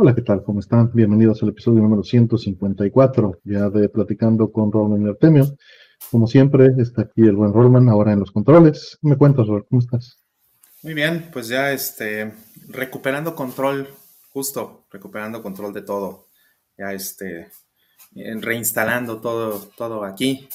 Hola, 0.00 0.12
¿qué 0.12 0.22
tal? 0.22 0.42
¿Cómo 0.42 0.58
están? 0.58 0.90
Bienvenidos 0.92 1.40
al 1.44 1.50
episodio 1.50 1.80
número 1.80 2.02
154, 2.02 3.42
ya 3.44 3.70
de 3.70 3.88
Platicando 3.88 4.50
con 4.50 4.72
Roland 4.72 5.06
y 5.06 5.08
Artemio. 5.08 5.56
Como 6.10 6.26
siempre, 6.26 6.70
está 6.78 7.02
aquí 7.02 7.22
el 7.22 7.36
buen 7.36 7.52
Rollman, 7.52 7.88
ahora 7.88 8.12
en 8.12 8.18
los 8.18 8.32
controles. 8.32 8.98
¿Qué 9.00 9.08
me 9.08 9.16
cuentas, 9.16 9.46
Robert? 9.46 9.66
¿Cómo 9.70 9.80
estás? 9.80 10.18
Muy 10.82 10.94
bien, 10.94 11.30
pues 11.32 11.46
ya 11.46 11.70
este, 11.70 12.32
recuperando 12.70 13.36
control, 13.36 13.86
justo, 14.30 14.84
recuperando 14.90 15.44
control 15.44 15.72
de 15.72 15.82
todo. 15.82 16.26
Ya 16.76 16.92
este, 16.92 17.52
reinstalando 18.16 19.20
todo, 19.20 19.60
todo 19.76 20.02
aquí, 20.02 20.48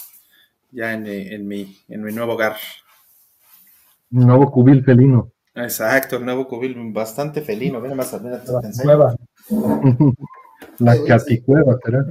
ya 0.69 0.91
en, 0.91 1.07
en, 1.07 1.47
mi, 1.47 1.77
en 1.87 2.03
mi 2.03 2.11
nuevo 2.11 2.33
hogar. 2.33 2.57
Un 4.11 4.27
nuevo 4.27 4.51
cubil 4.51 4.83
felino. 4.83 5.31
Exacto, 5.55 6.17
el 6.17 6.25
nuevo 6.25 6.47
cubil 6.47 6.75
bastante 6.91 7.41
felino. 7.41 7.81
Ven 7.81 7.95
más, 7.95 8.19
mira, 8.21 8.41
te, 8.41 8.51
Nueva. 8.83 9.15
La 10.79 10.95
caticueva, 11.05 11.77
¿será? 11.83 12.05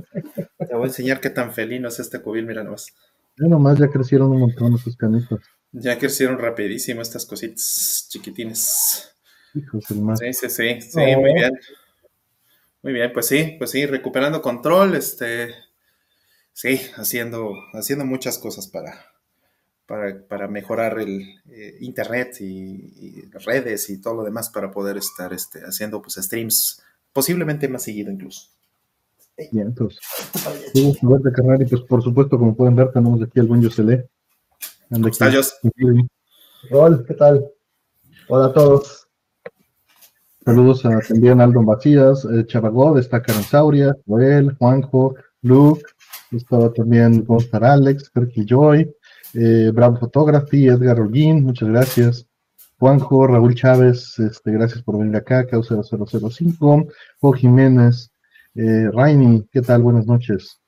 Te 0.59 0.75
voy 0.75 0.85
a 0.85 0.87
enseñar 0.87 1.21
qué 1.21 1.31
tan 1.31 1.53
felino 1.53 1.89
es 1.89 2.01
este 2.01 2.21
cubil, 2.21 2.47
mira 2.47 2.63
nomás. 2.63 2.95
Ya 3.39 3.47
nomás 3.47 3.79
ya 3.79 3.89
crecieron 3.89 4.31
un 4.31 4.41
montón 4.41 4.75
esos 4.75 4.97
canitos. 4.97 5.41
Ya 5.73 5.99
crecieron 5.99 6.39
rapidísimo 6.39 7.03
estas 7.03 7.25
cositas 7.25 8.07
chiquitines. 8.11 9.15
Hijos 9.55 9.85
del 9.89 10.03
mar. 10.03 10.17
Sí, 10.17 10.33
sí, 10.33 10.49
sí, 10.49 10.81
sí, 10.81 11.17
muy 11.17 11.35
bien. 11.35 11.53
Muy 12.83 12.93
bien, 12.93 13.13
pues 13.13 13.27
sí, 13.27 13.57
pues 13.59 13.71
sí, 13.71 13.87
recuperando 13.87 14.41
control, 14.41 14.95
este, 14.95 15.55
sí, 16.53 16.81
haciendo, 16.97 17.53
haciendo 17.73 18.05
muchas 18.05 18.39
cosas 18.39 18.69
para, 18.69 19.05
para, 19.89 20.49
mejorar 20.49 20.99
el 21.01 21.23
eh, 21.51 21.79
internet 21.81 22.37
y, 22.41 23.23
redes 23.45 23.89
y 23.89 24.01
todo 24.01 24.15
lo 24.17 24.25
demás 24.25 24.51
para 24.51 24.71
poder 24.71 24.99
estar 24.99 25.33
este, 25.33 25.61
haciendo 25.61 26.03
pues 26.03 26.17
streams 26.17 26.83
posiblemente 27.13 27.69
más 27.69 27.85
seguido 27.85 28.13
incluso. 28.13 28.51
Bien, 29.53 29.69
entonces, 29.69 30.01
de 30.75 31.33
carnal 31.33 31.63
y 31.63 31.65
pues 31.65 31.83
por 31.83 32.03
supuesto, 32.03 32.39
como 32.39 32.55
pueden 32.55 32.77
ver, 32.77 32.91
tenemos 32.93 33.23
aquí 33.23 33.41
al 33.41 33.47
buen 33.47 33.63
Yosele. 33.63 34.09
¿Cómo 34.91 35.09
estás, 35.09 35.59
Hola, 36.71 37.05
¿qué 37.07 37.15
tal? 37.15 37.51
Hola 38.29 38.47
a 38.47 38.53
todos. 38.53 39.09
Saludos 40.45 40.85
a 40.85 41.01
también 41.01 41.41
Aldo 41.41 41.63
Macías, 41.63 42.27
eh, 42.27 42.45
Chavagod, 42.47 42.99
está 42.99 43.23
Sauria, 43.45 43.95
Joel, 44.07 44.55
Juanjo, 44.57 45.15
Luke, 45.43 45.83
estaba 46.33 46.73
también 46.73 47.25
Gonzalo 47.25 47.67
Alex, 47.67 48.11
Perky 48.11 48.45
Joy, 48.45 48.91
eh, 49.35 49.71
Bravo 49.73 49.99
Photography, 49.99 50.69
Edgar 50.69 51.01
Holguín, 51.01 51.45
muchas 51.45 51.69
gracias. 51.69 52.27
Juanjo, 52.79 53.27
Raúl 53.27 53.55
Chávez, 53.55 54.19
este, 54.19 54.53
gracias 54.53 54.83
por 54.83 54.99
venir 54.99 55.17
acá, 55.17 55.47
Causa 55.47 55.75
0005, 55.83 56.87
Jo 57.21 57.33
Jiménez, 57.33 58.11
eh, 58.55 58.89
Rainy, 58.93 59.49
¿qué 59.53 59.63
tal? 59.63 59.83
Buenas 59.83 60.07
noches. 60.07 60.61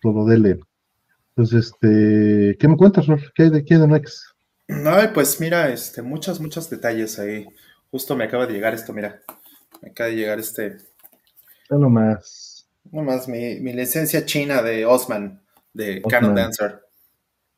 Todo 0.00 0.26
dele. 0.26 0.60
Pues, 1.34 1.52
este, 1.52 2.56
¿qué 2.58 2.68
me 2.68 2.76
cuentas, 2.76 3.06
Ror? 3.06 3.20
¿Qué 3.34 3.44
hay 3.44 3.50
de, 3.50 3.64
qué 3.64 3.78
de 3.78 3.86
Next? 3.86 4.18
Ay, 4.68 5.08
pues 5.12 5.40
mira, 5.40 5.68
este, 5.68 6.02
muchos, 6.02 6.40
muchos 6.40 6.68
detalles 6.70 7.18
ahí. 7.18 7.46
Justo 7.90 8.16
me 8.16 8.24
acaba 8.24 8.46
de 8.46 8.54
llegar 8.54 8.74
esto, 8.74 8.92
mira. 8.92 9.20
Me 9.82 9.90
acaba 9.90 10.10
de 10.10 10.16
llegar 10.16 10.38
este. 10.38 10.78
Ya 11.70 11.76
nomás. 11.76 12.68
Nomás 12.90 13.28
mi, 13.28 13.60
mi 13.60 13.72
licencia 13.72 14.24
china 14.24 14.62
de 14.62 14.86
Osman, 14.86 15.42
de 15.72 16.02
Canon 16.02 16.34
Dancer. 16.34 16.85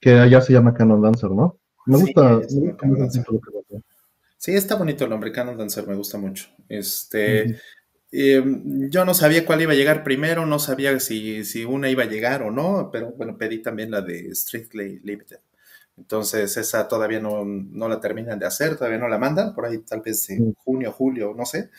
Que 0.00 0.12
allá 0.12 0.40
se 0.40 0.52
llama 0.52 0.74
Canon 0.74 1.02
Dancer, 1.02 1.30
¿no? 1.30 1.58
Me 1.86 1.98
gusta. 1.98 2.40
Sí, 4.36 4.54
está 4.54 4.76
bonito 4.76 5.04
el 5.04 5.10
nombre, 5.10 5.32
Canon 5.32 5.56
Dancer, 5.56 5.86
me 5.86 5.94
gusta 5.94 6.18
mucho. 6.18 6.48
Este. 6.68 7.60
Em, 8.10 8.88
yo 8.88 9.04
no 9.04 9.12
sabía 9.12 9.44
cuál 9.44 9.60
iba 9.60 9.72
a 9.72 9.76
llegar 9.76 10.02
primero, 10.02 10.46
no 10.46 10.58
sabía 10.58 10.98
si, 10.98 11.44
si, 11.44 11.64
una 11.64 11.90
iba 11.90 12.04
a 12.04 12.06
llegar 12.06 12.42
o 12.42 12.50
no, 12.50 12.88
pero 12.90 13.12
bueno, 13.12 13.36
pedí 13.36 13.60
también 13.60 13.90
la 13.90 14.00
de 14.00 14.34
Strictly 14.34 15.00
Limited. 15.00 15.40
Entonces, 15.98 16.56
esa 16.56 16.88
todavía 16.88 17.20
no, 17.20 17.44
no, 17.44 17.88
la 17.88 18.00
terminan 18.00 18.38
de 18.38 18.46
hacer, 18.46 18.76
todavía 18.76 18.98
no 18.98 19.08
la 19.08 19.18
mandan, 19.18 19.54
por 19.54 19.66
ahí 19.66 19.78
tal 19.78 20.00
vez 20.00 20.30
en 20.30 20.54
junio, 20.54 20.92
julio, 20.92 21.34
no 21.36 21.44
sé, 21.44 21.70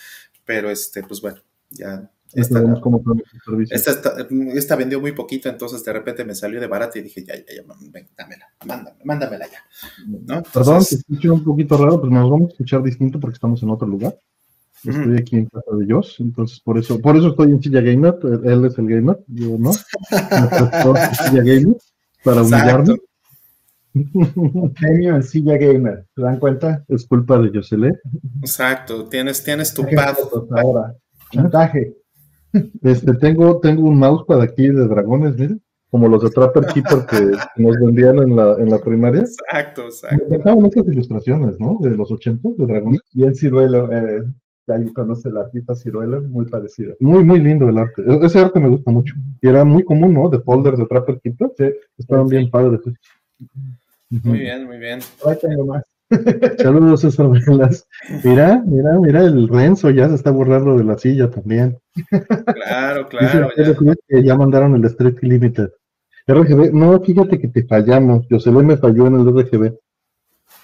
pero 0.45 0.69
este, 0.69 1.03
pues 1.03 1.21
bueno, 1.21 1.41
ya. 1.69 2.09
Esta, 2.33 3.91
esta, 3.91 4.15
esta, 4.53 4.75
vendió 4.75 5.01
muy 5.01 5.13
poquito, 5.13 5.49
entonces 5.49 5.83
de 5.83 5.93
repente 5.93 6.23
me 6.23 6.35
salió 6.35 6.59
de 6.61 6.67
barata 6.67 6.99
y 6.99 7.01
dije, 7.01 7.23
ya, 7.25 7.35
ya, 7.35 7.43
ya, 7.55 8.05
dámela, 8.17 8.45
mándame, 8.65 8.97
mándamela 9.03 9.45
ya. 9.47 9.63
¿no? 10.07 10.43
Perdón, 10.53 10.83
te 10.87 10.95
escucho 10.95 11.33
un 11.33 11.43
poquito 11.43 11.77
raro, 11.77 11.99
pues 11.99 12.11
nos 12.11 12.29
vamos 12.29 12.49
a 12.49 12.51
escuchar 12.51 12.83
distinto 12.83 13.19
porque 13.19 13.35
estamos 13.35 13.63
en 13.63 13.69
otro 13.69 13.87
lugar. 13.87 14.15
Estoy 14.83 15.17
aquí 15.17 15.35
en 15.37 15.45
casa 15.47 15.75
de 15.77 15.91
Josh, 15.91 16.21
entonces 16.21 16.59
por 16.59 16.77
eso, 16.77 17.01
por 17.01 17.17
eso 17.17 17.29
estoy 17.29 17.51
en 17.51 17.61
Silla 17.61 17.81
Gamer, 17.81 18.15
él 18.45 18.65
es 18.65 18.77
el 18.77 18.87
gamer, 18.87 19.19
yo 19.27 19.57
no. 19.57 19.73
Silla 19.73 21.43
Gamer, 21.43 21.77
para 22.23 22.43
humillarme. 22.43 22.95
Genio 24.75 25.15
en 25.15 25.23
Silla 25.23 25.57
Gamer, 25.57 26.05
¿se 26.15 26.21
dan 26.21 26.37
cuenta? 26.37 26.85
Es 26.87 27.05
culpa 27.05 27.39
de 27.39 27.51
Yosele. 27.51 27.99
Exacto, 28.41 29.05
tienes, 29.09 29.43
tienes 29.43 29.73
tu 29.73 29.83
pad. 29.83 30.15
Ahora, 30.51 30.95
chantaje. 31.31 31.98
Este, 32.81 33.13
tengo, 33.15 33.59
tengo 33.59 33.83
un 33.83 33.99
mousepad 33.99 34.41
aquí 34.41 34.67
de 34.67 34.87
dragones, 34.87 35.37
miren 35.37 35.61
como 35.89 36.07
los 36.07 36.21
de 36.23 36.29
Trapper 36.29 36.65
Keeper 36.67 37.05
que 37.09 37.31
nos 37.61 37.79
vendían 37.79 38.19
en 38.19 38.35
la, 38.35 38.55
en 38.59 38.69
la 38.69 38.79
primaria. 38.79 39.21
Exacto, 39.21 39.85
exacto. 39.85 40.17
Me 40.17 40.35
encantaban 40.35 40.65
estas 40.65 40.87
ilustraciones, 40.87 41.59
¿no? 41.59 41.77
De 41.81 41.91
los 41.91 42.11
80 42.11 42.49
de 42.57 42.65
dragones. 42.65 43.01
Y 43.13 43.23
el 43.23 43.35
ciruelo, 43.35 43.91
eh, 43.91 44.23
ahí 44.67 44.93
conoce 44.93 45.31
la 45.31 45.41
artista 45.41 45.75
ciruelo, 45.75 46.21
muy 46.21 46.45
parecida. 46.45 46.93
Muy, 46.99 47.23
muy 47.23 47.39
lindo 47.39 47.67
el 47.67 47.77
arte. 47.77 48.03
E-, 48.03 48.25
ese 48.25 48.39
arte 48.39 48.59
me 48.59 48.69
gusta 48.69 48.91
mucho. 48.91 49.15
Y 49.41 49.47
era 49.47 49.63
muy 49.65 49.83
común, 49.83 50.13
¿no? 50.13 50.29
De 50.29 50.39
folders 50.39 50.77
de 50.77 50.85
Trapper 50.85 51.19
Keeper. 51.21 51.51
Sí, 51.57 51.65
estaban 51.97 52.27
bien 52.27 52.49
padres. 52.49 52.81
Muy 54.09 54.39
bien, 54.39 54.65
muy 54.65 54.77
bien. 54.77 54.99
Ahí 55.25 55.37
tengo 55.41 55.65
más. 55.65 55.83
Saludos, 56.57 57.01
César 57.01 57.29
Velas. 57.29 57.87
Mira, 58.23 58.63
mira, 58.65 58.99
mira, 58.99 59.23
el 59.23 59.47
Renzo 59.47 59.89
ya 59.91 60.09
se 60.09 60.15
está 60.15 60.31
borrando 60.31 60.77
de 60.77 60.83
la 60.83 60.97
silla 60.97 61.29
también. 61.29 61.77
Claro, 62.09 63.07
claro. 63.09 63.49
ya. 63.55 63.95
Que 64.07 64.23
ya 64.23 64.35
mandaron 64.35 64.75
el 64.75 64.85
Street 64.85 65.17
Limited. 65.21 65.69
RGB, 66.27 66.73
no, 66.73 66.99
fíjate 67.01 67.39
que 67.39 67.47
te 67.47 67.63
fallamos. 67.63 68.25
José 68.29 68.51
me 68.51 68.77
falló 68.77 69.07
en 69.07 69.15
el 69.15 69.27
RGB. 69.27 69.73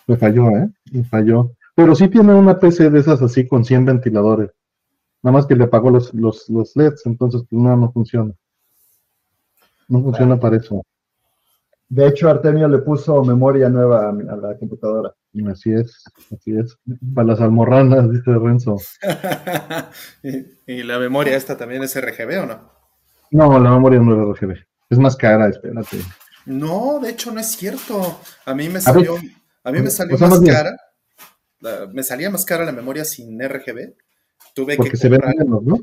Me 0.08 0.18
falló, 0.18 0.50
¿eh? 0.50 0.70
Me 0.92 1.04
falló. 1.04 1.52
Pero 1.76 1.96
sí 1.96 2.08
tiene 2.08 2.34
una 2.34 2.60
PC 2.60 2.90
de 2.90 3.00
esas 3.00 3.22
así 3.22 3.48
con 3.48 3.66
100 3.66 3.86
ventiladores. 3.86 4.52
Nada 5.22 5.34
más 5.34 5.46
que 5.46 5.56
le 5.56 5.64
apagó 5.64 5.90
los, 5.90 6.14
los, 6.14 6.48
los 6.50 6.76
LEDs, 6.76 7.06
entonces 7.06 7.42
pues 7.50 7.62
no, 7.62 7.76
no 7.76 7.92
funciona. 7.92 8.32
No 9.88 10.02
funciona 10.02 10.40
para 10.40 10.58
eso. 10.58 10.84
De 11.88 12.08
hecho, 12.08 12.30
Artemio 12.30 12.68
le 12.68 12.80
puso 12.80 13.24
memoria 13.24 13.70
nueva 13.70 14.10
a, 14.10 14.14
la 14.14 14.58
computadora. 14.58 15.14
Así 15.52 15.72
es, 15.72 16.04
así 16.34 16.58
es. 16.58 16.78
Para 17.14 17.28
las 17.28 17.42
almorranas, 17.42 18.12
dice 18.12 18.32
Renzo. 18.32 18.78
¿Y, 20.68 20.84
la 20.84 20.98
memoria 20.98 21.36
esta 21.36 21.58
también 21.58 21.84
es 21.84 22.00
RGB 22.00 22.44
o 22.44 22.46
no? 22.46 22.72
No, 23.32 23.60
la 23.60 23.70
memoria 23.72 24.00
no 24.00 24.32
es 24.32 24.40
RGB. 24.40 24.56
Es 24.90 24.98
más 24.98 25.16
cara, 25.16 25.48
espérate. 25.48 25.98
No, 26.46 27.00
de 27.00 27.10
hecho 27.10 27.32
no 27.32 27.40
es 27.40 27.48
cierto. 27.48 28.20
A 28.46 28.54
mí 28.56 28.70
me 28.70 28.82
salió, 28.82 29.16
a, 29.64 29.72
mí 29.72 29.82
me 29.82 29.90
salió 29.90 30.18
más 30.18 30.40
cara. 30.42 30.78
me 31.92 32.04
salía 32.04 32.30
más 32.30 32.46
cara 32.46 32.66
la 32.66 32.72
memoria 32.72 33.06
sin 33.06 33.40
RGB. 33.40 33.96
Tuve 34.54 34.78
Porque 34.78 34.98
se 34.98 35.10
vende 35.10 35.34
menos, 35.38 35.64
¿no? 35.64 35.78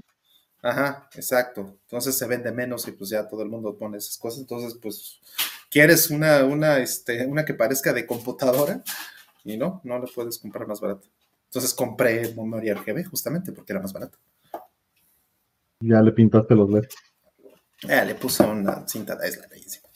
Ajá, 0.63 1.09
exacto. 1.15 1.77
Entonces 1.83 2.17
se 2.17 2.27
vende 2.27 2.53
menos 2.53 2.87
y 2.87 2.93
pues 2.93 3.11
ya 3.11 3.27
todo 3.29 3.43
el 3.43 3.49
mundo 3.49 3.77
pone 3.77 3.99
esas 3.99 4.17
cosas. 4.17 4.41
Entonces, 4.41 4.79
pues, 4.81 5.21
¿quieres 5.69 6.09
una, 6.11 6.45
una, 6.45 6.79
este, 6.79 7.27
una 7.27 7.45
que 7.45 7.55
parezca 7.55 7.93
de 7.93 8.07
computadora? 8.07 8.83
Y 9.45 9.57
no, 9.57 9.81
no 9.83 9.99
la 9.99 10.07
puedes 10.07 10.39
comprar 10.39 10.69
más 10.69 10.81
barata. 10.81 11.09
Entonces 11.47 11.75
compré 11.75 12.33
memoria 12.35 12.75
RGB 12.75 13.05
justamente 13.11 13.53
porque 13.53 13.73
era 13.73 13.83
más 13.83 13.93
barata. 13.93 14.17
Ya 15.81 16.01
le 16.01 16.13
pintaste 16.13 16.55
los 16.55 16.71
LEDs. 16.71 16.95
Eh, 17.89 18.05
le 18.07 18.15
puse 18.15 18.45
una 18.45 18.87
cinta 18.87 19.17
de 19.17 19.29
isla 19.29 19.49
bellísima. 19.49 19.89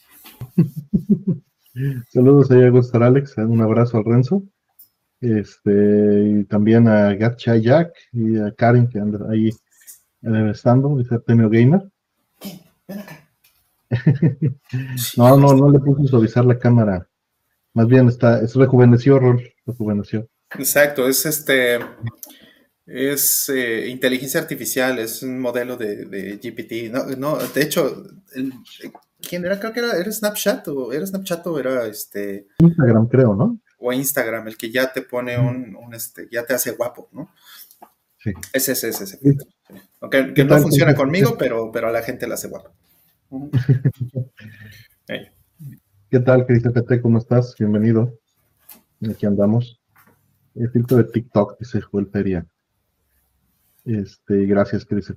Saludos 2.11 2.51
a 2.51 2.69
Gustar 2.69 3.03
Alex, 3.03 3.37
un 3.37 3.61
abrazo 3.61 3.97
al 3.97 4.03
Renzo. 4.03 4.43
Este, 5.21 6.29
y 6.29 6.43
también 6.43 6.87
a 6.89 7.15
Gatcha 7.15 7.55
Jack 7.55 7.93
y 8.11 8.37
a 8.37 8.51
Karen 8.51 8.89
que 8.89 8.99
anda 8.99 9.31
ahí 9.31 9.49
eh, 10.27 10.51
estando, 10.51 10.97
dice 10.97 11.15
Artemio 11.15 11.49
Gamer. 11.49 11.89
no, 15.17 15.37
no, 15.37 15.53
no 15.53 15.71
le 15.71 15.79
puse 15.79 16.07
suavizar 16.07 16.45
la 16.45 16.59
cámara. 16.59 17.07
Más 17.73 17.87
bien 17.87 18.07
está, 18.07 18.41
es 18.41 18.55
rejuveneció, 18.55 19.19
Rol, 19.19 19.41
rejuveneció. 19.65 20.27
Exacto, 20.57 21.07
es 21.07 21.25
este 21.25 21.79
es 22.87 23.49
eh, 23.49 23.87
inteligencia 23.89 24.39
artificial, 24.39 24.97
es 24.97 25.21
un 25.21 25.39
modelo 25.39 25.75
de, 25.75 26.39
GPT. 26.41 26.91
No, 26.91 27.05
no, 27.17 27.37
de 27.37 27.61
hecho, 27.61 28.03
¿quién 29.21 29.45
era? 29.45 29.59
Creo 29.59 29.73
que 29.73 29.81
era, 29.81 29.97
era 29.97 30.11
Snapchat 30.11 30.67
o 30.69 30.93
era 30.93 31.05
Snapchat 31.05 31.45
o 31.47 31.59
era 31.59 31.85
este. 31.85 32.47
Instagram, 32.59 33.07
creo, 33.07 33.35
¿no? 33.35 33.59
O 33.79 33.91
Instagram, 33.91 34.47
el 34.47 34.57
que 34.57 34.71
ya 34.71 34.91
te 34.91 35.01
pone 35.01 35.37
un, 35.37 35.93
este, 35.93 36.29
ya 36.31 36.45
te 36.45 36.53
hace 36.53 36.71
guapo, 36.71 37.09
¿no? 37.11 37.29
Sí. 38.27 38.33
Ese, 38.51 38.73
ese, 38.73 38.89
ese. 38.89 39.19
Aunque 40.01 40.33
que 40.33 40.43
no 40.43 40.57
funciona 40.57 40.93
conmigo, 40.93 41.37
pero, 41.39 41.71
pero 41.71 41.87
a 41.87 41.91
la 41.91 42.01
gente 42.01 42.27
la 42.27 42.33
hace 42.33 42.49
guapa. 42.49 42.73
¿Qué 46.09 46.19
tal, 46.19 46.45
Cris 46.45 46.63
¿Cómo 47.01 47.19
estás? 47.19 47.55
Bienvenido. 47.57 48.19
Aquí 49.09 49.25
andamos. 49.25 49.79
El 50.55 50.69
filtro 50.71 50.97
de 50.97 51.05
TikTok, 51.05 51.57
dice 51.57 51.79
Joel 51.79 52.07
Feria. 52.07 52.45
Este, 53.85 54.45
gracias, 54.45 54.83
Cris 54.83 55.13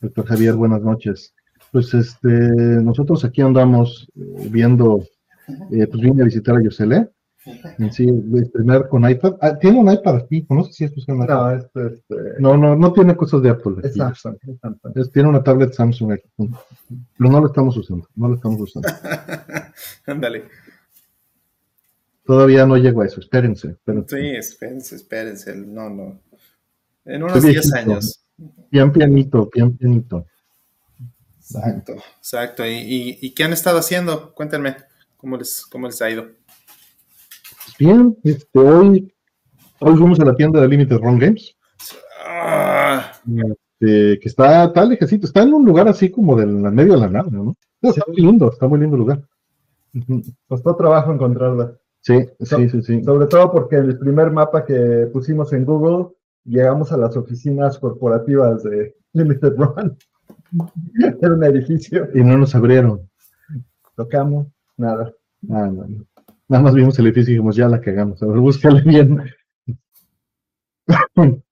Doctor 0.00 0.26
Javier, 0.26 0.54
buenas 0.54 0.82
noches. 0.82 1.32
Pues 1.70 1.94
este, 1.94 2.28
nosotros 2.28 3.24
aquí 3.24 3.40
andamos 3.40 4.10
eh, 4.16 4.48
viendo, 4.50 5.06
eh, 5.70 5.86
pues 5.86 6.02
vine 6.02 6.22
a 6.22 6.24
visitar 6.24 6.56
a 6.56 6.62
Yosele. 6.62 7.08
Sí, 7.92 8.08
estrenar 8.34 8.88
con 8.88 9.08
iPad. 9.08 9.34
Ah, 9.40 9.56
tiene 9.56 9.78
un 9.78 9.90
iPad 9.90 10.16
aquí, 10.16 10.44
no 10.48 10.64
sé 10.64 10.72
si 10.72 10.84
es 10.84 11.08
un 11.08 11.22
iPad. 11.22 11.34
No, 11.34 11.50
este, 11.52 11.86
este, 11.86 12.14
no, 12.40 12.56
no, 12.56 12.74
no 12.74 12.92
tiene 12.92 13.14
cosas 13.14 13.42
de 13.42 13.50
Apple. 13.50 13.76
Es 13.84 13.94
Samsung. 13.94 14.36
tiene 15.12 15.28
una 15.28 15.42
tablet 15.42 15.72
Samsung 15.72 16.12
aquí, 16.12 16.28
pero 16.36 17.30
no 17.30 17.40
lo 17.40 17.46
estamos 17.46 17.76
usando, 17.76 18.08
no 18.16 18.28
lo 18.28 18.34
estamos 18.34 18.60
usando. 18.60 18.88
Ándale. 20.06 20.44
Todavía 22.24 22.66
no 22.66 22.76
llego 22.76 23.02
a 23.02 23.06
eso, 23.06 23.20
espérense, 23.20 23.68
espérense. 23.68 24.16
Sí, 24.16 24.26
espérense, 24.36 24.96
espérense. 24.96 25.56
No, 25.56 25.88
no. 25.88 26.20
En 27.04 27.22
unos 27.22 27.40
10 27.40 27.72
años. 27.74 28.24
Bien 28.70 28.92
pianito, 28.92 29.48
bien 29.54 29.76
pianito. 29.76 30.26
Exacto, 31.38 31.94
exacto. 32.18 32.66
¿Y, 32.66 33.18
y, 33.20 33.30
qué 33.32 33.44
han 33.44 33.52
estado 33.52 33.78
haciendo? 33.78 34.34
Cuéntenme, 34.34 34.76
¿cómo 35.16 35.36
les, 35.36 35.64
cómo 35.66 35.86
les 35.86 36.02
ha 36.02 36.10
ido? 36.10 36.26
Bien, 37.78 38.16
este, 38.24 38.58
hoy, 38.58 39.12
hoy 39.80 39.96
fuimos 39.96 40.18
a 40.20 40.24
la 40.24 40.34
tienda 40.34 40.60
de 40.60 40.68
Limited 40.68 40.96
Run 40.96 41.18
Games. 41.18 41.54
Ah. 42.26 43.12
Este, 43.26 44.18
que 44.18 44.28
está, 44.28 44.64
está 44.64 44.84
lejecito, 44.86 45.26
está 45.26 45.42
en 45.42 45.52
un 45.52 45.66
lugar 45.66 45.86
así 45.86 46.10
como 46.10 46.36
del 46.36 46.48
medio 46.48 46.94
de 46.94 47.00
la 47.00 47.08
nave, 47.08 47.30
¿no? 47.32 47.54
Está 47.82 48.02
muy 48.08 48.16
lindo, 48.16 48.50
está 48.50 48.66
muy 48.66 48.80
lindo 48.80 48.96
el 48.96 49.00
lugar. 49.00 49.22
Costó 50.48 50.74
trabajo 50.74 51.12
encontrarla. 51.12 51.76
Sí, 52.00 52.26
sí, 52.40 52.68
sí, 52.70 52.82
sí. 52.82 53.04
Sobre 53.04 53.26
todo 53.26 53.52
porque 53.52 53.76
el 53.76 53.98
primer 53.98 54.30
mapa 54.30 54.64
que 54.64 55.08
pusimos 55.12 55.52
en 55.52 55.66
Google, 55.66 56.14
llegamos 56.44 56.92
a 56.92 56.96
las 56.96 57.14
oficinas 57.16 57.78
corporativas 57.78 58.62
de 58.62 58.96
Limited 59.12 59.54
Run. 59.56 59.96
Era 61.20 61.34
un 61.34 61.44
edificio. 61.44 62.08
Y 62.14 62.22
no 62.22 62.38
nos 62.38 62.54
abrieron. 62.54 63.06
Tocamos, 63.96 64.46
nada. 64.78 65.12
Nada, 65.42 65.86
nada. 66.48 66.62
más 66.62 66.74
vimos 66.74 66.98
el 66.98 67.06
edificio 67.06 67.32
y 67.32 67.34
dijimos, 67.34 67.56
ya 67.56 67.68
la 67.68 67.80
cagamos. 67.80 68.22
A 68.22 68.26
ver, 68.26 68.38
búscale 68.38 68.82
bien. 68.82 69.22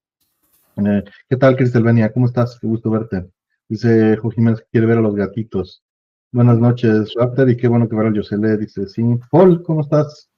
Eh, 0.76 1.05
¿Qué 1.29 1.37
tal, 1.37 1.56
Cristelvenia? 1.56 2.12
¿Cómo 2.12 2.26
estás? 2.26 2.58
Qué 2.58 2.67
gusto 2.67 2.91
verte. 2.91 3.31
Dice 3.69 4.17
Jo 4.17 4.31
Jiménez 4.31 4.61
que 4.61 4.67
quiere 4.73 4.88
ver 4.88 4.99
a 4.99 5.02
los 5.02 5.14
gatitos. 5.14 5.85
Buenas 6.32 6.58
noches, 6.58 7.12
Raptor, 7.14 7.49
y 7.49 7.56
qué 7.56 7.69
bueno 7.69 7.88
que 7.88 7.94
ver 7.94 8.08
a 8.08 8.12
Yosele. 8.12 8.56
Dice, 8.56 8.88
sí. 8.88 9.05
Paul, 9.31 9.62
¿cómo 9.62 9.82
estás? 9.82 10.29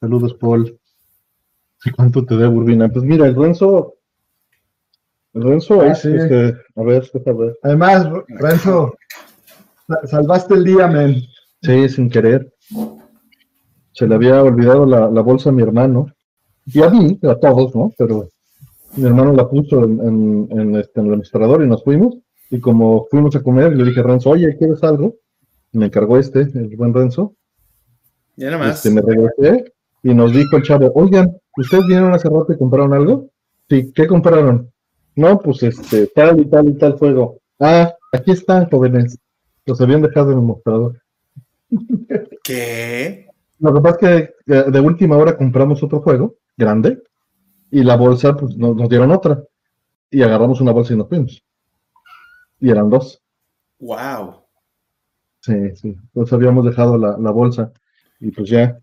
Saludos, 0.00 0.32
Paul. 0.34 0.78
¿Cuánto 1.96 2.24
te 2.24 2.36
debo, 2.36 2.56
Urbina? 2.56 2.88
Pues 2.88 3.04
mira, 3.04 3.26
el 3.26 3.36
Renzo. 3.36 3.96
El 5.34 5.42
Renzo 5.42 5.82
ah, 5.82 5.88
es, 5.88 6.04
este, 6.06 6.56
a 6.74 6.82
ver, 6.82 7.10
a 7.26 7.32
ver. 7.32 7.58
Además, 7.62 8.08
Renzo, 8.28 8.96
salvaste 10.06 10.54
el 10.54 10.64
día, 10.64 10.86
men. 10.88 11.22
Sí, 11.62 11.88
sin 11.90 12.08
querer. 12.08 12.52
Se 13.92 14.06
le 14.06 14.14
había 14.14 14.42
olvidado 14.42 14.86
la, 14.86 15.20
bolsa 15.22 15.50
a 15.50 15.52
mi 15.52 15.62
hermano. 15.62 16.06
Y 16.66 16.82
a 16.82 16.90
mí, 16.90 17.18
a 17.22 17.34
todos, 17.34 17.74
¿no? 17.74 17.92
Pero 17.98 18.28
mi 18.96 19.06
hermano 19.06 19.32
la 19.32 19.48
puso 19.48 19.84
en, 19.84 20.48
en, 20.50 20.76
este, 20.76 21.00
en 21.00 21.06
el 21.06 21.12
administrador 21.12 21.62
y 21.62 21.68
nos 21.68 21.82
fuimos. 21.82 22.16
Y 22.50 22.60
como 22.60 23.06
fuimos 23.10 23.34
a 23.36 23.42
comer, 23.42 23.76
le 23.76 23.84
dije 23.84 24.00
a 24.00 24.04
Renzo, 24.04 24.30
oye, 24.30 24.56
¿quieres 24.56 24.82
algo? 24.82 25.14
me 25.72 25.86
encargó 25.86 26.18
este, 26.18 26.40
el 26.40 26.76
buen 26.76 26.94
Renzo. 26.94 27.34
Ya 28.36 28.50
nada 28.50 28.58
más. 28.58 28.76
Este, 28.76 28.90
me 28.90 29.02
regresé 29.02 29.72
y 30.02 30.14
nos 30.14 30.32
dijo 30.32 30.56
el 30.56 30.62
chavo, 30.62 30.90
oigan, 30.94 31.36
¿ustedes 31.56 31.86
vinieron 31.86 32.12
hace 32.12 32.28
rato 32.28 32.52
y 32.52 32.58
compraron 32.58 32.92
algo? 32.92 33.30
Sí, 33.68 33.92
¿qué 33.94 34.06
compraron? 34.06 34.70
No, 35.14 35.38
pues 35.38 35.62
este, 35.62 36.06
tal 36.08 36.40
y 36.40 36.46
tal 36.46 36.68
y 36.68 36.74
tal 36.74 36.98
fuego. 36.98 37.38
Ah, 37.58 37.94
aquí 38.12 38.32
están, 38.32 38.68
jóvenes. 38.70 39.18
Los 39.66 39.80
habían 39.80 40.02
dejado 40.02 40.32
en 40.32 40.38
el 40.38 40.44
mostrador. 40.44 41.00
¿Qué? 42.42 43.26
Lo 43.60 43.74
que 43.74 43.80
pasa 43.80 44.14
es 44.16 44.30
que 44.46 44.54
de 44.70 44.80
última 44.80 45.16
hora 45.16 45.36
compramos 45.36 45.82
otro 45.82 46.00
juego, 46.00 46.36
grande, 46.56 47.02
y 47.70 47.84
la 47.84 47.96
bolsa, 47.96 48.36
pues 48.36 48.56
nos, 48.56 48.74
nos 48.74 48.88
dieron 48.88 49.10
otra. 49.10 49.42
Y 50.10 50.22
agarramos 50.22 50.60
una 50.60 50.72
bolsa 50.72 50.94
y 50.94 50.96
nos 50.96 51.08
fuimos. 51.08 51.44
Y 52.58 52.70
eran 52.70 52.90
dos. 52.90 53.22
¡Wow! 53.78 54.44
Sí, 55.40 55.76
sí. 55.76 55.96
Pues 56.12 56.32
habíamos 56.32 56.64
dejado 56.64 56.98
la, 56.98 57.16
la 57.16 57.30
bolsa. 57.30 57.72
Y 58.18 58.30
pues 58.32 58.50
ya. 58.50 58.78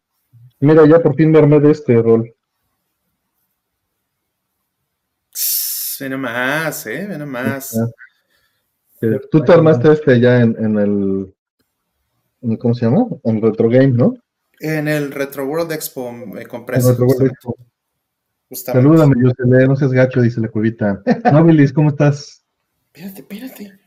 Mira, 0.59 0.85
ya 0.87 0.99
por 0.99 1.15
fin 1.15 1.31
me 1.31 1.39
armé 1.39 1.59
de 1.59 1.71
este 1.71 2.01
rol. 2.01 2.33
Ve 5.99 6.09
nomás, 6.09 6.85
¿eh? 6.85 7.07
Ve 7.07 7.17
nomás. 7.17 7.77
Tú 9.31 9.41
te 9.41 9.51
armaste 9.51 9.91
este 9.91 10.19
ya 10.19 10.41
en, 10.41 10.55
en, 10.57 10.77
el, 10.79 12.57
¿Cómo 12.57 12.73
se 12.73 12.85
llama? 12.85 13.05
En 13.23 13.41
Retro 13.41 13.69
Game, 13.69 13.89
¿no? 13.89 14.15
En 14.59 14.87
el 14.87 15.11
Retro 15.11 15.45
World 15.45 15.71
Expo 15.71 16.11
me 16.11 16.45
compré. 16.45 16.77
En 16.77 16.87
Retro 16.87 17.05
World 17.05 17.27
Expo. 17.27 17.55
Salúdame, 18.51 19.15
yo 19.21 19.31
no 19.45 19.75
seas 19.75 19.91
gacho, 19.91 20.21
dice 20.21 20.39
la 20.39 20.47
cuevita. 20.47 21.01
Nobilis, 21.31 21.73
¿cómo 21.73 21.89
estás? 21.89 22.45
Espérate, 22.93 23.21
espérate. 23.21 23.79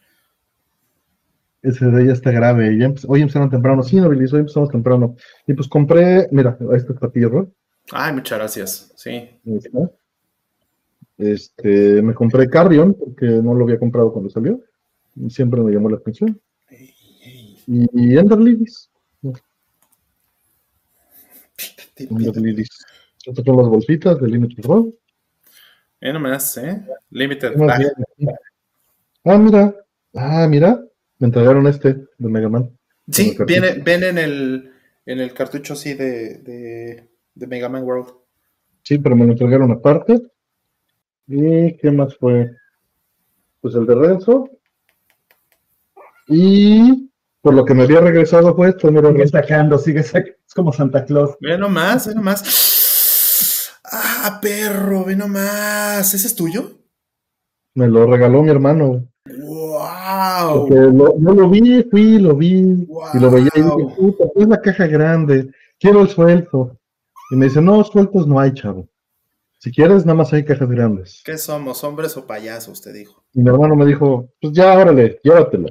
Ese 1.63 1.87
de 1.87 2.07
ya 2.07 2.13
está 2.13 2.31
grave. 2.31 2.79
Ya 2.79 2.93
hoy 3.07 3.23
empezaron 3.23 3.51
temprano. 3.51 3.83
Sí, 3.83 3.97
Nobilis, 3.97 4.33
hoy 4.33 4.41
empezamos 4.41 4.71
temprano. 4.71 5.17
Y 5.47 5.55
pues 5.55 5.69
compré, 5.69 6.29
mira, 6.31 6.59
este 6.73 6.95
patillo, 6.95 7.51
Ay, 7.93 8.13
muchas 8.13 8.39
gracias. 8.39 8.93
Sí. 8.97 9.29
Este, 11.19 12.03
me 12.03 12.15
compré 12.15 12.49
Carrion 12.49 12.95
porque 12.95 13.27
no 13.27 13.55
lo 13.55 13.65
había 13.65 13.79
comprado 13.79 14.13
cuando 14.13 14.31
salió. 14.31 14.61
Y 15.17 15.29
siempre 15.31 15.61
me 15.61 15.73
llamó 15.73 15.91
la 15.91 15.97
atención. 15.97 16.41
Y, 17.67 18.17
Ender 18.17 18.39
Lilies. 18.39 18.91
Ender 19.23 19.41
Lilies. 19.41 19.51
Estas 22.05 23.45
son 23.45 23.57
las 23.57 23.67
bolsitas 23.69 24.21
de 24.21 24.29
Limited 24.29 24.65
Road. 24.65 24.87
Eh, 26.01 26.13
no 26.13 26.21
me 26.21 26.31
das, 26.31 26.57
¿eh? 26.57 26.83
Limited 27.11 27.53
Ah, 29.25 29.37
mira. 29.37 29.75
Ah, 30.15 30.47
mira. 30.49 30.83
Me 31.19 31.27
entregaron 31.27 31.67
este 31.67 31.95
de 32.17 32.29
Mega 32.29 32.49
Man. 32.49 32.71
Sí, 33.11 33.37
viene, 33.47 33.75
viene 33.75 34.09
en 34.09 34.19
el, 34.19 34.73
en 35.05 35.21
el 35.21 35.35
cartucho 35.35 35.75
así 35.75 35.93
de, 35.93 36.39
de, 36.39 37.11
de 37.35 37.47
Mega 37.47 37.69
Man 37.69 37.83
World. 37.83 38.15
Sí, 38.83 38.99
pero 38.99 39.15
me 39.15 39.27
lo 39.27 39.33
entregaron 39.33 39.71
aparte. 39.71 40.23
¿Y 41.27 41.77
qué 41.77 41.91
más 41.91 42.17
fue? 42.17 42.51
Pues 43.61 43.75
el 43.75 43.85
de 43.85 43.95
Renzo. 43.95 44.49
Y 46.29 47.10
por 47.43 47.55
lo 47.55 47.65
que 47.65 47.75
me 47.75 47.85
había 47.85 48.01
regresado 48.01 48.55
fue 48.55 48.71
esto. 48.71 48.91
Mira, 48.91 49.11
sigue 49.11 49.29
sacando, 49.29 49.79
sigue 49.79 50.03
sacando. 50.03 50.39
Es 50.47 50.55
como 50.55 50.73
Santa 50.73 51.05
Claus. 51.05 51.37
Ve 51.41 51.57
nomás, 51.57 52.07
ve 52.07 52.15
nomás. 52.15 53.71
Ah, 53.85 54.39
perro, 54.41 55.05
ve 55.05 55.17
nomás. 55.17 56.13
¿Ese 56.15 56.27
es 56.27 56.35
tuyo? 56.35 56.79
Me 57.75 57.89
lo 57.89 58.07
regaló 58.07 58.43
mi 58.43 58.51
hermano. 58.51 59.07
¡Wow! 59.27 60.69
yo 60.69 61.35
lo 61.35 61.49
vi, 61.49 61.83
fui, 61.91 62.19
lo 62.19 62.35
vi, 62.35 62.87
y 63.15 63.19
lo 63.19 63.31
veía 63.31 63.51
y 63.55 63.61
dije, 63.61 63.95
puta, 63.97 64.25
es 64.35 64.49
la 64.49 64.61
caja 64.61 64.87
grande, 64.87 65.51
quiero 65.79 66.03
el 66.03 66.09
suelto. 66.09 66.77
Y 67.31 67.37
me 67.37 67.47
dice, 67.47 67.61
no, 67.61 67.85
sueltos 67.85 68.27
no 68.27 68.41
hay, 68.41 68.53
chavo. 68.55 68.89
Si 69.59 69.71
quieres, 69.71 70.05
nada 70.07 70.17
más 70.17 70.33
hay 70.33 70.45
cajas 70.45 70.69
grandes. 70.69 71.23
¿Qué 71.25 71.37
somos, 71.39 71.85
hombres 71.85 72.17
o 72.17 72.27
payasos? 72.27 72.81
Te 72.81 72.93
dijo. 72.93 73.23
Y 73.35 73.41
mi 73.41 73.51
hermano 73.51 73.77
me 73.77 73.87
dijo, 73.87 74.29
pues 74.41 74.53
ya, 74.53 74.77
órale, 74.77 75.21
llévatelo. 75.23 75.69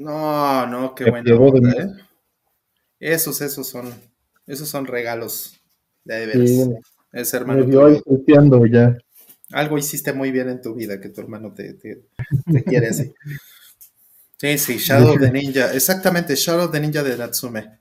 No, 0.00 0.66
no, 0.66 0.94
qué 0.94 1.10
bueno. 1.10 1.70
¿eh? 1.70 1.88
Esos, 2.98 3.40
esos 3.42 3.68
son, 3.68 3.92
esos 4.46 4.66
son 4.66 4.86
regalos 4.86 5.60
de 6.04 6.26
veras. 6.26 6.48
Sí, 6.48 6.70
es 7.12 7.34
hermano. 7.34 7.66
Me 7.66 8.70
ya 8.70 8.96
algo 9.52 9.76
hiciste 9.76 10.12
muy 10.14 10.30
bien 10.30 10.48
en 10.48 10.62
tu 10.62 10.74
vida 10.74 11.00
que 11.00 11.10
tu 11.10 11.20
hermano 11.20 11.52
te, 11.52 11.74
te, 11.74 12.04
quiere 12.64 12.88
así. 12.88 13.12
Sí, 14.38 14.56
sí, 14.56 14.76
Shadow 14.78 15.18
de 15.18 15.30
Ninja, 15.30 15.74
exactamente, 15.74 16.34
Shadow 16.34 16.70
de 16.70 16.80
Ninja 16.80 17.02
de 17.02 17.18
Natsume. 17.18 17.78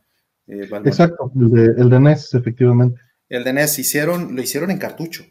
Eh, 0.48 0.68
Exacto, 0.84 1.32
el 1.40 1.52
de, 1.52 1.82
el 1.82 1.90
de, 1.90 2.00
NES, 2.02 2.34
efectivamente. 2.34 3.00
El 3.30 3.46
de 3.46 3.54
NES 3.54 3.80
hicieron, 3.80 4.36
lo 4.36 4.42
hicieron 4.42 4.72
en 4.72 4.78
cartucho. 4.78 5.24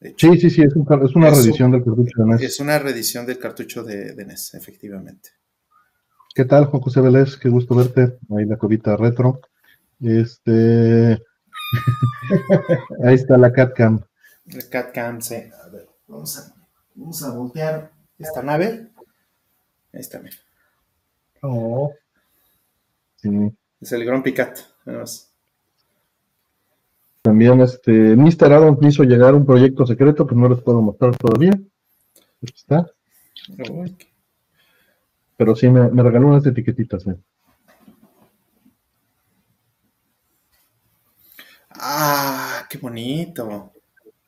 Sí, 0.00 0.38
sí, 0.40 0.50
sí, 0.50 0.62
es, 0.62 0.74
es 0.74 1.14
una 1.14 1.30
reedición 1.30 1.70
del 1.70 1.84
cartucho 1.84 2.22
de 2.22 2.26
NES. 2.26 2.42
Es 2.42 2.58
una 2.58 2.78
reedición 2.80 3.24
del 3.24 3.38
cartucho 3.38 3.84
de, 3.84 4.14
de, 4.14 4.24
NES, 4.24 4.54
efectivamente. 4.54 5.30
¿Qué 6.34 6.44
tal, 6.44 6.64
Juan 6.66 6.82
José 6.82 7.00
Vélez? 7.00 7.36
Qué 7.36 7.48
gusto 7.48 7.76
verte. 7.76 8.18
Ahí 8.36 8.44
la 8.44 8.56
cobita 8.56 8.96
retro. 8.96 9.40
Este. 10.00 11.12
Ahí 13.04 13.14
está 13.14 13.38
la 13.38 13.52
CatCam. 13.52 14.00
El 14.46 14.68
CatCam, 14.68 15.22
sí. 15.22 15.36
A 15.36 15.68
ver, 15.68 15.86
vamos 16.08 16.36
a, 16.36 16.52
vamos 16.96 17.22
a 17.22 17.36
voltear 17.36 17.92
esta 18.18 18.42
nave. 18.42 18.88
Ahí 19.92 20.00
está, 20.00 20.18
mira. 20.18 20.34
Oh, 21.42 21.92
Sí. 23.16 23.30
Es 23.80 23.92
el 23.92 24.04
Grand 24.04 24.24
Picat. 24.24 24.58
nada 24.86 25.00
más. 25.00 25.30
También 27.22 27.60
este, 27.60 27.92
Mr. 27.92 28.52
Adam 28.52 28.76
me 28.80 28.88
hizo 28.88 29.04
llegar 29.04 29.34
un 29.34 29.46
proyecto 29.46 29.86
secreto, 29.86 30.26
pues 30.26 30.36
no 30.36 30.48
les 30.48 30.60
puedo 30.60 30.82
mostrar 30.82 31.16
todavía. 31.16 31.52
Aquí 32.42 32.54
está. 32.54 32.90
Pero 35.36 35.56
sí 35.56 35.68
me, 35.68 35.90
me 35.90 36.02
regaló 36.02 36.28
unas 36.28 36.46
etiquetitas. 36.46 37.06
¿eh? 37.06 37.16
Ah, 41.70 42.66
qué 42.70 42.78
bonito. 42.78 43.72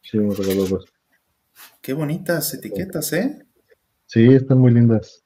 Sí, 0.03 0.19
me 0.19 0.35
regaló 0.35 0.67
dos. 0.67 0.87
Qué 1.81 1.93
bonitas 1.93 2.53
etiquetas, 2.55 3.13
¿eh? 3.13 3.47
Sí, 4.07 4.27
están 4.35 4.59
muy 4.59 4.73
lindas. 4.73 5.23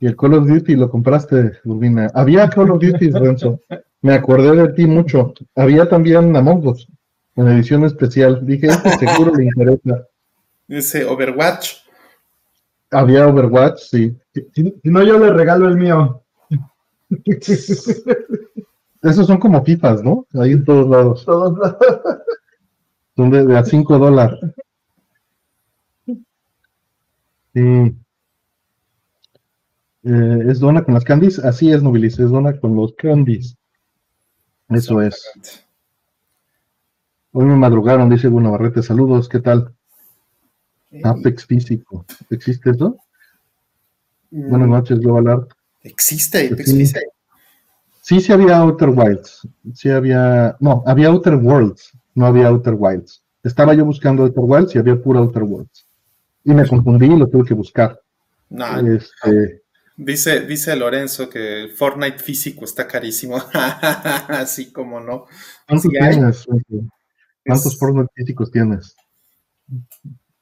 Y 0.00 0.06
el 0.06 0.16
Call 0.16 0.34
of 0.34 0.46
Duty 0.46 0.76
lo 0.76 0.90
compraste, 0.90 1.52
Urbina. 1.64 2.10
Había 2.14 2.48
Call 2.50 2.70
of 2.70 2.82
Duty, 2.82 3.10
Renzo. 3.10 3.60
Me 4.02 4.12
acordé 4.12 4.54
de 4.54 4.72
ti 4.74 4.86
mucho. 4.86 5.32
Había 5.54 5.88
también 5.88 6.36
Among 6.36 6.66
Us, 6.66 6.86
en 7.36 7.48
edición 7.48 7.84
especial. 7.84 8.44
Dije, 8.44 8.66
este 8.66 8.98
seguro 8.98 9.34
le 9.34 9.44
interesa. 9.44 10.06
Ese 10.68 11.04
Overwatch. 11.04 11.83
Había 12.94 13.26
Overwatch, 13.28 13.78
sí. 13.78 14.16
si, 14.32 14.46
si 14.54 14.90
no, 14.90 15.02
yo 15.02 15.18
le 15.18 15.32
regalo 15.32 15.68
el 15.68 15.76
mío. 15.76 16.22
Esos 19.02 19.26
son 19.26 19.38
como 19.38 19.62
FIFAs, 19.64 20.02
¿no? 20.02 20.26
Ahí 20.34 20.52
en 20.52 20.64
todos 20.64 20.88
lados. 20.88 21.24
Todos 21.24 21.58
lados. 21.58 21.76
Son 23.16 23.30
de, 23.30 23.44
de 23.46 23.58
a 23.58 23.64
5 23.64 23.98
dólares. 23.98 24.40
Sí. 27.54 27.96
Eh, 30.04 30.44
¿Es 30.48 30.60
dona 30.60 30.84
con 30.84 30.94
las 30.94 31.04
candies? 31.04 31.38
Así 31.38 31.70
es, 31.70 31.82
Nobilis, 31.82 32.18
es 32.18 32.30
dona 32.30 32.58
con 32.58 32.74
los 32.76 32.94
candies. 32.94 33.56
Eso 34.68 35.00
es. 35.00 35.66
Hoy 37.32 37.46
me 37.46 37.56
madrugaron, 37.56 38.10
dice 38.10 38.30
Navarrete. 38.30 38.82
Saludos, 38.82 39.28
¿qué 39.28 39.40
tal? 39.40 39.74
Apex 41.02 41.46
físico. 41.46 42.04
¿Existe 42.30 42.70
eso? 42.70 42.96
Mm, 44.30 44.50
Buenas 44.50 44.68
noches, 44.68 45.00
Global 45.00 45.28
Art. 45.28 45.50
Existe 45.82 46.46
Apex 46.46 46.70
Sí. 46.70 46.76
Físico. 46.76 47.00
Sí, 48.02 48.20
sí 48.20 48.32
había 48.32 48.58
Outer 48.58 48.90
Wilds. 48.90 49.48
Sí 49.74 49.88
había. 49.90 50.56
No, 50.60 50.82
había 50.86 51.08
Outer 51.08 51.36
Worlds. 51.36 51.92
No 52.14 52.26
había 52.26 52.48
Outer 52.48 52.74
Wilds. 52.76 53.22
Estaba 53.42 53.74
yo 53.74 53.84
buscando 53.84 54.22
Outer 54.24 54.44
Wilds 54.44 54.74
y 54.74 54.78
había 54.78 54.96
pura 55.00 55.20
Outer 55.20 55.42
Worlds. 55.42 55.86
Y 56.44 56.52
me 56.52 56.66
confundí 56.68 57.06
y 57.06 57.16
lo 57.18 57.28
tuve 57.28 57.46
que 57.48 57.54
buscar. 57.54 57.98
No, 58.50 58.66
Este, 58.94 59.62
dice, 59.96 60.40
dice 60.42 60.76
Lorenzo 60.76 61.28
que 61.30 61.62
el 61.64 61.70
Fortnite 61.72 62.18
físico 62.18 62.64
está 62.66 62.86
carísimo. 62.86 63.36
Así 64.28 64.70
como 64.70 65.00
no. 65.00 65.24
¿Cuántos 65.66 65.82
Sí 65.82 65.88
tienes? 65.98 66.46
¿Cuántos 67.46 67.72
Es- 67.72 67.78
Fortnite 67.78 68.12
físicos 68.14 68.50
tienes? 68.50 68.94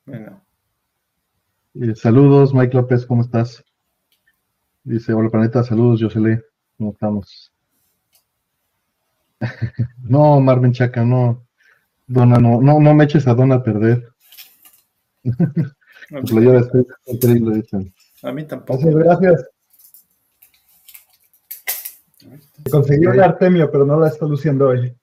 Bueno, 0.05 0.45
Eh, 1.75 1.95
saludos, 1.95 2.53
Mike 2.53 2.77
López, 2.77 3.07
¿cómo 3.07 3.23
estás? 3.23 3.65
Dice, 4.85 5.15
hola 5.15 5.31
planeta, 5.31 5.63
saludos, 5.63 6.01
Yosele, 6.01 6.43
¿cómo 6.77 6.91
estamos? 6.93 7.53
no, 10.03 10.41
Marvin 10.41 10.73
Chaca, 10.73 11.05
no. 11.05 11.47
Dona, 12.07 12.39
no, 12.39 12.61
no, 12.61 12.81
no 12.81 12.95
me 12.95 13.05
eches 13.05 13.27
a 13.27 13.35
Dona 13.35 13.57
a 13.57 13.63
perder. 13.63 14.13
A 18.23 18.33
mí 18.33 18.45
tampoco. 18.45 18.91
Gracias, 18.91 19.21
gracias. 19.21 19.49
Conseguí 22.71 23.07
un 23.07 23.21
Artemio, 23.21 23.71
pero 23.71 23.87
no 23.87 23.99
la 23.99 24.09
está 24.09 24.27
luciendo 24.27 24.69
hoy. 24.69 24.95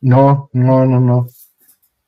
No, 0.00 0.50
no, 0.52 0.84
no, 0.84 1.00
no. 1.00 1.26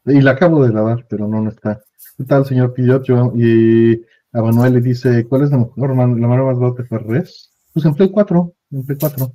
Y 0.04 0.20
la 0.20 0.32
acabo 0.32 0.62
de 0.62 0.72
grabar, 0.72 1.06
pero 1.08 1.26
no, 1.26 1.40
no 1.40 1.50
está. 1.50 1.82
¿Qué 2.16 2.24
tal, 2.24 2.44
señor 2.46 2.74
Pillocho? 2.74 3.32
Y 3.36 4.02
a 4.32 4.42
Manuel 4.42 4.74
le 4.74 4.80
dice, 4.80 5.26
¿cuál 5.26 5.44
es 5.44 5.50
la 5.50 5.58
mejor, 5.58 5.90
la 5.90 6.06
manera 6.06 6.44
más 6.44 6.58
barata 6.58 6.84
para 6.88 7.02
res? 7.02 7.50
Pues 7.72 7.84
en 7.84 7.94
Play 7.94 8.10
4, 8.10 8.54
en 8.72 8.86
Play 8.86 8.98
4. 9.00 9.32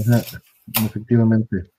Ajá, 0.00 0.22
efectivamente. 0.86 1.70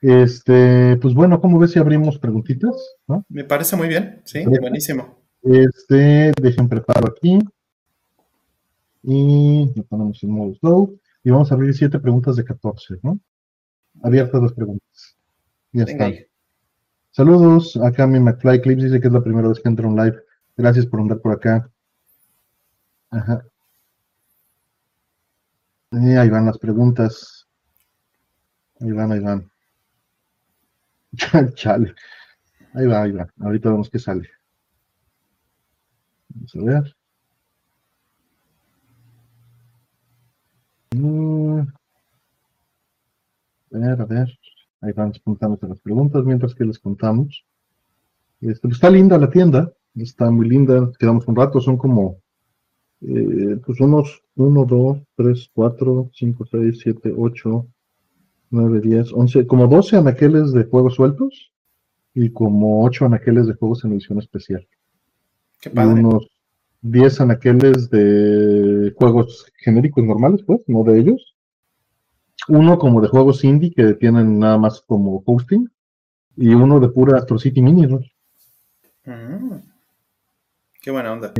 Este, 0.00 0.96
pues 0.96 1.12
bueno, 1.14 1.40
¿cómo 1.40 1.58
ves 1.58 1.72
si 1.72 1.78
abrimos 1.78 2.18
preguntitas? 2.18 2.74
¿no? 3.06 3.24
Me 3.28 3.44
parece 3.44 3.76
muy 3.76 3.88
bien. 3.88 4.22
Sí, 4.24 4.38
Bien. 4.46 4.60
buenísimo. 4.60 5.18
Este, 5.42 6.32
dejen 6.40 6.68
preparo 6.68 7.08
aquí. 7.08 7.38
Y 9.02 9.72
lo 9.74 9.82
ponemos 9.84 10.22
en 10.22 10.30
modo 10.30 10.54
slow. 10.54 11.00
Y 11.22 11.30
vamos 11.30 11.50
a 11.50 11.54
abrir 11.54 11.74
siete 11.74 11.98
preguntas 11.98 12.36
de 12.36 12.44
14, 12.44 12.96
¿no? 13.02 13.20
Abiertas 14.02 14.42
las 14.42 14.52
preguntas. 14.52 15.16
Ya 15.72 15.84
Venga 15.84 16.08
están. 16.08 16.29
Saludos, 17.12 17.76
acá 17.76 18.06
mi 18.06 18.20
McFly 18.20 18.60
Clips 18.60 18.84
dice 18.84 19.00
que 19.00 19.08
es 19.08 19.12
la 19.12 19.22
primera 19.22 19.48
vez 19.48 19.60
que 19.60 19.68
entra 19.68 19.86
un 19.88 19.96
live. 19.96 20.16
Gracias 20.56 20.86
por 20.86 21.00
andar 21.00 21.20
por 21.20 21.32
acá. 21.32 21.68
Ajá. 23.10 23.44
Y 25.92 26.16
ahí 26.16 26.28
van 26.30 26.46
las 26.46 26.58
preguntas. 26.58 27.46
Ahí 28.80 28.92
van, 28.92 29.12
ahí 29.12 29.20
van. 29.20 29.50
Chale. 31.54 31.94
Ahí 32.74 32.86
va, 32.86 33.02
ahí 33.02 33.12
va. 33.12 33.28
Ahorita 33.40 33.70
vemos 33.70 33.90
qué 33.90 33.98
sale. 33.98 34.28
Vamos 36.28 36.54
a 36.56 36.64
ver. 36.64 36.96
Mm. 40.94 41.60
A 43.74 43.78
ver, 43.78 44.00
a 44.00 44.04
ver. 44.04 44.28
Ahí 44.80 44.92
van 44.92 45.12
apuntando 45.16 45.58
las 45.68 45.80
preguntas 45.80 46.24
mientras 46.24 46.54
que 46.54 46.64
les 46.64 46.78
contamos. 46.78 47.44
Este, 48.40 48.60
pues 48.62 48.74
está 48.74 48.90
linda 48.90 49.18
la 49.18 49.30
tienda, 49.30 49.72
está 49.94 50.30
muy 50.30 50.48
linda. 50.48 50.90
Quedamos 50.98 51.26
un 51.28 51.36
rato, 51.36 51.60
son 51.60 51.76
como 51.76 52.18
eh, 53.02 53.58
pues 53.64 53.80
unos 53.80 54.22
1, 54.36 54.64
2, 54.64 54.98
3, 55.16 55.50
4, 55.52 56.10
5, 56.12 56.44
6, 56.50 56.78
7, 56.82 57.14
8, 57.16 57.66
9, 58.50 58.80
10, 58.80 59.12
11, 59.12 59.46
como 59.46 59.66
12 59.66 59.96
anaqueles 59.96 60.52
de 60.52 60.64
juegos 60.64 60.94
sueltos 60.94 61.52
y 62.14 62.30
como 62.30 62.84
8 62.84 63.06
anaqueles 63.06 63.46
de 63.46 63.54
juegos 63.54 63.84
en 63.84 63.92
edición 63.92 64.18
especial. 64.18 64.66
Qué 65.60 65.70
Y 65.70 65.72
padre. 65.74 66.04
unos 66.04 66.28
10 66.82 67.20
anaqueles 67.20 67.90
de 67.90 68.92
juegos 68.96 69.46
genéricos 69.58 70.04
normales, 70.04 70.42
pues, 70.46 70.60
no 70.66 70.82
de 70.84 70.98
ellos. 70.98 71.29
Uno 72.48 72.78
como 72.78 73.00
de 73.00 73.08
juegos 73.08 73.44
indie 73.44 73.72
que 73.72 73.94
tienen 73.94 74.38
nada 74.38 74.58
más 74.58 74.80
como 74.82 75.22
hosting. 75.24 75.70
Y 76.36 76.54
uno 76.54 76.80
de 76.80 76.88
pura 76.88 77.18
Astro 77.18 77.38
City 77.38 77.60
Mini, 77.60 77.86
¿no? 77.86 78.00
Mm. 79.04 79.60
Qué 80.80 80.90
buena 80.90 81.12
onda. 81.12 81.32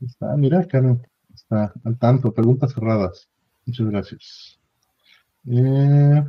Está, 0.00 0.36
mira, 0.36 0.66
Karen, 0.66 1.06
está 1.34 1.72
al 1.84 1.98
tanto. 1.98 2.32
Preguntas 2.32 2.72
cerradas. 2.72 3.28
Muchas 3.66 3.86
gracias. 3.88 4.58
Eh, 5.46 6.24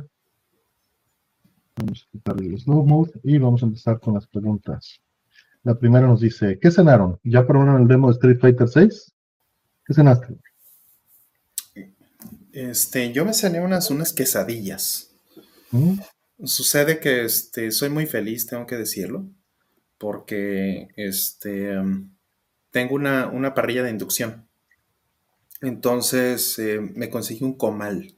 vamos 1.76 2.06
a 2.06 2.10
quitar 2.10 2.40
el 2.40 2.58
slow 2.58 2.84
mode 2.84 3.12
y 3.22 3.38
vamos 3.38 3.62
a 3.62 3.66
empezar 3.66 4.00
con 4.00 4.14
las 4.14 4.26
preguntas. 4.26 5.00
La 5.62 5.74
primera 5.74 6.06
nos 6.06 6.20
dice, 6.20 6.58
¿qué 6.60 6.70
cenaron? 6.70 7.18
¿Ya 7.22 7.46
probaron 7.46 7.80
el 7.80 7.88
demo 7.88 8.08
de 8.08 8.14
Street 8.14 8.38
Fighter 8.38 8.68
6? 8.68 9.12
¿Qué 9.86 9.94
cenaste? 9.94 10.36
Este, 12.54 13.12
yo 13.12 13.24
me 13.24 13.34
cené 13.34 13.60
unas, 13.60 13.90
unas 13.90 14.12
quesadillas. 14.12 15.10
¿Mm? 15.72 15.98
Sucede 16.44 17.00
que 17.00 17.24
este, 17.24 17.72
soy 17.72 17.88
muy 17.88 18.06
feliz, 18.06 18.46
tengo 18.46 18.64
que 18.64 18.76
decirlo, 18.76 19.28
porque 19.98 20.88
este, 20.96 21.76
um, 21.76 22.14
tengo 22.70 22.94
una, 22.94 23.26
una 23.26 23.54
parrilla 23.54 23.82
de 23.82 23.90
inducción. 23.90 24.46
Entonces 25.62 26.58
eh, 26.60 26.80
me 26.80 27.10
conseguí 27.10 27.44
un 27.44 27.54
comal 27.54 28.14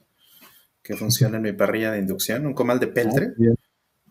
que 0.83 0.97
funciona 0.97 1.39
en 1.39 1.43
mi 1.43 1.53
parrilla 1.53 1.93
de 1.93 2.01
inducción, 2.01 2.47
un 2.47 2.55
comal 2.55 2.79
de 2.79 2.89
peltre. 2.89 3.33
Bien. 3.39 3.57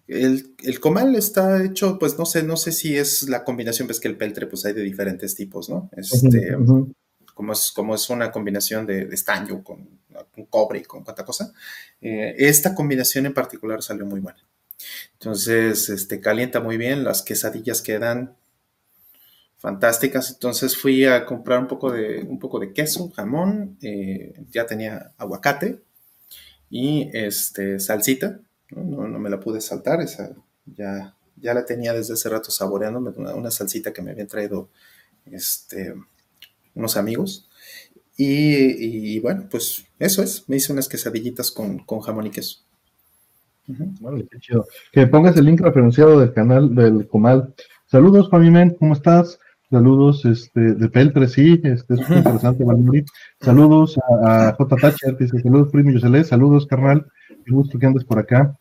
El, 0.07 0.55
el 0.63 0.79
comal 0.79 1.15
está 1.15 1.63
hecho, 1.63 1.99
pues 1.99 2.17
no 2.17 2.25
sé, 2.25 2.41
no 2.41 2.57
sé 2.57 2.71
si 2.71 2.95
es 2.97 3.29
la 3.29 3.43
combinación, 3.43 3.87
ves 3.87 3.99
que 3.99 4.07
el 4.07 4.17
peltre 4.17 4.47
pues 4.47 4.65
hay 4.65 4.73
de 4.73 4.81
diferentes 4.81 5.35
tipos, 5.35 5.69
¿no? 5.69 5.89
Este. 5.95 6.55
Como 7.35 7.53
es, 7.53 7.71
como 7.71 7.93
es 7.93 8.09
una 8.09 8.31
combinación 8.31 8.87
de, 8.87 9.05
de 9.05 9.13
estaño 9.13 9.63
con, 9.63 9.87
con 10.33 10.45
cobre 10.45 10.79
y 10.79 10.83
con 10.83 11.03
cuánta 11.03 11.23
cosa, 11.23 11.53
eh, 12.01 12.33
esta 12.39 12.73
combinación 12.73 13.27
en 13.27 13.33
particular 13.35 13.83
salió 13.83 14.05
muy 14.07 14.19
buena. 14.19 14.39
Entonces, 15.13 15.89
este, 15.89 16.19
calienta 16.19 16.59
muy 16.59 16.77
bien, 16.77 17.03
las 17.03 17.21
quesadillas 17.21 17.81
quedan 17.81 18.35
fantásticas. 19.57 20.31
Entonces 20.31 20.77
fui 20.77 21.05
a 21.05 21.25
comprar 21.25 21.59
un 21.59 21.67
poco 21.67 21.91
de, 21.91 22.21
un 22.23 22.39
poco 22.39 22.59
de 22.59 22.73
queso, 22.73 23.11
jamón, 23.11 23.77
eh, 23.81 24.33
ya 24.51 24.65
tenía 24.65 25.11
aguacate 25.17 25.81
y 26.69 27.09
este, 27.13 27.79
salsita. 27.79 28.39
No, 28.71 28.83
no, 28.83 29.07
no 29.07 29.19
me 29.19 29.29
la 29.29 29.39
pude 29.39 29.61
saltar, 29.61 30.01
esa 30.01 30.33
ya, 30.65 31.15
ya 31.35 31.53
la 31.53 31.65
tenía 31.65 31.93
desde 31.93 32.13
hace 32.13 32.29
rato 32.29 32.51
saboreándome, 32.51 33.11
una, 33.11 33.35
una 33.35 33.51
salsita 33.51 33.93
que 33.93 34.01
me 34.01 34.11
habían 34.11 34.27
traído 34.27 34.69
este, 35.25 35.93
unos 36.75 36.97
amigos. 36.97 37.49
Y, 38.17 39.19
bueno, 39.19 39.47
pues 39.49 39.85
eso 39.99 40.23
es. 40.23 40.47
Me 40.47 40.57
hice 40.57 40.71
unas 40.71 40.87
quesadillitas 40.87 41.51
con, 41.51 41.79
jamón 42.01 42.27
y 42.27 42.31
queso. 42.31 42.59
qué 43.67 44.39
chido. 44.39 44.65
Que 44.91 45.07
pongas 45.07 45.35
el 45.37 45.45
link 45.45 45.61
referenciado 45.61 46.19
del 46.19 46.33
canal 46.33 46.73
del 46.73 47.07
Comal. 47.07 47.53
Saludos, 47.87 48.29
Men, 48.31 48.75
¿cómo 48.79 48.93
estás? 48.93 49.39
Saludos 49.69 50.23
este, 50.25 50.75
de 50.75 50.89
Peltre, 50.89 51.27
sí, 51.27 51.59
este, 51.63 51.95
es 51.95 52.07
muy 52.07 52.19
interesante, 52.19 52.63
Saludos 53.41 53.97
a, 54.23 54.53
J. 54.55 54.75
Thatcher, 54.75 55.17
dice 55.17 55.39
saludos, 55.39 55.69
primo 55.71 55.89
Yoselé, 55.89 56.23
saludos, 56.23 56.67
carnal, 56.67 57.05
qué 57.27 57.51
gusto 57.51 57.79
que 57.79 57.85
andes 57.87 58.03
por 58.03 58.19
acá. 58.19 58.55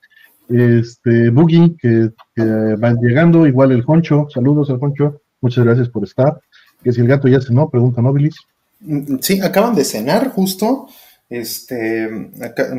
Este, 0.48 1.28
Boogie, 1.28 1.76
que, 1.78 2.10
que 2.34 2.42
van 2.78 2.96
llegando, 3.02 3.46
igual 3.46 3.72
el 3.72 3.84
Honcho, 3.86 4.28
saludos 4.30 4.70
al 4.70 4.78
Honcho, 4.80 5.20
muchas 5.42 5.64
gracias 5.64 5.90
por 5.90 6.04
estar. 6.04 6.40
Que 6.84 6.92
si 6.92 7.00
el 7.00 7.08
gato 7.08 7.26
ya 7.26 7.40
cenó, 7.40 7.68
pregunta 7.70 8.02
Nobilis. 8.02 8.36
Mm, 8.80 9.16
sí, 9.20 9.40
acaban 9.40 9.74
de 9.74 9.84
cenar 9.84 10.28
justo, 10.28 10.86
este, 11.28 12.30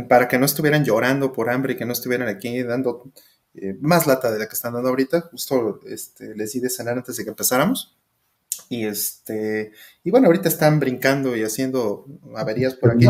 para 0.07 0.27
que 0.27 0.37
no 0.37 0.45
estuvieran 0.45 0.85
llorando 0.85 1.33
por 1.33 1.49
hambre 1.49 1.73
y 1.73 1.77
que 1.77 1.85
no 1.85 1.93
estuvieran 1.93 2.27
aquí 2.27 2.61
dando 2.63 3.11
eh, 3.55 3.75
más 3.81 4.05
lata 4.05 4.31
de 4.31 4.39
la 4.39 4.47
que 4.47 4.53
están 4.53 4.73
dando 4.73 4.89
ahorita. 4.89 5.21
Justo 5.31 5.79
este, 5.87 6.35
les 6.35 6.53
di 6.53 6.59
de 6.59 6.69
cenar 6.69 6.97
antes 6.97 7.17
de 7.17 7.23
que 7.23 7.31
empezáramos. 7.31 7.97
Y 8.69 8.85
este, 8.85 9.71
y 10.03 10.11
bueno, 10.11 10.27
ahorita 10.27 10.47
están 10.47 10.79
brincando 10.79 11.35
y 11.35 11.43
haciendo 11.43 12.05
averías 12.35 12.75
por 12.75 12.91
aquí. 12.91 13.07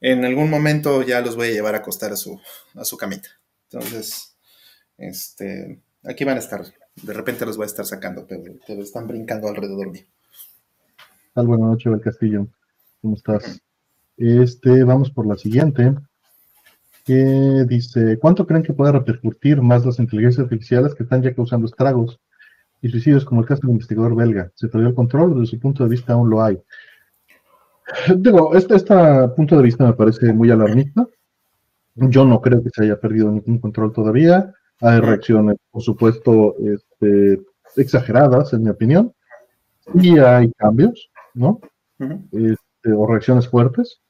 En 0.00 0.24
algún 0.24 0.48
momento 0.48 1.02
ya 1.02 1.20
los 1.20 1.36
voy 1.36 1.48
a 1.48 1.52
llevar 1.52 1.74
a 1.74 1.78
acostar 1.78 2.12
a 2.12 2.16
su, 2.16 2.40
a 2.74 2.84
su 2.84 2.96
camita. 2.96 3.28
Entonces, 3.70 4.36
este, 4.96 5.80
aquí 6.04 6.24
van 6.24 6.36
a 6.36 6.40
estar. 6.40 6.64
De 7.02 7.12
repente 7.12 7.46
los 7.46 7.56
voy 7.56 7.64
a 7.64 7.66
estar 7.66 7.86
sacando, 7.86 8.26
pero, 8.26 8.82
están 8.82 9.06
brincando 9.06 9.48
alrededor 9.48 9.90
mío. 9.90 10.04
Tal 11.32 11.46
buenas 11.46 11.68
noches, 11.68 11.92
el 11.92 12.00
Castillo. 12.00 12.48
¿Cómo 13.00 13.14
estás? 13.14 13.62
Este, 14.16 14.82
vamos 14.82 15.12
por 15.12 15.28
la 15.28 15.36
siguiente. 15.36 15.94
Que 17.04 17.64
dice, 17.68 18.18
¿cuánto 18.18 18.44
creen 18.48 18.64
que 18.64 18.72
puede 18.72 18.90
repercutir 18.90 19.62
más 19.62 19.86
las 19.86 20.00
inteligencias 20.00 20.42
artificiales 20.42 20.92
que 20.92 21.04
están 21.04 21.22
ya 21.22 21.32
causando 21.32 21.66
estragos 21.66 22.18
y 22.82 22.88
suicidios 22.88 23.24
como 23.24 23.42
el 23.42 23.46
caso 23.46 23.60
del 23.62 23.70
investigador 23.70 24.16
belga? 24.16 24.50
¿Se 24.56 24.66
perdió 24.66 24.88
el 24.88 24.94
control? 24.96 25.34
Desde 25.34 25.52
su 25.52 25.60
punto 25.60 25.84
de 25.84 25.90
vista 25.90 26.14
aún 26.14 26.30
lo 26.30 26.42
hay. 26.42 26.60
Digo, 28.16 28.56
este, 28.56 28.74
este 28.74 28.94
punto 29.36 29.56
de 29.56 29.62
vista 29.62 29.86
me 29.86 29.92
parece 29.92 30.32
muy 30.32 30.50
alarmista. 30.50 31.06
Yo 31.94 32.24
no 32.24 32.40
creo 32.40 32.60
que 32.60 32.70
se 32.70 32.84
haya 32.84 32.98
perdido 32.98 33.30
ningún 33.30 33.60
control 33.60 33.92
todavía. 33.92 34.52
Hay 34.80 34.98
reacciones, 34.98 35.58
por 35.70 35.82
supuesto, 35.82 36.56
este, 36.58 37.40
exageradas, 37.76 38.52
en 38.52 38.64
mi 38.64 38.70
opinión. 38.70 39.12
Y 39.94 40.18
hay 40.18 40.52
cambios, 40.52 41.09
¿no? 41.34 41.60
Este, 42.32 42.92
o 42.92 43.06
reacciones 43.06 43.48
fuertes. 43.48 44.00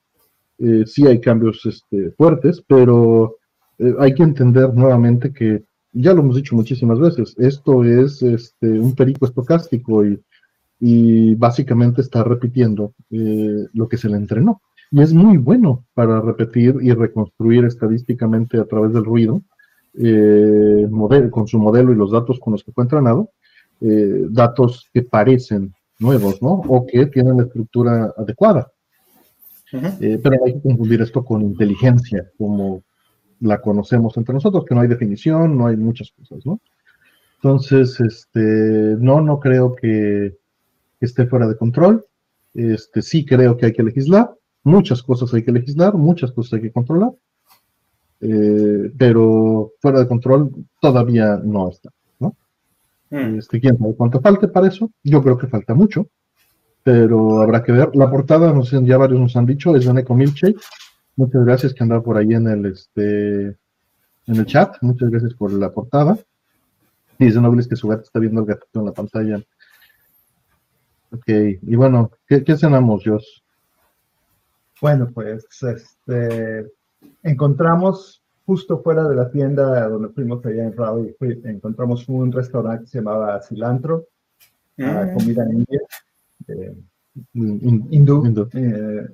Eh, 0.62 0.84
sí 0.86 1.06
hay 1.06 1.20
cambios 1.20 1.64
este, 1.64 2.10
fuertes, 2.12 2.62
pero 2.66 3.36
eh, 3.78 3.94
hay 3.98 4.14
que 4.14 4.22
entender 4.22 4.72
nuevamente 4.74 5.32
que, 5.32 5.64
ya 5.92 6.12
lo 6.12 6.20
hemos 6.20 6.36
dicho 6.36 6.54
muchísimas 6.54 7.00
veces, 7.00 7.34
esto 7.38 7.82
es 7.82 8.22
este, 8.22 8.68
un 8.68 8.94
perico 8.94 9.24
estocástico 9.24 10.04
y, 10.04 10.22
y 10.78 11.34
básicamente 11.34 12.02
está 12.02 12.22
repitiendo 12.22 12.92
eh, 13.10 13.66
lo 13.72 13.88
que 13.88 13.96
se 13.96 14.10
le 14.10 14.16
entrenó 14.16 14.60
y 14.90 15.00
es 15.00 15.14
muy 15.14 15.38
bueno 15.38 15.86
para 15.94 16.20
repetir 16.20 16.76
y 16.82 16.92
reconstruir 16.92 17.64
estadísticamente 17.64 18.58
a 18.58 18.66
través 18.66 18.92
del 18.92 19.04
ruido, 19.04 19.42
con 21.30 21.46
su 21.46 21.58
modelo 21.58 21.92
y 21.92 21.96
los 21.96 22.10
datos 22.10 22.38
con 22.40 22.52
los 22.52 22.64
que 22.64 22.72
fue 22.72 22.84
entrenado, 22.84 23.30
datos 23.80 24.90
que 24.92 25.02
parecen 25.02 25.72
nuevos, 26.00 26.42
¿no? 26.42 26.52
O 26.52 26.86
que 26.86 27.06
tienen 27.06 27.36
la 27.36 27.44
estructura 27.44 28.12
adecuada. 28.16 28.70
Eh, 29.72 30.18
pero 30.20 30.36
no 30.36 30.46
hay 30.46 30.54
que 30.54 30.62
confundir 30.62 31.00
esto 31.00 31.24
con 31.24 31.42
inteligencia, 31.42 32.28
como 32.36 32.82
la 33.40 33.60
conocemos 33.60 34.16
entre 34.16 34.34
nosotros, 34.34 34.64
que 34.64 34.74
no 34.74 34.80
hay 34.80 34.88
definición, 34.88 35.56
no 35.56 35.68
hay 35.68 35.76
muchas 35.76 36.10
cosas, 36.10 36.44
¿no? 36.44 36.60
Entonces, 37.36 38.00
este, 38.00 38.40
no, 38.98 39.20
no 39.20 39.38
creo 39.38 39.76
que, 39.76 40.36
que 40.98 41.06
esté 41.06 41.26
fuera 41.26 41.46
de 41.46 41.56
control. 41.56 42.04
Este, 42.52 43.00
sí 43.00 43.24
creo 43.24 43.56
que 43.56 43.66
hay 43.66 43.72
que 43.72 43.84
legislar, 43.84 44.34
Muchas 44.62 45.02
cosas 45.02 45.32
hay 45.32 45.42
que 45.42 45.52
legislar, 45.52 45.94
muchas 45.94 46.32
cosas 46.32 46.54
hay 46.54 46.62
que 46.62 46.72
controlar, 46.72 47.12
eh, 48.20 48.92
pero 48.98 49.72
fuera 49.80 50.00
de 50.00 50.08
control 50.08 50.50
todavía 50.80 51.40
no 51.42 51.70
está. 51.70 51.90
Hmm. 53.10 53.38
Este, 53.38 53.60
¿Quién 53.60 53.76
sabe 53.76 53.94
cuánto 53.96 54.20
falte 54.20 54.48
para 54.48 54.68
eso? 54.68 54.90
Yo 55.02 55.22
creo 55.22 55.36
que 55.36 55.48
falta 55.48 55.74
mucho, 55.74 56.06
pero 56.82 57.40
habrá 57.40 57.62
que 57.62 57.72
ver. 57.72 57.90
La 57.94 58.10
portada, 58.10 58.52
no 58.52 58.64
sé, 58.64 58.82
ya 58.84 58.96
varios 58.96 59.20
nos 59.20 59.36
han 59.36 59.46
dicho, 59.46 59.74
es 59.74 59.84
de 59.84 59.92
Neko 59.92 60.14
Milkshake. 60.14 60.60
Muchas 61.16 61.44
gracias 61.44 61.74
que 61.74 61.82
anda 61.82 62.00
por 62.00 62.16
ahí 62.16 62.32
en 62.32 62.46
el, 62.46 62.66
este, 62.66 63.46
en 63.46 63.56
el 64.36 64.46
chat. 64.46 64.76
Muchas 64.80 65.10
gracias 65.10 65.34
por 65.34 65.52
la 65.52 65.70
portada. 65.72 66.16
Y 67.18 67.26
dice 67.26 67.40
Nobles 67.40 67.68
que 67.68 67.76
su 67.76 67.88
gato 67.88 68.02
está 68.02 68.18
viendo 68.18 68.40
el 68.40 68.46
gatito 68.46 68.80
en 68.80 68.86
la 68.86 68.92
pantalla. 68.92 69.42
Ok, 71.12 71.26
y 71.26 71.74
bueno, 71.74 72.12
¿qué, 72.26 72.44
qué 72.44 72.56
cenamos, 72.56 73.02
Jos? 73.04 73.42
Bueno, 74.80 75.10
pues 75.12 75.46
este, 75.60 76.70
encontramos 77.22 78.19
justo 78.50 78.82
fuera 78.82 79.06
de 79.06 79.14
la 79.14 79.30
tienda 79.30 79.88
donde 79.88 80.08
fuimos 80.08 80.44
allá 80.44 80.64
en 80.64 80.76
Raleigh, 80.76 81.14
encontramos 81.44 82.08
un 82.08 82.32
restaurante 82.32 82.82
que 82.82 82.90
se 82.90 82.98
llamaba 82.98 83.40
Cilantro, 83.42 84.08
mm. 84.76 85.14
comida 85.14 85.46
india, 85.48 85.80
eh, 86.48 86.74
hindú, 87.32 88.48
eh, 88.52 89.08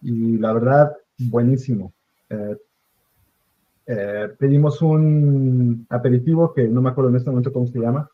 y 0.00 0.38
la 0.38 0.54
verdad, 0.54 0.96
buenísimo. 1.18 1.92
Eh, 2.30 4.28
pedimos 4.38 4.80
un 4.80 5.86
aperitivo 5.90 6.54
que 6.54 6.66
no 6.66 6.80
me 6.80 6.88
acuerdo 6.88 7.10
en 7.10 7.16
este 7.16 7.28
momento 7.28 7.52
cómo 7.52 7.66
se 7.66 7.78
llama, 7.78 8.08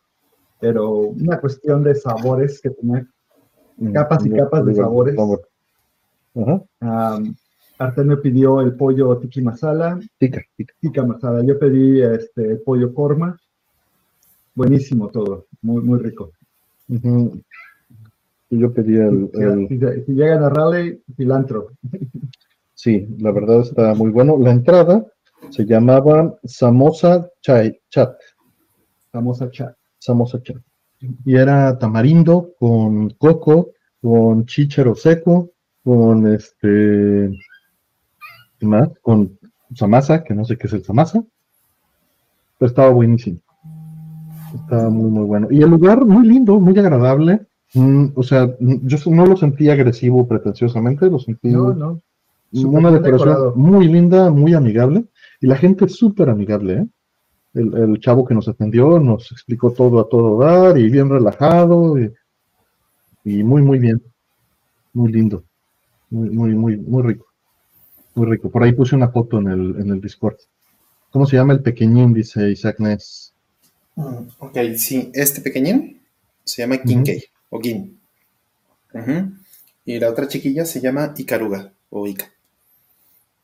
pero 0.58 0.90
una 0.98 1.38
cuestión 1.38 1.84
de 1.84 1.94
sabores 1.94 2.60
que 2.60 2.70
tenía 2.70 3.06
mm, 3.76 3.92
capas 3.92 4.26
y 4.26 4.30
capas 4.30 4.66
de 4.66 4.74
sabores. 4.74 5.14
Artemio 7.78 8.20
pidió 8.20 8.60
el 8.60 8.74
pollo 8.74 9.16
tiki 9.18 9.40
masala. 9.40 9.98
Tika, 10.18 10.42
tika. 10.80 11.04
masala. 11.04 11.44
Yo 11.44 11.58
pedí 11.58 12.02
este 12.02 12.56
pollo 12.56 12.92
korma. 12.92 13.38
Buenísimo 14.54 15.08
todo, 15.08 15.46
muy, 15.62 15.82
muy 15.82 16.00
rico. 16.00 16.32
Yo 18.50 18.72
pedí 18.72 18.96
el... 18.96 19.30
Si, 20.04 20.12
llegan 20.12 20.42
a 20.42 20.48
Raleigh, 20.48 21.00
cilantro. 21.16 21.70
Sí, 22.74 23.08
la 23.18 23.30
verdad 23.30 23.60
está 23.60 23.94
muy 23.94 24.10
bueno. 24.10 24.36
La 24.38 24.50
entrada 24.50 25.04
se 25.50 25.64
llamaba 25.64 26.38
Samosa 26.44 27.30
Chai, 27.40 27.80
Chat. 27.88 28.16
Samosa 29.12 29.50
Chat. 29.50 29.76
Samosa 29.98 30.42
Chat. 30.42 30.58
Y 31.24 31.36
era 31.36 31.78
tamarindo 31.78 32.54
con 32.58 33.10
coco, 33.10 33.72
con 34.00 34.46
chícharo 34.46 34.94
seco, 34.94 35.50
con 35.84 36.26
este, 36.32 37.30
más, 38.66 38.88
con 39.02 39.38
Samasa, 39.74 40.24
que 40.24 40.34
no 40.34 40.44
sé 40.44 40.56
qué 40.56 40.66
es 40.66 40.72
el 40.72 40.84
Samasa, 40.84 41.22
pero 42.58 42.68
estaba 42.68 42.90
buenísimo. 42.90 43.38
Estaba 44.54 44.88
muy, 44.88 45.10
muy 45.10 45.24
bueno. 45.24 45.48
Y 45.50 45.62
el 45.62 45.70
lugar, 45.70 46.04
muy 46.04 46.26
lindo, 46.26 46.58
muy 46.58 46.78
agradable. 46.78 47.46
Mm, 47.74 48.06
o 48.14 48.22
sea, 48.22 48.54
yo 48.58 48.98
no 49.10 49.26
lo 49.26 49.36
sentí 49.36 49.68
agresivo 49.68 50.26
pretenciosamente, 50.26 51.10
lo 51.10 51.18
sentí 51.18 51.48
no, 51.48 51.74
no. 51.74 52.00
una 52.52 52.90
decoración 52.90 53.52
muy 53.56 53.86
linda, 53.86 54.30
muy 54.30 54.54
amigable. 54.54 55.04
Y 55.40 55.46
la 55.46 55.56
gente 55.56 55.88
súper 55.88 56.30
amigable, 56.30 56.74
¿eh? 56.74 56.86
El, 57.54 57.98
chavo 57.98 58.24
que 58.24 58.34
nos 58.34 58.46
atendió 58.46 59.00
nos 59.00 59.32
explicó 59.32 59.72
todo 59.72 60.00
a 60.00 60.08
todo 60.08 60.38
dar 60.38 60.78
y 60.78 60.88
bien 60.90 61.08
relajado 61.08 61.96
y 63.24 63.42
muy, 63.42 63.62
muy 63.62 63.78
bien. 63.78 64.02
Muy 64.92 65.12
lindo. 65.12 65.44
Muy, 66.10 66.30
muy, 66.30 66.54
muy, 66.54 66.76
muy 66.76 67.02
rico. 67.02 67.27
Muy 68.18 68.26
rico. 68.26 68.50
Por 68.50 68.64
ahí 68.64 68.72
puse 68.72 68.96
una 68.96 69.08
foto 69.10 69.38
en 69.38 69.46
el, 69.46 69.80
en 69.80 69.90
el 69.90 70.00
Discord. 70.00 70.36
¿Cómo 71.10 71.24
se 71.24 71.36
llama 71.36 71.52
el 71.52 71.62
pequeñín? 71.62 72.12
Dice 72.12 72.50
Isaac 72.50 72.80
Ness. 72.80 73.32
Mm, 73.94 74.28
ok, 74.40 74.58
sí, 74.76 75.10
este 75.14 75.40
pequeñín 75.40 76.00
se 76.42 76.62
llama 76.62 76.78
Kinkei 76.78 77.24
o 77.50 77.60
Gin. 77.60 77.96
Y 79.84 80.00
la 80.00 80.10
otra 80.10 80.26
chiquilla 80.26 80.64
se 80.64 80.80
llama 80.80 81.14
Ikaruga 81.16 81.72
o 81.90 82.08
Ika. 82.08 82.26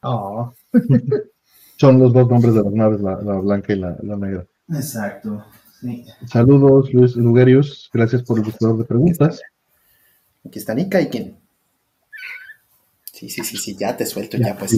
Ah. 0.03 0.53
Son 1.77 1.99
los 2.01 2.13
dos 2.13 2.29
nombres 2.29 2.55
de 2.55 2.63
las 2.63 2.73
naves, 2.73 3.01
la, 3.01 3.17
blanca 3.17 3.73
y 3.73 3.77
la, 3.77 3.97
negra. 4.03 4.45
Exacto. 4.71 5.45
Saludos, 6.27 6.93
Luis 6.93 7.15
Lugerius. 7.15 7.91
Gracias 7.93 8.23
por 8.23 8.39
el 8.39 8.45
buscador 8.45 8.79
de 8.79 8.85
preguntas. 8.85 9.41
Aquí 10.45 10.59
están 10.59 10.81
Ika 10.81 11.01
y 11.01 11.11
Kin. 11.11 11.44
Sí, 13.15 13.31
sí, 13.31 13.45
sí, 13.45 13.57
sí, 13.57 13.77
ya 13.79 13.97
te 13.97 14.05
suelto, 14.07 14.37
ya, 14.39 14.59
pues. 14.59 14.77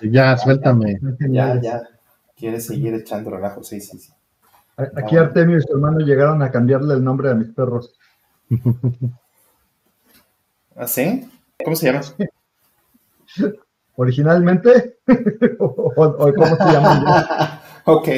ya, 0.00 0.38
suéltame. 0.38 0.98
Ya, 1.28 1.60
ya. 1.60 1.82
Quieres 2.34 2.64
seguir 2.64 2.94
echando 2.94 3.28
relajo, 3.28 3.62
sí, 3.62 3.78
sí, 3.78 3.98
sí. 3.98 4.10
Aquí 4.96 5.18
Artemio 5.18 5.58
y 5.58 5.60
su 5.60 5.70
hermano 5.74 5.98
llegaron 5.98 6.42
a 6.42 6.50
cambiarle 6.50 6.94
el 6.94 7.04
nombre 7.04 7.28
a 7.28 7.34
mis 7.34 7.52
perros. 7.52 7.92
¿Ah, 10.74 10.86
sí? 10.86 11.28
¿Cómo 11.62 11.76
se 11.76 11.92
llama? 11.92 12.00
Originalmente, 13.96 14.96
o, 15.58 15.92
cómo 15.94 16.56
se 16.56 16.72
llama. 16.72 17.62
ok. 17.84 18.08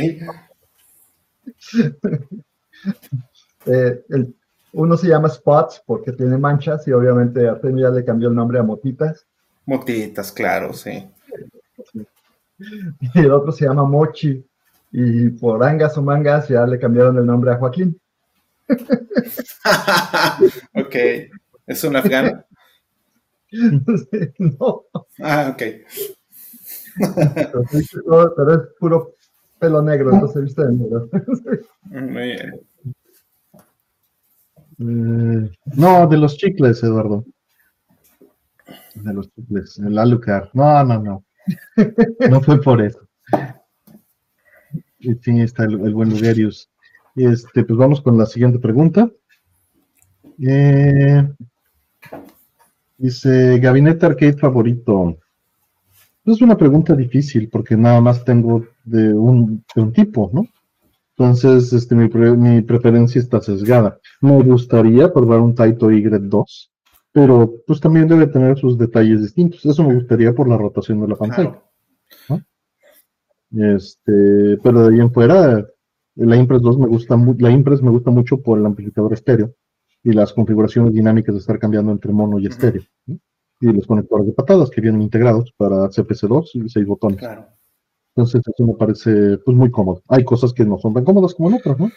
Eh, 3.66 4.04
uno 4.74 4.96
se 4.96 5.08
llama 5.08 5.28
Spots 5.28 5.82
porque 5.84 6.12
tiene 6.12 6.38
manchas 6.38 6.86
y 6.86 6.92
obviamente 6.92 7.48
Artemio 7.48 7.88
ya 7.88 7.94
le 7.94 8.04
cambió 8.04 8.28
el 8.28 8.36
nombre 8.36 8.60
a 8.60 8.62
Motitas. 8.62 9.26
Motitas, 9.66 10.32
claro, 10.32 10.72
sí. 10.72 11.06
Y 12.58 13.18
el 13.18 13.32
otro 13.32 13.52
se 13.52 13.66
llama 13.66 13.84
Mochi 13.84 14.42
y 14.90 15.28
por 15.28 15.62
angas 15.62 15.98
o 15.98 16.02
mangas 16.02 16.48
ya 16.48 16.66
le 16.66 16.78
cambiaron 16.78 17.18
el 17.18 17.26
nombre 17.26 17.50
a 17.50 17.56
Joaquín. 17.56 18.00
ok, 20.74 20.96
¿es 21.66 21.84
un 21.84 21.96
afgano? 21.96 22.42
no. 24.38 24.84
Ah, 25.20 25.52
ok. 25.52 25.62
pero, 28.34 28.54
es 28.54 28.60
puro 28.80 29.14
pelo 29.58 29.82
negro, 29.82 30.14
entonces 30.14 30.44
viste 30.44 30.64
de 30.64 30.72
negro. 30.72 31.10
Muy 31.82 32.22
bien. 32.22 32.60
Eh, 34.78 35.50
no, 35.76 36.06
de 36.06 36.16
los 36.16 36.36
chicles, 36.36 36.82
Eduardo. 36.82 37.24
De 38.94 39.14
los 39.14 39.30
chicles, 39.32 39.78
el 39.78 39.98
Alucard. 39.98 40.48
No, 40.52 40.84
no, 40.84 41.02
no. 41.02 41.24
No 42.30 42.40
fue 42.40 42.60
por 42.60 42.82
eso. 42.82 43.00
Y 44.98 45.14
sí, 45.14 45.40
está 45.40 45.64
el, 45.64 45.94
buen 45.94 46.10
Lugerius. 46.10 46.68
Este, 47.14 47.64
pues 47.64 47.78
vamos 47.78 48.00
con 48.00 48.18
la 48.18 48.26
siguiente 48.26 48.58
pregunta. 48.58 49.10
Eh, 50.42 51.28
dice, 52.98 53.58
gabinete 53.58 54.06
arcade 54.06 54.36
favorito. 54.36 55.16
Es 56.24 56.42
una 56.42 56.58
pregunta 56.58 56.96
difícil 56.96 57.48
porque 57.48 57.76
nada 57.76 58.00
más 58.00 58.24
tengo 58.24 58.66
de 58.84 59.12
un, 59.12 59.64
de 59.74 59.82
un 59.82 59.92
tipo, 59.92 60.28
¿no? 60.32 60.46
Entonces, 61.16 61.72
este, 61.72 61.94
mi, 61.94 62.08
mi, 62.08 62.60
preferencia 62.62 63.20
está 63.20 63.40
sesgada. 63.40 63.98
Me 64.20 64.42
gustaría 64.42 65.10
probar 65.12 65.40
un 65.40 65.54
Taito 65.54 65.90
Y2, 65.90 66.68
pero 67.16 67.62
pues 67.66 67.80
también 67.80 68.06
debe 68.08 68.26
tener 68.26 68.58
sus 68.58 68.76
detalles 68.76 69.22
distintos. 69.22 69.64
Eso 69.64 69.82
me 69.82 69.94
gustaría 69.94 70.34
por 70.34 70.46
la 70.50 70.58
rotación 70.58 71.00
de 71.00 71.08
la 71.08 71.16
pantalla. 71.16 71.62
Este, 73.50 74.58
pero 74.62 74.82
de 74.82 74.94
ahí 74.94 75.00
en 75.00 75.10
fuera, 75.10 75.66
la 76.16 76.36
Impress 76.36 76.60
2 76.60 76.78
me 76.78 76.86
gusta 76.86 77.16
la 77.38 77.50
Impress 77.50 77.80
me 77.80 77.88
gusta 77.88 78.10
mucho 78.10 78.42
por 78.42 78.58
el 78.58 78.66
amplificador 78.66 79.14
estéreo 79.14 79.54
y 80.02 80.12
las 80.12 80.34
configuraciones 80.34 80.92
dinámicas 80.92 81.34
de 81.34 81.38
estar 81.38 81.58
cambiando 81.58 81.90
entre 81.90 82.12
mono 82.12 82.38
y 82.38 82.48
estéreo. 82.48 82.82
Y 83.06 83.72
los 83.72 83.86
conectores 83.86 84.26
de 84.26 84.34
patadas 84.34 84.68
que 84.68 84.82
vienen 84.82 85.00
integrados 85.00 85.54
para 85.56 85.88
CPC2 85.88 86.66
y 86.66 86.68
6 86.68 86.86
botones. 86.86 87.16
Claro. 87.16 87.46
Entonces 88.14 88.42
eso 88.44 88.66
me 88.66 88.74
parece 88.74 89.38
pues 89.38 89.56
muy 89.56 89.70
cómodo. 89.70 90.02
Hay 90.08 90.22
cosas 90.22 90.52
que 90.52 90.66
no 90.66 90.78
son 90.78 90.92
tan 90.92 91.04
cómodas 91.04 91.32
como 91.32 91.48
en 91.48 91.54
otras, 91.54 91.78
¿no? 91.78 91.90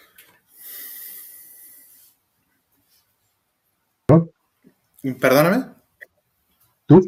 Perdóname. 5.20 5.66
¿Tú? 6.86 7.08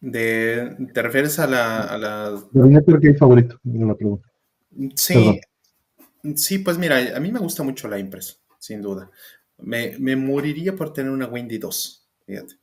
De, 0.00 0.76
¿Te 0.92 1.02
refieres 1.02 1.38
a 1.38 1.46
la... 1.46 1.82
A 1.82 1.98
la... 1.98 2.42
que 3.00 3.14
favorito? 3.14 3.58
La 3.64 3.94
pregunta. 3.94 4.28
Sí, 4.94 5.40
sí, 6.34 6.58
pues 6.58 6.76
mira, 6.76 7.16
a 7.16 7.20
mí 7.20 7.32
me 7.32 7.38
gusta 7.38 7.62
mucho 7.62 7.88
la 7.88 7.98
Impress, 7.98 8.42
sin 8.58 8.82
duda. 8.82 9.10
Me, 9.58 9.96
me 9.98 10.16
moriría 10.16 10.76
por 10.76 10.92
tener 10.92 11.10
una 11.10 11.26
Windy 11.26 11.58
2, 11.58 12.08
fíjate. 12.26 12.54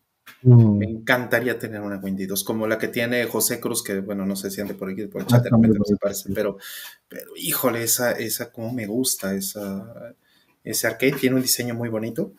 Mm. 0.43 0.77
Me 0.77 0.85
encantaría 0.85 1.57
tener 1.57 1.81
una 1.81 1.97
Windy 1.97 2.25
2, 2.25 2.43
como 2.43 2.67
la 2.67 2.77
que 2.77 2.87
tiene 2.87 3.25
José 3.25 3.59
Cruz, 3.59 3.83
que 3.83 3.99
bueno, 3.99 4.25
no 4.25 4.35
sé 4.35 4.51
si 4.51 4.61
ande 4.61 4.73
por 4.73 4.89
aquí, 4.89 5.07
por 5.07 5.21
el 5.21 5.27
chat, 5.27 5.45
ah, 5.51 5.59
se 5.85 5.97
parece, 5.97 6.33
pero, 6.33 6.57
pero 7.07 7.31
híjole, 7.35 7.83
esa, 7.83 8.11
esa 8.11 8.51
como 8.51 8.71
me 8.73 8.85
gusta, 8.85 9.33
esa, 9.33 10.15
ese 10.63 10.87
arcade 10.87 11.13
tiene 11.13 11.35
un 11.35 11.41
diseño 11.41 11.75
muy 11.75 11.89
bonito. 11.89 12.33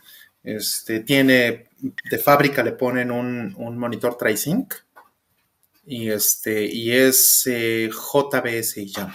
Este, 0.44 1.00
tiene, 1.00 1.68
de 2.11 2.18
fábrica 2.18 2.62
le 2.62 2.72
ponen 2.72 3.11
un, 3.11 3.54
un 3.57 3.78
monitor 3.78 4.18
TriSync 4.18 4.74
y, 5.87 6.11
este, 6.11 6.66
y 6.66 6.92
es 6.92 7.44
eh, 7.46 7.90
JBS 7.90 8.76
y 8.76 8.92
ya. 8.92 9.12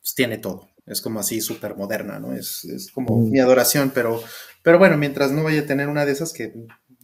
Pues 0.00 0.14
tiene 0.14 0.38
todo. 0.38 0.68
Es 0.86 1.00
como 1.00 1.20
así 1.20 1.40
súper 1.40 1.76
moderna, 1.76 2.18
¿no? 2.18 2.34
Es, 2.34 2.64
es 2.64 2.90
como 2.92 3.16
mm. 3.16 3.30
mi 3.30 3.40
adoración, 3.40 3.90
pero, 3.94 4.22
pero 4.62 4.78
bueno, 4.78 4.96
mientras 4.96 5.32
no 5.32 5.44
vaya 5.44 5.62
a 5.62 5.66
tener 5.66 5.88
una 5.88 6.06
de 6.06 6.12
esas 6.12 6.32
que 6.32 6.52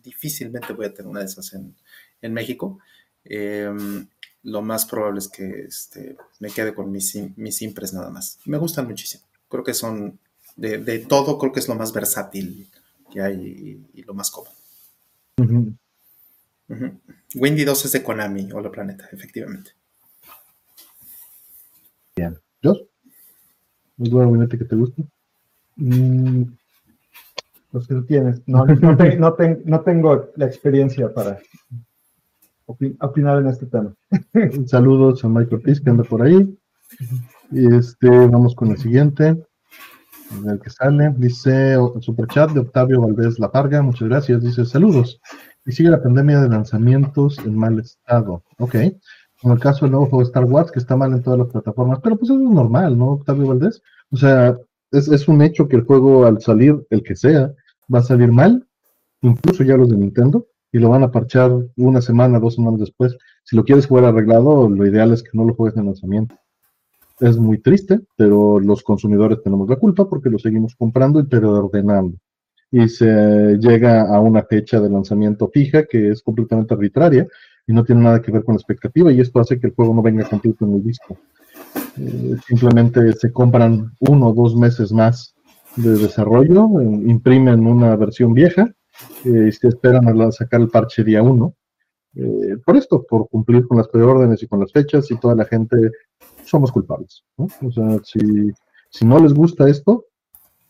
difícilmente 0.02 0.72
voy 0.74 0.86
a 0.86 0.94
tener 0.94 1.10
una 1.10 1.20
de 1.20 1.26
esas 1.26 1.52
en, 1.54 1.74
México. 2.32 2.78
Em, 3.24 4.06
lo 4.42 4.62
más 4.62 4.86
probable 4.86 5.18
es 5.18 5.28
que 5.28 5.64
este, 5.66 6.16
me 6.40 6.50
quede 6.50 6.74
con 6.74 6.90
mis, 6.90 7.18
mis 7.36 7.60
impres 7.60 7.92
nada 7.92 8.10
más. 8.10 8.38
Me 8.46 8.56
gustan 8.56 8.86
muchísimo. 8.86 9.24
Creo 9.48 9.62
que 9.62 9.74
son, 9.74 10.18
de, 10.56 10.98
todo, 11.00 11.38
creo 11.38 11.52
que 11.52 11.60
es 11.60 11.68
lo 11.68 11.74
más 11.74 11.92
versátil 11.92 12.70
que 13.14 13.22
hay 13.22 13.86
y, 13.94 14.02
lo 14.02 14.12
más 14.12 14.30
cómodo. 14.30 14.52
Windy 17.36 17.64
2 17.64 17.84
es 17.84 17.92
de 17.92 18.02
Konami, 18.02 18.50
o 18.52 18.60
la 18.60 18.72
Planeta, 18.72 19.08
efectivamente. 19.12 19.70
Bien. 22.16 22.36
¿Yo? 22.60 22.72
¿Es 23.98 24.10
un 24.10 24.18
gabinete 24.18 24.58
que 24.58 24.64
te 24.64 24.74
gusta? 24.74 25.02
Mm, 25.76 26.42
los 27.70 27.86
que 27.86 27.94
tú 27.94 28.04
tienes. 28.04 28.42
No, 28.46 28.66
no, 29.64 29.82
tengo 29.84 30.32
la 30.34 30.46
experiencia 30.46 31.12
para 31.12 31.38
opinar 32.66 33.38
en 33.38 33.46
este 33.46 33.66
tema. 33.66 33.94
Saludos 34.66 35.24
a 35.24 35.28
Michael 35.28 35.54
Ortiz 35.54 35.80
que 35.80 35.90
anda 35.90 36.02
por 36.02 36.22
ahí. 36.22 36.58
Y 37.52 37.74
este, 37.76 38.08
vamos 38.08 38.56
con 38.56 38.72
el 38.72 38.78
siguiente. 38.78 39.36
El 40.46 40.60
que 40.60 40.70
sale, 40.70 41.14
dice 41.16 41.76
superchat 42.00 42.50
de 42.50 42.60
Octavio 42.60 43.00
Valdés 43.00 43.38
La 43.38 43.50
Parga, 43.50 43.82
muchas 43.82 44.08
gracias. 44.08 44.42
Dice 44.42 44.64
saludos. 44.64 45.20
Y 45.64 45.72
sigue 45.72 45.90
la 45.90 46.02
pandemia 46.02 46.40
de 46.40 46.48
lanzamientos 46.48 47.38
en 47.38 47.56
mal 47.56 47.78
estado. 47.78 48.42
Ok. 48.58 48.76
Como 49.40 49.54
el 49.54 49.60
caso 49.60 49.84
del 49.84 49.92
nuevo 49.92 50.06
juego 50.06 50.22
Star 50.22 50.44
Wars, 50.44 50.70
que 50.70 50.78
está 50.78 50.96
mal 50.96 51.12
en 51.12 51.22
todas 51.22 51.38
las 51.38 51.48
plataformas, 51.48 52.00
pero 52.02 52.16
pues 52.16 52.30
eso 52.30 52.40
es 52.40 52.48
normal, 52.48 52.98
¿no, 52.98 53.12
Octavio 53.12 53.48
Valdés? 53.48 53.82
O 54.10 54.16
sea, 54.16 54.56
es, 54.90 55.08
es 55.08 55.28
un 55.28 55.42
hecho 55.42 55.68
que 55.68 55.76
el 55.76 55.84
juego 55.84 56.24
al 56.24 56.40
salir, 56.40 56.86
el 56.90 57.02
que 57.02 57.14
sea, 57.16 57.52
va 57.92 57.98
a 57.98 58.02
salir 58.02 58.32
mal, 58.32 58.66
incluso 59.20 59.62
ya 59.62 59.76
los 59.76 59.90
de 59.90 59.96
Nintendo, 59.96 60.46
y 60.72 60.78
lo 60.78 60.88
van 60.88 61.02
a 61.02 61.10
parchar 61.10 61.52
una 61.76 62.00
semana, 62.00 62.40
dos 62.40 62.54
semanas 62.54 62.80
después. 62.80 63.16
Si 63.44 63.54
lo 63.54 63.64
quieres 63.64 63.86
jugar 63.86 64.06
arreglado, 64.06 64.68
lo 64.68 64.86
ideal 64.86 65.12
es 65.12 65.22
que 65.22 65.30
no 65.34 65.44
lo 65.44 65.54
juegues 65.54 65.78
en 65.78 65.86
lanzamiento. 65.86 66.34
Es 67.20 67.36
muy 67.36 67.58
triste, 67.58 68.00
pero 68.16 68.58
los 68.58 68.82
consumidores 68.82 69.42
tenemos 69.42 69.68
la 69.68 69.76
culpa 69.76 70.08
porque 70.08 70.30
lo 70.30 70.38
seguimos 70.38 70.74
comprando 70.74 71.20
y 71.20 71.36
ordenando. 71.36 72.16
Y 72.70 72.88
se 72.88 73.56
llega 73.58 74.02
a 74.02 74.20
una 74.20 74.42
fecha 74.42 74.80
de 74.80 74.90
lanzamiento 74.90 75.48
fija 75.48 75.84
que 75.84 76.10
es 76.10 76.22
completamente 76.22 76.74
arbitraria 76.74 77.26
y 77.66 77.72
no 77.72 77.84
tiene 77.84 78.02
nada 78.02 78.20
que 78.20 78.32
ver 78.32 78.44
con 78.44 78.54
la 78.54 78.58
expectativa 78.58 79.12
y 79.12 79.20
esto 79.20 79.38
hace 79.40 79.60
que 79.60 79.68
el 79.68 79.74
juego 79.74 79.94
no 79.94 80.02
venga 80.02 80.28
completo 80.28 80.64
en 80.64 80.74
el 80.74 80.82
disco. 80.82 81.16
Eh, 81.98 82.34
simplemente 82.46 83.12
se 83.12 83.32
compran 83.32 83.92
uno 84.00 84.28
o 84.28 84.34
dos 84.34 84.56
meses 84.56 84.92
más 84.92 85.34
de 85.76 85.96
desarrollo, 85.96 86.68
imprimen 86.80 87.66
una 87.66 87.96
versión 87.96 88.32
vieja 88.32 88.72
eh, 89.24 89.46
y 89.48 89.52
se 89.52 89.68
esperan 89.68 90.08
a 90.08 90.32
sacar 90.32 90.60
el 90.60 90.68
parche 90.68 91.04
día 91.04 91.22
1. 91.22 91.54
Eh, 92.16 92.56
por 92.64 92.76
esto, 92.76 93.04
por 93.08 93.28
cumplir 93.28 93.66
con 93.66 93.78
las 93.78 93.88
preórdenes 93.88 94.42
y 94.42 94.46
con 94.46 94.60
las 94.60 94.72
fechas 94.72 95.10
y 95.10 95.18
toda 95.18 95.34
la 95.34 95.44
gente 95.44 95.76
somos 96.44 96.72
culpables. 96.72 97.24
O 97.36 97.70
sea, 97.72 97.98
si, 98.04 98.52
si 98.90 99.04
no 99.04 99.18
les 99.18 99.32
gusta 99.32 99.68
esto, 99.68 100.06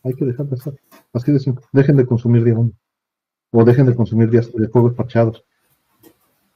hay 0.02 0.14
que 0.14 0.24
dejar 0.24 0.46
de 0.46 0.56
hacer. 0.56 0.80
Así 1.12 1.32
de 1.32 1.40
simple. 1.40 1.64
Dejen 1.72 1.96
de 1.96 2.06
consumir 2.06 2.44
día 2.44 2.54
1 2.54 2.70
o 3.52 3.64
dejen 3.64 3.86
de 3.86 3.94
consumir 3.94 4.30
días 4.30 4.50
de 4.52 4.66
juegos 4.66 4.94
parchados. 4.94 5.44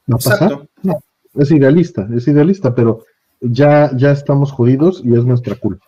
¿No 0.06 0.18
pasa? 0.18 0.66
No. 0.82 0.98
Es 1.34 1.50
idealista, 1.50 2.08
es 2.14 2.26
idealista, 2.26 2.74
pero 2.74 3.04
ya, 3.40 3.90
ya 3.96 4.10
estamos 4.10 4.50
jodidos 4.50 5.02
y 5.04 5.14
es 5.14 5.24
nuestra 5.24 5.54
culpa. 5.54 5.86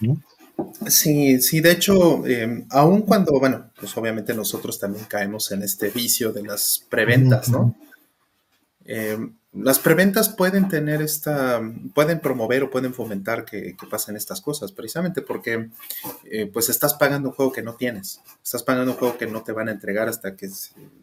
¿no? 0.00 0.16
Sí, 0.86 1.40
sí, 1.40 1.60
de 1.60 1.72
hecho, 1.72 2.26
eh, 2.26 2.64
aun 2.70 3.02
cuando, 3.02 3.38
bueno, 3.38 3.70
pues 3.78 3.96
obviamente 3.96 4.34
nosotros 4.34 4.78
también 4.78 5.04
caemos 5.06 5.52
en 5.52 5.62
este 5.62 5.90
vicio 5.90 6.32
de 6.32 6.42
las 6.42 6.84
preventas, 6.88 7.48
¿no? 7.48 7.76
Em, 8.84 9.34
las 9.60 9.78
preventas 9.78 10.28
pueden 10.28 10.68
tener 10.68 11.02
esta, 11.02 11.60
pueden 11.94 12.20
promover 12.20 12.62
o 12.62 12.70
pueden 12.70 12.94
fomentar 12.94 13.44
que, 13.44 13.76
pasen 13.90 14.16
estas 14.16 14.40
cosas, 14.40 14.72
precisamente 14.72 15.22
porque 15.22 15.70
eh, 16.24 16.46
pues 16.46 16.68
estás 16.68 16.94
pagando 16.94 17.30
un 17.30 17.34
juego 17.34 17.52
que 17.52 17.62
no 17.62 17.74
tienes, 17.74 18.20
estás 18.42 18.62
pagando 18.62 18.92
un 18.92 18.98
juego 18.98 19.18
que 19.18 19.26
no 19.26 19.42
te 19.42 19.52
van 19.52 19.68
a 19.68 19.72
entregar 19.72 20.08
hasta 20.08 20.36
que 20.36 20.48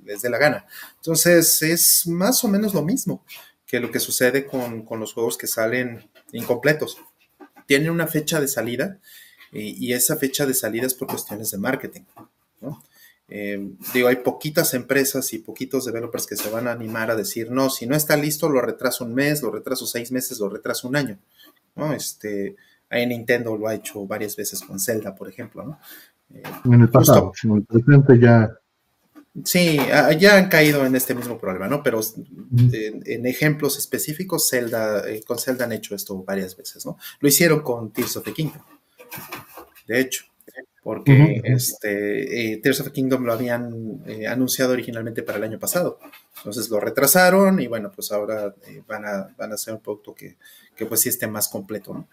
les 0.06 0.22
dé 0.22 0.30
la 0.30 0.38
gana. 0.38 0.66
Entonces 0.98 1.62
es 1.62 2.08
más 2.08 2.44
o 2.44 2.48
menos 2.48 2.74
lo 2.74 2.82
mismo 2.82 3.24
que 3.66 3.80
lo 3.80 3.92
que 3.92 4.00
sucede 4.00 4.46
con, 4.46 4.84
con 4.84 5.00
los 5.00 5.14
juegos 5.14 5.38
que 5.38 5.48
salen 5.48 6.10
incompletos. 6.32 6.98
Tienen 7.66 7.90
una 7.90 8.08
fecha 8.08 8.40
de 8.40 8.48
salida 8.48 9.00
y 9.52 9.94
esa 9.94 10.18
fecha 10.18 10.46
de 10.46 10.54
salida 10.54 10.86
es 10.86 10.94
por 10.94 11.08
cuestiones 11.08 11.50
de 11.52 11.58
marketing. 11.58 12.02
Eh, 13.28 13.72
digo, 13.94 14.08
hay 14.08 14.18
poquitas 14.18 14.74
empresas 14.76 15.34
y 15.34 15.40
poquitos 15.40 15.86
developers 15.86 16.28
que 16.28 16.36
se 16.36 16.50
van 16.50 16.68
a 16.68 16.72
animar 16.72 17.10
a 17.10 17.16
decir, 17.16 17.50
no, 17.50 17.70
si 17.70 17.88
no 17.88 17.96
está 17.96 18.16
listo, 18.16 18.50
lo 18.50 18.62
retraso 18.62 19.04
un 19.04 19.16
mes, 19.16 19.42
lo 19.42 19.52
retraso 19.52 19.88
seis 19.88 20.12
meses, 20.12 20.40
lo 20.40 20.50
retraso 20.50 20.88
un 20.88 20.96
año, 20.96 21.18
¿no? 21.76 21.94
Este, 21.94 22.56
ahí 22.90 23.06
Nintendo 23.08 23.58
lo 23.58 23.68
ha 23.68 23.74
hecho 23.74 24.06
varias 24.06 24.36
veces 24.36 24.62
con 24.62 24.80
Zelda, 24.80 25.16
por 25.16 25.28
ejemplo, 25.28 25.64
¿no? 25.64 25.80
Eh, 26.34 26.44
en 26.66 26.82
el 26.82 26.90
pasado, 26.90 27.32
en 27.44 27.52
el 27.58 27.64
presente 27.64 28.20
ya... 28.20 28.52
Sí, 29.44 29.78
ya 30.18 30.38
han 30.38 30.48
caído 30.48 30.86
en 30.86 30.96
este 30.96 31.14
mismo 31.14 31.38
problema, 31.38 31.68
¿no? 31.68 31.84
Pero 31.84 32.00
en, 32.56 33.26
ejemplos 33.26 33.78
específicos, 33.78 34.50
Zelda, 34.50 35.10
eh, 35.10 35.24
con 35.28 35.38
Zelda 35.40 35.66
han 35.66 35.74
hecho 35.74 35.94
esto 35.94 36.24
varias 36.24 36.56
veces, 36.56 36.86
¿no? 36.86 36.98
Lo 37.20 37.28
hicieron 37.28 37.60
con 37.60 37.92
Tears 37.92 38.16
of 38.16 38.24
the 38.24 38.32
Kingdom, 38.32 38.62
de 39.88 40.00
hecho 40.00 40.26
porque 40.86 41.42
este, 41.46 42.54
eh, 42.54 42.58
Tears 42.58 42.82
of 42.82 42.86
the 42.86 42.94
Kingdom 42.94 43.24
lo 43.24 43.34
habían 43.34 44.04
eh, 44.06 44.28
anunciado 44.28 44.74
originalmente 44.74 45.24
para 45.24 45.40
el 45.40 45.44
año 45.44 45.58
pasado. 45.58 45.98
Entonces 46.38 46.70
lo 46.70 46.80
retrasaron 46.80 47.60
y 47.60 47.66
bueno, 47.66 47.92
pues 47.92 48.12
ahora 48.12 48.54
eh, 48.68 48.84
van, 48.88 49.04
a, 49.04 49.34
van 49.36 49.52
a 49.52 49.56
hacer 49.56 49.74
un 49.74 49.80
producto 49.80 50.14
que, 50.14 50.38
que, 50.76 50.86
pues 50.86 51.02
sí 51.02 51.10
esté 51.10 51.26
más 51.26 51.48
completo, 51.48 51.92
¿no? 51.92 52.08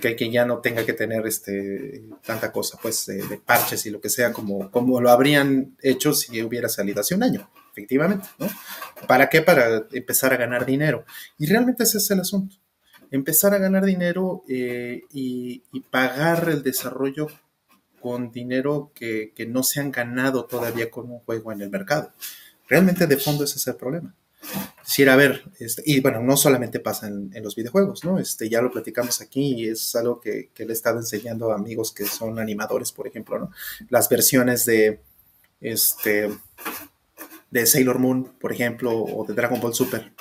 Que, 0.00 0.16
que 0.16 0.28
ya 0.28 0.44
no 0.44 0.58
tenga 0.58 0.84
que 0.84 0.92
tener 0.92 1.24
este, 1.24 2.02
tanta 2.24 2.50
cosa, 2.50 2.76
pues 2.82 3.06
de, 3.06 3.40
parches 3.46 3.86
y 3.86 3.90
lo 3.90 4.00
que 4.00 4.10
sea, 4.10 4.32
como, 4.32 4.72
como 4.72 5.00
lo 5.00 5.10
habrían 5.10 5.76
hecho 5.80 6.12
si 6.12 6.42
hubiera 6.42 6.68
salido 6.68 7.02
hace 7.02 7.14
un 7.14 7.22
año, 7.22 7.48
efectivamente, 7.70 8.26
¿no? 8.40 8.48
¿Para 9.06 9.28
qué? 9.28 9.42
Para 9.42 9.86
empezar 9.92 10.32
a 10.32 10.36
ganar 10.36 10.66
dinero. 10.66 11.04
Y 11.38 11.46
realmente 11.46 11.84
ese 11.84 11.98
es 11.98 12.10
el 12.10 12.18
asunto. 12.18 12.56
Empezar 13.12 13.54
a 13.54 13.58
ganar 13.58 13.84
dinero 13.84 14.42
y, 14.48 15.62
y 15.72 15.80
pagar 15.92 16.48
el 16.48 16.64
desarrollo 16.64 17.28
con 18.06 18.30
dinero 18.30 18.92
que, 18.94 19.32
no 19.48 19.64
se 19.64 19.80
han 19.80 19.90
ganado 19.90 20.44
todavía 20.44 20.92
con 20.92 21.10
un 21.10 21.18
juego 21.18 21.50
en 21.50 21.60
el 21.60 21.70
mercado. 21.70 22.12
Realmente 22.68 23.08
de 23.08 23.16
fondo 23.16 23.42
ese 23.42 23.58
es 23.58 23.66
el 23.66 23.74
problema. 23.74 24.14
Decir, 24.84 25.10
a 25.10 25.16
ver, 25.16 25.42
este, 25.58 25.82
y 25.84 25.98
bueno, 25.98 26.20
no 26.22 26.36
solamente 26.36 26.78
pasa 26.78 27.08
en, 27.08 27.32
los 27.42 27.56
videojuegos, 27.56 28.04
¿no? 28.04 28.20
Este, 28.20 28.48
ya 28.48 28.62
lo 28.62 28.70
platicamos 28.70 29.20
aquí 29.20 29.54
y 29.54 29.70
es 29.70 29.96
algo 29.96 30.20
que, 30.20 30.50
le 30.56 30.66
he 30.66 30.72
estado 30.72 31.00
enseñando 31.00 31.50
a 31.50 31.56
amigos 31.56 31.92
que 31.92 32.06
son 32.06 32.38
animadores, 32.38 32.92
por 32.92 33.08
ejemplo, 33.08 33.40
¿no? 33.40 33.50
Las 33.90 34.08
versiones 34.08 34.64
de, 34.66 35.00
este, 35.60 36.30
de 37.50 37.66
Sailor 37.66 37.98
Moon, 37.98 38.36
por 38.38 38.52
ejemplo, 38.52 39.02
o 39.02 39.26
de 39.26 39.34
Dragon 39.34 39.60
Ball 39.60 39.74
Super, 39.74 40.12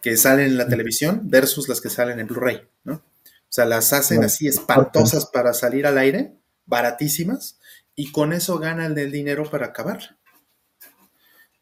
que 0.00 0.16
salen 0.16 0.46
en 0.46 0.58
la 0.58 0.66
televisión 0.66 1.20
versus 1.22 1.68
las 1.68 1.80
que 1.80 1.88
salen 1.88 2.18
en 2.18 2.26
Blu-ray, 2.26 2.62
¿no? 2.82 2.94
O 2.94 3.54
sea, 3.54 3.64
las 3.64 3.92
hacen 3.92 4.24
así 4.24 4.48
espantosas 4.48 5.26
para 5.26 5.54
salir 5.54 5.86
al 5.86 5.98
aire 5.98 6.41
baratísimas 6.66 7.58
y 7.94 8.12
con 8.12 8.32
eso 8.32 8.58
gana 8.58 8.86
el 8.86 9.12
dinero 9.12 9.50
para 9.50 9.66
acabar. 9.66 10.16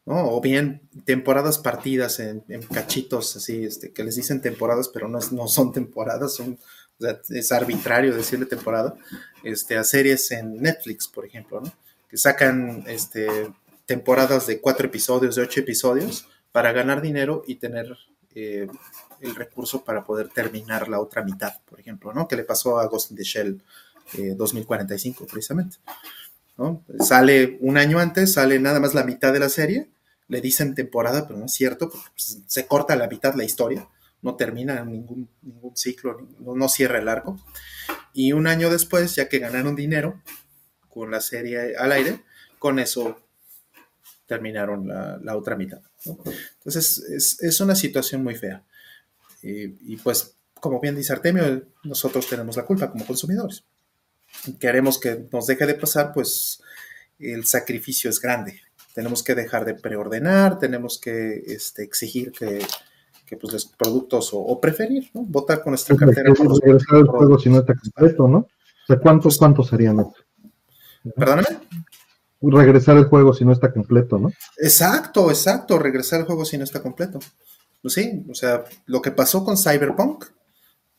O 0.05 0.41
bien 0.41 0.81
temporadas 1.05 1.59
partidas 1.59 2.19
en, 2.19 2.43
cachitos, 2.73 3.35
así, 3.35 3.63
este, 3.63 3.91
que 3.91 4.03
les 4.03 4.15
dicen 4.15 4.41
temporadas, 4.41 4.89
pero 4.89 5.07
no, 5.07 5.19
no 5.31 5.47
son 5.47 5.71
temporadas, 5.71 6.33
son, 6.35 6.57
es 7.29 7.51
arbitrario 7.51 8.15
decirle 8.15 8.47
temporada, 8.47 8.95
este, 9.43 9.77
a 9.77 9.83
series 9.83 10.31
en 10.31 10.57
Netflix, 10.57 11.07
por 11.07 11.25
ejemplo, 11.25 11.61
que 12.09 12.17
sacan 12.17 12.83
este, 12.87 13.51
temporadas 13.85 14.47
de 14.47 14.59
cuatro 14.59 14.87
episodios, 14.87 15.35
de 15.35 15.43
ocho 15.43 15.59
episodios, 15.59 16.27
para 16.51 16.71
ganar 16.71 17.01
dinero 17.01 17.43
y 17.47 17.55
tener 17.55 17.95
eh, 18.33 18.67
el 19.21 19.35
recurso 19.35 19.83
para 19.83 20.03
poder 20.03 20.29
terminar 20.29 20.89
la 20.89 20.99
otra 20.99 21.23
mitad, 21.23 21.53
por 21.69 21.79
ejemplo, 21.79 22.11
¿no? 22.11 22.27
Que 22.27 22.35
le 22.35 22.43
pasó 22.43 22.79
a 22.79 22.87
Ghost 22.87 23.11
in 23.11 23.17
the 23.17 23.23
Shell 23.23 23.61
2045 24.13 25.23
eh, 25.23 25.27
precisamente. 25.31 25.77
Sale 26.99 27.57
un 27.61 27.77
año 27.77 27.99
antes, 27.99 28.33
sale 28.33 28.59
nada 28.59 28.79
más 28.79 28.93
la 28.93 29.03
mitad 29.03 29.33
de 29.33 29.39
la 29.39 29.49
serie, 29.49 29.89
le 30.27 30.41
dicen 30.41 30.75
temporada, 30.75 31.27
pero 31.27 31.39
no 31.39 31.45
es 31.45 31.53
cierto, 31.53 31.89
porque 31.89 32.07
pues, 32.13 32.43
se 32.45 32.67
corta 32.67 32.95
la 32.95 33.07
mitad 33.07 33.33
la 33.35 33.43
historia, 33.43 33.87
no 34.21 34.35
termina 34.35 34.83
ningún, 34.85 35.27
ningún 35.41 35.75
ciclo, 35.75 36.27
no, 36.39 36.69
cierra 36.69 36.99
el 36.99 37.07
arco. 37.07 37.39
Y 38.13 38.33
un 38.33 38.47
año 38.47 38.69
después, 38.69 39.15
ya 39.15 39.27
que 39.27 39.39
ganaron 39.39 39.75
dinero 39.75 40.21
con 40.89 41.09
la 41.09 41.21
serie 41.21 41.75
al 41.75 41.91
aire, 41.91 42.21
con 42.59 42.77
eso 42.77 43.19
terminaron 44.27 44.87
la, 44.87 45.35
otra 45.35 45.55
mitad. 45.55 45.81
Entonces 46.05 47.39
es, 47.41 47.59
una 47.59 47.75
situación 47.75 48.23
muy 48.23 48.35
fea. 48.35 48.63
y 49.41 49.95
pues, 49.97 50.35
como 50.53 50.79
bien 50.79 50.95
dice 50.95 51.13
Artemio, 51.13 51.63
nosotros 51.83 52.27
tenemos 52.27 52.55
la 52.55 52.65
culpa 52.65 52.91
como 52.91 53.05
consumidores 53.05 53.63
queremos 54.59 54.99
que 54.99 55.25
nos 55.31 55.47
deje 55.47 55.65
de 55.65 55.75
pasar, 55.75 56.13
pues 56.13 56.61
el 57.19 57.45
sacrificio 57.45 58.09
es 58.09 58.19
grande. 58.19 58.61
Tenemos 58.93 59.23
que 59.23 59.35
dejar 59.35 59.65
de 59.65 59.75
preordenar, 59.75 60.59
tenemos 60.59 60.99
que 60.99 61.43
este, 61.47 61.83
exigir 61.83 62.31
que, 62.31 62.59
pues, 63.39 63.53
los 63.53 63.65
productos 63.65 64.31
o, 64.33 64.59
preferir, 64.59 65.09
¿no? 65.13 65.21
Votar 65.21 65.61
con 65.63 65.71
nuestra 65.71 65.95
pues, 65.95 66.13
cartera. 66.15 66.33
regresar 66.63 66.97
el 66.97 67.07
juego 67.07 67.39
si 67.39 67.49
no 67.49 67.59
está 67.59 67.73
completo, 67.75 68.27
¿no? 68.27 68.37
O 68.39 68.87
sea, 68.87 68.99
¿cuántos, 68.99 69.37
cuántos 69.37 69.67
serían 69.67 70.05
Perdóname. 71.15 71.47
Regresar 72.41 72.97
el 72.97 73.05
juego 73.05 73.33
si 73.33 73.45
no 73.45 73.53
está 73.53 73.71
completo, 73.71 74.17
¿no? 74.17 74.31
Exacto, 74.57 75.29
exacto, 75.29 75.77
regresar 75.77 76.21
el 76.21 76.25
juego 76.25 76.43
si 76.43 76.57
no 76.57 76.63
está 76.63 76.81
completo. 76.81 77.19
Pues 77.81 77.93
sí, 77.93 78.25
o 78.29 78.35
sea, 78.35 78.63
lo 78.85 79.01
que 79.01 79.11
pasó 79.11 79.43
con 79.43 79.57
Cyberpunk, 79.57 80.25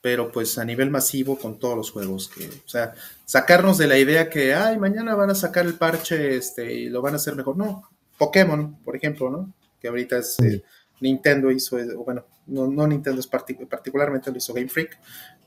pero 0.02 0.32
pues 0.32 0.58
a 0.58 0.64
nivel 0.64 0.90
masivo 0.90 1.38
con 1.38 1.58
todos 1.58 1.76
los 1.76 1.90
juegos. 1.92 2.28
Que, 2.28 2.46
o 2.46 2.68
sea, 2.68 2.92
sacarnos 3.24 3.78
de 3.78 3.86
la 3.86 3.96
idea 3.96 4.28
que, 4.28 4.52
ay, 4.52 4.76
mañana 4.76 5.14
van 5.14 5.30
a 5.30 5.34
sacar 5.34 5.64
el 5.64 5.74
parche 5.74 6.36
este, 6.36 6.74
y 6.74 6.88
lo 6.90 7.00
van 7.00 7.14
a 7.14 7.16
hacer 7.16 7.36
mejor. 7.36 7.56
No, 7.56 7.88
Pokémon, 8.18 8.82
por 8.84 8.96
ejemplo, 8.96 9.30
¿no? 9.30 9.54
Que 9.80 9.88
ahorita 9.88 10.18
es 10.18 10.38
eh, 10.40 10.62
Nintendo 11.00 11.52
hizo, 11.52 11.78
eh, 11.78 11.94
bueno, 11.94 12.26
no, 12.48 12.66
no 12.66 12.86
Nintendo 12.86 13.20
es 13.20 13.28
particularmente 13.28 14.32
lo 14.32 14.38
hizo 14.38 14.52
Game 14.52 14.68
Freak, 14.68 14.98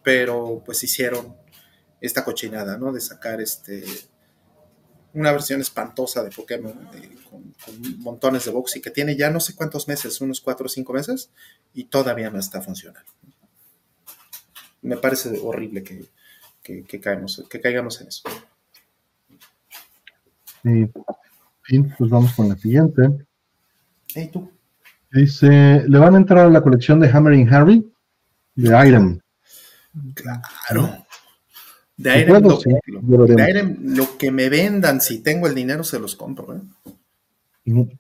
pero 0.02 0.64
pues 0.66 0.82
hicieron 0.84 1.36
esta 2.00 2.24
cochinada, 2.24 2.78
¿no? 2.78 2.94
De 2.94 3.02
sacar 3.02 3.42
este 3.42 3.84
una 5.14 5.32
versión 5.32 5.62
espantosa 5.62 6.24
de 6.24 6.30
Pokémon 6.30 6.74
con, 7.30 7.54
con, 7.54 8.00
montones 8.00 8.44
de 8.44 8.52
box 8.52 8.76
y 8.76 8.82
que 8.82 8.92
tiene 8.92 9.16
ya 9.16 9.30
no 9.30 9.40
sé 9.40 9.56
cuántos 9.56 9.88
meses, 9.88 10.20
unos 10.20 10.42
cuatro 10.42 10.66
o 10.66 10.70
cinco 10.70 10.92
meses, 10.92 11.30
y 11.74 11.86
todavía 11.86 12.30
no 12.30 12.38
está 12.40 12.62
funcionando 12.62 13.10
me 14.86 14.98
parece 14.98 15.38
horrible 15.42 15.84
que, 15.84 17.00
caemos, 17.00 17.44
que 17.50 17.60
caigamos 17.60 18.00
en 18.02 18.08
eso. 18.08 18.24
Sí. 20.64 20.92
Pues 21.98 22.10
vamos 22.10 22.34
con 22.34 22.50
la 22.50 22.56
siguiente. 22.58 23.10
Hey, 24.14 24.30
tú. 24.32 24.52
Dice, 25.12 25.84
¿le 25.88 25.98
van 25.98 26.16
a 26.16 26.18
entrar 26.18 26.46
a 26.46 26.50
la 26.50 26.62
colección 26.62 27.00
de 27.00 27.10
Hammering 27.10 27.52
Harry? 27.54 27.92
De 28.54 28.88
Iron. 28.88 29.22
Claro. 30.14 31.06
De 31.98 32.22
Iron, 32.22 32.44
lo, 32.44 33.26
de 33.26 33.50
Iron, 33.50 33.78
lo 33.82 34.18
que 34.18 34.32
me 34.32 34.50
vendan, 34.50 35.02
si 35.02 35.20
tengo 35.20 35.48
el 35.48 35.56
dinero, 35.56 35.84
se 35.84 36.00
los 36.00 36.16
compro. 36.16 36.56
¿eh? 36.56 37.98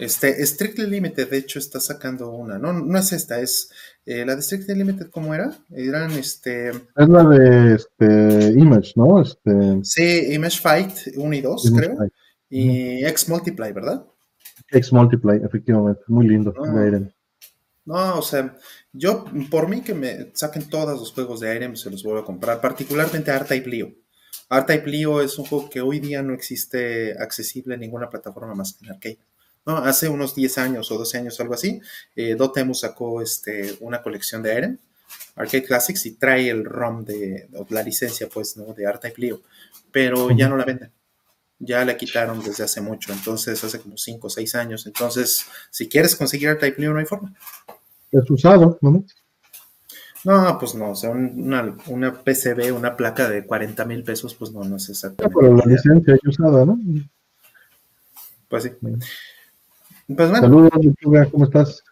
Este, 0.00 0.44
Strictly 0.46 0.86
Limited, 0.86 1.28
de 1.28 1.36
hecho, 1.36 1.58
está 1.58 1.78
sacando 1.78 2.30
una. 2.30 2.58
No, 2.58 2.72
no 2.72 2.98
es 2.98 3.12
esta, 3.12 3.40
es 3.40 3.70
eh, 4.06 4.24
la 4.24 4.34
de 4.34 4.42
Strictly 4.42 4.74
Limited, 4.74 5.10
¿cómo 5.10 5.34
era? 5.34 5.52
Eran 5.70 6.12
este. 6.12 6.70
Es 6.70 7.08
la 7.08 7.24
de 7.24 7.74
este, 7.74 8.58
Image, 8.58 8.92
¿no? 8.96 9.20
Este... 9.20 9.80
Sí, 9.82 10.32
Image 10.32 10.58
Fight 10.60 10.92
1 11.14 11.34
y 11.34 11.40
2, 11.42 11.72
creo. 11.76 11.96
Y 12.48 13.04
X 13.04 13.28
Multiply, 13.28 13.72
¿verdad? 13.72 14.06
X 14.70 14.92
Multiply, 14.92 15.42
efectivamente. 15.44 16.02
Muy 16.08 16.28
lindo. 16.28 16.54
No, 16.56 18.06
no, 18.06 18.18
o 18.18 18.22
sea, 18.22 18.56
yo, 18.92 19.24
por 19.50 19.68
mí 19.68 19.82
que 19.82 19.94
me 19.94 20.30
saquen 20.34 20.68
todos 20.68 20.98
los 20.98 21.12
juegos 21.12 21.40
de 21.40 21.54
Irem, 21.54 21.76
se 21.76 21.90
los 21.90 22.02
voy 22.02 22.20
a 22.20 22.24
comprar, 22.24 22.60
particularmente 22.60 23.30
R-Type 23.30 23.68
Leo. 23.68 23.92
R-Type 24.50 24.90
Leo 24.90 25.20
es 25.20 25.38
un 25.38 25.46
juego 25.46 25.68
que 25.68 25.80
hoy 25.80 26.00
día 26.00 26.22
no 26.22 26.32
existe 26.32 27.16
accesible 27.18 27.74
en 27.74 27.80
ninguna 27.80 28.08
plataforma 28.08 28.54
más 28.54 28.74
que 28.74 28.86
en 28.86 28.92
arcade. 28.92 29.18
Hace 29.64 30.08
unos 30.08 30.34
10 30.34 30.58
años 30.58 30.90
o 30.90 30.98
12 30.98 31.18
años, 31.18 31.40
algo 31.40 31.54
así, 31.54 31.80
eh, 32.16 32.34
Dotemu 32.34 32.74
sacó 32.74 33.20
este, 33.20 33.76
una 33.80 34.02
colección 34.02 34.42
de 34.42 34.52
Eren, 34.52 34.80
Arcade 35.36 35.64
Classics, 35.64 36.06
y 36.06 36.12
trae 36.12 36.48
el 36.48 36.64
ROM 36.64 37.04
de, 37.04 37.48
la 37.68 37.82
licencia, 37.82 38.28
pues, 38.32 38.56
¿no? 38.56 38.72
De 38.72 38.84
R-Type 38.84 39.20
Leo, 39.20 39.40
pero 39.92 40.30
ya 40.30 40.48
no 40.48 40.56
la 40.56 40.64
venden. 40.64 40.90
Ya 41.58 41.84
la 41.84 41.96
quitaron 41.96 42.42
desde 42.42 42.64
hace 42.64 42.80
mucho, 42.80 43.12
entonces 43.12 43.62
hace 43.62 43.80
como 43.80 43.98
5 43.98 44.26
o 44.26 44.30
6 44.30 44.54
años. 44.54 44.86
Entonces, 44.86 45.44
si 45.70 45.88
quieres 45.88 46.16
conseguir 46.16 46.48
R-Type 46.48 46.80
Leo, 46.80 46.94
no 46.94 46.98
hay 46.98 47.06
forma. 47.06 47.34
Es 48.10 48.28
usado, 48.30 48.78
¿no? 48.80 49.04
No, 50.24 50.58
pues 50.58 50.74
no, 50.74 50.90
o 50.90 50.94
sea, 50.94 51.10
una, 51.10 51.76
una 51.86 52.12
PCB, 52.12 52.74
una 52.76 52.94
placa 52.96 53.28
de 53.28 53.46
40 53.46 53.84
mil 53.86 54.02
pesos, 54.02 54.34
pues 54.34 54.52
no, 54.52 54.62
no 54.64 54.76
es 54.76 54.88
exactamente. 54.90 55.34
pero 55.38 55.56
la 55.56 55.64
licencia 55.64 56.14
es 56.14 56.20
usada, 56.26 56.66
¿no? 56.66 56.78
Pues 58.48 58.64
sí. 58.64 58.70
Pues 60.16 60.30
Saludos, 60.30 60.70
¿cómo 61.30 61.44
estás? 61.44 61.84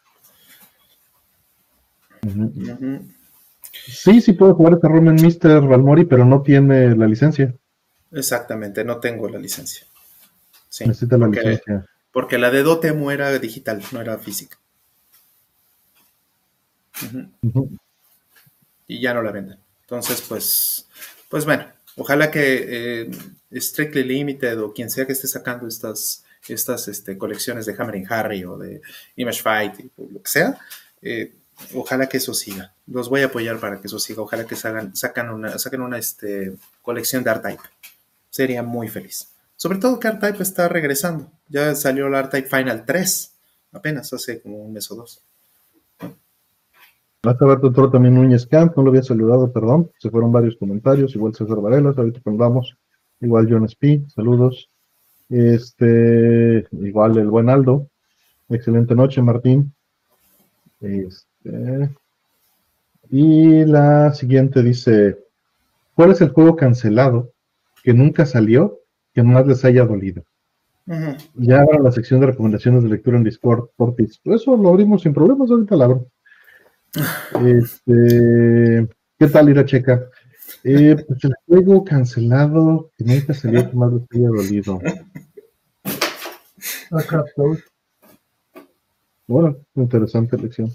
Sí, 3.72 4.20
sí 4.20 4.32
puedo 4.32 4.54
jugar 4.54 4.74
este 4.74 4.88
ROM 4.88 5.08
en 5.08 5.14
Mr. 5.14 5.66
Valmori, 5.66 6.04
pero 6.04 6.24
no 6.24 6.42
tiene 6.42 6.94
la 6.96 7.06
licencia. 7.06 7.54
Exactamente, 8.10 8.84
no 8.84 8.98
tengo 8.98 9.28
la 9.28 9.38
licencia. 9.38 9.86
Sí, 10.68 10.86
Necesita 10.86 11.16
la 11.16 11.26
porque, 11.26 11.40
licencia. 11.40 11.86
porque 12.12 12.38
la 12.38 12.50
de 12.50 12.62
Dotemu 12.62 13.10
era 13.10 13.38
digital, 13.38 13.82
no 13.92 14.00
era 14.00 14.18
física. 14.18 14.58
Y 18.86 19.00
ya 19.00 19.14
no 19.14 19.22
la 19.22 19.30
venden. 19.30 19.58
Entonces, 19.82 20.22
pues, 20.22 20.88
pues 21.28 21.44
bueno, 21.44 21.66
ojalá 21.96 22.30
que 22.30 23.02
eh, 23.02 23.10
Strictly 23.52 24.02
Limited 24.02 24.60
o 24.60 24.72
quien 24.72 24.90
sea 24.90 25.06
que 25.06 25.12
esté 25.12 25.28
sacando 25.28 25.68
estas, 25.68 26.24
estas 26.54 26.88
este, 26.88 27.16
colecciones 27.18 27.66
de 27.66 27.74
Hammer 27.78 27.96
and 27.96 28.12
Harry 28.12 28.44
o 28.44 28.56
de 28.56 28.80
Image 29.16 29.42
Fight, 29.42 29.74
o 29.96 30.08
lo 30.10 30.22
que 30.22 30.30
sea, 30.30 30.58
eh, 31.02 31.32
ojalá 31.74 32.08
que 32.08 32.18
eso 32.18 32.34
siga. 32.34 32.74
Los 32.86 33.08
voy 33.08 33.22
a 33.22 33.26
apoyar 33.26 33.58
para 33.58 33.80
que 33.80 33.86
eso 33.86 33.98
siga. 33.98 34.22
Ojalá 34.22 34.46
que 34.46 34.56
sacan, 34.56 34.94
sacan 34.96 35.30
una, 35.30 35.58
saquen 35.58 35.82
una 35.82 35.98
este, 35.98 36.54
colección 36.82 37.24
de 37.24 37.30
R-Type. 37.30 37.62
Sería 38.30 38.62
muy 38.62 38.88
feliz. 38.88 39.28
Sobre 39.56 39.78
todo 39.78 39.98
que 39.98 40.08
R-Type 40.08 40.42
está 40.42 40.68
regresando. 40.68 41.30
Ya 41.48 41.74
salió 41.74 42.06
el 42.06 42.14
R-Type 42.14 42.48
Final 42.48 42.84
3, 42.84 43.32
apenas 43.72 44.12
hace 44.12 44.40
como 44.40 44.58
un 44.58 44.72
mes 44.72 44.90
o 44.90 44.96
dos. 44.96 45.22
Hace 47.24 47.44
rato 47.44 47.66
entró 47.66 47.90
también 47.90 48.14
Núñez 48.14 48.46
Camp, 48.46 48.76
no 48.76 48.84
lo 48.84 48.90
había 48.90 49.02
saludado, 49.02 49.52
perdón. 49.52 49.90
Se 49.98 50.08
fueron 50.08 50.30
varios 50.30 50.56
comentarios, 50.56 51.14
igual 51.16 51.34
César 51.34 51.60
Varelas, 51.60 51.98
ahorita 51.98 52.20
pongamos. 52.20 52.76
Igual 53.20 53.48
John 53.50 53.68
Spi, 53.68 54.06
saludos. 54.14 54.70
Este, 55.28 56.66
igual 56.72 57.18
el 57.18 57.28
buen 57.28 57.48
Aldo. 57.48 57.88
Excelente 58.48 58.94
noche, 58.94 59.20
Martín. 59.20 59.72
Este, 60.80 61.90
y 63.10 63.64
la 63.64 64.12
siguiente 64.14 64.62
dice: 64.62 65.18
¿Cuál 65.94 66.12
es 66.12 66.20
el 66.20 66.30
juego 66.30 66.56
cancelado 66.56 67.32
que 67.82 67.92
nunca 67.92 68.26
salió 68.26 68.80
que 69.12 69.22
más 69.22 69.46
les 69.46 69.64
haya 69.64 69.84
dolido? 69.84 70.22
Ya 71.34 71.60
abran 71.60 71.82
la 71.82 71.92
sección 71.92 72.20
de 72.20 72.28
recomendaciones 72.28 72.82
de 72.82 72.88
lectura 72.88 73.18
en 73.18 73.24
Discord, 73.24 73.68
Portis. 73.76 74.20
Eso 74.24 74.56
lo 74.56 74.70
abrimos 74.70 75.02
sin 75.02 75.12
problemas, 75.12 75.50
ahorita 75.50 75.76
la 75.76 75.84
abro. 75.84 76.06
Este, 77.44 78.88
¿Qué 79.18 79.26
tal, 79.26 79.50
Ira 79.50 79.66
Checa? 79.66 80.08
Eh, 80.64 80.96
pues 81.06 81.24
el 81.24 81.34
juego 81.46 81.84
cancelado 81.84 82.90
que 82.96 83.04
nunca 83.04 83.34
salió 83.34 83.70
que 83.70 83.76
más 83.76 83.92
les 83.92 84.02
haya 84.12 84.28
dolido. 84.28 84.80
2. 87.36 87.58
Bueno, 89.26 89.56
interesante 89.74 90.36
elección. 90.36 90.72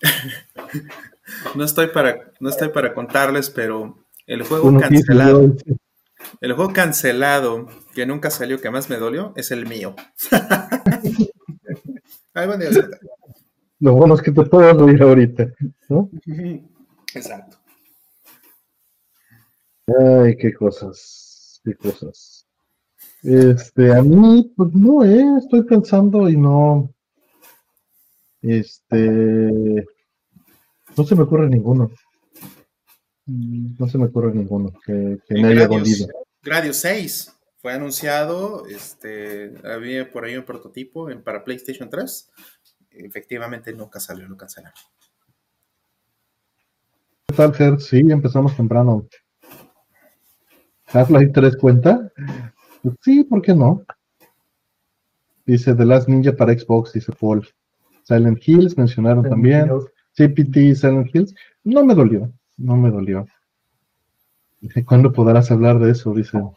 No 1.54 1.64
estoy 1.64 1.88
para, 1.88 2.32
no 2.40 2.48
estoy 2.50 2.68
para 2.68 2.92
contarles, 2.94 3.48
pero 3.48 3.96
el 4.26 4.42
juego 4.42 4.68
Uno 4.68 4.80
cancelado, 4.80 5.54
el 6.40 6.52
juego 6.52 6.72
cancelado 6.72 7.66
que 7.94 8.06
nunca 8.06 8.30
salió, 8.30 8.60
que 8.60 8.70
más 8.70 8.90
me 8.90 8.96
dolió, 8.96 9.32
es 9.36 9.50
el 9.50 9.66
mío. 9.66 9.94
Ay, 12.34 12.46
buen 12.46 12.60
día, 12.60 12.72
Zeta. 12.72 12.98
Lo 13.80 13.94
bueno 13.94 14.14
es 14.14 14.22
que 14.22 14.32
te 14.32 14.42
puedo 14.42 14.84
oír 14.84 15.02
ahorita. 15.02 15.46
¿no? 15.88 16.10
Exacto. 17.14 17.56
Ay, 19.86 20.36
qué 20.36 20.52
cosas, 20.54 21.60
qué 21.64 21.74
cosas. 21.74 22.46
Este, 23.22 23.92
a 23.94 24.02
mí, 24.02 24.52
pues 24.56 24.72
no, 24.72 25.04
eh, 25.04 25.38
estoy 25.38 25.62
pensando 25.64 26.28
y 26.28 26.36
no. 26.36 26.92
Este. 28.42 29.86
No 30.96 31.04
se 31.04 31.16
me 31.16 31.22
ocurre 31.22 31.48
ninguno. 31.48 31.90
Mm, 33.26 33.76
No 33.78 33.88
se 33.88 33.98
me 33.98 34.06
ocurre 34.06 34.32
ninguno 34.34 34.72
que, 34.84 35.18
que 35.26 35.34
me 35.34 35.48
haya 35.48 35.66
dolido. 35.66 36.06
Gradius 36.42 36.76
6 36.76 37.34
fue 37.56 37.72
anunciado, 37.72 38.66
este, 38.66 39.54
había 39.64 40.10
por 40.12 40.24
ahí 40.24 40.36
un 40.36 40.44
prototipo 40.44 41.10
en, 41.10 41.22
para 41.22 41.44
PlayStation 41.44 41.88
3. 41.88 42.30
Efectivamente 42.90 43.72
nunca 43.72 43.98
salió, 43.98 44.28
lo 44.28 44.36
cancelaron. 44.36 44.78
¿Qué 47.26 47.34
tal, 47.34 47.54
Ger? 47.54 47.80
Sí, 47.80 48.00
empezamos 48.00 48.54
temprano. 48.56 49.08
¿Half-Life 50.92 51.32
3 51.34 51.56
cuenta? 51.56 52.12
Sí, 53.02 53.24
¿por 53.24 53.42
qué 53.42 53.54
no? 53.54 53.82
Dice 55.46 55.74
The 55.74 55.84
Last 55.84 56.08
Ninja 56.08 56.32
para 56.32 56.56
Xbox, 56.56 56.92
dice 56.92 57.12
Paul. 57.12 57.46
Silent 58.04 58.38
Hills 58.46 58.76
mencionaron 58.76 59.28
también. 59.28 59.68
CPT 60.16 60.74
Silent 60.76 61.14
Hills. 61.14 61.34
No 61.64 61.84
me 61.84 61.94
dolió, 61.94 62.30
no 62.56 62.76
me 62.76 62.90
dolió. 62.90 63.26
Dice, 64.60 64.84
¿cuándo 64.84 65.12
podrás 65.12 65.50
hablar 65.50 65.78
de 65.78 65.90
eso? 65.90 66.12
Dice, 66.14 66.38
Ah, 66.38 66.50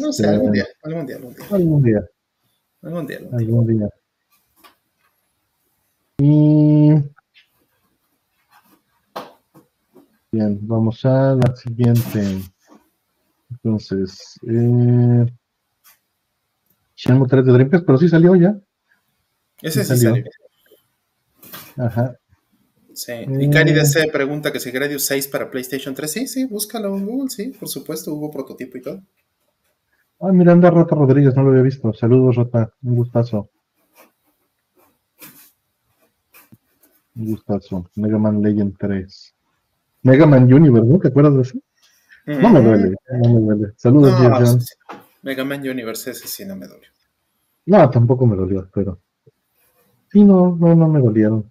no 0.00 0.12
sé, 0.12 0.24
Este- 0.24 0.28
algún 0.28 0.52
día, 0.52 0.66
algún 0.82 1.06
día, 1.06 1.16
algún 1.16 1.34
día, 1.34 1.46
algún 1.52 1.82
día, 1.84 2.00
algún 2.82 3.06
día, 3.06 3.18
algún 3.18 3.36
día. 3.38 3.38
algún 3.38 3.66
día. 3.78 3.88
Y... 6.18 6.94
Bien, 10.32 10.58
vamos 10.62 11.04
a 11.04 11.36
la 11.36 11.54
siguiente. 11.56 12.40
Entonces, 13.52 14.38
eh... 14.48 15.26
Shenmue 16.94 17.26
3 17.26 17.44
de 17.44 17.52
Dreamcast, 17.52 17.84
pero 17.84 17.98
sí 17.98 18.08
salió 18.08 18.36
ya. 18.36 18.56
Ese 19.60 19.84
Sí 19.84 19.94
sí 19.94 20.00
salió. 20.00 20.10
salió. 20.10 21.86
Ajá. 21.86 22.16
Sí. 22.94 23.12
Y 23.40 23.50
Cari 23.50 23.72
DC 23.72 24.08
pregunta 24.12 24.52
que 24.52 24.60
si 24.60 24.70
Gradius 24.70 25.04
6 25.06 25.28
para 25.28 25.50
PlayStation 25.50 25.94
3. 25.94 26.10
Sí, 26.10 26.26
sí, 26.28 26.44
búscalo 26.44 26.96
en 26.96 27.06
Google, 27.06 27.30
sí, 27.30 27.54
por 27.58 27.68
supuesto, 27.68 28.12
hubo 28.12 28.30
prototipo 28.30 28.78
y 28.78 28.82
todo. 28.82 29.02
Ay, 30.20 30.32
Miranda 30.32 30.70
Rota 30.70 30.94
Rodríguez, 30.94 31.34
no 31.34 31.42
lo 31.42 31.50
había 31.50 31.62
visto. 31.62 31.92
Saludos, 31.94 32.36
Rota. 32.36 32.72
Un 32.82 32.96
gustazo. 32.96 33.50
Un 37.16 37.26
gustazo. 37.26 37.90
Mega 37.96 38.18
Man 38.18 38.40
Legend 38.42 38.76
3. 38.78 39.34
Mega 40.02 40.26
Man 40.26 40.52
Universe, 40.52 40.88
¿no? 40.88 40.98
¿Te 40.98 41.08
acuerdas 41.08 41.34
de 41.34 41.42
eso? 41.42 41.58
No 42.26 42.50
me 42.50 42.62
duele, 42.62 42.96
no 43.22 43.30
me 43.34 43.40
duele. 43.40 43.72
Saludos, 43.76 44.12
Mm. 44.18 44.22
No. 44.22 44.58
Mega 45.22 45.44
Man 45.44 45.60
Universe, 45.60 46.10
ese 46.10 46.26
sí 46.26 46.44
no 46.44 46.56
me 46.56 46.66
dolió. 46.66 46.88
No, 47.66 47.90
tampoco 47.90 48.26
me 48.26 48.36
dolió, 48.36 48.68
pero. 48.74 49.00
Sí, 50.10 50.24
no, 50.24 50.56
no, 50.58 50.74
no 50.74 50.88
me 50.88 51.00
dolieron. 51.00 51.50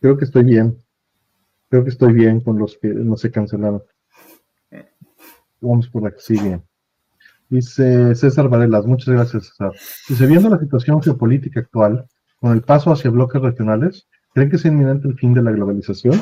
Creo 0.00 0.16
que 0.16 0.24
estoy 0.24 0.44
bien. 0.44 0.78
Creo 1.70 1.84
que 1.84 1.90
estoy 1.90 2.12
bien 2.12 2.40
con 2.40 2.58
los 2.58 2.78
que 2.78 2.88
no 2.88 3.16
se 3.16 3.30
cancelaron. 3.30 3.82
Vamos 5.60 5.88
por 5.88 6.02
la 6.04 6.10
que 6.12 6.20
sigue. 6.20 6.60
Dice 7.48 8.14
César 8.14 8.48
Varelas, 8.48 8.86
muchas 8.86 9.08
gracias, 9.08 9.46
César. 9.46 9.72
Dice, 10.08 10.26
viendo 10.26 10.48
la 10.50 10.58
situación 10.58 11.02
geopolítica 11.02 11.60
actual, 11.60 12.06
con 12.40 12.52
el 12.52 12.62
paso 12.62 12.92
hacia 12.92 13.10
bloques 13.10 13.40
regionales, 13.40 14.06
¿creen 14.34 14.50
que 14.50 14.56
es 14.56 14.64
inminente 14.64 15.08
el 15.08 15.18
fin 15.18 15.34
de 15.34 15.42
la 15.42 15.50
globalización? 15.50 16.20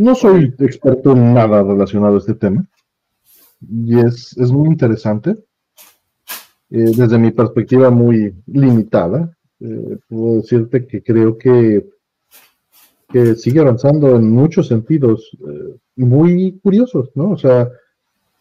No 0.00 0.14
soy 0.14 0.54
experto 0.60 1.12
en 1.12 1.34
nada 1.34 1.62
relacionado 1.62 2.14
a 2.14 2.18
este 2.20 2.32
tema. 2.32 2.64
Y 3.60 3.98
es, 3.98 4.34
es 4.38 4.50
muy 4.50 4.68
interesante. 4.68 5.32
Eh, 6.70 6.92
desde 6.96 7.18
mi 7.18 7.32
perspectiva 7.32 7.90
muy 7.90 8.34
limitada, 8.46 9.36
eh, 9.60 9.98
puedo 10.08 10.36
decirte 10.36 10.86
que 10.86 11.02
creo 11.02 11.36
que, 11.36 11.86
que 13.10 13.34
sigue 13.34 13.60
avanzando 13.60 14.16
en 14.16 14.30
muchos 14.30 14.68
sentidos 14.68 15.36
eh, 15.46 15.76
muy 15.96 16.58
curiosos, 16.62 17.10
¿no? 17.14 17.32
O 17.32 17.36
sea, 17.36 17.68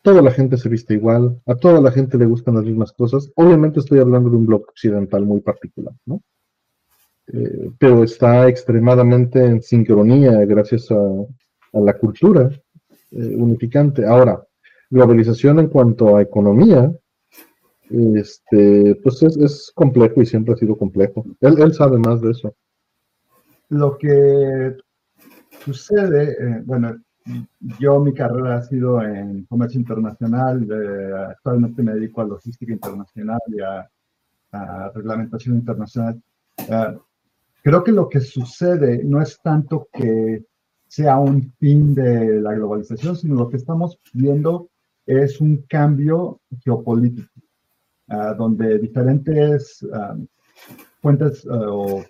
toda 0.01 0.21
la 0.21 0.31
gente 0.31 0.55
se 0.55 0.69
viste 0.69 0.93
igual, 0.93 1.41
a 1.45 1.55
toda 1.55 1.81
la 1.81 1.91
gente 1.91 2.17
le 2.17 2.25
gustan 2.25 2.55
las 2.55 2.63
mismas 2.63 2.93
cosas. 2.93 3.33
Obviamente 3.35 3.81
estoy 3.81 3.99
hablando 3.99 4.29
de 4.29 4.37
un 4.37 4.45
bloque 4.45 4.69
occidental 4.69 5.25
muy 5.25 5.41
particular, 5.41 5.93
¿no? 6.05 6.21
Pero 7.77 8.03
está 8.03 8.47
extremadamente 8.47 9.43
en 9.45 9.61
sincronía 9.61 10.31
gracias 10.45 10.89
a, 10.89 10.95
a 11.73 11.79
la 11.79 11.97
cultura 11.97 12.49
eh, 13.11 13.35
unificante. 13.35 14.05
Ahora, 14.05 14.43
globalización 14.89 15.59
en 15.59 15.67
cuanto 15.67 16.15
a 16.15 16.21
economía, 16.21 16.91
este, 17.89 18.95
pues 19.03 19.23
es, 19.23 19.37
es 19.37 19.71
complejo 19.73 20.21
y 20.21 20.25
siempre 20.25 20.53
ha 20.53 20.57
sido 20.57 20.77
complejo. 20.77 21.25
Él, 21.41 21.59
él 21.59 21.73
sabe 21.73 21.97
más 21.97 22.21
de 22.21 22.31
eso. 22.31 22.53
Lo 23.69 23.97
que 23.97 24.75
sucede, 25.63 26.31
eh, 26.31 26.61
bueno, 26.65 26.97
yo 27.79 27.99
mi 27.99 28.13
carrera 28.13 28.57
ha 28.57 28.61
sido 28.63 29.01
en 29.03 29.45
comercio 29.45 29.79
internacional, 29.79 30.67
eh, 30.71 31.13
actualmente 31.29 31.83
me 31.83 31.93
dedico 31.93 32.21
a 32.21 32.25
logística 32.25 32.73
internacional 32.73 33.39
y 33.47 33.61
a, 33.61 33.89
a 34.51 34.91
reglamentación 34.95 35.55
internacional. 35.55 36.19
Eh, 36.57 36.97
creo 37.61 37.83
que 37.83 37.91
lo 37.91 38.09
que 38.09 38.21
sucede 38.21 39.03
no 39.03 39.21
es 39.21 39.39
tanto 39.43 39.87
que 39.93 40.45
sea 40.89 41.19
un 41.19 41.53
fin 41.59 41.93
de 41.93 42.41
la 42.41 42.53
globalización, 42.55 43.15
sino 43.15 43.35
lo 43.35 43.47
que 43.47 43.57
estamos 43.57 43.99
viendo 44.11 44.69
es 45.05 45.39
un 45.39 45.63
cambio 45.69 46.41
geopolítico, 46.63 47.29
uh, 48.07 48.35
donde 48.35 48.79
diferentes 48.79 49.83
um, 49.83 50.25
fuentes 50.99 51.45
uh, 51.45 51.51
o 51.51 52.03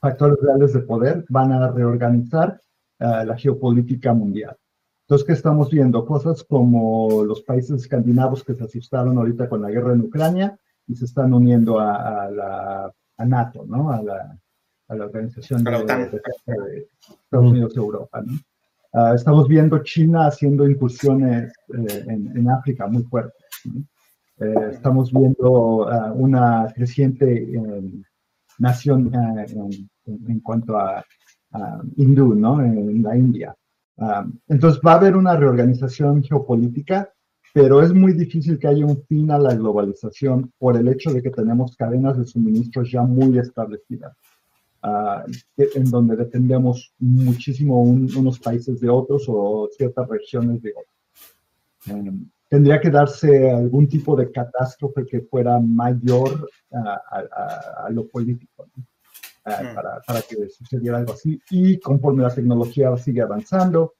factores 0.00 0.38
reales 0.40 0.72
de 0.72 0.80
poder 0.80 1.24
van 1.28 1.52
a 1.52 1.70
reorganizar 1.72 2.60
uh, 3.00 3.24
la 3.26 3.36
geopolítica 3.36 4.14
mundial. 4.14 4.56
Entonces, 5.02 5.26
¿qué 5.26 5.32
estamos 5.32 5.70
viendo? 5.70 6.06
Cosas 6.06 6.44
como 6.44 7.24
los 7.24 7.42
países 7.42 7.82
escandinavos 7.82 8.44
que 8.44 8.54
se 8.54 8.64
asustaron 8.64 9.18
ahorita 9.18 9.48
con 9.48 9.62
la 9.62 9.70
guerra 9.70 9.94
en 9.94 10.02
Ucrania 10.02 10.56
y 10.86 10.94
se 10.94 11.06
están 11.06 11.34
uniendo 11.34 11.80
a, 11.80 12.30
la, 12.30 12.92
a 13.16 13.24
NATO, 13.24 13.64
¿no? 13.66 13.90
A 13.90 14.00
la, 14.00 14.38
a 14.90 14.96
la 14.96 15.06
Organización 15.06 15.62
de, 15.64 15.70
de, 15.70 16.88
Estados 17.24 17.50
Unidos 17.50 17.72
y 17.74 17.78
Europa, 17.78 18.22
¿no? 18.22 18.38
Ah, 18.92 19.12
estamos 19.14 19.46
viendo 19.46 19.78
China 19.84 20.26
haciendo 20.26 20.68
incursiones 20.68 21.52
eh, 21.68 22.04
en, 22.08 22.50
África 22.50 22.88
muy 22.88 23.04
fuertes. 23.04 23.46
Eh, 24.40 24.54
estamos 24.72 25.12
viendo 25.12 25.88
ah, 25.88 26.12
una 26.12 26.66
creciente 26.74 27.54
em, 27.54 28.02
nación 28.58 29.12
eh, 29.14 29.46
en, 30.06 30.40
cuanto 30.40 30.76
a, 30.76 31.04
hindú, 31.96 32.34
¿no? 32.34 32.60
En 32.64 33.02
la 33.02 33.16
India. 33.16 33.54
Ah, 33.98 34.26
entonces 34.48 34.80
va 34.84 34.94
a 34.94 34.96
haber 34.96 35.16
una 35.16 35.36
reorganización 35.36 36.24
geopolítica, 36.24 37.12
pero 37.54 37.82
es 37.82 37.92
muy 37.92 38.12
difícil 38.12 38.58
que 38.58 38.66
haya 38.66 38.86
un 38.86 39.04
fin 39.04 39.30
a 39.30 39.38
la 39.38 39.54
globalización 39.54 40.52
por 40.58 40.76
el 40.76 40.88
hecho 40.88 41.12
de 41.12 41.22
que 41.22 41.30
tenemos 41.30 41.76
cadenas 41.76 42.18
de 42.18 42.24
suministros 42.24 42.90
ya 42.90 43.02
muy 43.02 43.38
establecidas. 43.38 44.16
Ah, 44.82 45.24
en 45.58 45.90
donde 45.90 46.16
dependemos 46.16 46.94
muchísimo 46.98 47.82
unos 47.82 48.38
países 48.38 48.80
de 48.80 48.88
otros 48.88 49.24
o 49.28 49.68
ciertas 49.76 50.08
regiones 50.08 50.62
de 50.62 50.70
otros. 50.70 50.86
Em, 51.86 52.30
tendría 52.48 52.80
que 52.80 52.88
darse 52.88 53.50
algún 53.50 53.88
tipo 53.88 54.16
de 54.16 54.30
catástrofe 54.30 55.04
que 55.04 55.20
fuera 55.20 55.60
mayor 55.60 56.48
a, 56.72 57.88
lo 57.90 58.08
político 58.08 58.68
ah, 59.44 59.62
mm. 59.62 59.74
para, 59.74 60.00
para, 60.00 60.22
que 60.22 60.48
sucediera 60.48 60.98
algo 60.98 61.12
así. 61.12 61.38
Y 61.50 61.78
conforme 61.78 62.22
la 62.22 62.34
tecnología 62.34 62.96
sigue 62.96 63.20
avanzando, 63.20 63.96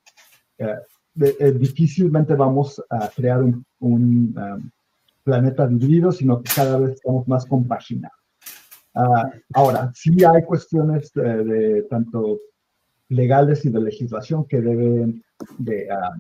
eh, 0.56 0.78
eh, 1.20 1.52
difícilmente 1.52 2.34
vamos 2.34 2.82
a 2.88 3.08
crear 3.08 3.42
un, 3.42 3.66
un 3.80 4.34
um, 4.38 4.70
planeta 5.22 5.66
dividido, 5.66 6.10
sino 6.10 6.42
que 6.42 6.50
cada 6.54 6.78
vez 6.78 6.92
estamos 6.92 7.28
más 7.28 7.44
compaginados. 7.44 8.19
Ah, 8.94 9.30
ahora, 9.54 9.92
sí 9.94 10.16
hay 10.24 10.42
cuestiones 10.42 11.12
de, 11.12 11.86
tanto 11.88 12.38
legales 13.08 13.64
y 13.64 13.70
de 13.70 13.80
legislación 13.80 14.44
que 14.46 14.60
deben 14.60 15.22
de, 15.58 15.88
ah, 15.90 16.16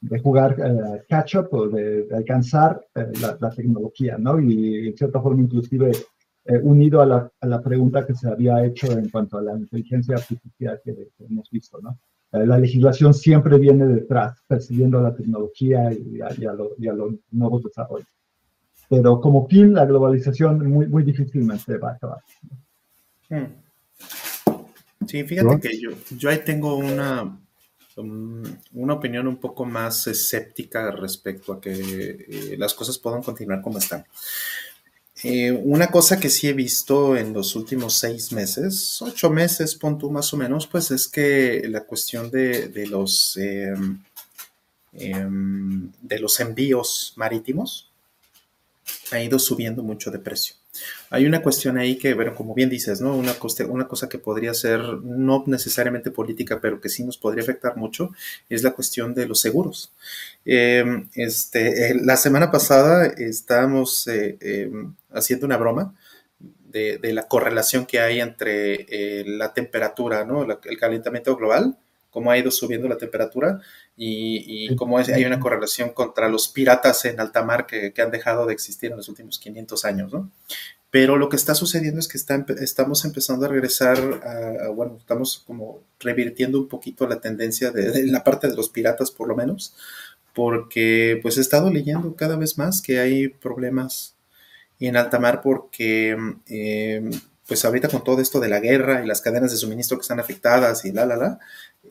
de 0.00 0.18
jugar 0.20 0.56
uh, 0.60 0.98
catch 1.08 1.36
up 1.36 1.48
o 1.52 1.68
de, 1.68 2.06
alcanzar 2.14 2.80
eh, 2.94 3.12
la, 3.20 3.50
tecnología, 3.50 4.16
¿no? 4.16 4.40
Y 4.40 4.88
en 4.88 4.96
cierta 4.96 5.20
forma 5.20 5.42
inclusive 5.42 5.90
eh, 6.44 6.58
unido 6.62 7.00
a 7.00 7.06
la, 7.06 7.32
a 7.40 7.46
la, 7.46 7.60
pregunta 7.60 8.06
que 8.06 8.14
se 8.14 8.28
había 8.28 8.64
hecho 8.64 8.92
en 8.92 9.08
cuanto 9.08 9.38
a 9.38 9.42
la 9.42 9.56
inteligencia 9.56 10.16
artificial 10.16 10.80
que, 10.84 11.10
hemos 11.18 11.50
visto, 11.50 11.80
¿no? 11.80 11.98
la 12.30 12.58
legislación 12.58 13.14
siempre 13.14 13.58
viene 13.58 13.86
detrás, 13.86 14.42
persiguiendo 14.46 15.00
la 15.00 15.14
tecnología 15.14 15.90
y 15.90 16.20
a, 16.20 16.28
y 16.76 16.86
a 16.86 16.92
los 16.92 17.12
nuevos 17.30 17.64
desarrollos 17.64 18.17
pero 18.88 19.20
como 19.20 19.46
fin 19.48 19.74
la 19.74 19.84
globalización 19.84 20.68
muy, 20.70 20.86
muy 20.86 21.02
difícilmente 21.02 21.76
va 21.76 21.90
a 21.90 21.92
acabar. 21.92 22.18
Hmm. 23.28 23.46
Sí, 25.06 25.24
fíjate 25.24 25.60
que 25.60 25.80
yo, 25.80 25.90
yo 26.10 26.30
ahí 26.30 26.38
tengo 26.44 26.76
una, 26.76 27.38
um, 27.96 28.42
una 28.72 28.94
opinión 28.94 29.26
un 29.26 29.36
poco 29.36 29.64
más 29.64 30.06
escéptica 30.06 30.90
respecto 30.90 31.52
a 31.52 31.60
que 31.60 31.72
eh, 31.72 32.56
las 32.58 32.74
cosas 32.74 32.98
puedan 32.98 33.22
continuar 33.22 33.62
como 33.62 33.78
están. 33.78 34.04
Eh, 35.24 35.50
una 35.50 35.88
cosa 35.88 36.20
que 36.20 36.28
sí 36.28 36.46
he 36.46 36.52
visto 36.52 37.16
en 37.16 37.32
los 37.32 37.56
últimos 37.56 37.94
seis 37.94 38.32
meses, 38.32 39.02
ocho 39.02 39.30
meses, 39.30 39.74
pon 39.74 39.98
tú 39.98 40.10
más 40.10 40.32
o 40.32 40.36
menos, 40.36 40.66
pues 40.66 40.92
es 40.92 41.08
que 41.08 41.64
la 41.68 41.84
cuestión 41.84 42.30
de, 42.30 42.68
de 42.68 42.86
los, 42.86 43.36
em, 43.36 43.98
de 44.92 46.18
los 46.20 46.38
envíos 46.38 47.14
marítimos, 47.16 47.87
ha 49.10 49.20
ido 49.20 49.38
subiendo 49.38 49.82
mucho 49.82 50.10
de 50.10 50.18
precio. 50.18 50.54
Hay 51.10 51.26
una 51.26 51.42
cuestión 51.42 51.78
ahí 51.78 51.96
que, 51.96 52.14
bueno, 52.14 52.34
como 52.34 52.54
bien 52.54 52.68
dices, 52.68 53.00
¿no? 53.00 53.16
Una, 53.16 53.34
cosa 53.34 54.08
que 54.08 54.18
podría 54.18 54.54
ser 54.54 54.80
no 54.80 55.44
necesariamente 55.46 56.10
política, 56.10 56.60
pero 56.60 56.80
que 56.80 56.88
sí 56.88 57.04
nos 57.04 57.18
podría 57.18 57.42
afectar 57.42 57.76
mucho, 57.76 58.12
es 58.48 58.62
la 58.62 58.72
cuestión 58.72 59.14
de 59.14 59.26
los 59.26 59.40
seguros. 59.40 59.92
Em, 60.44 61.08
este, 61.14 61.94
la 62.02 62.16
semana 62.16 62.50
pasada 62.50 63.06
estábamos 63.06 64.06
eh, 64.08 64.36
em, 64.40 64.94
haciendo 65.12 65.46
una 65.46 65.56
broma 65.56 65.94
de, 66.70 67.12
la 67.12 67.26
correlación 67.26 67.86
que 67.86 68.00
hay 68.00 68.20
entre 68.20 68.86
eh, 68.88 69.24
la 69.26 69.52
temperatura, 69.54 70.24
¿no? 70.24 70.42
el 70.42 70.78
calentamiento 70.78 71.34
global, 71.36 71.76
cómo 72.10 72.30
ha 72.30 72.38
ido 72.38 72.50
subiendo 72.50 72.88
la 72.88 72.98
temperatura 72.98 73.60
y, 74.00 74.76
cómo 74.76 74.98
hay 74.98 75.24
una 75.24 75.40
correlación 75.40 75.90
contra 75.90 76.28
los 76.28 76.48
piratas 76.48 77.04
en 77.04 77.18
alta 77.18 77.42
mar 77.42 77.66
que, 77.66 77.92
han 78.00 78.12
dejado 78.12 78.46
de 78.46 78.52
existir 78.52 78.92
en 78.92 78.96
los 78.96 79.08
últimos 79.08 79.40
500 79.40 79.84
años, 79.84 80.12
¿no? 80.12 80.30
Pero 80.90 81.16
lo 81.16 81.28
que 81.28 81.36
está 81.36 81.54
sucediendo 81.54 82.00
es 82.00 82.08
que 82.08 82.16
estamos 82.16 83.04
empezando 83.04 83.44
a 83.44 83.48
regresar 83.48 83.98
a, 83.98 84.68
bueno, 84.70 84.96
estamos 84.98 85.42
como 85.46 85.80
revirtiendo 85.98 86.58
un 86.58 86.68
poquito 86.68 87.06
la 87.08 87.20
tendencia 87.20 87.72
de, 87.72 88.06
la 88.06 88.22
parte 88.22 88.48
de 88.48 88.54
los 88.56 88.70
piratas, 88.70 89.10
por 89.10 89.28
lo 89.28 89.36
menos, 89.36 89.74
porque 90.32 91.18
pues 91.20 91.36
he 91.36 91.40
estado 91.40 91.70
leyendo 91.70 92.14
cada 92.14 92.36
vez 92.36 92.56
más 92.56 92.80
que 92.80 93.00
hay 93.00 93.28
problemas 93.28 94.14
en 94.78 94.96
alta 94.96 95.18
mar 95.18 95.40
porque 95.42 96.16
eh, 96.46 97.10
pues 97.48 97.64
ahorita 97.64 97.88
con 97.88 98.04
todo 98.04 98.20
esto 98.20 98.38
de 98.38 98.48
la 98.48 98.60
guerra 98.60 99.02
y 99.02 99.06
las 99.06 99.20
cadenas 99.20 99.50
de 99.50 99.56
suministro 99.56 99.98
que 99.98 100.02
están 100.02 100.20
afectadas 100.20 100.84
y 100.84 100.92
la, 100.92 101.04
la, 101.04 101.16
la, 101.16 101.38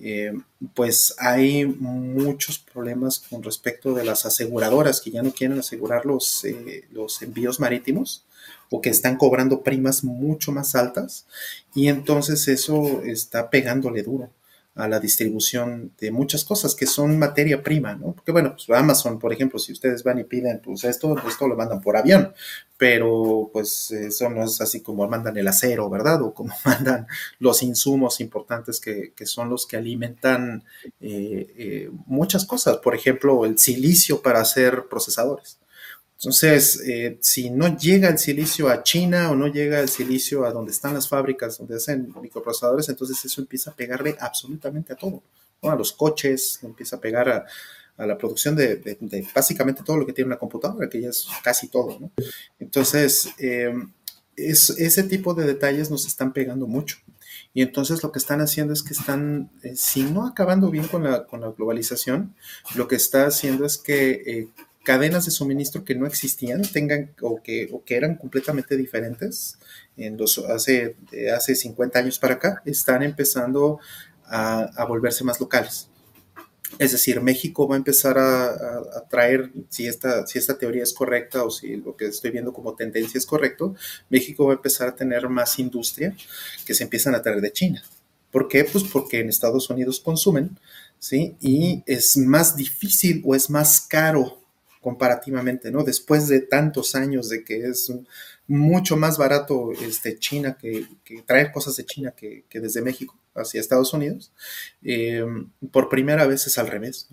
eh, 0.01 0.33
pues 0.73 1.15
hay 1.17 1.65
muchos 1.65 2.59
problemas 2.59 3.19
con 3.19 3.43
respecto 3.43 3.93
de 3.93 4.03
las 4.03 4.25
aseguradoras 4.25 5.01
que 5.01 5.11
ya 5.11 5.23
no 5.23 5.31
quieren 5.31 5.59
asegurar 5.59 6.05
los, 6.05 6.43
eh, 6.45 6.85
los 6.91 7.21
envíos 7.21 7.59
marítimos 7.59 8.25
o 8.69 8.81
que 8.81 8.89
están 8.89 9.17
cobrando 9.17 9.63
primas 9.63 10.03
mucho 10.03 10.51
más 10.51 10.75
altas 10.75 11.25
y 11.73 11.87
entonces 11.87 12.47
eso 12.47 13.01
está 13.03 13.49
pegándole 13.49 14.03
duro 14.03 14.29
a 14.77 14.87
la 14.87 14.99
distribución 14.99 15.91
de 15.99 16.11
muchas 16.11 16.43
cosas 16.43 16.75
que 16.75 16.85
son 16.85 17.17
materia 17.17 17.63
prima, 17.63 17.95
¿no? 17.95 18.13
Porque 18.13 18.31
bueno, 18.31 18.55
pues 18.55 18.69
Amazon, 18.69 19.19
por 19.19 19.33
ejemplo, 19.33 19.59
si 19.59 19.71
ustedes 19.71 20.03
van 20.03 20.19
y 20.19 20.23
piden, 20.23 20.61
pues 20.63 20.83
esto, 20.83 21.15
pues 21.15 21.33
esto 21.33 21.47
lo 21.47 21.55
mandan 21.55 21.81
por 21.81 21.97
avión, 21.97 22.33
pero 22.77 23.49
pues 23.51 23.91
eso 23.91 24.29
no 24.29 24.43
es 24.43 24.61
así 24.61 24.81
como 24.81 25.07
mandan 25.07 25.35
el 25.37 25.47
acero, 25.47 25.89
¿verdad? 25.89 26.21
O 26.21 26.33
como 26.33 26.53
mandan 26.65 27.07
los 27.39 27.63
insumos 27.63 28.19
importantes 28.19 28.79
que, 28.79 29.13
son 29.25 29.49
los 29.49 29.65
que 29.65 29.77
alimentan 29.77 30.63
eh, 31.01 31.53
eh, 31.57 31.89
muchas 32.05 32.45
cosas, 32.45 32.77
por 32.77 32.95
ejemplo, 32.95 33.45
el 33.45 33.57
silicio 33.57 34.21
para 34.21 34.41
hacer 34.41 34.85
procesadores. 34.89 35.59
Entonces, 36.19 36.81
eh, 36.87 37.19
si 37.21 37.51
no 37.51 37.77
llega 37.77 38.09
el 38.09 38.17
silicio 38.17 38.69
a 38.69 38.81
China 38.81 39.29
o 39.29 39.35
no 39.35 39.47
llega 39.47 39.79
el 39.79 39.87
silicio 39.87 40.45
a 40.45 40.51
donde 40.51 40.71
están 40.71 40.95
las 40.95 41.07
fábricas 41.07 41.59
donde 41.59 41.75
hacen 41.75 42.11
microprocesadores, 42.19 42.89
entonces 42.89 43.23
eso 43.23 43.39
empieza 43.39 43.69
a 43.69 43.75
pegarle 43.75 44.15
absolutamente 44.19 44.93
a 44.93 44.95
todo, 44.95 45.21
a 45.61 45.75
los 45.75 45.91
coches, 45.91 46.59
empieza 46.63 46.95
a 46.95 46.99
pegar 46.99 47.29
a, 47.29 47.45
la 48.03 48.17
producción 48.17 48.55
de, 48.55 48.97
básicamente 49.33 49.83
todo 49.83 49.97
lo 49.97 50.05
que 50.05 50.13
tiene 50.13 50.27
una 50.27 50.37
computadora, 50.37 50.89
que 50.89 51.01
ya 51.01 51.09
es 51.09 51.27
casi 51.43 51.67
todo. 51.67 51.99
Entonces, 52.59 53.29
eh, 53.39 53.73
es, 54.35 54.71
ese 54.71 55.03
tipo 55.03 55.33
de 55.35 55.45
detalles 55.45 55.89
nos 55.91 56.05
están 56.05 56.33
pegando 56.33 56.67
mucho. 56.67 56.97
Y 57.53 57.63
entonces 57.63 58.03
lo 58.03 58.11
que 58.11 58.19
están 58.19 58.39
haciendo 58.41 58.73
es 58.73 58.83
que 58.83 58.93
están, 58.93 59.49
eh, 59.63 59.75
si 59.75 60.03
no 60.03 60.27
acabando 60.27 60.69
bien 60.69 60.87
con 60.87 61.03
la, 61.03 61.25
con 61.25 61.41
la, 61.41 61.51
globalización, 61.51 62.35
lo 62.75 62.87
que 62.87 62.95
está 62.95 63.25
haciendo 63.25 63.65
es 63.65 63.79
que 63.79 64.49
cadenas 64.87 65.25
de 65.25 65.31
suministro 65.31 65.83
que 65.83 65.95
no 65.95 66.07
existían 66.07 66.61
tengan 66.61 67.13
o 67.21 67.41
que, 67.43 67.67
o 67.73 67.83
que 67.83 67.97
eran 67.97 68.15
completamente 68.15 68.77
diferentes 68.77 69.59
en 69.97 70.15
los, 70.15 70.37
hace, 70.37 70.95
hace 71.35 71.55
50 71.55 71.99
años 71.99 72.17
para 72.19 72.35
acá, 72.35 72.61
están 72.63 73.03
empezando 73.03 73.81
a, 74.23 74.85
volverse 74.87 75.25
más 75.25 75.41
locales. 75.41 75.89
Es 76.79 76.93
decir, 76.93 77.19
México 77.19 77.67
va 77.67 77.75
a 77.75 77.79
empezar 77.79 78.17
a, 78.17 79.05
traer, 79.09 79.51
si 79.67 79.87
esta, 79.87 80.25
si 80.25 80.39
esta 80.39 80.57
teoría 80.57 80.83
es 80.83 80.93
correcta 80.93 81.43
o 81.43 81.51
si 81.51 81.75
lo 81.75 81.97
que 81.97 82.05
estoy 82.05 82.31
viendo 82.31 82.53
como 82.53 82.73
tendencia 82.73 83.17
es 83.17 83.25
correcto, 83.25 83.75
México 84.09 84.45
va 84.45 84.53
a 84.53 84.55
empezar 84.55 84.87
a 84.87 84.95
tener 84.95 85.27
más 85.27 85.59
industria 85.59 86.15
que 86.65 86.73
se 86.73 86.85
empiezan 86.85 87.13
a 87.13 87.21
traer 87.21 87.41
de 87.41 87.51
China. 87.51 87.83
¿Por 88.31 88.47
qué? 88.47 88.63
Pues 88.63 88.85
porque 88.85 89.19
en 89.19 89.27
Estados 89.27 89.69
Unidos 89.69 89.99
consumen, 89.99 90.57
¿sí? 90.97 91.35
Y 91.41 91.83
es 91.85 92.15
más 92.15 92.55
difícil 92.55 93.21
o 93.25 93.35
es 93.35 93.49
más 93.49 93.81
caro 93.81 94.46
comparativamente, 94.87 95.69
¿no? 95.69 95.83
Después 95.83 96.29
de 96.29 96.39
tantos 96.39 96.95
años 96.95 97.27
de 97.27 97.43
que 97.43 97.57
es 97.57 97.91
mucho 98.47 98.95
más 98.95 99.17
barato 99.17 99.73
este, 99.73 100.17
China 100.17 100.57
que, 100.57 100.87
traer 101.25 101.51
cosas 101.51 101.75
de 101.75 101.85
China 101.85 102.13
que, 102.15 102.45
desde 102.53 102.81
México 102.81 103.19
hacia 103.35 103.59
Estados 103.59 103.91
Unidos, 103.93 104.31
eh, 104.81 105.25
por 105.73 105.89
primera 105.89 106.25
vez 106.25 106.47
es 106.47 106.57
al 106.57 106.69
revés. 106.69 107.09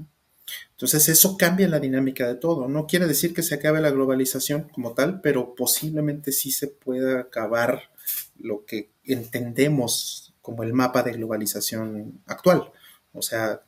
Entonces 0.70 1.08
eso 1.08 1.36
cambia 1.36 1.66
la 1.66 1.80
dinámica 1.80 2.28
de 2.28 2.36
todo. 2.36 2.68
No 2.68 2.86
quiere 2.86 3.08
decir 3.08 3.34
que 3.34 3.42
se 3.42 3.56
acabe 3.56 3.80
la 3.80 3.90
globalización 3.90 4.68
como 4.72 4.92
tal, 4.92 5.20
pero 5.20 5.56
posiblemente 5.56 6.30
sí 6.30 6.52
se 6.52 6.68
pueda 6.68 7.18
acabar 7.18 7.90
lo 8.38 8.64
que 8.66 8.90
entendemos 9.02 10.32
como 10.40 10.62
el 10.62 10.74
mapa 10.74 11.02
de 11.02 11.14
globalización 11.14 12.22
actual. 12.26 12.70
O 13.12 13.20
sea, 13.20 13.64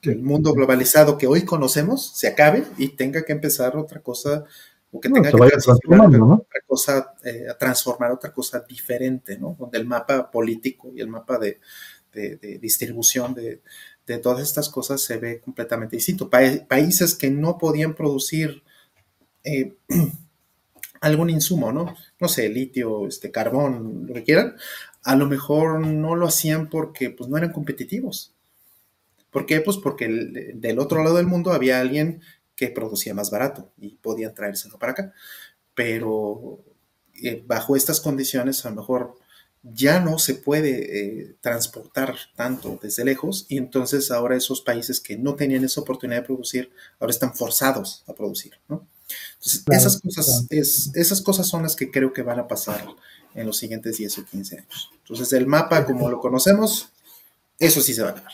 que, 0.00 0.10
el 0.10 0.22
mundo 0.22 0.52
globalizado 0.52 1.18
que 1.18 1.26
hoy 1.26 1.44
conocemos 1.44 2.12
se 2.16 2.28
acabe 2.28 2.64
y 2.78 2.88
tenga 2.88 3.24
que 3.24 3.32
empezar 3.32 3.76
otra 3.76 4.00
cosa 4.00 4.44
o 4.92 5.00
que 5.00 5.08
tenga 5.08 5.30
que 5.30 5.36
transformar 5.36 6.06
otra 6.06 6.60
cosa, 6.66 7.14
eh, 7.24 7.46
a 7.50 7.58
transformar 7.58 8.12
otra 8.12 8.32
cosa 8.32 8.60
diferente, 8.60 9.36
¿no? 9.36 9.56
Donde 9.58 9.78
el 9.78 9.86
mapa 9.86 10.30
político 10.30 10.92
y 10.94 11.00
el 11.00 11.08
mapa 11.08 11.38
de, 11.38 11.58
distribución 12.60 13.34
de, 13.34 13.60
todas 14.18 14.40
estas 14.40 14.68
cosas 14.68 15.00
se 15.00 15.16
ve 15.16 15.40
completamente 15.40 15.96
distinto. 15.96 16.30
países 16.30 17.16
que 17.16 17.28
no 17.28 17.58
podían 17.58 17.94
producir 17.94 18.62
eh, 19.42 19.74
algún 21.00 21.28
insumo, 21.28 21.72
¿no? 21.72 21.96
No 22.20 22.28
sé, 22.28 22.48
litio, 22.48 23.08
este, 23.08 23.32
carbón, 23.32 24.06
lo 24.06 24.14
que 24.14 24.22
quieran, 24.22 24.54
a 25.02 25.16
lo 25.16 25.26
mejor 25.26 25.80
no 25.86 26.14
lo 26.14 26.26
hacían 26.26 26.70
porque 26.70 27.10
pues, 27.10 27.28
no 27.28 27.36
eran 27.36 27.52
competitivos. 27.52 28.33
¿Por 29.34 29.46
qué? 29.46 29.60
Pues 29.60 29.78
porque 29.78 30.06
del 30.54 30.78
otro 30.78 31.02
lado 31.02 31.16
del 31.16 31.26
mundo 31.26 31.52
había 31.52 31.80
alguien 31.80 32.20
que 32.54 32.68
producía 32.68 33.14
más 33.14 33.32
barato 33.32 33.72
y 33.76 33.96
podían 33.96 34.32
traérselo 34.32 34.78
para 34.78 34.92
acá. 34.92 35.12
Pero 35.74 36.60
eh, 37.20 37.42
bajo 37.44 37.74
estas 37.74 38.00
condiciones 38.00 38.64
a 38.64 38.70
lo 38.70 38.76
mejor 38.76 39.16
ya 39.64 39.98
no 39.98 40.20
se 40.20 40.34
puede 40.34 41.00
eh, 41.00 41.34
transportar 41.40 42.14
tanto 42.36 42.78
desde 42.80 43.04
lejos 43.04 43.46
y 43.48 43.58
entonces 43.58 44.12
ahora 44.12 44.36
esos 44.36 44.60
países 44.60 45.00
que 45.00 45.16
no 45.16 45.34
tenían 45.34 45.64
esa 45.64 45.80
oportunidad 45.80 46.20
de 46.20 46.26
producir 46.26 46.70
ahora 47.00 47.10
están 47.10 47.34
forzados 47.34 48.04
a 48.06 48.12
producir, 48.12 48.52
¿no? 48.68 48.86
Entonces, 49.38 49.64
esas, 49.68 50.00
cosas, 50.00 50.46
es, 50.50 50.92
esas 50.94 51.20
cosas 51.22 51.48
son 51.48 51.64
las 51.64 51.74
que 51.74 51.90
creo 51.90 52.12
que 52.12 52.22
van 52.22 52.38
a 52.38 52.46
pasar 52.46 52.86
en 53.34 53.46
los 53.46 53.56
siguientes 53.56 53.96
10 53.96 54.18
o 54.18 54.26
15 54.26 54.58
años. 54.58 54.90
Entonces, 55.00 55.32
el 55.32 55.48
mapa 55.48 55.84
como 55.84 56.08
lo 56.08 56.20
conocemos, 56.20 56.90
eso 57.58 57.80
sí 57.80 57.94
se 57.94 58.02
va 58.02 58.10
a 58.10 58.12
acabar. 58.12 58.32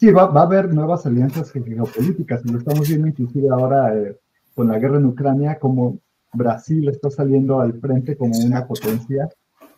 Sí, 0.00 0.10
va, 0.12 0.22
a 0.22 0.42
haber 0.42 0.72
nuevas 0.72 1.04
alianzas 1.04 1.52
geopolíticas, 1.52 2.40
y 2.46 2.52
lo 2.52 2.58
estamos 2.58 2.88
viendo 2.88 3.08
inclusive 3.08 3.50
ahora 3.50 3.94
eh, 3.94 4.16
con 4.54 4.68
la 4.68 4.78
guerra 4.78 4.96
en 4.96 5.04
Ucrania, 5.04 5.58
como 5.58 5.98
Brasil 6.32 6.88
está 6.88 7.10
saliendo 7.10 7.60
al 7.60 7.74
frente 7.74 8.16
como 8.16 8.38
una 8.38 8.66
potencia 8.66 9.28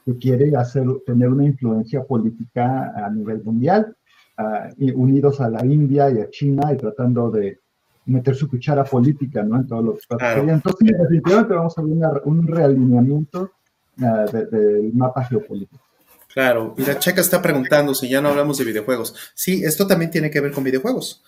que 0.05 0.17
quiere 0.19 0.57
hacer, 0.57 0.87
tener 1.05 1.29
una 1.29 1.45
influencia 1.45 2.05
política 2.05 2.93
a 2.95 3.11
nivel 3.11 3.43
mundial, 3.43 3.97
unidos 4.95 5.41
a 5.41 5.49
la 5.49 5.65
India 5.67 6.09
y 6.11 6.21
a 6.21 6.31
China 6.31 6.73
y 6.73 6.77
tratando 6.77 7.29
de 7.31 7.59
meter 8.07 8.37
su 8.37 8.49
cuchara 8.49 8.85
política 8.85 9.43
¿no? 9.43 9.57
en 9.57 9.67
todos 9.67 9.85
los 9.85 10.07
claro. 10.07 10.49
Entonces, 10.49 10.97
definitivamente 10.99 11.55
vamos 11.55 11.77
a 11.77 11.83
ver 11.83 12.23
un 12.25 12.47
realineamiento 12.47 13.51
uh, 13.99 14.31
del 14.31 14.93
mapa 14.95 15.25
geopolítico. 15.25 15.83
Claro, 16.33 16.75
mira, 16.77 16.99
Checa 16.99 17.21
está 17.21 17.43
preguntando 17.43 17.95
si 17.95 18.09
ya 18.09 18.21
no 18.21 18.31
hablamos 18.31 18.59
de 18.59 18.65
videojuegos. 18.65 19.15
Sí, 19.35 19.65
esto 19.65 19.87
también 19.87 20.11
tiene 20.11 20.31
que 20.31 20.41
ver 20.41 20.53
con 20.53 20.65
videojuegos. 20.65 21.23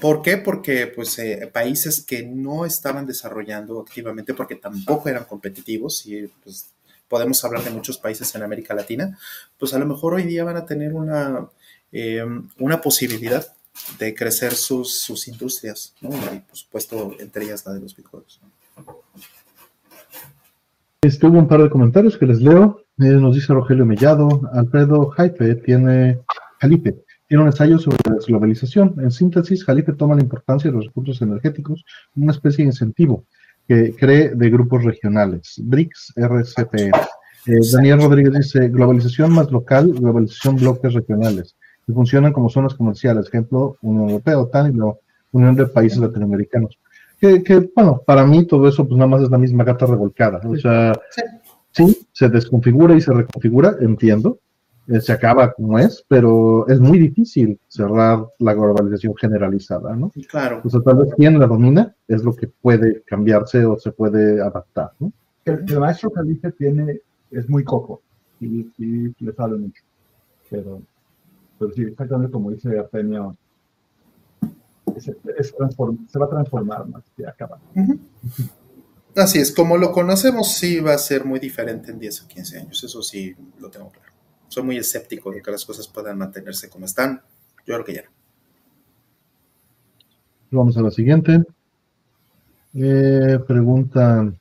¿Por 0.00 0.22
qué? 0.22 0.36
Porque 0.36 0.88
pues, 0.88 1.18
eh, 1.18 1.48
países 1.52 2.04
que 2.04 2.24
no 2.24 2.66
estaban 2.66 3.06
desarrollando 3.06 3.80
activamente, 3.80 4.34
porque 4.34 4.56
tampoco 4.56 5.08
eran 5.08 5.24
competitivos, 5.24 6.04
y 6.06 6.26
pues, 6.42 6.70
podemos 7.08 7.44
hablar 7.44 7.64
de 7.64 7.70
muchos 7.70 7.98
países 7.98 8.34
en 8.34 8.42
América 8.42 8.74
Latina, 8.74 9.18
pues 9.58 9.72
a 9.72 9.78
lo 9.78 9.86
mejor 9.86 10.14
hoy 10.14 10.24
día 10.24 10.44
van 10.44 10.56
a 10.56 10.66
tener 10.66 10.94
una, 10.94 11.48
eh, 11.92 12.24
una 12.58 12.80
posibilidad 12.80 13.46
de 13.98 14.14
crecer 14.14 14.54
sus, 14.54 15.00
sus 15.00 15.28
industrias, 15.28 15.94
¿no? 16.00 16.10
Y 16.10 16.40
por 16.40 16.56
supuesto, 16.56 17.16
entre 17.18 17.44
ellas 17.44 17.64
la 17.66 17.72
de 17.72 17.80
los 17.80 17.96
videojuegos. 17.96 18.40
Estuvo 21.02 21.38
un 21.38 21.48
par 21.48 21.62
de 21.62 21.70
comentarios 21.70 22.18
que 22.18 22.26
les 22.26 22.40
leo. 22.40 22.84
Eh, 23.00 23.04
nos 23.04 23.34
dice 23.34 23.54
Rogelio 23.54 23.86
Mellado, 23.86 24.42
Alfredo 24.52 25.08
Jaife 25.08 25.54
tiene, 25.54 26.20
Jalife, 26.60 26.98
tiene 27.26 27.42
un 27.42 27.48
ensayo 27.48 27.78
sobre 27.78 27.96
la 28.04 28.16
desglobalización. 28.16 28.94
En 28.98 29.10
síntesis, 29.10 29.64
Jalife 29.64 29.94
toma 29.94 30.16
la 30.16 30.20
importancia 30.20 30.70
de 30.70 30.76
los 30.76 30.86
recursos 30.86 31.22
energéticos 31.22 31.82
como 32.12 32.24
una 32.24 32.32
especie 32.32 32.62
de 32.62 32.70
incentivo 32.70 33.24
que 33.66 33.94
cree 33.94 34.34
de 34.34 34.50
grupos 34.50 34.84
regionales, 34.84 35.62
BRICS, 35.64 36.12
RCP. 36.16 36.74
Eh, 36.74 36.90
Daniel 37.72 38.02
Rodríguez 38.02 38.34
dice, 38.34 38.68
globalización 38.68 39.32
más 39.32 39.50
local, 39.50 39.94
globalización 39.94 40.56
bloques 40.56 40.92
regionales, 40.92 41.56
que 41.86 41.94
funcionan 41.94 42.34
como 42.34 42.50
zonas 42.50 42.74
comerciales, 42.74 43.28
ejemplo, 43.28 43.78
Unión 43.80 44.10
Europea, 44.10 44.40
OTAN 44.40 44.74
y 44.74 44.78
la 44.78 44.92
Unión 45.32 45.56
de 45.56 45.66
Países 45.68 45.98
Latinoamericanos. 45.98 46.78
Que, 47.18 47.42
que, 47.42 47.70
bueno, 47.74 48.02
para 48.04 48.26
mí 48.26 48.46
todo 48.46 48.68
eso 48.68 48.86
pues 48.86 48.98
nada 48.98 49.08
más 49.08 49.22
es 49.22 49.30
la 49.30 49.38
misma 49.38 49.64
gata 49.64 49.86
revolcada. 49.86 50.40
O 50.44 50.56
sea, 50.56 50.92
sí, 51.10 51.22
se 51.72 52.28
desconfigura 52.28 52.94
y 52.94 53.00
se 53.00 53.12
reconfigura, 53.12 53.76
entiendo, 53.80 54.38
eh, 54.88 55.00
se 55.00 55.12
acaba 55.12 55.52
como 55.52 55.78
es, 55.78 56.04
pero 56.08 56.66
es 56.68 56.80
muy 56.80 56.98
difícil 56.98 57.60
cerrar 57.68 58.26
la 58.38 58.54
globalización 58.54 59.14
generalizada, 59.16 59.94
¿no? 59.94 60.10
Claro. 60.28 60.62
O 60.64 60.68
sea, 60.68 60.80
tal 60.80 60.96
vez 60.96 61.14
quien 61.14 61.38
la 61.38 61.46
domina 61.46 61.94
es 62.08 62.24
lo 62.24 62.34
que 62.34 62.48
puede 62.48 63.02
cambiarse 63.02 63.64
o 63.64 63.78
se 63.78 63.92
puede 63.92 64.40
adaptar, 64.40 64.90
¿no? 64.98 65.12
El, 65.44 65.64
maestro 65.78 66.10
Calife 66.10 66.52
tiene, 66.52 67.00
es 67.30 67.48
muy 67.48 67.64
cojo 67.64 68.02
y, 68.40 68.68
y, 68.78 69.14
le 69.20 69.32
sale 69.32 69.56
mucho, 69.56 69.82
pero, 70.50 70.82
pero 71.58 71.72
sí, 71.72 71.82
exactamente 71.82 72.32
como 72.32 72.50
dice 72.50 72.78
Artemio, 72.78 73.36
se, 74.98 75.16
se 75.42 76.18
va 76.18 76.26
a 76.26 76.30
transformar 76.30 76.88
más 76.88 77.04
que 77.16 77.26
acabar. 77.26 77.58
Así 79.16 79.38
es, 79.38 79.52
como 79.52 79.76
lo 79.76 79.90
conocemos, 79.92 80.54
sí 80.54 80.80
va 80.80 80.94
a 80.94 80.98
ser 80.98 81.24
muy 81.24 81.40
diferente 81.40 81.90
en 81.90 81.98
10 81.98 82.22
o 82.22 82.28
15 82.28 82.58
años, 82.58 82.84
eso 82.84 83.02
sí 83.02 83.34
lo 83.58 83.70
tengo 83.70 83.90
claro. 83.90 84.12
Soy 84.48 84.62
muy 84.62 84.76
escéptico 84.76 85.30
de 85.30 85.42
que 85.42 85.50
las 85.50 85.64
cosas 85.64 85.86
puedan 85.88 86.18
mantenerse 86.18 86.68
como 86.68 86.84
están. 86.84 87.22
Yo 87.66 87.74
creo 87.74 87.84
que 87.84 87.94
ya. 87.94 88.04
Vamos 90.50 90.76
a 90.76 90.82
la 90.82 90.90
siguiente. 90.90 91.44
Eh, 92.74 93.38
pregunta, 93.46 94.32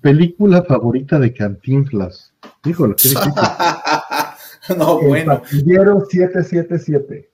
¿película 0.00 0.62
favorita 0.64 1.18
de 1.18 1.32
Cantinflas? 1.32 2.32
Híjole, 2.64 2.96
qué 2.96 3.10
difícil. 3.10 3.32
no, 4.76 5.00
bueno. 5.00 5.42
El 5.52 5.64
777. 5.64 7.30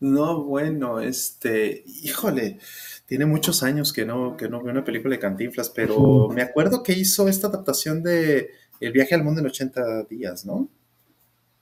No, 0.00 0.44
bueno, 0.44 1.00
este, 1.00 1.82
híjole, 1.86 2.58
tiene 3.06 3.24
muchos 3.24 3.62
años 3.62 3.92
que 3.92 4.04
no, 4.04 4.36
que 4.36 4.48
no 4.48 4.62
veo 4.62 4.72
una 4.72 4.84
película 4.84 5.14
de 5.14 5.20
Cantinflas, 5.20 5.70
pero 5.70 6.28
me 6.28 6.42
acuerdo 6.42 6.82
que 6.82 6.92
hizo 6.92 7.28
esta 7.28 7.46
adaptación 7.46 8.02
de 8.02 8.50
El 8.80 8.92
viaje 8.92 9.14
al 9.14 9.24
mundo 9.24 9.40
en 9.40 9.46
80 9.46 10.04
días, 10.04 10.44
¿no? 10.44 10.68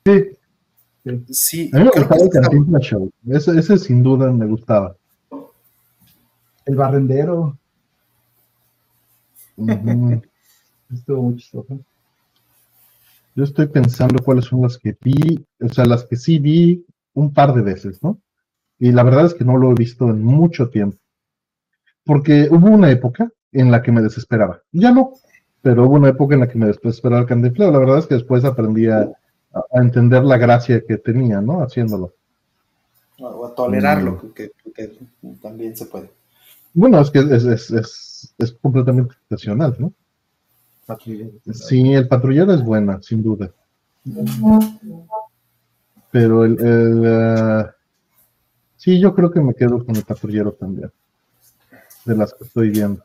Sí. 0.05 0.31
Sí. 1.31 1.71
A 1.75 1.79
mí 1.79 1.85
me 1.85 1.91
gustaba 1.91 2.23
el 2.23 2.31
Cantinflas 2.31 2.83
Show, 2.83 3.11
ese, 3.29 3.59
ese, 3.59 3.79
sin 3.79 4.03
duda 4.03 4.33
me 4.33 4.47
gustaba. 4.47 4.97
El 6.65 6.77
barrendero. 6.77 7.59
Estuvo 10.93 11.23
muy 11.23 11.37
chistoso. 11.37 11.79
Yo 13.37 13.45
estoy 13.45 13.67
pensando 13.67 14.23
cuáles 14.23 14.47
son 14.47 14.63
las 14.63 14.79
que 14.79 14.97
vi, 15.01 15.45
o 15.61 15.69
sea, 15.69 15.85
las 15.85 16.05
que 16.05 16.17
sí 16.17 16.39
vi 16.39 16.87
un 17.13 17.35
par 17.35 17.53
de 17.53 17.63
veces, 17.63 18.03
¿no? 18.03 18.19
Y 18.79 18.93
la 18.93 19.03
verdad 19.03 19.27
es 19.27 19.35
que 19.35 19.45
no 19.45 19.57
lo 19.57 19.73
he 19.73 19.75
visto 19.75 20.09
en 20.09 20.23
mucho 20.23 20.71
tiempo. 20.71 20.97
Porque 22.05 22.49
hubo 22.51 22.69
una 22.69 22.91
época 22.91 23.31
en 23.53 23.71
la 23.71 23.83
que 23.83 23.93
me 23.93 24.03
desesperaba. 24.03 24.61
Ya 24.73 24.91
no, 24.91 25.15
pero 25.63 25.85
hubo 25.85 25.95
una 25.95 26.09
época 26.09 26.35
en 26.35 26.41
la 26.41 26.49
que 26.49 26.59
me 26.59 26.67
desesperaba 26.67 27.23
el 27.23 27.29
cantinfleo. 27.29 27.71
La 27.71 27.79
verdad 27.79 27.99
es 27.99 28.07
que 28.07 28.15
después 28.15 28.45
aprendí 28.45 28.87
a, 28.89 29.11
entender 29.73 30.25
la 30.25 30.37
gracia 30.37 30.83
que 30.87 30.99
tenía, 30.99 31.41
¿no? 31.41 31.63
Haciéndolo. 31.63 32.13
O 33.21 33.47
a 33.47 33.55
tolerarlo, 33.55 34.21
mm. 34.23 34.29
que, 34.33 34.51
también 35.41 35.77
se 35.77 35.87
puede. 35.87 36.11
Bueno, 36.73 37.01
es 37.01 37.11
que 37.11 37.21
es, 37.21 37.45
es, 37.45 38.35
es, 38.37 38.53
completamente 38.61 39.15
excepcional, 39.23 39.77
¿no? 39.79 39.93
Sí, 41.53 41.95
el 41.95 42.09
patrullero 42.09 42.53
es 42.53 42.63
buena, 42.63 43.01
sin 43.01 43.23
duda. 43.23 43.51
Pero 46.11 46.45
el, 46.45 46.61
el 46.61 47.71
Sí, 48.85 49.01
yo 49.01 49.15
creo 49.15 49.31
que 49.31 49.41
me 49.41 49.55
quedo 49.55 49.83
con 49.83 49.97
el 49.97 50.05
patrullero 50.05 50.53
también. 50.53 50.93
De 52.05 52.17
las 52.17 52.35
que 52.35 52.45
estoy 52.45 52.71
viendo. 52.71 53.03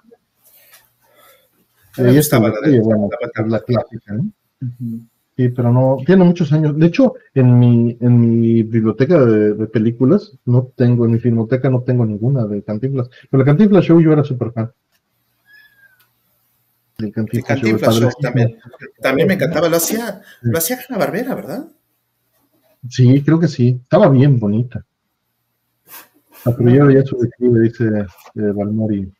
Ahí 1.97 2.17
estaba 2.17 2.49
la, 2.49 3.45
la, 3.47 3.59
clásica, 3.61 4.13
¿no? 4.13 4.31
Sí, 5.39 5.47
pero 5.47 5.71
no, 5.71 5.97
tiene 6.05 6.25
muchos 6.25 6.51
años. 6.51 6.77
De 6.77 6.87
hecho, 6.87 7.13
en 7.33 7.57
mi, 7.57 7.97
en 8.01 8.39
mi 8.41 8.61
biblioteca 8.63 9.23
de, 9.23 9.67
películas, 9.67 10.33
no 10.43 10.71
tengo, 10.75 11.05
en 11.05 11.11
mi 11.11 11.19
filmoteca 11.19 11.69
no 11.69 11.81
tengo 11.81 12.05
ninguna 12.05 12.45
de 12.45 12.61
Cantinflas. 12.61 13.09
Pero 13.29 13.39
la 13.39 13.45
Cantinflas 13.45 13.85
Show 13.85 14.01
yo 14.01 14.11
era 14.11 14.25
súper 14.25 14.51
fan. 14.51 14.71
El 16.97 17.13
Cantinflas, 17.13 17.61
Show, 17.97 18.09
también, 18.21 18.57
también 19.01 19.29
me 19.29 19.35
encantaba. 19.35 19.69
Lo 19.69 19.77
hacía, 19.77 20.21
lo 20.41 20.57
hacía 20.57 20.77
Hanna 20.77 20.99
Barbera, 20.99 21.35
¿verdad? 21.35 21.69
Sí, 22.89 23.21
creo 23.23 23.39
que 23.39 23.47
sí. 23.47 23.79
Estaba 23.81 24.09
bien 24.09 24.39
bonita. 24.39 24.85
Patrullero 26.43 26.89
ya 26.91 27.03
su 27.05 27.17
declive, 27.17 27.59
dice 27.61 27.85
eh, 28.35 28.51
Valmori. 28.55 29.11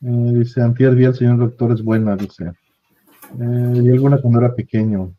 Eh, 0.00 0.32
dice, 0.34 0.62
Antier 0.62 0.94
vi 0.94 1.04
el 1.04 1.14
señor 1.14 1.38
doctor 1.38 1.72
es 1.72 1.82
buena, 1.82 2.16
dice. 2.16 2.52
Eh, 3.40 3.80
y 3.82 3.90
alguna 3.90 4.20
cuando 4.20 4.40
era 4.40 4.54
pequeño. 4.54 5.12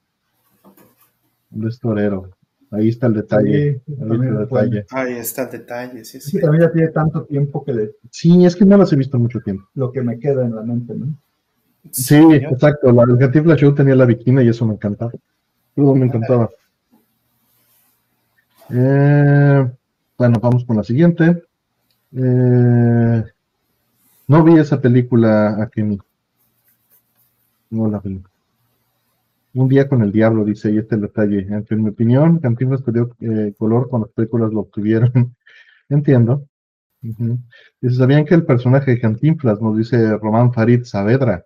Un 1.52 1.70
torero. 1.82 2.30
Ahí 2.72 2.90
está 2.90 3.08
el 3.08 3.16
detalle. 3.16 3.82
Sí, 3.86 3.94
ahí, 3.94 3.98
está 3.98 4.14
el 4.14 4.48
fue. 4.48 4.62
detalle. 4.62 4.86
Ahí 4.92 5.14
está 5.14 5.44
el 5.44 5.50
detalle, 5.52 6.06
sí, 6.06 6.18
Es 6.18 6.32
también 6.40 6.62
ya 6.64 6.72
tiene 6.72 6.88
tanto 6.90 7.24
tiempo 7.26 7.64
que 7.66 7.74
le- 7.74 7.92
Sí, 8.12 8.46
es 8.46 8.56
que 8.56 8.64
no 8.66 8.78
las 8.78 8.94
he 8.94 8.96
visto 8.96 9.18
mucho 9.18 9.40
tiempo. 9.42 9.66
lo 9.74 9.92
que 9.92 10.02
me 10.02 10.20
queda 10.20 10.46
en 10.46 10.56
la 10.56 10.62
mente, 10.62 10.94
¿no? 10.94 11.08
Sí, 11.92 12.16
exacto. 12.34 12.92
La, 12.92 13.04
el 13.04 13.18
Cantinflas 13.18 13.60
Show 13.60 13.74
tenía 13.74 13.96
la 13.96 14.06
bikini 14.06 14.44
y 14.44 14.50
eso 14.50 14.66
me 14.68 14.74
encantaba. 14.74 15.12
Todo 15.76 15.96
me 15.96 16.06
encantaba. 16.06 16.50
Eh, 18.72 19.72
bueno, 20.18 20.40
vamos 20.40 20.64
con 20.66 20.78
la 20.78 20.84
siguiente. 20.84 21.44
Eh, 22.12 23.24
no 24.28 24.44
vi 24.44 24.60
esa 24.60 24.80
película, 24.80 25.62
Akemi. 25.62 26.00
No 27.72 27.90
la 27.90 28.00
vi. 28.00 28.22
Un 29.54 29.68
día 29.68 29.90
con 29.90 30.04
el 30.04 30.12
diablo, 30.12 30.46
dice, 30.46 30.72
y 30.72 30.78
este 30.78 30.96
es 30.96 31.02
el 31.02 31.08
detalle. 31.08 31.48
En 31.70 31.84
mi 31.84 31.90
opinión, 31.90 32.40
Cantinflas 32.40 32.84
perdió 32.84 33.16
eh, 33.20 33.54
color 33.58 33.90
cuando 33.90 34.08
las 34.08 34.14
películas 34.14 34.54
lo 34.54 34.62
obtuvieron. 34.62 35.36
Entiendo. 35.90 36.46
Ujú. 37.02 37.40
Dice, 37.82 37.96
¿sabían 37.96 38.26
que 38.26 38.36
el 38.36 38.46
personaje 38.46 38.92
de 38.92 39.00
Cantinflas, 39.00 39.62
nos 39.62 39.78
dice 39.78 40.18
Román 40.18 40.54
Farid 40.54 40.84
Saavedra, 40.84 41.46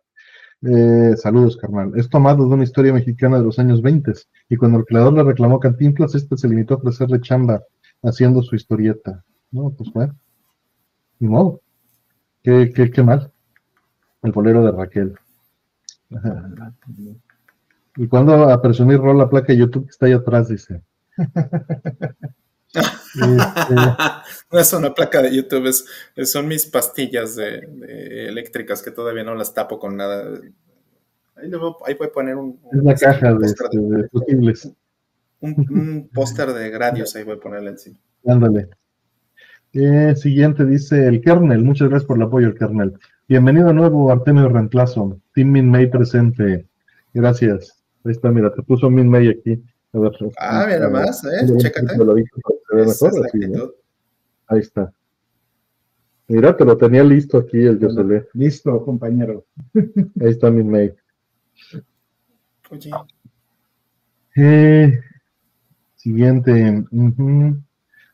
eh, 0.66 1.16
saludos, 1.18 1.58
carnal. 1.58 1.92
Es 1.96 2.10
tomado 2.10 2.48
de 2.48 2.54
una 2.54 2.64
historia 2.64 2.94
mexicana 2.94 3.38
de 3.38 3.44
los 3.44 3.60
años 3.60 3.82
20 3.82 4.14
y 4.50 4.58
cuando 4.58 4.80
el 4.80 4.86
creador 4.86 5.14
le 5.14 5.24
reclamó 5.24 5.60
Cantinflas, 5.60 6.16
este 6.16 6.38
se 6.38 6.48
limitó 6.48 6.76
a 6.76 6.78
ofrecerle 6.78 7.22
chamba 7.22 7.64
haciendo 8.02 8.42
su 8.42 8.56
historieta. 8.56 9.24
No, 9.52 9.70
pues 9.72 9.92
bueno. 9.94 10.16
Ni 11.20 11.28
modo. 11.28 11.62
Qué, 12.42 12.72
qué, 12.74 12.92
qué 12.92 13.04
mal. 13.04 13.32
El 14.22 14.32
bolero 14.32 14.64
de 14.64 14.72
Raquel. 14.72 15.16
Y 17.96 18.08
cuando 18.08 18.50
a 18.50 18.60
presumir 18.60 18.98
rol 18.98 19.20
la 19.20 19.30
placa 19.30 19.54
de 19.54 19.60
YouTube 19.60 19.86
que 19.86 19.92
está 19.92 20.08
ahí 20.08 20.14
atrás, 20.14 20.50
dice. 20.50 20.82
Este, 22.74 22.86
no 24.52 24.60
es 24.60 24.74
una 24.74 24.94
placa 24.94 25.22
de 25.22 25.36
YouTube, 25.36 25.68
es, 25.68 25.86
son 26.30 26.48
mis 26.48 26.66
pastillas 26.66 27.36
de, 27.36 27.62
de 27.68 28.28
eléctricas 28.30 28.82
que 28.82 28.92
todavía 28.92 29.24
no 29.24 29.36
las 29.36 29.54
tapo 29.54 29.80
con 29.80 29.96
nada. 29.98 30.40
Ahí, 31.36 31.50
le 31.50 31.58
voy, 31.58 31.74
ahí 31.86 31.96
voy 31.96 32.08
a 32.08 32.12
poner 32.12 32.36
un, 32.36 32.60
un- 32.64 32.80
es 32.80 32.84
la 32.84 32.96
caja 32.96 33.28
de, 33.34 33.40
póster 33.40 33.68
este, 33.72 33.80
de 33.80 34.10
fusibles. 34.10 34.72
un- 35.42 35.56
un 35.70 36.10
póster 36.14 36.54
de 36.54 36.70
Gradius, 36.70 37.16
ahí 37.16 37.24
voy 37.24 37.36
a 37.36 37.40
ponerle 37.40 37.70
encima. 37.72 37.98
Ándale. 38.26 38.70
Eh, 39.74 40.16
siguiente 40.16 40.66
dice 40.66 41.08
el 41.08 41.22
kernel. 41.22 41.64
Muchas 41.64 41.90
gracias 41.90 42.08
por 42.08 42.18
el 42.18 42.24
apoyo, 42.24 42.48
el 42.48 42.56
kernel. 42.56 42.94
Bienvenido 43.28 43.68
de 43.68 43.74
nuevo, 43.74 44.12
Artemio 44.12 44.48
Reemplazo. 44.50 45.20
Team 45.34 45.52
Min 45.52 45.70
May 45.70 45.88
presente. 45.90 46.68
Gracias. 47.14 47.84
Ahí 48.06 48.12
está, 48.12 48.30
mira, 48.30 48.54
te 48.54 48.62
puso 48.62 48.90
Min 48.90 49.10
May 49.10 49.30
aquí. 49.30 49.64
A 49.94 50.00
ver, 50.00 50.12
Ah, 50.38 50.66
mira 50.68 50.90
más, 50.90 51.24
¿eh? 51.26 51.46
Chécate. 51.58 51.96
Lo 52.74 52.84
vi, 52.86 52.90
se 52.92 52.92
ve 52.92 52.92
Esa 52.92 53.06
mejor, 53.06 53.10
es 53.10 53.20
la 53.22 53.28
así, 53.28 53.38
¿no? 53.40 53.46
actitud. 53.64 53.72
Ahí 54.48 54.60
está. 54.60 54.94
Mira, 56.28 56.56
te 56.56 56.66
lo 56.66 56.78
tenía 56.78 57.04
listo 57.04 57.38
aquí 57.38 57.58
el 57.58 57.80
Yoselé. 57.80 58.28
Listo, 58.34 58.84
compañero. 58.86 59.46
Ahí 59.76 60.30
está 60.30 60.50
Min 60.50 60.70
May. 60.70 60.94
Oye, 62.72 62.92
Eh, 64.36 65.00
siguiente. 65.96 66.86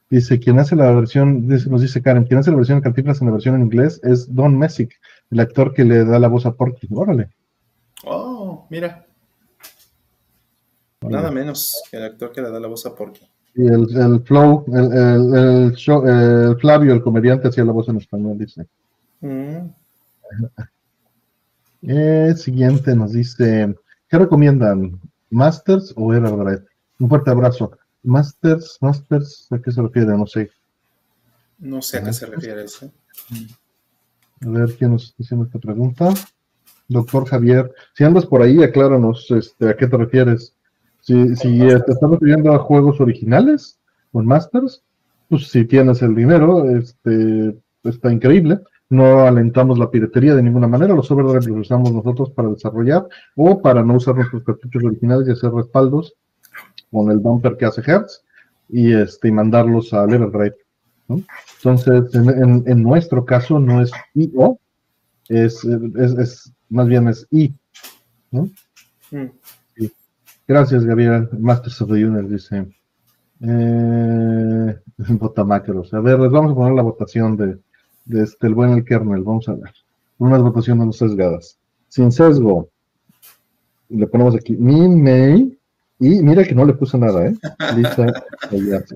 Dice, 0.10 0.40
quien 0.40 0.58
hace 0.60 0.76
la 0.76 0.92
versión, 0.92 1.48
dice- 1.48 1.70
nos 1.70 1.82
dice 1.82 2.02
Karen, 2.02 2.24
quien 2.26 2.40
hace 2.40 2.50
la 2.50 2.58
versión 2.58 2.80
de 2.80 2.84
Cantinflas 2.84 3.22
en 3.22 3.28
la 3.28 3.34
versión 3.34 3.56
en 3.56 3.62
inglés 3.62 4.02
es 4.04 4.34
Don 4.34 4.58
Messick, 4.58 5.00
el 5.30 5.40
actor 5.40 5.72
que 5.74 5.86
le 5.86 6.04
da 6.04 6.18
la 6.18 6.28
voz 6.28 6.46
a 6.48 6.56
Porky. 6.56 6.88
Órale. 6.92 7.30
oh, 8.06 8.66
mira, 8.72 9.06
órale. 11.02 11.16
nada 11.18 11.32
menos 11.32 11.84
que 11.92 11.98
el 11.98 12.04
actor 12.06 12.32
que 12.32 12.42
le 12.42 12.50
da 12.50 12.60
la 12.60 12.68
voz 12.68 12.86
a 12.88 12.96
Porky. 12.96 13.22
Y 13.56 13.68
el, 13.68 13.98
el 13.98 14.22
Flow, 14.22 14.64
el, 14.68 14.94
el, 14.94 15.34
el 15.36 15.72
show- 15.76 16.06
el 16.08 16.58
Flavio, 16.60 16.94
el 16.94 17.02
comediante, 17.02 17.48
hacía 17.48 17.66
la 17.66 17.72
voz 17.72 17.90
en 17.90 17.98
español, 17.98 18.38
dice. 18.38 18.66
Mm, 19.22 19.70
Eh, 21.82 22.34
siguiente 22.36 22.96
nos 22.96 23.14
dice, 23.14 23.74
¿qué 24.10 24.18
recomiendan? 24.18 25.00
¿Masters 25.30 25.94
o 25.96 26.14
Everdrive? 26.14 26.66
Un 27.00 27.10
fuerte 27.10 27.30
abrazo. 27.32 27.72
Masters, 28.04 28.78
Masters, 28.82 29.48
¿a 29.52 29.60
qué 29.60 29.72
se 29.72 29.82
refiere? 29.82 30.18
No 30.18 30.28
sé. 30.28 30.52
no 31.60 31.82
sé 31.82 31.98
a 31.98 32.04
qué 32.04 32.14
se 32.14 32.26
refiere 32.26 32.64
eso. 32.64 32.92
A 34.42 34.50
ver 34.50 34.76
quién 34.78 34.92
nos 34.92 35.06
está 35.06 35.24
haciendo 35.24 35.46
esta 35.46 35.60
pregunta. 35.60 36.14
Doctor 36.88 37.26
Javier, 37.28 37.72
si 37.94 38.04
andas 38.04 38.26
por 38.26 38.42
ahí, 38.42 38.64
acláranos 38.64 39.30
este, 39.32 39.70
a 39.70 39.76
qué 39.78 39.88
te 39.88 39.98
refieres. 39.98 40.54
Si, 41.02 41.36
si 41.36 41.60
te 41.60 41.74
estás 41.76 42.10
refiriendo 42.10 42.54
a 42.54 42.60
juegos 42.60 43.00
originales 43.02 43.80
con 44.12 44.26
Masters, 44.26 44.84
pues 45.30 45.48
si 45.50 45.66
tienes 45.66 46.02
el 46.02 46.16
dinero, 46.16 46.70
este, 46.70 47.56
está 47.84 48.12
increíble. 48.12 48.60
No 48.90 49.20
alentamos 49.22 49.78
la 49.78 49.92
piratería 49.92 50.34
de 50.36 50.42
ninguna 50.44 50.68
manera. 50.68 50.96
Los 50.96 51.10
overdrive 51.12 51.48
los 51.56 51.68
usamos 51.68 51.92
nosotros 51.92 52.32
para 52.32 52.50
desarrollar 52.50 53.08
o 53.36 53.62
para 53.62 53.84
no 53.84 53.96
usar 53.96 54.16
nuestros 54.16 54.44
cartuchos 54.44 54.84
originales 54.84 55.28
y 55.28 55.32
hacer 55.32 55.52
respaldos 55.52 56.14
con 56.92 57.12
el 57.12 57.20
bumper 57.20 57.56
que 57.56 57.66
hace 57.66 57.82
Hertz 57.86 58.24
y, 58.68 58.94
este, 58.94 59.28
y 59.28 59.32
mandarlos 59.32 59.94
al 59.94 60.12
Everdrive. 60.14 60.56
¿no? 61.08 61.22
Entonces, 61.58 62.14
en, 62.16 62.30
en- 62.30 62.64
en 62.66 62.84
nuestro 62.84 63.26
caso 63.26 63.60
no 63.60 63.82
es 63.82 63.92
IO, 64.16 64.60
es, 65.28 65.64
es, 65.64 66.12
es- 66.18 66.54
más 66.70 66.88
bien 66.88 67.08
es 67.08 67.28
I. 67.30 67.54
¿no? 68.32 68.50
Mm, 69.12 69.26
Gracias, 70.50 70.84
Gabriel. 70.84 71.30
Masters 71.38 71.80
of 71.80 71.90
the 71.90 72.04
Universe 72.04 72.28
dice. 72.28 72.66
Eh, 73.42 74.80
vota 75.20 75.44
macros. 75.44 75.94
A 75.94 76.00
ver, 76.00 76.20
les 76.20 76.32
vamos 76.32 76.54
a 76.54 76.56
poner 76.56 76.74
la 76.74 76.82
votación 76.82 77.38
de, 77.38 77.60
de 78.06 78.24
este, 78.24 78.48
el 78.48 78.56
buen 78.56 78.72
el 78.72 78.84
kernel. 78.84 79.22
Vamos 79.22 79.48
a 79.48 79.54
ver. 79.54 79.72
Unas 80.18 80.42
votaciones 80.42 80.88
no 80.88 80.92
sesgadas. 80.92 81.60
Sin 81.88 82.12
sesgo. 82.12 82.68
Le 83.90 84.08
ponemos 84.08 84.34
aquí 84.34 84.58
Min 84.58 85.04
May. 85.04 85.56
Y 86.00 86.24
mira 86.24 86.44
que 86.44 86.56
no 86.56 86.66
le 86.66 86.74
puse 86.74 86.98
nada, 86.98 87.28
¿eh? 87.28 87.36
Lisa. 87.76 88.08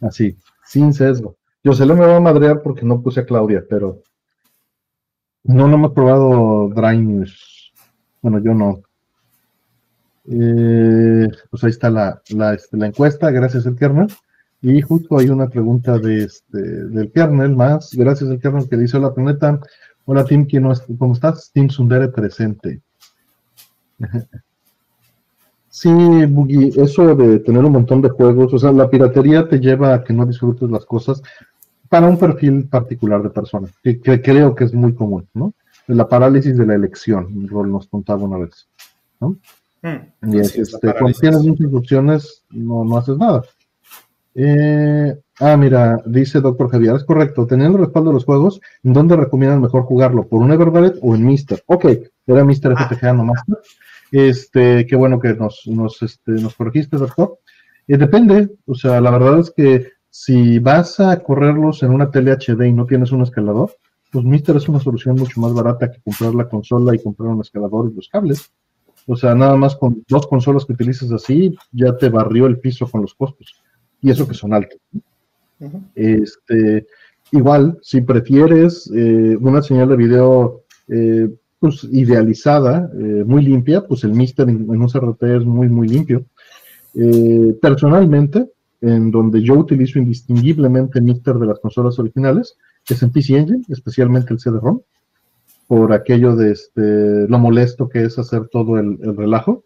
Así, 0.00 0.38
sin 0.64 0.94
sesgo. 0.94 1.36
Yo 1.62 1.74
se 1.74 1.84
lo 1.84 1.94
me 1.94 2.06
va 2.06 2.16
a 2.16 2.20
madrear 2.20 2.62
porque 2.62 2.86
no 2.86 3.02
puse 3.02 3.20
a 3.20 3.26
Claudia, 3.26 3.62
pero 3.68 4.00
no, 5.42 5.68
no 5.68 5.74
hemos 5.74 5.92
probado 5.92 6.70
Dry 6.70 6.96
News. 6.96 7.74
Bueno, 8.22 8.38
yo 8.38 8.54
no. 8.54 8.83
Eh, 10.26 11.28
pues 11.50 11.64
ahí 11.64 11.70
está 11.70 11.90
la, 11.90 12.20
la, 12.30 12.54
este, 12.54 12.76
la 12.76 12.86
encuesta, 12.86 13.30
gracias 13.30 13.66
al 13.66 13.76
kernel. 13.76 14.08
Y 14.62 14.80
justo 14.80 15.18
hay 15.18 15.28
una 15.28 15.48
pregunta 15.48 15.98
de 15.98 16.24
este, 16.24 16.58
del 16.58 17.12
kernel 17.12 17.54
más, 17.54 17.90
gracias 17.94 18.30
al 18.30 18.40
kernel 18.40 18.68
que 18.68 18.78
dice, 18.78 18.96
hola 18.96 19.12
planeta, 19.12 19.60
hola 20.06 20.24
Tim, 20.24 20.46
¿quién 20.46 20.62
no 20.62 20.72
es- 20.72 20.82
¿cómo 20.98 21.12
estás? 21.12 21.50
Tim 21.52 21.68
Sundere 21.68 22.08
presente. 22.08 22.80
Sí, 25.76 25.90
Boogie, 25.90 26.70
eso 26.80 27.16
de 27.16 27.40
tener 27.40 27.64
un 27.64 27.72
montón 27.72 28.00
de 28.00 28.08
juegos, 28.08 28.54
o 28.54 28.58
sea, 28.60 28.70
la 28.70 28.88
piratería 28.88 29.48
te 29.48 29.58
lleva 29.58 29.92
a 29.92 30.04
que 30.04 30.12
no 30.12 30.24
disfrutes 30.24 30.70
las 30.70 30.84
cosas 30.84 31.20
para 31.88 32.06
un 32.06 32.16
perfil 32.16 32.68
particular 32.68 33.20
de 33.24 33.30
persona, 33.30 33.66
que, 33.82 34.00
creo 34.00 34.54
que 34.54 34.62
es 34.64 34.72
muy 34.72 34.94
común, 34.94 35.26
¿no? 35.34 35.52
La 35.88 36.08
parálisis 36.08 36.56
de 36.56 36.64
la 36.64 36.76
elección, 36.76 37.48
Rol 37.48 37.72
nos 37.72 37.88
contaba 37.88 38.22
una 38.22 38.38
vez. 38.38 38.68
Mm, 39.84 40.34
Y 40.34 40.40
es, 40.40 40.56
este, 40.56 40.92
cuando 40.98 41.18
tienes 41.18 41.42
muchas 41.44 41.72
opciones, 41.72 42.44
no, 42.50 42.84
no 42.84 42.96
haces 42.98 43.16
nada. 43.16 43.42
Eh, 44.34 45.16
ah, 45.38 45.56
mira, 45.56 46.02
dice 46.06 46.40
Doctor 46.40 46.68
Javier, 46.70 46.96
es 46.96 47.04
correcto. 47.04 47.46
Teniendo 47.46 47.78
el 47.78 47.84
respaldo 47.84 48.10
de 48.10 48.14
los 48.14 48.24
juegos, 48.24 48.60
¿en 48.82 48.92
dónde 48.92 49.16
recomiendan 49.16 49.60
mejor 49.60 49.84
jugarlo? 49.84 50.26
¿Por 50.26 50.40
un 50.42 50.50
Everdrive 50.50 50.94
o 51.02 51.14
en 51.14 51.24
Mister? 51.24 51.62
Ok, 51.66 51.86
era 52.26 52.44
Mister 52.44 52.72
Ah. 52.76 52.88
FTGA 52.88 53.12
nomás. 53.12 53.40
Este, 54.10 54.86
qué 54.86 54.96
bueno 54.96 55.20
que 55.20 55.34
nos, 55.34 55.62
nos, 55.66 56.02
este, 56.02 56.32
nos 56.32 56.54
corregiste, 56.54 56.96
doctor. 56.96 57.38
Eh, 57.86 57.96
depende, 57.96 58.48
o 58.66 58.74
sea, 58.74 59.00
la 59.00 59.10
verdad 59.10 59.38
es 59.40 59.50
que 59.50 59.88
si 60.08 60.58
vas 60.58 61.00
a 61.00 61.20
correrlos 61.20 61.82
en 61.82 61.90
una 61.90 62.10
tele 62.10 62.32
HD 62.32 62.66
y 62.68 62.72
no 62.72 62.86
tienes 62.86 63.12
un 63.12 63.22
escalador, 63.22 63.72
pues 64.10 64.24
Mister 64.24 64.56
es 64.56 64.68
una 64.68 64.78
solución 64.80 65.16
mucho 65.16 65.40
más 65.40 65.52
barata 65.52 65.90
que 65.90 66.00
comprar 66.00 66.34
la 66.34 66.48
consola 66.48 66.94
y 66.94 67.02
comprar 67.02 67.30
un 67.30 67.40
escalador 67.40 67.90
y 67.90 67.96
los 67.96 68.08
cables. 68.08 68.50
O 69.06 69.16
sea, 69.16 69.34
nada 69.34 69.56
más 69.56 69.76
con 69.76 70.02
dos 70.08 70.26
consolas 70.26 70.64
que 70.64 70.72
utilices 70.72 71.10
así, 71.12 71.54
ya 71.72 71.96
te 71.96 72.08
barrió 72.08 72.46
el 72.46 72.58
piso 72.58 72.86
con 72.86 73.02
los 73.02 73.14
costos. 73.14 73.62
Y 74.00 74.10
eso 74.10 74.26
que 74.26 74.34
son 74.34 74.52
altos. 74.54 74.78
Este, 75.94 76.86
igual, 77.32 77.78
si 77.82 78.00
prefieres 78.00 78.90
eh, 78.94 79.36
una 79.40 79.62
señal 79.62 79.88
de 79.88 79.96
video 79.96 80.62
eh, 80.88 81.28
pues, 81.58 81.84
idealizada, 81.90 82.90
eh, 82.98 83.24
muy 83.26 83.42
limpia, 83.42 83.86
pues 83.86 84.04
el 84.04 84.12
Mister 84.12 84.48
en, 84.48 84.62
en 84.62 84.82
un 84.82 84.88
CRT 84.88 85.22
es 85.22 85.44
muy, 85.44 85.68
muy 85.68 85.88
limpio. 85.88 86.24
Eh, 86.94 87.56
personalmente, 87.60 88.50
en 88.80 89.10
donde 89.10 89.42
yo 89.42 89.54
utilizo 89.54 89.98
indistinguiblemente 89.98 91.00
Mister 91.00 91.36
de 91.36 91.46
las 91.46 91.58
consolas 91.58 91.98
originales, 91.98 92.56
es 92.88 93.02
en 93.02 93.10
PC 93.10 93.38
Engine, 93.38 93.64
especialmente 93.68 94.34
el 94.34 94.40
CD-ROM, 94.40 94.80
por 95.66 95.92
aquello 95.92 96.36
de 96.36 96.52
este, 96.52 97.28
lo 97.28 97.38
molesto 97.38 97.88
que 97.88 98.04
es 98.04 98.18
hacer 98.18 98.48
todo 98.48 98.78
el, 98.78 98.98
el 99.02 99.16
relajo. 99.16 99.64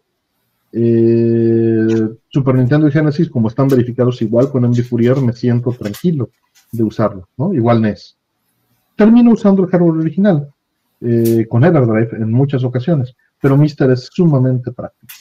Eh, 0.71 2.09
Super 2.29 2.55
Nintendo 2.55 2.87
y 2.87 2.91
Genesis, 2.91 3.29
como 3.29 3.47
están 3.47 3.67
verificados 3.67 4.21
igual 4.21 4.51
con 4.51 4.63
MD 4.63 4.83
Fourier, 4.83 5.19
me 5.21 5.33
siento 5.33 5.71
tranquilo 5.71 6.29
de 6.71 6.83
usarlo, 6.83 7.27
¿no? 7.37 7.53
Igual 7.53 7.81
NES. 7.81 8.17
Termino 8.95 9.31
usando 9.31 9.63
el 9.63 9.69
hardware 9.69 10.01
original, 10.01 10.49
eh, 11.01 11.45
con 11.49 11.63
Everdrive 11.63 12.17
en 12.17 12.31
muchas 12.31 12.63
ocasiones, 12.63 13.15
pero 13.41 13.57
Mister 13.57 13.89
es 13.91 14.09
sumamente 14.11 14.71
práctico. 14.71 15.13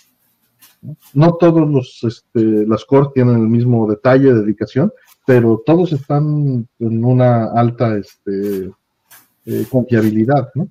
No, 1.14 1.34
todos 1.34 1.68
los 1.68 2.00
este, 2.04 2.66
las 2.66 2.84
cores 2.84 3.10
tienen 3.14 3.36
el 3.36 3.48
mismo 3.48 3.88
detalle, 3.88 4.34
dedicación, 4.34 4.92
pero 5.26 5.62
todos 5.64 5.92
están 5.92 6.68
en 6.78 7.04
una 7.04 7.46
alta 7.52 7.96
este, 7.96 8.70
eh, 9.48 9.64
confiabilidad, 9.70 10.50
¿no? 10.54 10.68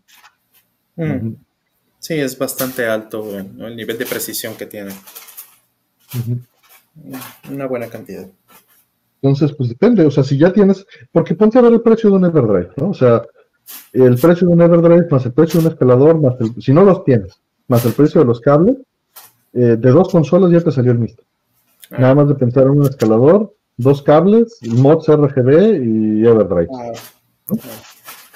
Mm. 0.95 1.33
Sí, 1.97 2.13
es 2.13 2.37
bastante 2.37 2.85
alto 2.85 3.37
el 3.37 3.75
nivel 3.75 3.97
de 3.97 4.05
precisión 4.05 4.55
que 4.55 4.67
tiene. 4.67 4.91
Una 7.49 7.65
buena 7.65 7.87
cantidad. 7.87 8.27
Entonces, 9.19 9.51
pues 9.57 9.69
depende, 9.69 10.05
o 10.05 10.11
sea, 10.11 10.23
si 10.23 10.37
ya 10.37 10.53
tienes, 10.53 10.85
porque 11.11 11.33
ponte 11.33 11.57
a 11.57 11.61
ver 11.61 11.73
el 11.73 11.81
precio 11.81 12.11
de 12.11 12.17
un 12.17 12.25
Everdrive, 12.25 12.69
¿no? 12.77 12.89
O 12.91 12.93
sea, 12.93 13.23
el 13.93 14.15
precio 14.15 14.47
de 14.47 14.53
un 14.53 14.61
Everdrive 14.61 15.07
más 15.09 15.25
el 15.25 15.33
precio 15.33 15.59
de 15.59 15.65
un 15.65 15.73
escalador, 15.73 16.21
más 16.21 16.39
el, 16.39 16.61
si 16.61 16.71
no 16.71 16.83
los 16.83 17.03
tienes, 17.03 17.41
más 17.67 17.83
el 17.83 17.93
precio 17.93 18.21
de 18.21 18.27
los 18.27 18.39
cables, 18.39 18.77
eh, 19.53 19.75
de 19.75 19.89
dos 19.89 20.09
consolas 20.09 20.51
ya 20.51 20.61
te 20.61 20.71
salió 20.71 20.91
el 20.91 20.99
Mister. 20.99 21.25
Ah. 21.89 21.97
Nada 21.99 22.15
más 22.15 22.27
de 22.27 22.35
pensar 22.35 22.63
en 22.63 22.69
un 22.69 22.83
escalador, 22.83 23.55
dos 23.75 24.03
cables, 24.03 24.59
mods 24.61 25.07
RGB 25.07 25.83
y 25.83 26.27
Everdrive. 26.27 26.67
Ah. 26.77 26.93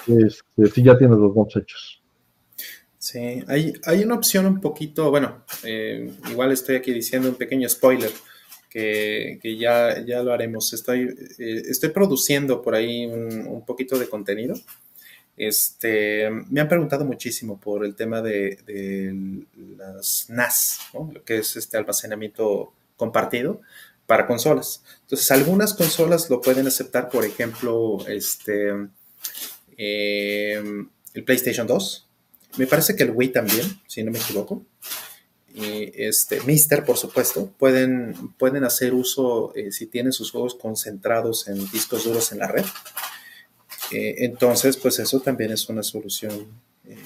Este, 0.06 0.66
si 0.74 0.82
ya 0.82 0.96
tienes 0.96 1.18
los 1.18 1.34
mods 1.34 1.56
hechos. 1.56 2.02
Sí, 2.98 3.42
hay, 3.48 3.72
hay 3.84 4.04
una 4.04 4.14
opción 4.14 4.46
un 4.46 4.60
poquito, 4.60 5.10
bueno, 5.10 5.44
eh, 5.64 6.12
igual 6.30 6.52
estoy 6.52 6.76
aquí 6.76 6.92
diciendo 6.92 7.28
un 7.28 7.34
pequeño 7.34 7.68
spoiler, 7.68 8.10
que, 8.72 9.56
ya, 9.58 10.04
ya 10.04 10.22
lo 10.22 10.32
haremos. 10.32 10.72
Estoy, 10.72 11.14
eh, 11.38 11.62
estoy 11.68 11.90
produciendo 11.90 12.62
por 12.62 12.74
ahí 12.74 13.06
un, 13.06 13.64
poquito 13.66 13.98
de 13.98 14.08
contenido. 14.08 14.54
Este, 15.36 16.30
me 16.30 16.60
han 16.60 16.68
preguntado 16.68 17.04
muchísimo 17.04 17.58
por 17.58 17.84
el 17.84 17.94
tema 17.94 18.22
de, 18.22 19.44
las 19.76 20.30
NAS, 20.30 20.78
lo 20.94 21.24
que 21.24 21.38
es 21.38 21.56
este 21.56 21.76
almacenamiento 21.76 22.72
compartido 22.96 23.60
para 24.06 24.26
consolas. 24.26 24.82
Entonces, 25.02 25.30
algunas 25.30 25.74
consolas 25.74 26.28
lo 26.30 26.40
pueden 26.40 26.66
aceptar, 26.66 27.08
por 27.08 27.24
ejemplo, 27.24 27.98
este, 28.08 28.72
eh, 29.82 30.62
el 31.14 31.24
PlayStation 31.24 31.66
2. 31.66 32.08
Me 32.58 32.66
parece 32.66 32.94
que 32.94 33.02
el 33.02 33.10
Wii 33.10 33.30
también, 33.30 33.66
si 33.86 34.02
no 34.02 34.10
me 34.10 34.18
equivoco 34.18 34.64
y 35.54 35.92
este, 35.94 36.40
Mister, 36.42 36.84
por 36.84 36.96
supuesto, 36.96 37.52
pueden, 37.58 38.14
pueden 38.38 38.64
hacer 38.64 38.94
uso, 38.94 39.52
eh, 39.54 39.70
si 39.70 39.86
tienen 39.86 40.12
sus 40.12 40.30
juegos 40.30 40.54
concentrados 40.54 41.46
en 41.48 41.58
discos 41.70 42.04
duros 42.04 42.32
en 42.32 42.38
la 42.38 42.48
red. 42.48 42.64
Eh, 43.90 44.24
entonces, 44.24 44.78
pues 44.78 44.98
eso 44.98 45.20
también 45.20 45.52
es 45.52 45.68
una 45.68 45.82
solución 45.82 46.46
eh, 46.88 46.96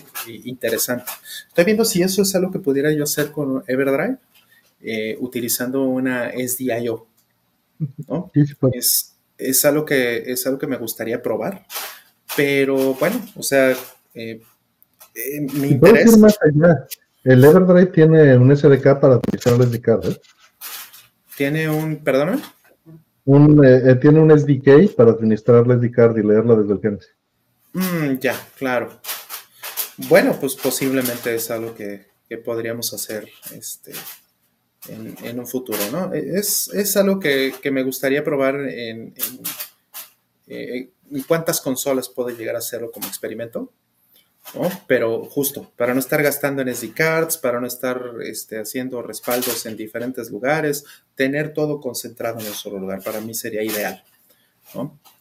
interesante. 0.44 1.10
Estoy 1.48 1.64
viendo 1.64 1.84
si 1.84 2.02
eso 2.02 2.22
es 2.22 2.34
algo 2.36 2.52
que 2.52 2.60
pudiera 2.60 2.92
yo 2.92 3.02
hacer 3.02 3.32
con 3.32 3.64
Everdrive, 3.66 4.18
utilizando 5.18 5.82
una 5.82 6.30
SDIO. 6.30 7.06
¿no? 8.06 8.30
es, 8.72 9.16
es, 9.36 9.64
algo 9.64 9.84
que, 9.84 10.30
es 10.30 10.46
algo 10.46 10.58
que 10.58 10.68
me 10.68 10.76
gustaría 10.76 11.20
probar, 11.20 11.66
pero 12.36 12.94
bueno, 12.94 13.20
o 13.34 13.42
sea, 13.42 13.74
mi 14.14 15.68
interés... 15.68 16.16
El 17.26 17.42
Everdrive 17.42 17.86
tiene 17.86 18.36
un 18.36 18.56
SDK 18.56 19.00
para 19.00 19.14
administrar 19.14 19.60
el 19.60 19.66
SDK, 19.66 19.88
¿eh? 20.04 20.20
Tiene 21.36 21.68
un, 21.68 21.96
perdón. 21.96 22.40
Un, 23.24 23.64
eh, 23.64 23.82
eh, 23.84 23.94
tiene 23.96 24.20
un 24.20 24.30
SDK 24.30 24.94
para 24.94 25.10
administrar 25.10 25.64
el 25.66 25.80
SDK 25.80 26.16
y 26.18 26.22
leerla 26.22 26.54
desde 26.54 26.74
el 26.74 26.80
Genesis. 26.80 27.10
Mm, 27.72 28.18
ya, 28.20 28.40
claro. 28.56 29.00
Bueno, 30.08 30.36
pues 30.40 30.54
posiblemente 30.54 31.34
es 31.34 31.50
algo 31.50 31.74
que, 31.74 32.06
podríamos 32.44 32.94
hacer 32.94 33.28
este, 33.52 33.92
en, 34.88 35.40
un 35.40 35.46
futuro, 35.48 35.78
¿no? 35.90 36.14
Es, 36.14 36.96
algo 36.96 37.18
que, 37.18 37.52
me 37.72 37.82
gustaría 37.82 38.22
probar 38.22 38.54
en, 38.54 39.14
en, 40.46 40.90
en, 41.10 41.22
cuántas 41.22 41.60
consolas 41.60 42.08
puedo 42.08 42.30
llegar 42.30 42.54
a 42.56 42.58
hacerlo 42.58 42.90
como 42.90 43.06
experimento. 43.06 43.72
Pero 44.86 45.24
justo, 45.24 45.72
para 45.76 45.92
no 45.92 46.00
estar 46.00 46.22
gastando 46.22 46.62
en 46.62 46.72
SD 46.72 46.92
cards, 46.92 47.36
para 47.36 47.60
no 47.60 47.66
estar 47.66 48.00
este, 48.22 48.60
haciendo 48.60 49.02
respaldos 49.02 49.66
en 49.66 49.76
diferentes 49.76 50.30
lugares, 50.30 50.84
tener 51.14 51.52
todo 51.52 51.80
concentrado 51.80 52.38
en 52.40 52.46
un 52.46 52.54
solo 52.54 52.78
lugar, 52.78 53.02
para 53.02 53.20
mí 53.20 53.34
sería 53.34 53.62
ideal, 53.62 54.04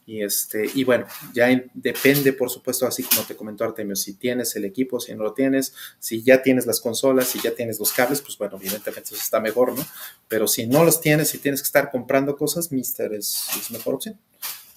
Y, 0.05 0.21
este, 0.21 0.69
y 0.75 0.83
bueno, 0.83 1.07
ya 1.33 1.47
depende, 1.73 2.33
por 2.33 2.51
supuesto, 2.51 2.85
así 2.85 3.01
como 3.01 3.23
te 3.23 3.35
comentó 3.35 3.63
Artemio, 3.63 3.95
si 3.95 4.13
tienes 4.13 4.55
el 4.55 4.65
equipo, 4.65 4.99
si 4.99 5.15
no 5.15 5.23
lo 5.23 5.33
tienes, 5.33 5.73
si 5.99 6.21
ya 6.21 6.43
tienes 6.43 6.67
las 6.67 6.79
consolas, 6.79 7.27
si 7.27 7.39
ya 7.39 7.55
tienes 7.55 7.79
los 7.79 7.91
cables, 7.91 8.21
pues 8.21 8.37
bueno, 8.37 8.57
evidentemente 8.57 9.15
eso 9.15 9.15
está 9.15 9.39
mejor, 9.39 9.73
¿no? 9.75 9.83
Pero 10.27 10.47
si 10.47 10.67
no 10.67 10.83
los 10.83 11.01
tienes, 11.01 11.29
si 11.29 11.39
tienes 11.39 11.61
que 11.61 11.65
estar 11.65 11.89
comprando 11.89 12.37
cosas, 12.37 12.71
Mister 12.71 13.11
es 13.13 13.47
mejor 13.71 13.95
opción. 13.95 14.19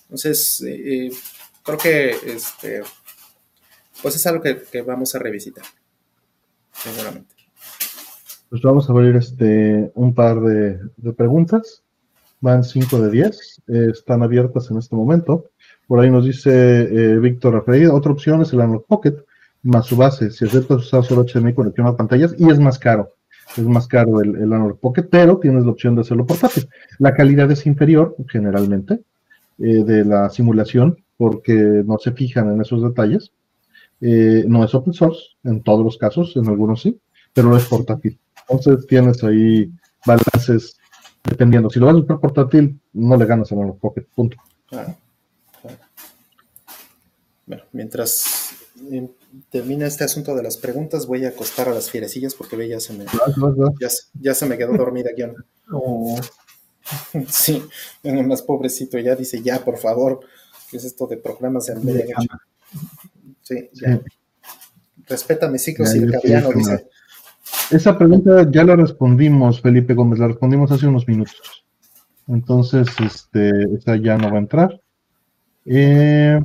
Entonces, 0.08 0.62
eh, 0.62 1.06
eh, 1.06 1.10
creo 1.62 1.78
que 1.78 2.10
este, 2.10 2.82
pues 4.02 4.16
es 4.16 4.26
algo 4.26 4.42
que, 4.42 4.82
vamos 4.82 5.14
a 5.14 5.18
revisitar, 5.18 5.64
seguramente. 6.72 7.34
Pues 8.48 8.62
vamos 8.62 8.88
a 8.88 8.92
abrir 8.92 9.16
este, 9.16 9.90
un 9.94 10.14
par 10.14 10.40
de, 10.40 11.12
preguntas. 11.12 11.82
Van 12.40 12.64
5 12.64 13.02
de 13.02 13.10
10. 13.10 13.62
están 13.90 14.22
abiertas 14.22 14.70
en 14.70 14.78
este 14.78 14.96
momento. 14.96 15.50
Por 15.88 16.00
ahí 16.00 16.10
nos 16.10 16.24
dice 16.24 16.50
eh, 16.82 17.18
Víctor 17.18 17.54
Rafael, 17.54 17.90
otra 17.90 18.12
opción 18.12 18.42
es 18.42 18.52
el 18.52 18.60
Analog 18.60 18.86
Pocket, 18.86 19.16
más 19.62 19.86
su 19.86 19.96
base. 19.96 20.30
Si 20.30 20.44
aceptas 20.44 20.78
usar 20.78 21.04
solo 21.04 21.24
HDMI 21.24 21.54
conexión 21.54 21.86
a 21.86 21.96
pantallas, 21.96 22.34
y 22.38 22.48
es 22.50 22.58
más 22.58 22.78
caro. 22.78 23.14
Es 23.56 23.64
más 23.64 23.88
caro 23.88 24.20
el, 24.20 24.36
el 24.36 24.52
Analog 24.52 24.78
Pocket, 24.78 25.04
pero 25.04 25.38
tienes 25.38 25.64
la 25.64 25.70
opción 25.70 25.94
de 25.94 26.02
hacerlo 26.02 26.26
portátil. 26.26 26.68
La 26.98 27.14
calidad 27.14 27.50
es 27.50 27.66
inferior, 27.66 28.14
generalmente, 28.28 29.00
eh, 29.58 29.84
de 29.84 30.04
la 30.04 30.30
simulación, 30.30 31.04
porque 31.16 31.54
no 31.54 31.98
se 31.98 32.12
fijan 32.12 32.52
en 32.52 32.60
esos 32.60 32.82
detalles. 32.82 33.32
Eh, 34.00 34.44
no 34.46 34.64
es 34.64 34.74
open 34.74 34.92
source 34.92 35.20
en 35.44 35.62
todos 35.62 35.84
los 35.84 35.98
casos, 35.98 36.36
en 36.36 36.46
algunos 36.46 36.82
sí, 36.82 37.00
pero 37.32 37.48
no 37.48 37.56
es 37.56 37.64
portátil. 37.64 38.18
Entonces 38.48 38.86
tienes 38.86 39.22
ahí 39.24 39.70
balances 40.06 40.78
dependiendo. 41.24 41.68
Si 41.70 41.80
lo 41.80 41.86
vas 41.86 41.96
a 41.96 41.98
usar 41.98 42.20
portátil, 42.20 42.80
no 42.92 43.16
le 43.16 43.26
ganas 43.26 43.50
a 43.52 43.56
los 43.56 43.76
Pocket, 43.76 44.06
punto. 44.14 44.36
Bueno, 47.46 47.62
mientras 47.72 48.52
eh, 48.92 49.08
termina 49.50 49.86
este 49.86 50.04
asunto 50.04 50.34
de 50.34 50.42
las 50.42 50.56
preguntas, 50.56 51.06
voy 51.06 51.24
a 51.24 51.30
acostar 51.30 51.68
a 51.68 51.74
las 51.74 51.90
fierecillas 51.90 52.34
porque 52.34 52.56
ve, 52.56 52.68
ya 52.68 52.80
se 52.80 52.92
me, 52.92 53.06
ya, 54.20 54.34
se 54.34 54.46
me 54.46 54.58
quedó 54.58 54.76
dormida 54.76 55.10
aquí. 55.10 55.22
Oh. 55.72 56.18
Sí, 57.28 57.62
más 58.02 58.42
pobrecito, 58.42 58.98
ya 58.98 59.14
dice, 59.14 59.42
ya, 59.42 59.64
por 59.64 59.78
favor, 59.78 60.20
¿qué 60.70 60.76
es 60.76 60.84
esto 60.84 61.06
de 61.06 61.16
programas 61.16 61.66
de 61.66 62.14
Sí, 63.42 63.68
ya. 63.72 64.00
Respeta 65.06 65.48
mis 65.48 65.62
ciclos 65.62 65.90
circadianos, 65.90 66.54
dice. 66.54 66.86
Esa 67.70 67.96
pregunta 67.96 68.46
ya 68.50 68.64
la 68.64 68.76
respondimos, 68.76 69.60
Felipe 69.60 69.94
Gómez, 69.94 70.18
la 70.18 70.28
respondimos 70.28 70.70
hace 70.70 70.86
unos 70.86 71.08
minutos. 71.08 71.64
Entonces, 72.26 72.88
este, 73.02 73.50
esa 73.74 73.96
ya 73.96 74.18
no 74.18 74.30
va 74.30 74.36
a 74.36 74.40
entrar. 74.40 74.80
Eh, 75.64 76.40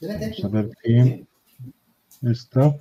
vamos 0.00 0.44
a 0.44 0.48
ver 0.48 0.70
qué 0.82 1.24
está. 2.22 2.74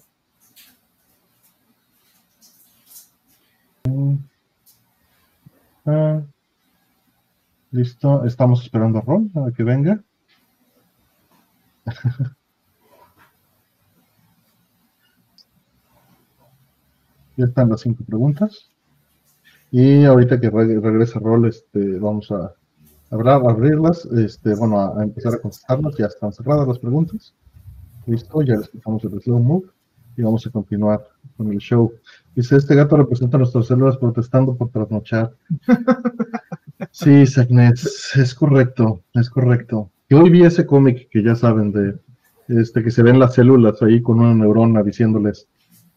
Ah, 5.86 6.22
listo, 7.72 8.26
estamos 8.26 8.64
esperando 8.64 9.00
a 9.00 9.02
Ron 9.02 9.32
a 9.36 9.52
que 9.52 9.64
venga. 9.64 10.04
ya 17.38 17.46
están 17.46 17.70
las 17.70 17.82
cinco 17.82 18.04
preguntas. 18.04 18.70
Y 19.72 20.06
ahorita 20.06 20.40
que 20.40 20.50
regrese 20.50 21.20
Rol, 21.20 21.48
este, 21.48 22.00
vamos 22.00 22.32
a, 22.32 22.54
hablar, 23.12 23.42
abrirlas, 23.48 24.06
este, 24.06 24.56
bueno, 24.56 24.80
a, 24.80 25.04
empezar 25.04 25.36
a 25.36 25.40
contestarlas. 25.40 25.96
Ya 25.98 26.08
están 26.08 26.34
cerradas 26.34 26.68
las 26.68 26.80
preguntas. 26.80 27.34
Listo, 28.06 28.42
ya 28.42 28.56
les 28.56 28.70
quitamos 28.70 29.04
el 29.04 29.22
slow 29.22 29.40
move 29.40 29.70
y 30.18 30.24
vamos 30.24 30.46
a 30.46 30.50
continuar 30.50 31.08
con 31.38 31.52
el 31.52 31.60
show. 31.60 31.94
Dice, 32.36 32.58
este 32.58 32.76
gato 32.76 32.98
representa 32.98 33.38
nuestras 33.38 33.68
células 33.68 33.98
protestando 33.98 34.56
por 34.56 34.70
trasnochar. 34.70 35.32
sí, 36.92 37.26
Sagnes, 37.26 38.12
es 38.16 38.34
correcto, 38.34 39.04
es 39.14 39.30
correcto. 39.30 39.92
Yo 40.10 40.22
hoy 40.22 40.30
vi 40.30 40.44
ese 40.44 40.66
cómic 40.66 41.10
que 41.10 41.24
ya 41.24 41.36
saben 41.36 41.72
de 41.72 41.96
este 42.48 42.84
que 42.84 42.92
se 42.92 43.04
ven 43.04 43.20
las 43.20 43.36
células 43.36 43.82
ahí 43.82 44.02
con 44.02 44.20
una 44.20 44.34
neurona 44.34 44.82
diciéndoles 44.82 45.48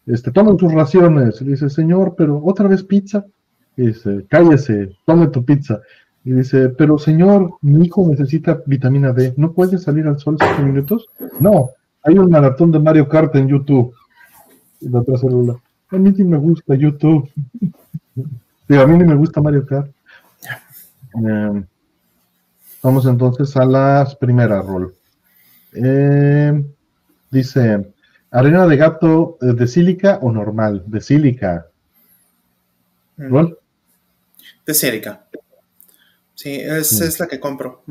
este, 0.06 0.32
tomen 0.32 0.58
sus 0.58 0.72
raciones. 0.72 1.40
Y 1.40 1.44
dice, 1.44 1.70
señor, 1.70 2.14
pero 2.16 2.42
otra 2.44 2.68
vez 2.68 2.82
pizza. 2.82 3.24
Y 3.76 3.88
dice, 3.88 4.26
cállese, 4.28 4.96
tome 5.06 5.28
tu 5.28 5.44
pizza. 5.44 5.80
Y 6.24 6.32
dice, 6.32 6.68
pero 6.70 6.98
señor, 6.98 7.54
mi 7.62 7.86
hijo 7.86 8.06
necesita 8.08 8.60
vitamina 8.66 9.12
D, 9.12 9.32
¿no 9.36 9.52
puede 9.52 9.78
salir 9.78 10.06
al 10.06 10.18
sol 10.18 10.36
cinco 10.38 10.62
minutos? 10.66 11.06
No, 11.40 11.70
hay 12.02 12.18
un 12.18 12.30
maratón 12.30 12.70
de 12.72 12.78
Mario 12.78 13.08
Kart 13.08 13.34
en 13.36 13.48
YouTube. 13.48 13.94
La 14.80 15.00
otra 15.00 15.18
célula, 15.18 15.60
a 15.90 15.96
mí 15.96 16.12
sí 16.14 16.24
me 16.24 16.38
gusta 16.38 16.74
YouTube. 16.74 17.30
Digo, 18.68 18.82
a 18.82 18.86
mí 18.86 18.96
ni 18.98 19.04
me 19.04 19.16
gusta 19.16 19.40
Mario 19.40 19.66
Kart. 19.66 19.90
Eh, 21.14 21.64
vamos 22.82 23.06
entonces 23.06 23.56
a 23.56 23.64
las 23.64 24.14
primeras 24.14 24.64
rol. 24.64 24.94
Eh, 25.72 26.64
dice, 27.30 27.92
arena 28.30 28.66
de 28.66 28.76
gato 28.76 29.38
eh, 29.40 29.46
de 29.46 29.66
sílica 29.66 30.18
o 30.22 30.30
normal, 30.30 30.84
de 30.86 31.00
sílica. 31.00 31.66
Mm. 33.16 33.28
¿Rol? 33.28 33.58
De 34.64 34.74
sílica. 34.74 35.26
Sí, 36.34 36.54
es, 36.54 37.20
la 37.20 37.26
que 37.26 37.38
compro. 37.38 37.82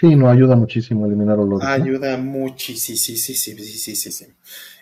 Sí, 0.00 0.16
no 0.16 0.30
ayuda 0.30 0.56
muchísimo 0.56 1.04
a 1.04 1.08
eliminar 1.08 1.38
olores. 1.38 1.68
Ayuda 1.68 2.16
muchísimo, 2.16 2.96
sí, 2.96 3.16
sí, 3.18 3.34
sí, 3.34 3.54
sí, 3.54 3.94
sí, 3.94 4.10
sí, 4.10 4.26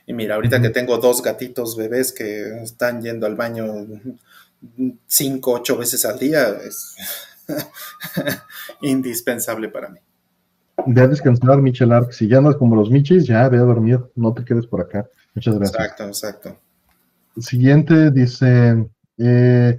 Y 0.06 0.12
mira, 0.12 0.36
ahorita 0.36 0.62
que 0.62 0.70
tengo 0.70 0.96
dos 0.98 1.22
gatitos 1.22 1.76
bebés 1.76 2.12
que 2.12 2.62
están 2.62 3.02
yendo 3.02 3.26
al 3.26 3.34
baño 3.34 3.64
cinco, 5.08 5.54
ocho 5.54 5.76
veces 5.76 6.04
al 6.04 6.20
día, 6.20 6.50
es 6.64 6.94
indispensable 8.82 9.68
para 9.68 9.88
mí. 9.88 9.98
Ve 10.86 11.00
a 11.00 11.08
descansar, 11.08 11.60
Michel 11.62 11.90
Arc. 11.90 12.12
Si 12.12 12.28
ya 12.28 12.40
no 12.40 12.50
es 12.50 12.56
como 12.56 12.76
los 12.76 12.88
Michis, 12.88 13.26
ya 13.26 13.48
ve 13.48 13.58
a 13.58 13.62
dormir. 13.62 13.98
No 14.14 14.32
te 14.32 14.44
quedes 14.44 14.68
por 14.68 14.82
acá. 14.82 15.08
Muchas 15.34 15.56
gracias. 15.56 15.80
Exacto, 15.80 16.04
exacto. 16.04 16.60
Siguiente 17.40 18.12
dice: 18.12 18.88
eh, 19.16 19.78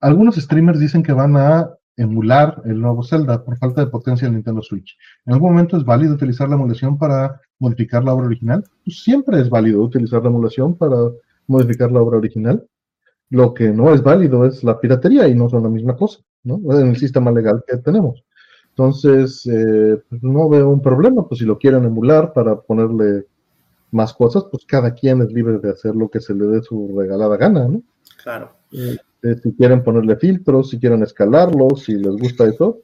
algunos 0.00 0.34
streamers 0.34 0.80
dicen 0.80 1.04
que 1.04 1.12
van 1.12 1.36
a 1.36 1.70
emular 1.96 2.62
el 2.64 2.80
nuevo 2.80 3.02
Zelda 3.02 3.44
por 3.44 3.56
falta 3.58 3.84
de 3.84 3.90
potencia 3.90 4.26
del 4.26 4.34
Nintendo 4.34 4.62
Switch. 4.62 4.96
¿En 5.26 5.34
algún 5.34 5.52
momento 5.52 5.76
es 5.76 5.84
válido 5.84 6.14
utilizar 6.14 6.48
la 6.48 6.54
emulación 6.54 6.98
para 6.98 7.40
modificar 7.58 8.04
la 8.04 8.14
obra 8.14 8.26
original? 8.26 8.64
Pues 8.84 9.02
siempre 9.02 9.40
es 9.40 9.50
válido 9.50 9.82
utilizar 9.82 10.22
la 10.22 10.28
emulación 10.28 10.76
para 10.76 10.96
modificar 11.46 11.92
la 11.92 12.00
obra 12.00 12.18
original. 12.18 12.66
Lo 13.30 13.54
que 13.54 13.70
no 13.70 13.92
es 13.94 14.02
válido 14.02 14.46
es 14.46 14.62
la 14.64 14.78
piratería 14.78 15.28
y 15.28 15.34
no 15.34 15.48
son 15.48 15.62
la 15.62 15.68
misma 15.68 15.96
cosa, 15.96 16.20
¿no? 16.44 16.60
En 16.78 16.88
el 16.88 16.96
sistema 16.96 17.30
legal 17.30 17.62
que 17.66 17.78
tenemos. 17.78 18.22
Entonces, 18.70 19.46
eh, 19.46 20.02
pues 20.08 20.22
no 20.22 20.48
veo 20.48 20.70
un 20.70 20.80
problema, 20.80 21.26
pues 21.28 21.40
si 21.40 21.44
lo 21.44 21.58
quieren 21.58 21.84
emular 21.84 22.32
para 22.32 22.60
ponerle 22.60 23.26
más 23.90 24.14
cosas, 24.14 24.44
pues 24.50 24.64
cada 24.64 24.94
quien 24.94 25.20
es 25.20 25.30
libre 25.30 25.58
de 25.58 25.70
hacer 25.70 25.94
lo 25.94 26.08
que 26.08 26.20
se 26.20 26.34
le 26.34 26.46
dé 26.46 26.62
su 26.62 26.94
regalada 26.96 27.36
gana, 27.36 27.68
¿no? 27.68 27.82
Claro. 28.22 28.52
Eh, 28.72 28.96
eh, 29.22 29.36
si 29.42 29.54
quieren 29.54 29.82
ponerle 29.82 30.16
filtros, 30.16 30.70
si 30.70 30.78
quieren 30.78 31.02
escalarlo, 31.02 31.76
si 31.76 31.94
les 31.94 32.16
gusta 32.16 32.44
eso, 32.46 32.82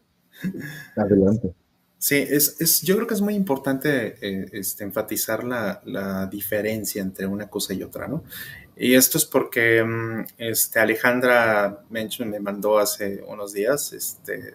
adelante. 0.97 1.53
Sí, 2.01 2.15
es, 2.15 2.61
es, 2.61 2.83
yo 2.83 2.95
creo 2.95 3.09
que 3.09 3.15
es 3.15 3.21
muy 3.21 3.35
importante 3.35 4.17
eh, 4.21 4.49
este, 4.53 4.85
enfatizar 4.85 5.43
la, 5.43 5.83
la, 5.85 6.27
diferencia 6.27 7.03
entre 7.03 7.27
una 7.27 7.51
cosa 7.51 7.75
y 7.75 7.83
otra, 7.83 8.07
¿no? 8.07 8.23
Y 8.77 8.95
esto 8.95 9.19
es 9.19 9.25
porque 9.25 9.83
mm, 9.83 10.27
este, 10.39 10.79
Alejandra 10.79 11.83
Menchon 11.91 12.31
me 12.31 12.39
mandó 12.39 12.79
hace 12.79 13.21
unos 13.27 13.53
días, 13.53 13.93
este, 13.93 14.55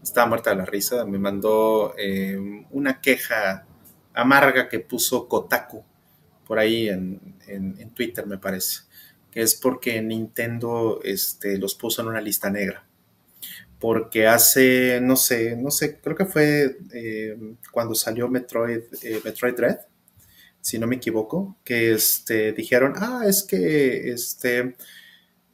estaba 0.00 0.28
muerta 0.28 0.50
de 0.50 0.56
la 0.56 0.64
risa, 0.64 1.04
me 1.04 1.18
mandó 1.18 1.92
eh, 1.98 2.38
una 2.70 3.00
queja 3.00 3.66
amarga 4.14 4.68
que 4.68 4.78
puso 4.78 5.26
Kotaku 5.26 5.82
por 6.46 6.60
ahí 6.60 6.88
en, 6.88 7.20
en, 7.48 7.74
en 7.80 7.90
Twitter, 7.90 8.24
me 8.28 8.38
parece 8.38 8.85
es 9.36 9.54
porque 9.54 10.00
Nintendo 10.00 11.00
este, 11.04 11.58
los 11.58 11.74
puso 11.74 12.00
en 12.00 12.08
una 12.08 12.22
lista 12.22 12.48
negra. 12.48 12.86
Porque 13.78 14.26
hace, 14.26 14.98
no 15.02 15.14
sé, 15.14 15.54
no 15.56 15.70
sé, 15.70 16.00
creo 16.00 16.16
que 16.16 16.24
fue 16.24 16.78
eh, 16.94 17.36
cuando 17.70 17.94
salió 17.94 18.28
Metroid, 18.28 18.80
eh, 19.02 19.20
Metroid 19.22 19.54
Dread, 19.54 19.80
si 20.62 20.78
no 20.78 20.86
me 20.86 20.96
equivoco, 20.96 21.58
que 21.64 21.92
este, 21.92 22.52
dijeron, 22.52 22.94
ah, 22.96 23.24
es 23.28 23.42
que 23.42 24.10
este, 24.10 24.74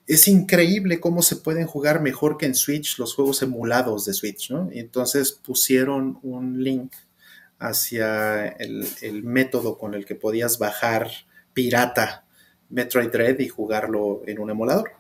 es 0.07 0.29
increíble 0.29 1.01
cómo 1.01 1.21
se 1.21 1.35
pueden 1.35 1.67
jugar 1.67 2.01
mejor 2.01 2.39
que 2.39 2.47
en 2.47 2.55
Switch 2.55 3.01
los 3.01 3.17
juegos 3.17 3.43
emulados 3.43 4.05
de 4.05 4.15
Switch, 4.15 4.53
¿no? 4.53 4.71
Y 4.73 4.79
entonces 4.79 5.33
pusieron 5.33 6.21
un 6.23 6.63
link 6.63 6.93
hacia 7.59 8.47
el 8.47 9.25
método 9.25 9.77
con 9.77 9.95
el 9.95 10.05
que 10.05 10.15
podías 10.15 10.61
bajar 10.61 11.11
pirata 11.53 12.27
Metroid 12.73 13.11
Dread 13.11 13.39
y 13.39 13.49
jugarlo 13.49 14.23
en 14.27 14.41
un 14.41 14.51
emulador. 14.51 14.93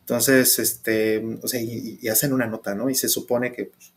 Entonces, 0.00 0.58
este, 0.58 1.24
o 1.40 1.46
sea, 1.46 1.60
y, 1.60 2.08
hacen 2.08 2.32
una 2.32 2.46
nota, 2.46 2.74
¿no? 2.74 2.90
Y 2.90 2.96
se 2.96 3.08
supone 3.08 3.52
que 3.52 3.66
pues, 3.66 3.92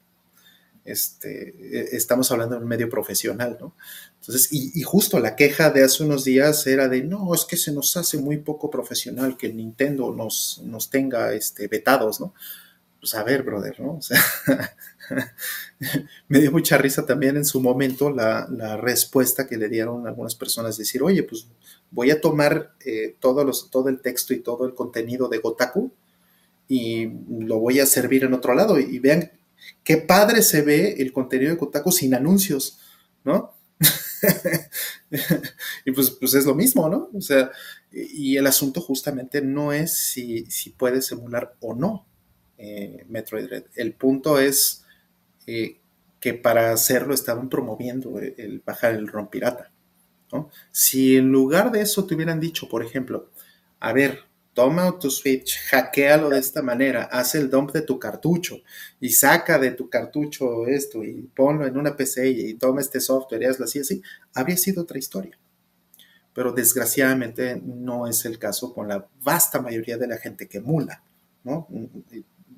este, 0.85 1.55
e, 1.79 1.95
estamos 1.95 2.31
hablando 2.31 2.55
de 2.55 2.61
un 2.61 2.67
medio 2.67 2.89
profesional, 2.89 3.57
¿no? 3.59 3.75
Entonces, 4.19 4.49
y, 4.51 4.81
justo 4.83 5.19
la 5.19 5.35
queja 5.35 5.71
de 5.71 5.83
hace 5.83 6.03
unos 6.03 6.23
días 6.23 6.67
era 6.67 6.87
de, 6.87 7.01
no, 7.01 7.33
es 7.33 7.45
que 7.45 7.57
se 7.57 7.71
nos 7.71 7.97
hace 7.97 8.17
muy 8.17 8.37
poco 8.37 8.69
profesional 8.69 9.37
que 9.37 9.51
Nintendo 9.51 10.13
nos, 10.13 10.61
nos 10.63 10.89
tenga 10.89 11.33
este, 11.33 11.67
vetados, 11.67 12.19
¿no? 12.19 12.33
Pues 12.99 13.15
a 13.15 13.23
ver, 13.23 13.43
brother, 13.43 13.79
¿no? 13.79 13.95
O 13.95 14.01
sea, 14.01 14.21
me 16.27 16.39
dio 16.39 16.51
mucha 16.51 16.77
risa 16.77 17.05
también 17.05 17.37
en 17.37 17.45
su 17.45 17.61
momento 17.61 18.09
la, 18.09 18.47
la, 18.49 18.77
respuesta 18.77 19.47
que 19.47 19.57
le 19.57 19.69
dieron 19.69 20.07
algunas 20.07 20.35
personas, 20.35 20.77
decir, 20.77 21.03
oye, 21.03 21.23
pues 21.23 21.47
voy 21.91 22.11
a 22.11 22.21
tomar 22.21 22.73
eh, 22.85 23.15
los, 23.21 23.69
todo 23.69 23.89
el 23.89 24.01
texto 24.01 24.33
y 24.33 24.39
todo 24.39 24.65
el 24.65 24.73
contenido 24.73 25.27
de 25.27 25.37
Gotaku 25.37 25.91
y 26.67 27.09
lo 27.39 27.59
voy 27.59 27.79
a 27.79 27.85
servir 27.85 28.23
en 28.23 28.33
otro 28.33 28.53
lado. 28.53 28.79
Y, 28.79 28.99
vean 28.99 29.31
qué 29.83 29.97
padre 29.97 30.41
se 30.41 30.61
ve 30.61 30.95
el 30.97 31.13
contenido 31.13 31.51
de 31.51 31.57
Gotaku 31.57 31.91
sin 31.91 32.15
anuncios, 32.15 32.79
¿no? 33.23 33.53
y 35.85 35.91
pues, 35.91 36.11
pues, 36.11 36.33
es 36.33 36.45
lo 36.45 36.55
mismo, 36.55 36.89
¿no? 36.89 37.09
O 37.13 37.21
sea, 37.21 37.51
y 37.91 38.37
el 38.37 38.47
asunto 38.47 38.81
justamente 38.81 39.41
no 39.41 39.73
es 39.73 39.95
si, 39.95 40.45
si 40.45 40.71
puedes 40.71 41.11
emular 41.11 41.55
o 41.59 41.75
no 41.75 42.07
eh, 42.57 43.05
Metroid 43.09 43.47
Red. 43.47 43.65
El 43.75 43.93
punto 43.93 44.39
es 44.39 44.82
eh, 45.47 45.77
que 46.19 46.33
para 46.33 46.71
hacerlo 46.71 47.13
estaban 47.13 47.49
promoviendo 47.49 48.19
el 48.19 48.61
bajar 48.65 48.95
el 48.95 49.07
ROM 49.07 49.29
pirata. 49.29 49.71
Si 50.71 51.17
en 51.17 51.31
lugar 51.31 51.71
de 51.71 51.81
eso 51.81 52.05
te 52.05 52.15
hubieran 52.15 52.39
dicho, 52.39 52.67
por 52.67 52.83
ejemplo, 52.83 53.29
a 53.79 53.93
ver, 53.93 54.19
toma 54.53 54.97
tu 54.99 55.09
Switch, 55.09 55.59
hackealo 55.69 56.29
de 56.29 56.39
esta 56.39 56.61
manera, 56.61 57.03
haz 57.11 57.35
el 57.35 57.49
dump 57.49 57.71
de 57.71 57.81
tu 57.81 57.99
cartucho 57.99 58.61
y 58.99 59.09
saca 59.09 59.57
de 59.59 59.71
tu 59.71 59.89
cartucho 59.89 60.67
esto 60.67 61.03
y 61.03 61.29
ponlo 61.35 61.65
en 61.65 61.77
una 61.77 61.95
PC 61.95 62.29
y 62.29 62.53
toma 62.55 62.81
este 62.81 62.99
software 62.99 63.41
y 63.41 63.45
hazlo 63.45 63.65
así, 63.65 63.79
así, 63.79 64.01
habría 64.33 64.57
sido 64.57 64.83
otra 64.83 64.99
historia. 64.99 65.37
Pero 66.33 66.51
desgraciadamente 66.51 67.61
no 67.63 68.07
es 68.07 68.25
el 68.25 68.39
caso 68.39 68.73
con 68.73 68.87
la 68.87 69.07
vasta 69.21 69.61
mayoría 69.61 69.97
de 69.97 70.07
la 70.07 70.17
gente 70.17 70.47
que 70.47 70.57
emula, 70.57 71.03
¿no? 71.43 71.67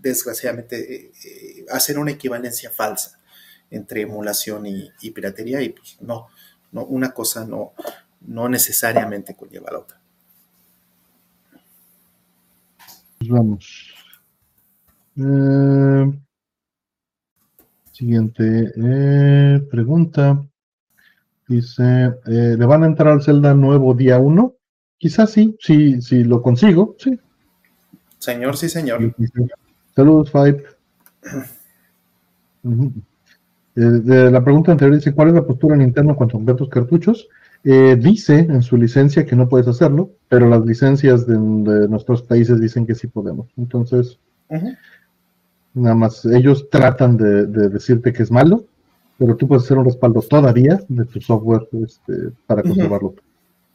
Desgraciadamente 0.10 0.78
eh, 0.78 1.12
eh, 1.24 1.66
hacen 1.72 1.98
una 1.98 2.12
equivalencia 2.12 2.70
falsa 2.70 3.20
entre 3.72 4.02
emulación 4.02 4.66
y, 4.68 4.92
y 5.02 5.12
piratería 5.12 5.62
y 5.62 5.70
pues 5.70 5.98
no, 6.02 6.28
una 6.72 7.12
cosa 7.12 7.46
no, 7.46 7.74
no 8.28 8.48
necesariamente 8.50 9.36
conlleva 9.36 9.70
a 9.70 9.74
la 9.74 9.80
otra. 9.80 10.00
Pues 13.18 13.30
vamos. 13.30 13.94
Eh, 15.18 16.14
siguiente 17.92 18.74
eh, 18.76 19.68
pregunta. 19.72 20.46
Dice, 21.48 21.84
eh, 22.28 22.56
¿le 22.58 22.66
van 22.66 22.84
a 22.84 22.88
entrar 22.88 23.14
al 23.14 23.24
Zelda 23.24 23.54
nuevo 23.54 23.94
día 23.94 24.20
1? 24.20 24.56
Quizás 24.98 25.32
sí, 25.32 25.58
si, 25.60 26.02
si 26.02 26.24
lo 26.24 26.42
consigo, 26.42 26.96
sí. 27.00 27.20
Señor, 28.20 28.58
sí, 28.58 28.70
señor. 28.70 29.16
Saludos, 29.96 30.30
Five. 30.30 30.64
de 33.76 34.32
la 34.32 34.44
pregunta 34.44 34.72
anterior 34.72 34.98
dice, 34.98 35.14
¿cuál 35.14 35.30
es 35.30 35.36
la 35.36 35.46
postura 35.46 35.76
en 35.76 35.84
interno 35.84 36.16
cuanto 36.16 36.38
a 36.38 36.56
tus 36.56 36.70
cartuchos? 36.70 37.30
Eh, 37.64 37.96
dice 37.98 38.40
en 38.40 38.62
su 38.62 38.78
licencia 38.78 39.26
que 39.26 39.36
no 39.36 39.48
puedes 39.48 39.68
hacerlo, 39.68 40.12
pero 40.28 40.48
las 40.50 40.66
licencias 40.66 41.26
de, 41.26 41.38
nuestros 41.38 42.22
países 42.22 42.60
dicen 42.60 42.86
que 42.86 42.94
sí 42.94 43.08
podemos. 43.08 43.48
Entonces, 43.58 44.20
nada 45.74 45.96
más, 45.96 46.26
ellos 46.26 46.70
tratan 46.70 47.16
de, 47.18 47.48
decirte 47.70 48.12
que 48.12 48.24
es 48.24 48.32
malo, 48.32 48.66
pero 49.18 49.36
tú 49.36 49.48
puedes 49.48 49.64
hacer 49.64 49.78
un 49.78 49.86
respaldo 49.86 50.22
todavía 50.22 50.80
de 50.90 51.06
tu 51.06 51.22
software 51.22 51.68
este, 51.84 52.32
para 52.46 52.62
conservarlo. 52.62 53.16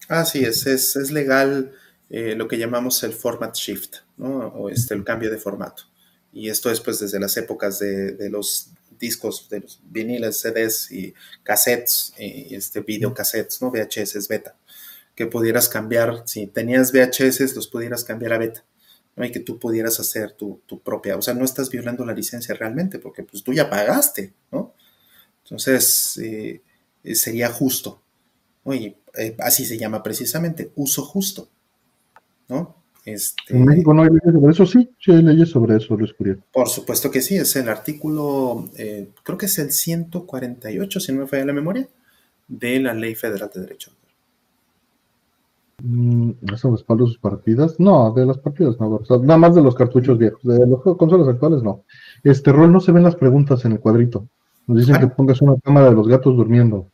Así 0.08 0.44
es, 0.44 0.66
es, 0.66 0.96
es 0.96 1.10
legal 1.10 1.72
eh, 2.10 2.34
lo 2.36 2.46
que 2.46 2.58
llamamos 2.58 3.02
el 3.04 3.12
format 3.12 3.54
shift, 3.54 3.96
¿no? 4.18 4.28
o 4.28 4.68
este, 4.68 4.94
el 4.94 5.02
cambio 5.02 5.30
de 5.30 5.38
formato. 5.38 5.89
Y 6.32 6.48
esto 6.48 6.70
es 6.70 6.80
pues 6.80 7.00
desde 7.00 7.18
las 7.18 7.36
épocas 7.36 7.78
de, 7.78 8.12
de 8.12 8.30
los 8.30 8.70
discos 9.00 9.48
de 9.48 9.60
los 9.60 9.80
viniles, 9.82 10.40
CDs 10.40 10.92
y 10.92 11.14
cassettes, 11.42 12.12
y 12.18 12.54
este, 12.54 12.80
videocassettes, 12.80 13.60
¿no? 13.62 13.72
VHS 13.72 14.28
beta, 14.28 14.54
que 15.16 15.26
pudieras 15.26 15.68
cambiar, 15.68 16.22
si 16.26 16.46
tenías 16.46 16.92
VHS, 16.92 17.56
los 17.56 17.66
pudieras 17.66 18.04
cambiar 18.04 18.34
a 18.34 18.38
beta. 18.38 18.64
¿no? 19.16 19.24
Y 19.24 19.32
que 19.32 19.40
tú 19.40 19.58
pudieras 19.58 19.98
hacer 19.98 20.32
tu, 20.32 20.60
propia, 20.84 21.16
o 21.16 21.22
sea, 21.22 21.34
no 21.34 21.44
estás 21.44 21.68
violando 21.70 22.04
la 22.04 22.12
licencia 22.12 22.54
realmente, 22.54 23.00
porque 23.00 23.24
pues 23.24 23.42
tú 23.42 23.52
ya 23.52 23.68
pagaste, 23.68 24.34
¿no? 24.52 24.74
Entonces, 25.42 26.16
eh, 26.18 26.62
sería 27.14 27.50
justo. 27.50 28.00
Oye, 28.62 28.98
eh, 29.18 29.34
así 29.40 29.64
se 29.64 29.78
llama 29.78 30.02
precisamente, 30.02 30.70
uso 30.76 31.02
justo, 31.04 31.50
¿no? 32.46 32.79
Este, 33.04 33.56
en 33.56 33.64
México 33.64 33.94
no 33.94 34.02
hay 34.02 34.10
leyes 34.10 34.32
sobre 34.32 34.52
eso, 34.52 34.66
sí, 34.66 34.90
sí 34.98 35.10
hay 35.10 35.22
leyes 35.22 35.48
sobre 35.48 35.76
eso, 35.76 35.96
Luis 35.96 36.12
Curiel. 36.12 36.40
Por 36.52 36.68
supuesto 36.68 37.10
que 37.10 37.22
sí, 37.22 37.36
es 37.36 37.56
el 37.56 37.68
artículo, 37.68 38.68
eh, 38.76 39.08
creo 39.22 39.38
que 39.38 39.46
es 39.46 39.58
el 39.58 39.70
148, 39.70 41.00
si 41.00 41.12
no 41.12 41.20
me 41.20 41.26
falla 41.26 41.46
la 41.46 41.52
memoria, 41.52 41.88
de 42.46 42.80
la 42.80 42.92
Ley 42.92 43.14
Federal 43.14 43.50
de 43.54 43.60
Derecho. 43.60 43.92
Mm, 45.82 46.32
¿Eso 46.52 46.70
respalda 46.70 47.06
sus 47.06 47.18
partidas? 47.18 47.80
No, 47.80 48.12
de 48.12 48.26
las 48.26 48.38
partidas 48.38 48.78
no, 48.78 49.00
nada 49.22 49.38
más 49.38 49.54
de 49.54 49.62
los 49.62 49.74
cartuchos 49.74 50.18
viejos, 50.18 50.42
de 50.42 50.66
los 50.66 50.82
consolas 50.82 51.28
actuales 51.28 51.62
no. 51.62 51.84
Este 52.22 52.52
rol 52.52 52.70
no 52.70 52.80
se 52.80 52.92
ven 52.92 53.04
las 53.04 53.16
preguntas 53.16 53.64
en 53.64 53.72
el 53.72 53.80
cuadrito. 53.80 54.26
Nos 54.66 54.78
dicen 54.78 54.96
ah. 54.96 55.00
que 55.00 55.06
pongas 55.06 55.40
una 55.40 55.56
cámara 55.64 55.88
de 55.88 55.94
los 55.94 56.06
gatos 56.06 56.36
durmiendo. 56.36 56.86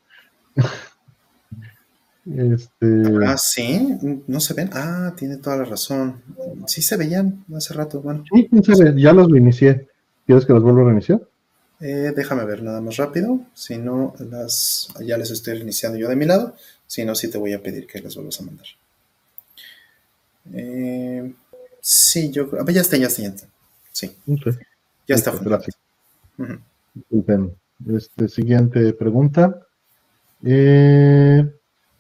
Este... 2.35 3.03
Ah, 3.25 3.37
sí, 3.37 3.97
no 4.27 4.41
se 4.41 4.55
ven. 4.55 4.71
Ah, 4.73 5.15
tiene 5.17 5.37
toda 5.37 5.59
la 5.59 5.65
razón. 5.65 6.23
Sí 6.67 6.83
se 6.83 6.97
veían 6.97 7.45
hace 7.55 7.73
rato. 7.75 8.01
Bueno. 8.01 8.25
Sí, 8.33 8.49
ya 8.97 9.13
las 9.13 9.29
reinicié. 9.29 9.89
¿Quieres 10.27 10.45
que 10.45 10.53
las 10.53 10.63
vuelva 10.63 10.83
a 10.83 10.85
reiniciar? 10.87 11.21
Eh, 11.81 12.13
déjame 12.17 12.45
ver 12.45 12.63
nada 12.63 12.81
más 12.81 12.97
rápido. 12.97 13.41
Si 13.55 13.79
no, 13.79 14.15
las 14.19 14.89
ya 15.05 15.17
les 15.19 15.31
estoy 15.31 15.55
reiniciando 15.55 15.99
yo 15.99 16.09
de 16.09 16.17
mi 16.17 16.25
lado. 16.25 16.57
Si 16.87 17.05
no, 17.05 17.15
sí 17.15 17.29
te 17.29 17.39
voy 17.39 17.53
a 17.53 17.63
pedir 17.63 17.87
que 17.87 18.01
las 18.01 18.17
vuelvas 18.17 18.41
a 18.41 18.45
mandar. 18.45 18.67
Eh, 20.53 21.33
sí, 21.81 22.31
yo 22.33 22.51
creo. 22.51 22.67
Ya 22.67 22.81
está, 22.81 22.97
ya 22.97 23.07
está, 23.07 23.23
ya 23.23 23.29
está. 23.29 23.47
Sí. 23.93 24.17
Ya 25.07 25.15
está. 25.15 25.33
Gracias. 25.41 25.77
Este, 27.89 28.29
siguiente 28.29 28.93
pregunta. 28.95 29.63
Eh, 30.43 31.45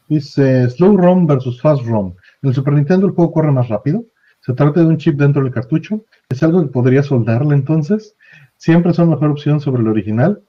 Dice 0.09 0.71
Slow 0.71 0.97
ROM 0.97 1.27
versus 1.27 1.61
Fast 1.61 1.85
ROM. 1.85 2.15
En 2.43 2.49
el 2.49 2.55
Super 2.55 2.75
Nintendo 2.75 3.07
el 3.07 3.13
juego 3.13 3.33
corre 3.33 3.53
más 3.53 3.69
rápido. 3.69 4.05
Se 4.41 4.53
trata 4.53 4.81
de 4.81 4.87
un 4.87 4.99
chip 4.99 5.19
dentro 5.19 5.43
del 5.43 5.53
cartucho. 5.53 6.05
¿Es 6.29 6.43
algo 6.43 6.63
que 6.63 6.69
podría 6.69 7.03
soldarle 7.03 7.55
entonces? 7.55 8.15
¿Siempre 8.57 8.95
son 8.95 9.11
mejor 9.11 9.31
opción 9.31 9.61
sobre 9.61 9.83
el 9.83 9.89
original? 9.89 10.43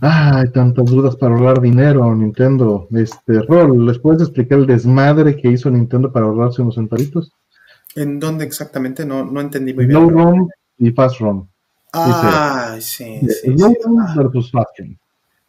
hay 0.00 0.50
tantas 0.50 0.84
dudas 0.86 1.16
para 1.16 1.34
ahorrar 1.34 1.60
dinero, 1.60 2.14
Nintendo. 2.14 2.86
Este, 2.92 3.40
Rol, 3.42 3.86
¿les 3.86 3.98
puedes 3.98 4.22
explicar 4.22 4.58
el 4.58 4.66
desmadre 4.66 5.36
que 5.36 5.48
hizo 5.50 5.70
Nintendo 5.70 6.12
para 6.12 6.26
ahorrarse 6.26 6.62
unos 6.62 6.74
centavitos? 6.74 7.32
¿En 7.94 8.20
dónde 8.20 8.44
exactamente? 8.44 9.06
No, 9.06 9.24
no 9.24 9.40
entendí 9.40 9.72
muy 9.72 9.86
bien. 9.86 9.98
Slow 9.98 10.10
ROM 10.10 10.48
y 10.78 10.90
Fast 10.90 11.18
ROM. 11.20 11.48
Ah, 11.92 12.76
sí, 12.78 13.20
sí. 13.20 13.56
Slow 13.56 13.74
ROM 13.84 14.16
versus 14.16 14.50
Fast 14.50 14.78
ROM. 14.78 14.96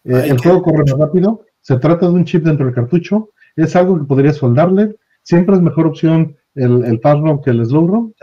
Eh, 0.06 0.28
el 0.30 0.40
juego 0.40 0.62
corre 0.62 0.84
más 0.86 0.98
rápido, 0.98 1.44
se 1.68 1.78
trata 1.80 2.06
de 2.06 2.14
un 2.14 2.24
chip 2.24 2.46
dentro 2.46 2.66
del 2.66 2.74
cartucho. 2.74 3.32
Es 3.54 3.76
algo 3.76 4.00
que 4.00 4.06
podría 4.06 4.32
soldarle. 4.32 4.96
Siempre 5.22 5.56
es 5.56 5.62
mejor 5.62 5.86
opción 5.86 6.38
el, 6.56 6.86
el 6.86 7.02
fast 7.02 7.20
ROM 7.22 7.42
que 7.42 7.50
el 7.50 7.66
slow 7.66 7.88
ROM. 7.88 8.14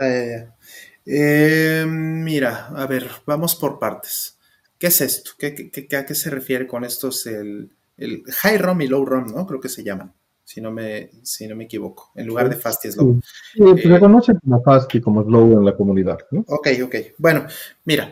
Eh, 1.05 1.85
mira, 1.87 2.69
a 2.69 2.87
ver, 2.87 3.07
vamos 3.27 3.55
por 3.55 3.77
partes. 3.77 4.39
¿Qué 4.79 4.87
es 4.87 4.99
esto? 4.99 5.31
¿Qué, 5.37 5.71
a 5.95 6.05
qué 6.07 6.15
se 6.15 6.31
refiere 6.31 6.65
con 6.65 6.83
estos? 6.83 7.27
El, 7.27 7.69
el, 7.97 8.23
high 8.25 8.57
ROM 8.57 8.81
y 8.81 8.87
low 8.87 9.05
ROM, 9.05 9.27
¿no? 9.27 9.45
Creo 9.45 9.61
que 9.61 9.69
se 9.69 9.83
llaman, 9.83 10.11
si 10.43 10.59
no 10.59 10.71
me, 10.71 11.11
si 11.21 11.47
no 11.47 11.55
me 11.55 11.65
equivoco, 11.65 12.13
en 12.15 12.25
lugar 12.25 12.49
de 12.49 12.55
fast 12.55 12.83
y 12.85 12.93
slow. 12.93 13.21
Sí, 13.53 13.61
se 13.79 13.93
eh, 13.93 13.99
conoce 13.99 14.33
como 14.39 14.63
fast 14.63 14.95
y 14.95 15.01
como 15.01 15.23
slow 15.23 15.59
en 15.59 15.65
la 15.65 15.77
comunidad. 15.77 16.17
¿no? 16.31 16.43
Ok, 16.47 16.69
ok. 16.83 16.95
Bueno, 17.19 17.45
mira, 17.83 18.11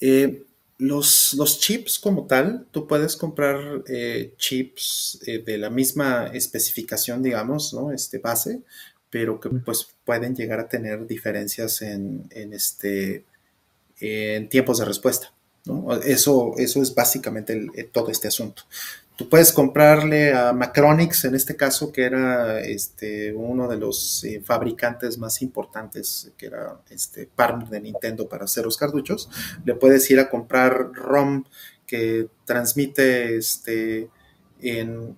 eh, 0.00 0.44
los, 0.78 1.58
chips 1.60 1.98
como 1.98 2.26
tal, 2.26 2.66
tú 2.70 2.86
puedes 2.86 3.16
comprar 3.16 3.82
eh, 3.88 4.32
chips 4.36 5.20
eh, 5.26 5.38
de 5.38 5.58
la 5.58 5.70
misma 5.70 6.28
especificación, 6.32 7.22
digamos, 7.22 7.74
¿no? 7.74 7.92
Este 7.92 8.18
base, 8.18 8.62
pero 9.10 9.40
que 9.40 9.50
pues 9.50 9.88
pueden 10.04 10.36
llegar 10.36 10.60
a 10.60 10.68
tener 10.68 11.06
diferencias 11.06 11.82
en, 11.82 12.26
en 12.30 12.52
este, 12.52 13.24
en 14.00 14.48
tiempos 14.48 14.78
de 14.78 14.84
respuesta. 14.84 15.32
¿no? 15.64 15.94
Eso, 16.00 16.54
eso 16.56 16.80
es 16.80 16.94
básicamente 16.94 17.70
todo 17.92 18.10
este 18.10 18.28
asunto. 18.28 18.62
Tú 19.18 19.28
puedes 19.28 19.52
comprarle 19.52 20.32
a 20.32 20.52
Macronix, 20.52 21.24
en 21.24 21.34
este 21.34 21.56
caso, 21.56 21.90
que 21.90 22.04
era 22.04 22.60
este, 22.60 23.32
uno 23.32 23.66
de 23.66 23.76
los 23.76 24.22
eh, 24.22 24.40
fabricantes 24.40 25.18
más 25.18 25.42
importantes, 25.42 26.30
que 26.38 26.46
era 26.46 26.80
este 26.88 27.26
partner 27.26 27.68
de 27.68 27.80
Nintendo 27.80 28.28
para 28.28 28.44
hacer 28.44 28.64
los 28.64 28.76
cartuchos. 28.76 29.28
Le 29.64 29.74
puedes 29.74 30.08
ir 30.12 30.20
a 30.20 30.30
comprar 30.30 30.92
ROM 30.92 31.42
que 31.84 32.28
transmite 32.44 33.36
este, 33.36 34.08
en, 34.60 35.16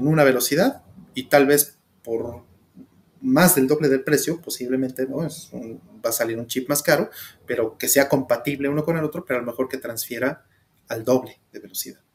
una 0.00 0.24
velocidad 0.24 0.82
y 1.12 1.24
tal 1.24 1.44
vez 1.44 1.76
por 2.02 2.42
más 3.20 3.54
del 3.54 3.68
doble 3.68 3.90
del 3.90 4.02
precio, 4.02 4.40
posiblemente 4.40 5.04
va 5.04 5.28
a 6.08 6.12
salir 6.12 6.38
un 6.38 6.46
chip 6.46 6.70
más 6.70 6.82
caro, 6.82 7.10
pero 7.44 7.76
que 7.76 7.88
sea 7.88 8.08
compatible 8.08 8.70
uno 8.70 8.82
con 8.82 8.96
el 8.96 9.04
otro, 9.04 9.26
pero 9.26 9.40
a 9.40 9.42
lo 9.42 9.46
mejor 9.46 9.68
que 9.68 9.76
transfiera 9.76 10.46
al 10.88 11.04
doble 11.04 11.38
de 11.52 11.58
velocidad. 11.58 12.05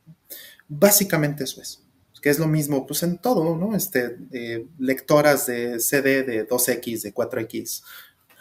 Básicamente 0.73 1.43
eso 1.43 1.61
es. 1.61 1.83
Que 2.21 2.29
es 2.29 2.39
lo 2.39 2.47
mismo, 2.47 2.87
pues 2.87 3.03
en 3.03 3.17
todo, 3.17 3.57
¿no? 3.57 3.75
Este, 3.75 4.17
eh, 4.31 4.67
lectoras 4.79 5.47
de 5.47 5.79
CD 5.81 6.23
de 6.23 6.47
2X, 6.47 7.01
de 7.01 7.13
4X. 7.13 7.83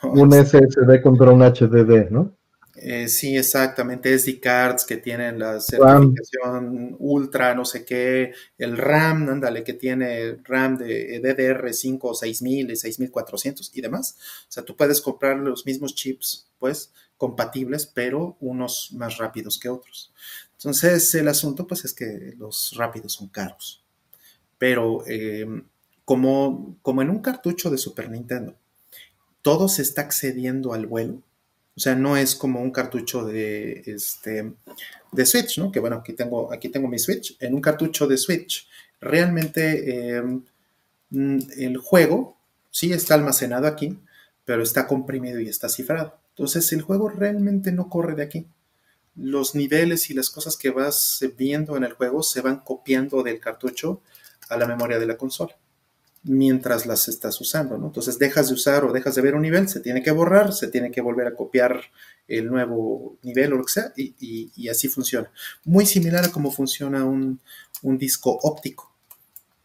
Un 0.03 0.33
SSD 0.33 1.03
contra 1.03 1.33
un 1.33 1.43
HDD, 1.43 2.11
¿no? 2.11 2.37
Eh, 2.77 3.09
sí, 3.09 3.37
exactamente. 3.37 4.17
SD 4.17 4.39
cards 4.39 4.85
que 4.85 4.99
tienen 4.99 5.41
la 5.41 5.61
certificación 5.61 6.95
ultra, 7.01 7.53
no 7.55 7.65
sé 7.65 7.85
qué. 7.85 8.33
El 8.57 8.77
RAM, 8.77 9.29
ándale, 9.29 9.65
que 9.65 9.73
tiene 9.73 10.37
RAM 10.45 10.77
de 10.79 11.21
DDR5 11.21 12.15
6000 12.15 12.71
y 12.71 12.77
6400 12.77 13.73
y 13.75 13.81
demás. 13.81 14.17
O 14.49 14.53
sea, 14.53 14.65
tú 14.65 14.77
puedes 14.77 15.01
comprar 15.01 15.37
los 15.37 15.67
mismos 15.67 15.97
chips, 15.97 16.49
pues, 16.61 16.93
compatibles, 17.17 17.87
pero 17.87 18.37
unos 18.41 18.93
más 18.93 19.19
rápidos 19.19 19.59
que 19.59 19.69
otros. 19.69 20.13
Entonces, 20.61 21.15
el 21.15 21.27
asunto 21.27 21.67
pues 21.67 21.87
es 21.87 21.95
que 21.95 22.35
los 22.37 22.75
rápidos 22.77 23.15
son 23.15 23.29
caros. 23.29 23.83
Pero 24.59 25.05
eh, 25.07 25.47
como, 26.05 26.77
como 26.83 27.01
en 27.01 27.09
un 27.09 27.21
cartucho 27.21 27.71
de 27.71 27.79
Super 27.79 28.11
Nintendo, 28.11 28.55
todo 29.41 29.69
se 29.69 29.81
está 29.81 30.03
accediendo 30.03 30.75
al 30.75 30.87
vuelo. 30.87 31.23
O 31.75 31.81
sea, 31.81 31.95
no 31.95 32.19
es 32.19 32.35
como 32.35 32.61
un 32.61 32.73
cartucho 32.73 33.25
de, 33.25 33.83
este, 33.87 34.53
de 35.13 35.25
Switch, 35.25 35.57
¿no? 35.57 35.73
Que 35.73 35.81
bueno, 35.81 35.97
aquí 35.97 36.13
tengo, 36.13 36.53
aquí 36.53 36.69
tengo 36.69 36.89
mi 36.89 36.99
Switch. 36.99 37.39
En 37.41 37.55
un 37.55 37.63
cartucho 37.63 38.07
de 38.07 38.19
Switch, 38.19 38.69
realmente 39.01 40.19
eh, 40.19 40.23
mm, 41.09 41.39
el 41.57 41.79
juego 41.79 42.37
sí 42.71 42.93
está 42.93 43.15
almacenado 43.15 43.67
aquí, 43.67 43.99
pero 44.45 44.63
está 44.63 44.87
comprimido 44.87 45.41
y 45.41 45.49
está 45.49 45.71
cifrado. 45.71 46.19
Entonces, 46.35 46.71
el 46.75 46.83
juego 46.83 47.09
realmente 47.09 47.73
no 47.73 47.89
corre 47.89 48.15
de 48.15 48.25
aquí 48.25 48.47
los 49.21 49.55
niveles 49.55 50.11
y 50.11 50.15
las 50.15 50.31
cosas 50.31 50.57
que 50.57 50.71
vas 50.71 51.25
viendo 51.37 51.77
en 51.77 51.85
el 51.85 51.93
juego 51.93 52.23
se 52.23 52.41
van 52.41 52.61
copiando 52.61 53.23
del 53.23 53.41
cartucho 53.41 54.03
a 54.49 54.57
la 54.57 54.67
memoria 54.67 54.99
de 54.99 55.07
la 55.07 55.17
consola 55.17 55.57
mientras 56.23 56.87
las 56.87 57.09
estás 57.09 57.41
usando, 57.41 57.79
¿no? 57.79 57.87
Entonces 57.87 58.19
dejas 58.19 58.49
de 58.49 58.55
usar 58.55 58.85
o 58.85 58.93
dejas 58.93 59.15
de 59.15 59.23
ver 59.23 59.35
un 59.35 59.43
nivel, 59.43 59.69
se 59.69 59.81
tiene 59.81 60.03
que 60.03 60.11
borrar, 60.11 60.53
se 60.53 60.69
tiene 60.69 60.91
que 60.91 61.01
volver 61.01 61.27
a 61.27 61.35
copiar 61.35 61.81
el 62.29 62.47
nuevo 62.47 63.17
nivel 63.23 63.53
o 63.53 63.57
lo 63.57 63.65
que 63.65 63.73
sea, 63.73 63.93
y, 63.97 64.69
así 64.69 64.89
funciona. 64.89 65.31
Muy 65.65 65.87
similar 65.87 66.25
a 66.25 66.31
cómo 66.31 66.51
funciona 66.51 67.05
un, 67.05 67.41
disco 67.83 68.39
óptico, 68.43 68.95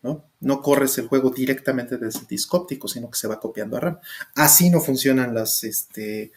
¿no? 0.01 0.25
No 0.39 0.61
corres 0.61 0.97
el 0.97 1.07
juego 1.07 1.29
directamente 1.29 1.97
desde 1.97 2.19
el 2.19 2.27
disco 2.27 2.57
óptico, 2.57 2.87
sino 2.87 3.09
que 3.09 3.17
se 3.17 3.27
va 3.27 3.39
copiando 3.39 3.75
a 3.75 3.81
RAM. 3.81 3.99
Así 4.35 4.69
no 4.69 4.79
funcionan 4.79 5.33
las, 5.33 5.63
este, 5.65 6.31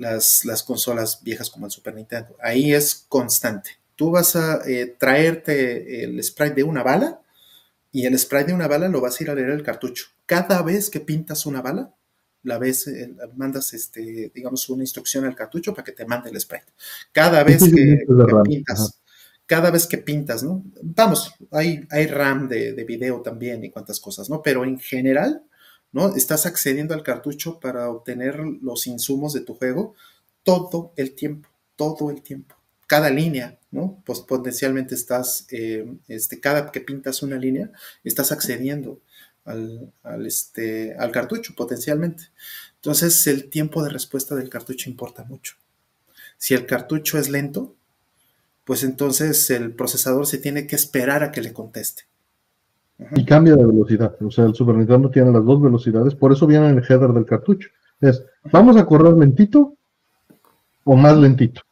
las, 0.00 0.62
consolas 0.66 1.20
viejas 1.22 1.50
como 1.50 1.66
el 1.66 1.72
Super 1.72 1.94
Nintendo. 1.94 2.36
Ahí 2.42 2.72
es 2.72 3.04
constante. 3.08 3.70
Tú 3.96 4.10
vas 4.10 4.34
a 4.34 4.62
eh, 4.66 4.96
traerte 4.98 6.04
el 6.04 6.22
sprite 6.24 6.54
de 6.54 6.62
una 6.62 6.82
bala 6.82 7.20
y 7.92 8.06
el 8.06 8.18
sprite 8.18 8.46
de 8.46 8.54
una 8.54 8.68
bala 8.68 8.88
lo 8.88 9.00
vas 9.00 9.20
a 9.20 9.24
ir 9.24 9.30
a 9.30 9.34
leer 9.34 9.50
el 9.50 9.62
cartucho. 9.62 10.06
Cada 10.26 10.62
vez 10.62 10.88
que 10.88 11.00
pintas 11.00 11.44
una 11.44 11.60
bala, 11.60 11.94
la 12.42 12.58
vez 12.58 12.86
eh, 12.86 13.14
mandas 13.36 13.74
este, 13.74 14.32
digamos, 14.34 14.68
una 14.70 14.82
instrucción 14.82 15.26
al 15.26 15.34
cartucho 15.34 15.74
para 15.74 15.84
que 15.84 15.92
te 15.92 16.06
mande 16.06 16.30
el 16.30 16.40
sprite. 16.40 16.72
Cada 17.12 17.44
vez 17.44 17.62
que, 17.62 18.06
pintas, 18.44 19.00
cada 19.44 19.70
vez 19.70 19.86
que 19.86 19.98
pintas, 19.98 20.42
¿no? 20.42 20.64
Vamos, 20.82 21.34
hay, 21.50 21.86
hay 21.90 22.06
RAM 22.06 22.48
de, 22.48 22.72
de, 22.72 22.84
video 22.84 23.20
también 23.20 23.62
y 23.64 23.70
cuantas 23.70 24.00
cosas, 24.00 24.30
¿no? 24.30 24.40
Pero 24.40 24.64
en 24.64 24.78
general, 24.78 25.42
¿no? 25.92 26.14
Estás 26.14 26.46
accediendo 26.46 26.94
al 26.94 27.02
cartucho 27.02 27.60
para 27.60 27.88
obtener 27.90 28.38
los 28.38 28.86
insumos 28.86 29.32
de 29.32 29.40
tu 29.40 29.54
juego 29.54 29.94
todo 30.42 30.92
el 30.96 31.14
tiempo, 31.14 31.48
todo 31.76 32.10
el 32.10 32.22
tiempo. 32.22 32.56
Cada 32.86 33.10
línea, 33.10 33.58
¿no? 33.70 34.02
Pues 34.04 34.20
potencialmente 34.20 34.94
estás, 34.94 35.46
eh, 35.50 35.86
este, 36.08 36.40
cada 36.40 36.72
que 36.72 36.80
pintas 36.80 37.22
una 37.22 37.36
línea, 37.36 37.70
estás 38.04 38.32
accediendo 38.32 39.00
este, 40.24 40.94
al 40.96 41.10
cartucho 41.10 41.54
potencialmente. 41.54 42.24
Entonces 42.76 43.26
el 43.26 43.50
tiempo 43.50 43.82
de 43.82 43.90
respuesta 43.90 44.34
del 44.34 44.48
cartucho 44.48 44.90
importa 44.90 45.24
mucho. 45.24 45.56
Si 46.38 46.54
el 46.54 46.66
cartucho 46.66 47.18
es 47.18 47.28
lento, 47.28 47.76
pues 48.64 48.82
entonces 48.82 49.50
el 49.50 49.74
procesador 49.74 50.26
se 50.26 50.38
tiene 50.38 50.66
que 50.66 50.76
esperar 50.76 51.22
a 51.22 51.32
que 51.32 51.42
le 51.42 51.52
conteste. 51.52 52.09
Y 53.16 53.24
cambia 53.24 53.56
de 53.56 53.66
velocidad. 53.66 54.14
O 54.22 54.30
sea, 54.30 54.44
el 54.44 54.54
Super 54.54 54.76
Nintendo 54.76 55.10
tiene 55.10 55.32
las 55.32 55.44
dos 55.44 55.60
velocidades, 55.60 56.14
por 56.14 56.32
eso 56.32 56.46
viene 56.46 56.68
en 56.68 56.78
el 56.78 56.84
header 56.84 57.12
del 57.12 57.24
cartucho. 57.24 57.68
Es, 58.00 58.22
vamos 58.50 58.76
a 58.76 58.86
correr 58.86 59.14
lentito 59.14 59.74
o 60.84 60.96
más 60.96 61.16
lentito. 61.16 61.62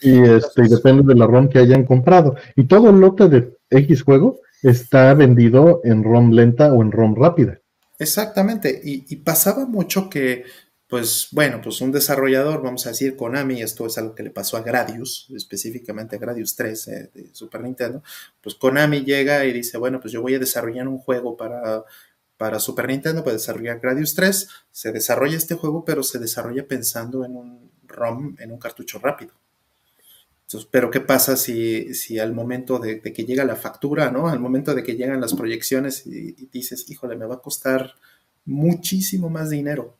Y 0.00 0.20
este, 0.20 0.64
y 0.64 0.68
depende 0.68 1.02
de 1.02 1.18
la 1.18 1.26
ROM 1.26 1.48
que 1.48 1.58
hayan 1.58 1.84
comprado. 1.84 2.36
Y 2.54 2.64
todo 2.64 2.90
el 2.90 3.00
lote 3.00 3.28
de 3.28 3.56
X 3.70 4.02
juego 4.02 4.40
está 4.62 5.14
vendido 5.14 5.80
en 5.84 6.04
ROM 6.04 6.30
lenta 6.30 6.72
o 6.72 6.82
en 6.82 6.92
ROM 6.92 7.14
rápida. 7.14 7.58
Exactamente. 7.98 8.80
Y, 8.84 9.16
pasaba 9.16 9.66
mucho 9.66 10.10
que, 10.10 10.44
pues, 10.88 11.28
bueno, 11.32 11.60
pues 11.62 11.80
un 11.80 11.92
desarrollador, 11.92 12.62
vamos 12.62 12.86
a 12.86 12.90
decir 12.90 13.16
Konami, 13.16 13.62
esto 13.62 13.86
es 13.86 13.98
algo 13.98 14.14
que 14.14 14.22
le 14.22 14.30
pasó 14.30 14.56
a 14.56 14.62
Gradius, 14.62 15.28
específicamente 15.34 16.16
a 16.16 16.18
Gradius 16.18 16.54
3 16.56 16.88
eh, 16.88 17.10
de 17.12 17.34
Super 17.34 17.62
Nintendo, 17.62 18.02
pues 18.40 18.54
Konami 18.54 19.04
llega 19.04 19.44
y 19.44 19.52
dice, 19.52 19.78
bueno, 19.78 20.00
pues 20.00 20.12
yo 20.12 20.22
voy 20.22 20.34
a 20.34 20.38
desarrollar 20.38 20.88
un 20.88 20.98
juego 20.98 21.36
para, 21.36 21.84
para 22.36 22.60
Super 22.60 22.88
Nintendo, 22.88 23.24
para 23.24 23.34
desarrollar 23.34 23.80
Gradius 23.80 24.14
3, 24.14 24.48
se 24.70 24.92
desarrolla 24.92 25.36
este 25.36 25.54
juego, 25.54 25.84
pero 25.84 26.02
se 26.02 26.18
desarrolla 26.18 26.66
pensando 26.66 27.24
en 27.24 27.36
un 27.36 27.70
ROM, 27.86 28.36
en 28.38 28.52
un 28.52 28.58
cartucho 28.58 28.98
rápido 28.98 29.32
pero 30.70 30.90
¿qué 30.90 31.00
pasa 31.00 31.36
si, 31.36 31.92
si 31.94 32.18
al 32.18 32.32
momento 32.32 32.78
de, 32.78 33.00
que 33.00 33.24
llega 33.24 33.44
la 33.44 33.56
factura, 33.56 34.10
¿no? 34.10 34.28
Al 34.28 34.38
momento 34.38 34.74
de 34.74 34.82
que 34.84 34.94
llegan 34.94 35.20
las 35.20 35.34
proyecciones 35.34 36.06
y, 36.06 36.32
dices, 36.52 36.88
híjole, 36.88 37.16
me 37.16 37.26
va 37.26 37.36
a 37.36 37.42
costar 37.42 37.94
muchísimo 38.44 39.28
más 39.28 39.50
dinero 39.50 39.96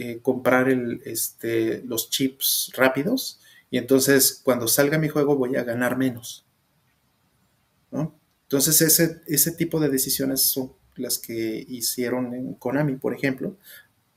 eh, 0.00 0.20
comprar 0.22 0.68
el, 0.68 1.02
este, 1.04 1.82
los 1.84 2.10
chips 2.10 2.72
rápidos 2.74 3.40
y 3.70 3.78
entonces 3.78 4.40
cuando 4.42 4.66
salga 4.66 4.98
mi 4.98 5.08
juego 5.08 5.36
voy 5.36 5.56
a 5.56 5.64
ganar 5.64 5.96
menos. 5.96 6.44
¿no? 7.90 8.14
Entonces 8.42 8.80
ese, 8.80 9.20
ese 9.26 9.52
tipo 9.52 9.78
de 9.80 9.88
decisiones 9.88 10.42
son 10.42 10.72
las 10.96 11.18
que 11.18 11.64
hicieron 11.68 12.34
en 12.34 12.54
Konami, 12.54 12.96
por 12.96 13.14
ejemplo, 13.14 13.56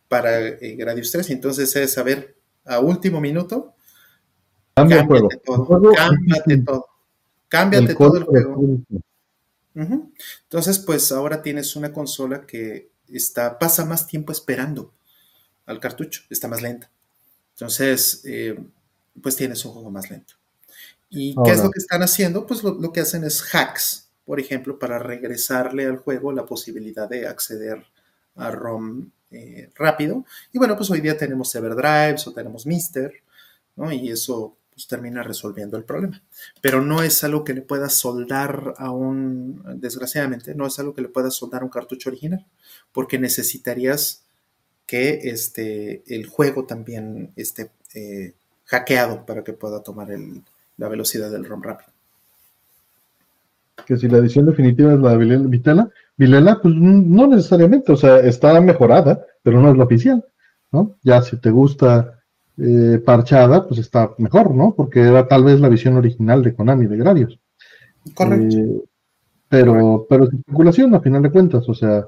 para 0.07 0.39
eh, 0.39 0.75
Gradius 0.75 1.11
3. 1.11 1.29
Entonces 1.31 1.75
es 1.75 1.93
saber 1.93 2.35
a 2.65 2.79
último 2.79 3.19
minuto 3.19 3.73
Cambia 4.73 5.07
todo. 5.07 5.29
Cámbiate 5.95 6.57
todo. 6.59 6.87
Cámbiate 7.47 7.95
todo 7.95 8.17
el 8.17 8.23
juego. 8.23 8.79
Entonces, 9.75 10.79
pues 10.79 11.11
ahora 11.11 11.41
tienes 11.41 11.75
una 11.75 11.93
consola 11.93 12.45
que 12.45 12.89
está, 13.07 13.59
pasa 13.59 13.85
más 13.85 14.07
tiempo 14.07 14.31
esperando 14.31 14.93
al 15.65 15.79
cartucho, 15.79 16.21
está 16.29 16.47
más 16.47 16.61
lenta. 16.61 16.89
Entonces, 17.53 18.21
eh, 18.25 18.57
pues 19.21 19.35
tienes 19.35 19.63
un 19.65 19.73
juego 19.73 19.91
más 19.91 20.09
lento. 20.09 20.33
¿Y 21.09 21.35
qué 21.45 21.51
es 21.51 21.63
lo 21.63 21.69
que 21.69 21.79
están 21.79 22.01
haciendo? 22.01 22.47
Pues 22.47 22.63
lo, 22.63 22.91
que 22.91 23.01
hacen 23.01 23.23
es 23.23 23.53
hacks, 23.53 24.09
por 24.25 24.39
ejemplo, 24.39 24.79
para 24.79 24.97
regresarle 24.97 25.85
al 25.85 25.97
juego 25.97 26.31
la 26.31 26.45
posibilidad 26.45 27.07
de 27.07 27.27
acceder 27.27 27.85
a 28.35 28.49
ROM 28.49 29.11
eh, 29.29 29.69
rápido. 29.75 30.25
Y 30.51 30.57
bueno, 30.57 30.75
pues 30.75 30.89
hoy 30.89 31.01
día 31.01 31.15
tenemos 31.15 31.53
Everdrives 31.53 32.25
o 32.25 32.33
tenemos 32.33 32.65
Mister, 32.65 33.13
¿no? 33.75 33.91
Y 33.91 34.09
eso 34.09 34.57
pues 34.73 34.87
termina 34.87 35.21
resolviendo 35.21 35.77
el 35.77 35.83
problema. 35.83 36.21
Pero 36.61 36.81
no 36.81 37.03
es 37.03 37.23
algo 37.23 37.43
que 37.43 37.53
le 37.53 37.61
pueda 37.61 37.89
soldar 37.89 38.73
a 38.77 38.89
un, 38.89 39.61
desgraciadamente, 39.79 40.55
no 40.55 40.65
es 40.65 40.79
algo 40.79 40.95
que 40.95 41.01
le 41.03 41.09
pueda 41.09 41.29
soldar 41.29 41.61
a 41.61 41.65
un 41.65 41.69
cartucho 41.69 42.09
original, 42.09 42.45
porque 42.91 43.19
necesitarías 43.19 44.22
que 44.85 45.21
este, 45.23 46.03
el 46.07 46.27
juego 46.27 46.65
también 46.65 47.31
esté 47.35 47.71
eh, 47.95 48.33
hackeado 48.65 49.25
para 49.25 49.43
que 49.43 49.53
pueda 49.53 49.81
tomar 49.81 50.09
la 50.77 50.87
velocidad 50.89 51.31
del 51.31 51.45
ROM 51.45 51.61
rápido. 51.61 51.89
Que 53.85 53.97
si 53.97 54.07
la 54.07 54.19
edición 54.19 54.45
definitiva 54.45 54.93
es 54.93 54.99
la 54.99 55.17
de 55.17 55.37
Vitela, 55.37 55.89
Vilela, 56.15 56.59
pues 56.61 56.75
no 56.75 57.27
necesariamente, 57.27 57.91
o 57.91 57.97
sea, 57.97 58.19
está 58.19 58.59
mejorada, 58.61 59.25
pero 59.41 59.59
no 59.59 59.71
es 59.71 59.77
la 59.77 59.83
oficial, 59.83 60.23
¿no? 60.71 60.95
Ya 61.01 61.21
si 61.21 61.37
te 61.37 61.49
gusta 61.49 62.21
eh, 62.57 63.01
parchada, 63.03 63.67
pues 63.67 63.79
está 63.79 64.13
mejor, 64.19 64.53
¿no? 64.53 64.73
Porque 64.75 65.01
era 65.01 65.27
tal 65.27 65.43
vez 65.43 65.59
la 65.59 65.69
visión 65.69 65.97
original 65.97 66.43
de 66.43 66.53
Konami 66.53 66.85
de 66.85 66.97
Gradius. 66.97 67.39
Correcto. 68.13 68.57
Eh, 68.57 68.83
pero, 69.49 70.05
pero 70.09 70.25
es 70.25 70.33
especulación 70.33 70.93
a 70.93 70.99
final 70.99 71.23
de 71.23 71.31
cuentas, 71.31 71.67
o 71.67 71.73
sea, 71.73 72.05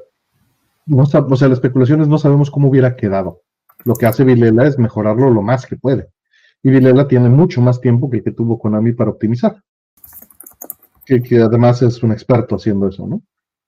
no, 0.86 1.04
o 1.04 1.06
sea, 1.06 1.22
las 1.22 1.58
especulaciones 1.58 2.08
no 2.08 2.18
sabemos 2.18 2.52
cómo 2.52 2.70
hubiera 2.70 2.96
quedado. 2.96 3.42
Lo 3.84 3.96
que 3.96 4.06
hace 4.06 4.24
Vilela 4.24 4.66
es 4.68 4.80
mejorarlo 4.80 5.30
lo 5.30 5.42
más 5.42 5.66
que 5.66 5.76
puede. 5.76 6.10
Y 6.64 6.70
Vilela 6.72 7.08
tiene 7.08 7.30
mucho 7.30 7.62
más 7.62 7.82
tiempo 7.82 8.10
que 8.10 8.18
el 8.18 8.24
que 8.24 8.32
tuvo 8.32 8.60
Konami 8.60 8.94
para 8.94 9.12
optimizar. 9.12 9.62
Que, 11.06 11.22
que 11.22 11.42
además 11.42 11.82
es 11.82 12.02
un 12.02 12.12
experto 12.12 12.56
haciendo 12.56 12.88
eso, 12.88 13.06
¿no? 13.08 13.22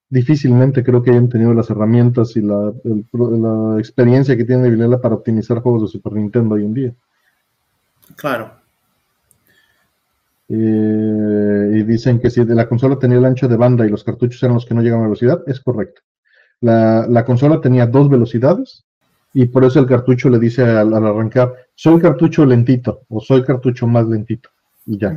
difícilmente 0.10 0.84
creo 0.84 1.04
que 1.04 1.12
hayan 1.12 1.30
tenido 1.30 1.54
las 1.54 1.70
herramientas 1.70 2.36
y 2.38 2.42
la, 2.42 2.74
experiencia 3.80 4.38
que 4.38 4.46
tiene 4.46 4.70
Vilela 4.70 5.02
para 5.02 5.16
optimizar 5.16 5.60
juegos 5.60 5.84
de 5.84 5.88
Super 5.90 6.14
Nintendo 6.14 6.56
hoy 6.56 6.66
en 6.66 6.74
día. 6.74 6.96
Claro. 8.16 8.52
Eh, 10.50 11.72
y 11.74 11.84
dicen 11.84 12.20
que 12.20 12.30
si 12.30 12.44
de 12.46 12.56
la 12.56 12.70
consola 12.70 12.98
tenía 12.98 13.18
el 13.18 13.26
ancho 13.26 13.50
de 13.50 13.58
banda 13.58 13.86
y 13.86 13.90
los 13.90 14.04
cartuchos 14.04 14.42
eran 14.44 14.56
los 14.56 14.66
que 14.66 14.74
no 14.74 14.82
llegan 14.82 15.02
a 15.02 15.04
velocidad, 15.04 15.44
es 15.46 15.60
correcto. 15.60 16.02
La, 16.62 17.24
consola 17.26 17.62
tenía 17.62 17.86
dos 17.86 18.10
velocidades 18.10 18.84
y 19.34 19.46
por 19.46 19.64
eso 19.64 19.80
el 19.80 19.86
cartucho 19.86 20.30
le 20.30 20.40
dice 20.40 20.64
al, 20.64 20.94
arrancar, 20.94 21.54
soy 21.76 22.02
cartucho 22.02 22.46
lentito 22.46 23.02
o 23.10 23.22
soy 23.22 23.44
cartucho 23.44 23.86
más 23.88 24.08
lentito. 24.08 24.50
Y 24.86 24.98
ya. 24.98 25.16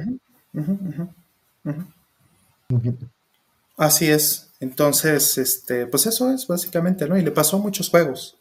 Así 3.76 4.11
es. 4.11 4.51
Entonces, 4.61 5.38
este, 5.38 5.86
pues 5.86 6.07
eso 6.07 6.30
es 6.30 6.47
básicamente, 6.47 7.09
¿no? 7.09 7.16
Y 7.16 7.22
le 7.22 7.30
pasó 7.30 7.57
a 7.57 7.61
muchos 7.61 7.88
juegos. 7.88 8.36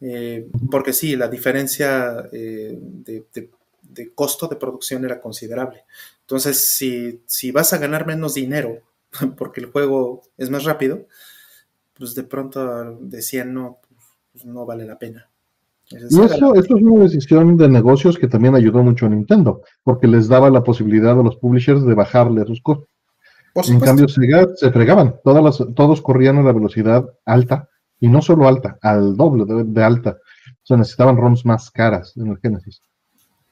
Eh, 0.00 0.48
porque 0.70 0.94
sí, 0.94 1.14
la 1.16 1.28
diferencia 1.28 2.26
eh, 2.32 2.78
de, 2.80 4.14
costo 4.14 4.48
de 4.48 4.56
producción 4.56 5.04
era 5.04 5.20
considerable. 5.20 5.84
Entonces, 6.22 6.58
si, 6.58 7.22
si, 7.26 7.50
vas 7.50 7.74
a 7.74 7.78
ganar 7.78 8.06
menos 8.06 8.34
dinero 8.34 8.80
porque 9.36 9.60
el 9.60 9.66
juego 9.66 10.22
es 10.38 10.48
más 10.48 10.64
rápido, 10.64 11.06
pues 12.00 12.16
de 12.16 12.24
pronto 12.24 12.98
decían, 13.00 13.54
no, 13.54 13.78
pues 14.32 14.44
no 14.44 14.66
vale 14.66 14.84
la 14.84 14.98
pena. 14.98 15.30
y 15.88 15.96
eso, 15.96 16.54
es 16.54 16.68
una 16.70 17.04
decisión 17.04 17.56
de 17.56 17.68
negocios 17.68 18.18
que 18.18 18.26
también 18.26 18.56
ayudó 18.56 18.82
mucho 18.82 19.06
a 19.06 19.10
Nintendo, 19.10 19.62
porque 19.84 20.08
les 20.08 20.26
daba 20.26 20.50
la 20.50 20.64
posibilidad 20.64 21.12
a 21.12 21.22
los 21.22 21.36
publishers 21.36 21.84
de 21.84 21.94
bajarle 21.94 22.42
a 22.42 22.46
sus 22.46 22.60
costos 22.60 22.88
en 23.54 23.80
cambio, 23.80 24.06
se 24.08 24.70
fregaban, 24.70 25.16
Todas 25.24 25.58
todos 25.74 26.00
corrían 26.00 26.38
a 26.38 26.42
la 26.42 26.52
velocidad 26.52 27.04
alta, 27.24 27.68
y 27.98 28.08
no 28.08 28.22
solo 28.22 28.48
alta, 28.48 28.78
al 28.80 29.16
doble 29.16 29.44
de, 29.64 29.84
alta. 29.84 30.18
O 30.48 30.66
sea, 30.66 30.76
necesitaban 30.76 31.16
ROMs 31.16 31.44
más 31.44 31.70
caras 31.70 32.16
en 32.16 32.28
el 32.28 32.38
Genesis. 32.38 32.80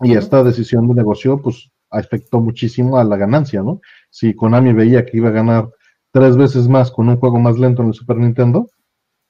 Y 0.01 0.15
esta 0.15 0.43
decisión 0.45 0.87
de 0.89 0.95
negocio, 0.95 1.41
pues, 1.43 1.71
afectó 1.91 2.41
muchísimo 2.41 2.99
a 2.99 3.05
la 3.05 3.17
ganancia, 3.17 3.63
¿no? 3.63 3.81
Si 4.11 4.35
Konami 4.35 4.73
veía 4.73 5.05
que 5.05 5.17
iba 5.17 5.29
a 5.29 5.33
ganar 5.33 5.71
tres 6.11 6.37
veces 6.37 6.69
más 6.69 6.91
con 6.91 7.09
un 7.09 7.19
juego 7.19 7.39
más 7.39 7.59
lento 7.59 7.83
en 7.83 7.89
el 7.89 7.95
Super 7.95 8.17
Nintendo, 8.17 8.69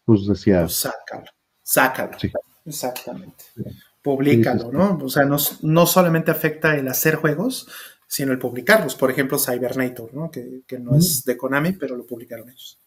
pues 0.04 0.26
decía... 0.26 0.62
Pues 0.62 0.74
sácalo, 0.74 1.26
sácalo. 1.62 2.16
Exactamente. 2.64 3.44
Publícalo, 4.02 4.70
¿no? 4.72 4.98
O 5.02 5.08
sea, 5.08 5.24
no, 5.24 5.36
no 5.62 5.86
solamente 5.86 6.30
afecta 6.30 6.76
el 6.76 6.88
hacer 6.88 7.16
juegos, 7.16 7.68
sino 8.06 8.32
el 8.32 8.38
publicarlos. 8.38 8.94
Por 8.94 9.10
ejemplo, 9.10 9.38
Cybernator, 9.38 10.12
¿no? 10.14 10.30
que, 10.30 10.62
no 10.78 10.96
es 10.96 11.24
de 11.24 11.36
Konami, 11.36 11.72
pero 11.72 11.96
lo 11.96 12.06
publicaron 12.06 12.48
ellos. 12.48 12.78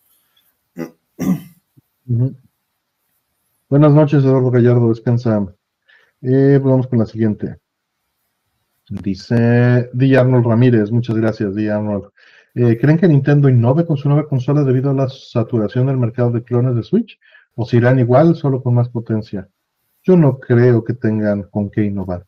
Buenas 3.70 3.94
noches, 3.94 4.24
Eduardo 4.24 4.52
Gallardo, 4.52 4.90
descansa. 4.90 5.46
Eh, 6.22 6.60
pues 6.62 6.64
vamos 6.64 6.88
con 6.88 7.00
la 7.00 7.06
siguiente. 7.06 7.58
Dice 8.90 9.90
Di 9.94 10.16
Arnold 10.16 10.46
Ramírez, 10.46 10.92
muchas 10.92 11.16
gracias, 11.16 11.56
Di 11.56 11.70
Arnold. 11.70 12.12
Eh, 12.54 12.78
¿Creen 12.78 12.98
que 12.98 13.08
Nintendo 13.08 13.48
innove 13.48 13.86
con 13.86 13.98
su 13.98 14.10
nueva 14.10 14.28
consola 14.28 14.64
debido 14.64 14.92
a 14.92 14.94
la 14.94 15.08
saturación 15.08 15.88
del 15.88 15.98
mercado 15.98 16.32
de 16.32 16.44
clones 16.44 16.76
de 16.76 16.84
Switch? 16.84 17.20
¿O 17.56 17.66
se 17.66 17.78
irán 17.78 18.00
igual, 18.00 18.36
solo 18.36 18.62
con 18.62 18.76
más 18.76 18.90
potencia? 18.90 19.48
Yo 20.04 20.18
no 20.18 20.40
creo 20.40 20.84
que 20.84 20.94
tengan 20.94 21.44
con 21.44 21.70
qué 21.70 21.86
innovar. 21.86 22.26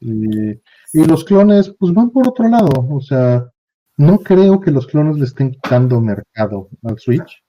Y, 0.00 0.58
los 1.06 1.24
clones, 1.24 1.74
pues 1.78 1.92
van 1.92 2.10
por 2.10 2.28
otro 2.28 2.48
lado. 2.48 2.70
O 2.90 3.00
sea, 3.00 3.50
no 3.96 4.18
creo 4.18 4.60
que 4.60 4.70
los 4.70 4.86
clones 4.86 5.16
le 5.18 5.24
estén 5.24 5.50
quitando 5.52 6.00
mercado 6.00 6.68
al 6.82 6.98
Switch. 6.98 7.42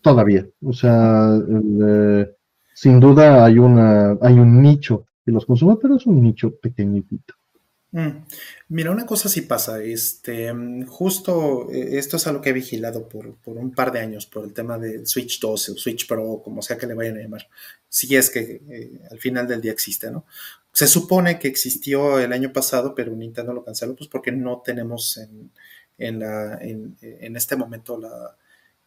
Todavía. 0.00 0.46
O 0.62 0.72
sea, 0.72 1.38
eh, 1.86 2.30
sin 2.74 3.00
duda 3.00 3.44
hay 3.44 3.58
una, 3.58 4.18
hay 4.20 4.38
un 4.38 4.60
nicho 4.60 5.06
que 5.24 5.32
los 5.32 5.46
consume, 5.46 5.76
pero 5.80 5.96
es 5.96 6.06
un 6.06 6.22
nicho 6.22 6.54
pequeñito. 6.56 7.34
Mm. 7.94 8.26
Mira, 8.70 8.90
una 8.90 9.06
cosa 9.06 9.28
sí 9.28 9.42
pasa, 9.42 9.80
este, 9.80 10.52
justo 10.88 11.70
eh, 11.70 11.96
esto 11.96 12.16
es 12.16 12.26
algo 12.26 12.40
que 12.42 12.50
he 12.50 12.52
vigilado 12.52 13.08
por, 13.08 13.36
un 13.44 13.72
par 13.72 13.92
de 13.92 14.00
años, 14.00 14.26
por 14.26 14.44
el 14.44 14.52
tema 14.52 14.78
de 14.78 15.06
Switch 15.06 15.38
2 15.38 15.68
o 15.68 15.76
Switch 15.76 16.08
Pro, 16.08 16.42
como 16.42 16.60
sea 16.60 16.76
que 16.76 16.88
le 16.88 16.94
vayan 16.94 17.18
a 17.18 17.20
llamar, 17.20 17.48
si 17.88 18.16
es 18.16 18.30
que 18.30 18.62
eh, 18.68 19.00
al 19.12 19.20
final 19.20 19.46
del 19.46 19.60
día 19.60 19.70
existe, 19.70 20.10
¿no? 20.10 20.26
Se 20.72 20.88
supone 20.88 21.38
que 21.38 21.46
existió 21.46 22.18
el 22.18 22.32
año 22.32 22.52
pasado, 22.52 22.96
pero 22.96 23.14
Nintendo 23.14 23.52
lo 23.52 23.64
canceló, 23.64 23.94
pues 23.94 24.10
porque 24.10 24.32
no 24.32 24.60
tenemos 24.64 25.18
en, 25.18 25.52
en, 25.96 26.96
en, 27.00 27.36
este 27.36 27.54
momento 27.54 28.00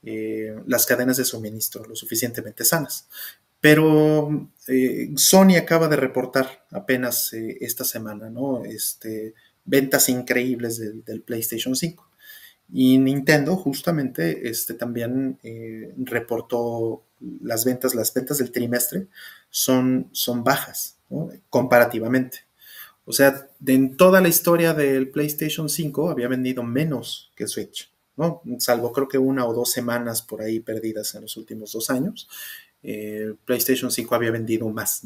eh, 0.03 0.53
las 0.65 0.85
cadenas 0.85 1.15
de 1.15 1.23
suministro 1.23 1.85
lo 1.85 1.95
suficientemente 1.95 2.65
sanas. 2.65 3.07
Pero 3.59 4.49
eh, 4.67 5.11
Sony 5.15 5.55
acaba 5.57 5.87
de 5.87 5.95
reportar 5.95 6.65
apenas 6.71 7.33
eh, 7.33 7.57
esta 7.61 7.83
semana, 7.83 8.29
¿no? 8.29 8.63
Este, 8.65 9.33
ventas 9.65 10.09
increíbles 10.09 10.79
del, 10.79 11.21
PlayStation 11.21 11.75
5. 11.75 12.09
Y 12.73 12.97
Nintendo 12.97 13.55
justamente 13.55 14.49
este, 14.49 14.73
también 14.73 15.39
eh, 15.43 15.93
reportó 15.97 17.03
las 17.41 17.65
ventas, 17.65 17.95
las 17.95 18.13
ventas 18.13 18.37
del 18.37 18.51
trimestre 18.51 19.07
son, 19.49 20.09
son 20.11 20.43
bajas, 20.43 20.97
comparativamente. 21.49 22.47
O 23.05 23.13
sea, 23.13 23.49
en 23.65 23.95
toda 23.95 24.19
la 24.19 24.27
historia 24.27 24.73
del 24.73 25.09
PlayStation 25.09 25.69
5 25.69 26.09
había 26.09 26.27
vendido 26.27 26.61
menos 26.61 27.31
que 27.37 27.47
Switch, 27.47 27.89
¿no? 28.17 28.41
Salvo 28.59 28.91
creo 28.91 29.07
que 29.07 29.17
una 29.17 29.45
o 29.45 29.53
dos 29.53 29.71
semanas 29.71 30.21
por 30.21 30.41
ahí 30.41 30.59
perdidas 30.59 31.15
en 31.15 31.21
los 31.21 31.37
últimos 31.37 31.71
dos 31.71 31.89
años. 31.89 32.27
Eh, 32.83 33.33
PlayStation 33.45 33.91
5 33.91 34.15
había 34.15 34.31
vendido 34.31 34.67
más 34.69 35.01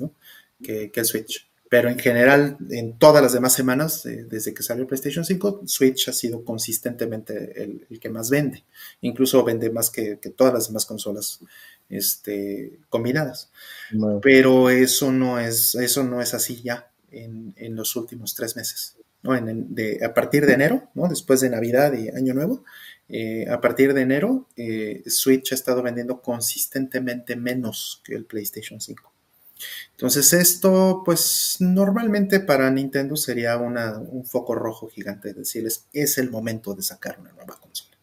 que, 0.62 0.92
el 0.94 1.06
Switch. 1.06 1.48
Pero 1.70 1.90
en 1.90 1.98
general, 1.98 2.58
en 2.70 2.98
todas 2.98 3.24
las 3.24 3.32
demás 3.32 3.54
semanas, 3.54 4.06
eh, 4.06 4.26
desde 4.30 4.54
que 4.54 4.62
salió 4.62 4.86
PlayStation 4.86 5.24
5, 5.24 5.62
Switch 5.66 6.10
ha 6.10 6.14
sido 6.14 6.44
consistentemente 6.44 7.64
el, 7.64 8.00
que 8.00 8.10
más 8.10 8.30
vende. 8.30 8.66
Incluso 9.00 9.44
vende 9.44 9.70
más 9.70 9.90
que, 9.90 10.18
todas 10.36 10.54
las 10.54 10.68
demás 10.68 10.86
consolas 10.86 11.40
este, 11.90 12.80
combinadas. 12.90 13.52
Pero 14.22 14.70
eso 14.70 15.12
no, 15.14 15.40
es, 15.40 15.76
eso 15.76 16.04
no 16.04 16.22
es 16.22 16.34
así 16.34 16.62
ya 16.62 16.92
en, 17.12 17.76
los 17.76 17.96
últimos 17.96 18.36
tres 18.36 18.56
meses. 18.56 18.98
a 19.24 20.14
partir 20.14 20.46
de 20.46 20.54
enero, 20.54 20.90
¿no? 20.94 21.08
después 21.08 21.40
de 21.42 21.50
Navidad 21.50 21.94
y 21.94 22.10
Año 22.10 22.34
Nuevo, 22.34 22.66
eh, 23.14 23.46
a 23.50 23.60
partir 23.60 23.94
de 23.94 24.02
enero, 24.02 24.48
eh, 24.56 25.04
Switch 25.06 25.52
ha 25.52 25.56
estado 25.56 25.84
vendiendo 25.84 26.22
consistentemente 26.22 27.36
menos 27.36 28.02
que 28.06 28.16
el 28.16 28.24
PlayStation 28.24 28.80
5. 28.80 29.12
Entonces 29.92 30.32
esto, 30.32 31.04
pues 31.06 31.58
normalmente 31.60 32.40
para 32.40 32.72
Nintendo 32.72 33.18
sería 33.18 33.58
un 33.58 34.26
foco 34.26 34.56
rojo 34.56 34.88
gigante, 34.88 35.34
decirles, 35.34 35.88
es 35.92 36.18
el 36.18 36.32
momento 36.32 36.74
de 36.74 36.84
sacar 36.84 37.20
una 37.20 37.34
nueva 37.34 37.60
consola. 37.60 37.98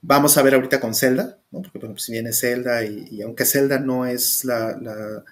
Vamos 0.00 0.38
a 0.38 0.42
ver 0.42 0.54
ahorita 0.54 0.80
con 0.80 0.94
Zelda, 0.94 1.38
porque 1.50 1.78
bueno, 1.78 1.94
pues 1.94 2.08
viene 2.08 2.32
Zelda 2.32 2.84
y, 2.84 3.20
aunque 3.20 3.44
Zelda 3.44 3.78
no 3.78 4.06
es 4.06 4.44
la, 4.46 5.22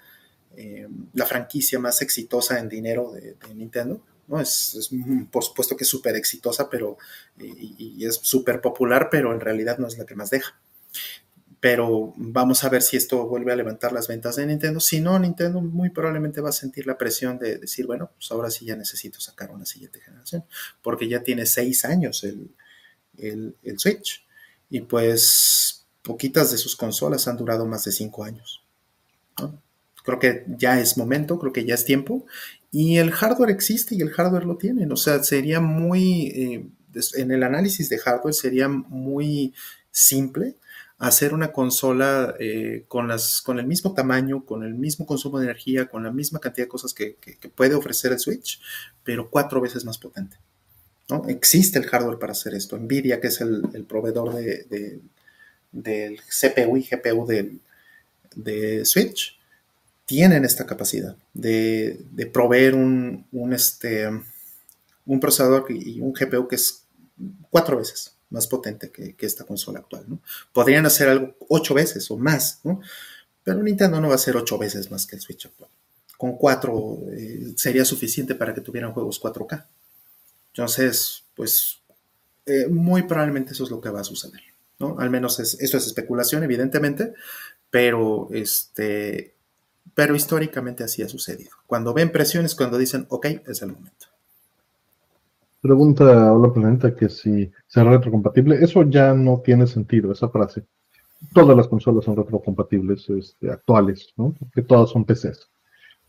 eh, 0.57 0.87
franquicia 1.27 1.79
más 1.79 2.03
exitosa 2.03 2.61
en 2.61 2.69
dinero 2.69 3.13
de 3.13 3.55
Nintendo, 3.55 4.03
¿no? 4.29 4.41
Es, 4.41 4.91
por 5.31 5.45
supuesto 5.45 5.77
que 5.77 5.85
es 5.85 5.89
súper 5.89 6.17
exitosa, 6.17 6.69
pero, 6.71 6.97
y, 7.39 8.05
es 8.05 8.17
súper 8.23 8.61
popular, 8.61 9.09
pero 9.11 9.33
en 9.33 9.41
realidad 9.41 9.79
no 9.79 9.87
es 9.87 9.99
la 9.99 10.07
que 10.07 10.15
más 10.15 10.31
deja. 10.31 10.59
Pero 11.61 12.13
vamos 12.17 12.65
a 12.65 12.69
ver 12.69 12.83
si 12.83 12.97
esto 12.97 13.27
vuelve 13.27 13.53
a 13.53 13.57
levantar 13.57 13.93
las 13.93 14.09
ventas 14.09 14.37
de 14.37 14.47
Nintendo. 14.47 14.79
Si 14.79 15.01
no, 15.01 15.19
Nintendo 15.19 15.61
muy 15.61 15.91
probablemente 15.91 16.41
va 16.41 16.51
a 16.51 16.53
sentir 16.53 16.87
la 16.87 16.99
presión 16.99 17.39
de 17.39 17.59
decir, 17.59 17.87
bueno, 17.87 18.11
pues 18.15 18.31
ahora 18.31 18.51
sí 18.51 18.67
ya 18.67 18.77
necesito 18.77 19.21
sacar 19.21 19.51
una 19.51 19.67
siguiente 19.67 20.01
generación, 20.01 20.45
porque 20.83 21.09
ya 21.09 21.23
tiene 21.23 21.47
seis 21.47 21.85
años 21.85 22.25
el, 22.25 22.55
el 23.63 23.79
Switch. 23.79 24.25
Y 24.69 24.81
pues 24.83 25.87
poquitas 26.03 26.53
de 26.53 26.59
sus 26.59 26.77
consolas 26.77 27.27
han 27.29 27.37
durado 27.37 27.67
más 27.67 27.85
de 27.85 27.93
cinco 27.93 28.25
años. 28.25 28.63
Creo 30.05 30.19
que 30.21 30.45
ya 30.57 30.81
es 30.81 30.97
momento, 30.97 31.39
creo 31.39 31.53
que 31.53 31.65
ya 31.65 31.75
es 31.75 31.85
tiempo. 31.85 32.25
Y 32.79 32.99
el 32.99 33.11
hardware 33.11 33.49
existe 33.49 33.95
y 33.95 34.03
el 34.03 34.11
hardware 34.11 34.45
lo 34.45 34.59
tienen. 34.59 34.93
O 34.93 34.97
sea, 34.97 35.25
sería 35.25 35.61
muy, 35.61 36.27
eh, 36.27 36.67
en 37.15 37.31
el 37.31 37.43
análisis 37.43 37.89
de 37.89 37.97
hardware 37.97 38.35
sería 38.35 38.69
muy 38.69 39.55
simple 39.91 40.57
hacer 40.99 41.33
una 41.33 41.53
consola 41.53 42.35
eh, 42.39 42.85
con, 42.87 43.09
las, 43.09 43.41
con 43.41 43.59
el 43.59 43.67
mismo 43.67 43.95
tamaño, 43.95 44.45
con 44.45 44.63
el 44.63 44.75
mismo 44.75 45.07
consumo 45.07 45.39
de 45.39 45.47
energía, 45.47 45.87
con 45.87 46.05
la 46.05 46.13
misma 46.13 46.39
cantidad 46.39 46.67
de 46.67 46.69
cosas 46.69 46.93
que, 46.93 47.17
puede 47.55 47.75
ofrecer 47.75 48.13
el 48.13 48.19
Switch, 48.19 48.61
pero 49.03 49.31
cuatro 49.31 49.63
veces 49.63 49.87
más 49.87 49.97
potente. 49.97 50.37
¿no? 51.09 51.27
Existe 51.29 51.79
el 51.79 51.87
hardware 51.87 52.19
para 52.19 52.33
hacer 52.33 52.53
esto. 52.53 52.77
Nvidia, 52.77 53.23
que 53.23 53.29
es 53.29 53.41
el, 53.41 53.87
proveedor 53.89 54.35
de, 54.35 55.01
del 55.73 56.21
CPU 56.21 56.77
y 56.77 56.83
GPU 56.83 57.27
del, 57.27 57.59
de 58.35 58.85
Switch, 58.85 59.36
tienen 60.07 60.45
esta 60.45 60.67
capacidad 60.67 61.17
de, 61.35 62.31
proveer 62.33 62.75
un, 62.75 63.27
este, 63.53 64.09
un 65.05 65.21
procesador 65.21 65.67
y 65.69 66.01
un 66.01 66.13
GPU 66.13 66.49
que 66.49 66.57
es 66.57 66.85
cuatro 67.51 67.77
veces 67.77 68.17
más 68.31 68.47
potente 68.47 68.91
que, 68.91 69.15
esta 69.21 69.45
consola 69.45 69.81
actual. 69.81 70.05
¿no? 70.09 70.21
Podrían 70.53 70.87
hacer 70.87 71.09
algo 71.09 71.35
ocho 71.49 71.75
veces 71.75 72.11
o 72.11 72.17
más, 72.17 72.61
¿no? 72.65 72.81
pero 73.45 73.63
Nintendo 73.63 74.01
no 74.01 74.09
va 74.09 74.15
a 74.15 74.19
ser 74.19 74.37
ocho 74.37 74.59
veces 74.59 74.91
más 74.91 75.07
que 75.07 75.17
el 75.17 75.23
Switch 75.23 75.47
actual. 75.47 75.71
Con 76.17 76.37
cuatro 76.37 76.99
eh, 77.13 77.53
sería 77.57 77.85
suficiente 77.85 78.35
para 78.35 78.55
que 78.55 78.61
tuvieran 78.61 78.93
juegos 78.93 79.21
4K. 79.21 79.67
Entonces, 80.49 81.25
pues 81.35 81.81
eh, 82.47 82.69
muy 82.69 83.03
probablemente 83.03 83.53
eso 83.53 83.65
es 83.65 83.71
lo 83.71 83.81
que 83.81 83.91
va 83.91 84.01
a 84.01 84.05
suceder. 84.05 84.41
¿no? 84.79 84.99
Al 84.99 85.11
menos 85.11 85.39
es, 85.41 85.61
esto 85.61 85.77
es 85.77 85.87
especulación, 85.87 86.43
evidentemente, 86.43 87.13
pero 87.71 88.29
este, 88.33 89.36
pero 89.95 90.15
históricamente 90.15 90.85
así 90.85 91.03
ha 91.03 91.09
sucedido. 91.09 91.51
Cuando 91.67 91.95
ven 91.95 92.11
presiones, 92.11 92.55
cuando 92.55 92.79
dicen, 92.79 93.07
ok, 93.09 93.27
es 93.47 93.63
el 93.63 93.73
momento. 93.73 94.07
Pregunta 95.61 96.33
Hola 96.33 96.53
Planeta 96.53 96.95
que 96.95 97.09
si 97.09 97.51
será 97.67 97.91
retrocompatible. 97.91 98.63
Eso 98.63 98.85
ya 98.85 99.15
no 99.15 99.43
tiene 99.45 99.67
sentido, 99.67 100.13
esa 100.13 100.29
frase. 100.29 100.65
Todas 101.33 101.57
las 101.57 101.67
consolas 101.67 102.05
son 102.05 102.17
retrocompatibles 102.17 103.09
este, 103.11 103.51
actuales, 103.51 104.13
¿no? 104.17 104.35
Porque 104.39 104.63
todas 104.63 104.91
son 104.91 105.05
PCs. 105.05 105.49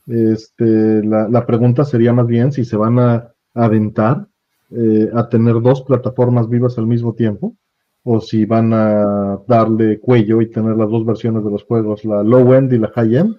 Este, 0.08 1.04
la, 1.04 1.45
pregunta 1.45 1.84
sería 1.84 2.14
más 2.14 2.28
bien 2.28 2.52
si 2.52 2.64
se 2.64 2.78
van 2.78 2.99
a 2.99 3.34
aventar 3.54 4.28
eh, 4.70 5.10
a 5.14 5.28
tener 5.28 5.62
dos 5.62 5.82
plataformas 5.82 6.48
vivas 6.49 6.78
al 6.78 6.88
mismo 6.88 7.14
tiempo 7.14 7.56
o 8.04 8.22
si 8.22 8.45
van 8.45 8.74
a 8.74 9.38
darle 9.48 9.99
cuello 9.99 10.41
y 10.41 10.49
tener 10.49 10.78
las 10.78 10.90
dos 10.90 11.06
versiones 11.06 11.44
de 11.44 11.52
los 11.52 11.64
juegos, 11.64 12.06
la 12.06 12.24
low 12.24 12.54
end 12.54 12.72
y 12.72 12.80
la 12.80 12.90
high 12.90 13.18
end, 13.18 13.36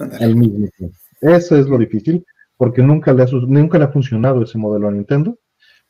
al 0.00 0.36
mismo 0.36 0.68
tiempo. 0.76 0.96
Eso 1.20 1.56
es 1.56 1.66
lo 1.66 1.78
difícil, 1.78 2.24
porque 2.56 2.82
nunca 2.82 3.12
le 3.12 3.22
ha, 3.22 3.26
nunca 3.26 3.78
le 3.78 3.84
ha 3.84 3.92
funcionado 3.92 4.42
ese 4.42 4.58
modelo 4.58 4.88
a 4.88 4.92
Nintendo, 4.92 5.38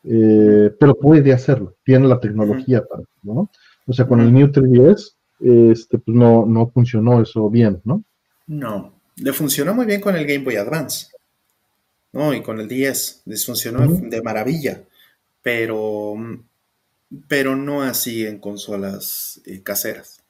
eh, 0.05 0.74
pero 0.78 0.95
puede 0.95 1.32
hacerlo, 1.32 1.77
tiene 1.85 2.09
la 2.09 2.20
tecnología 2.20 2.82
para 2.85 3.03
¿no? 3.23 3.51
O 3.87 3.93
sea, 3.93 4.07
con 4.07 4.20
el 4.20 4.32
New 4.32 4.49
3DS, 4.49 5.15
este, 5.41 5.99
pues 5.99 6.16
no, 6.16 6.47
no 6.47 6.70
funcionó 6.70 7.20
eso 7.20 7.51
bien, 7.51 7.81
¿no? 7.85 8.05
No, 8.47 9.01
le 9.16 9.32
funcionó 9.32 9.74
muy 9.74 9.87
bien 9.87 10.01
con 10.01 10.16
el 10.16 10.27
Game 10.27 10.45
Boy 10.45 10.57
Advance, 10.57 11.09
¿no? 12.12 12.32
Y 12.35 12.43
con 12.43 12.61
el 12.61 12.69
10, 12.69 13.23
les 13.27 13.45
funcionó 13.45 13.87
de 13.87 14.23
maravilla, 14.23 14.82
pero, 15.43 16.15
pero 17.28 17.57
no 17.57 17.82
así 17.82 18.27
en 18.27 18.39
consolas 18.39 19.41
eh, 19.47 19.62
caseras. 19.62 20.23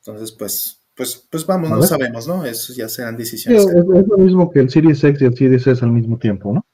Entonces, 0.00 0.32
pues, 0.32 0.83
pues, 0.94 1.26
pues 1.30 1.44
vamos, 1.44 1.70
no 1.70 1.82
sabemos, 1.82 2.28
¿no? 2.28 2.44
Eso 2.44 2.72
ya 2.72 2.88
sean 2.88 3.16
decisiones. 3.16 3.66
es, 3.66 3.84
lo 3.84 4.16
mismo 4.16 4.50
que 4.50 4.60
el 4.60 4.70
Series 4.70 5.02
X 5.02 5.22
y 5.22 5.24
el 5.24 5.36
Series 5.36 5.66
S 5.66 5.84
al 5.84 5.90
mismo 5.90 6.18
tiempo, 6.18 6.52
¿no? 6.52 6.66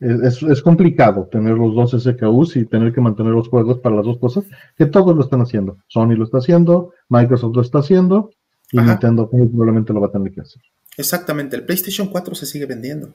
Es, 0.00 0.62
complicado 0.62 1.28
tener 1.30 1.56
los 1.56 1.74
dos 1.74 2.02
SKUs 2.02 2.56
y 2.56 2.66
tener 2.66 2.92
que 2.92 3.00
mantener 3.00 3.32
los 3.32 3.48
juegos 3.48 3.78
para 3.78 3.96
las 3.96 4.04
dos 4.04 4.18
cosas, 4.18 4.44
que 4.76 4.86
todos 4.86 5.16
lo 5.16 5.22
están 5.22 5.40
haciendo. 5.40 5.78
Sony 5.88 6.14
lo 6.14 6.24
está 6.24 6.38
haciendo, 6.38 6.92
Microsoft 7.08 7.56
lo 7.56 7.62
está 7.62 7.78
haciendo 7.78 8.30
y 8.70 8.78
Nintendo 8.78 9.30
probablemente 9.30 9.92
lo 9.92 10.00
va 10.00 10.08
a 10.08 10.12
tener 10.12 10.32
que 10.32 10.42
hacer. 10.42 10.62
Exactamente, 10.96 11.56
el 11.56 11.64
PlayStation 11.64 12.08
4 12.08 12.34
se 12.34 12.46
sigue 12.46 12.66
vendiendo. 12.66 13.14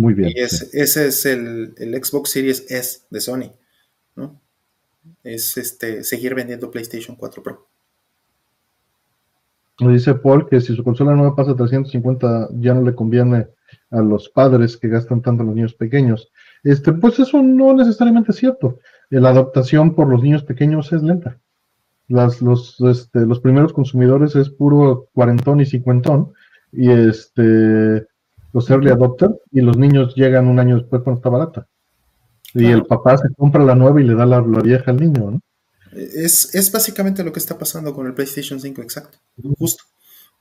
Muy 0.00 0.14
bien. 0.14 0.30
Y 0.34 0.40
ese 0.40 1.06
es 1.06 1.26
el, 1.26 1.74
el, 1.76 2.04
Xbox 2.04 2.30
Series 2.30 2.70
S 2.70 3.02
de 3.10 3.20
Sony, 3.20 3.52
¿no? 4.16 4.40
Es 5.22 5.56
este 5.56 6.02
seguir 6.04 6.34
vendiendo 6.34 6.70
PlayStation 6.70 7.16
4 7.16 7.42
Pro. 7.42 7.68
Dice 9.78 10.14
Paul 10.14 10.48
que 10.48 10.60
si 10.60 10.74
su 10.74 10.84
consola 10.84 11.14
nueva 11.14 11.34
pasa 11.34 11.52
a 11.52 11.56
350 11.56 12.50
ya 12.58 12.74
no 12.74 12.82
le 12.82 12.94
conviene 12.94 13.48
a 13.90 14.00
los 14.00 14.28
padres 14.28 14.76
que 14.76 14.88
gastan 14.88 15.20
tanto 15.20 15.42
los 15.42 15.54
niños 15.54 15.74
pequeños. 15.74 16.30
Este, 16.62 16.92
pues 16.92 17.18
eso 17.18 17.42
no 17.42 17.74
necesariamente 17.74 18.30
es 18.30 18.36
cierto. 18.36 18.78
La 19.10 19.30
adaptación 19.30 19.94
por 19.94 20.08
los 20.08 20.22
niños 20.22 20.44
pequeños 20.44 20.92
es 20.92 21.02
lenta. 21.02 21.38
Las, 22.06 22.40
los, 22.40 22.80
este, 22.82 23.26
los 23.26 23.40
primeros 23.40 23.72
consumidores 23.72 24.36
es 24.36 24.50
puro 24.50 25.08
cuarentón 25.12 25.60
y 25.60 25.66
cincuentón. 25.66 26.32
Y 26.72 26.90
este 26.90 28.06
los 28.54 28.70
early 28.70 28.90
adopters, 28.90 29.34
y 29.50 29.60
los 29.60 29.76
niños 29.76 30.14
llegan 30.14 30.46
un 30.46 30.60
año 30.60 30.76
después 30.76 31.02
cuando 31.02 31.18
está 31.18 31.28
barata. 31.28 31.66
Y 32.54 32.66
el 32.66 32.84
papá 32.84 33.18
se 33.18 33.28
compra 33.34 33.64
la 33.64 33.74
nueva 33.74 34.00
y 34.00 34.04
le 34.04 34.14
da 34.14 34.24
la, 34.24 34.40
vieja 34.40 34.92
al 34.92 35.00
niño, 35.00 35.32
¿no? 35.32 35.40
Es, 35.94 36.54
es, 36.54 36.72
básicamente 36.72 37.24
lo 37.24 37.32
que 37.32 37.38
está 37.38 37.58
pasando 37.58 37.94
con 37.94 38.06
el 38.06 38.14
PlayStation 38.14 38.60
5, 38.60 38.82
exacto. 38.82 39.18
Justo. 39.58 39.84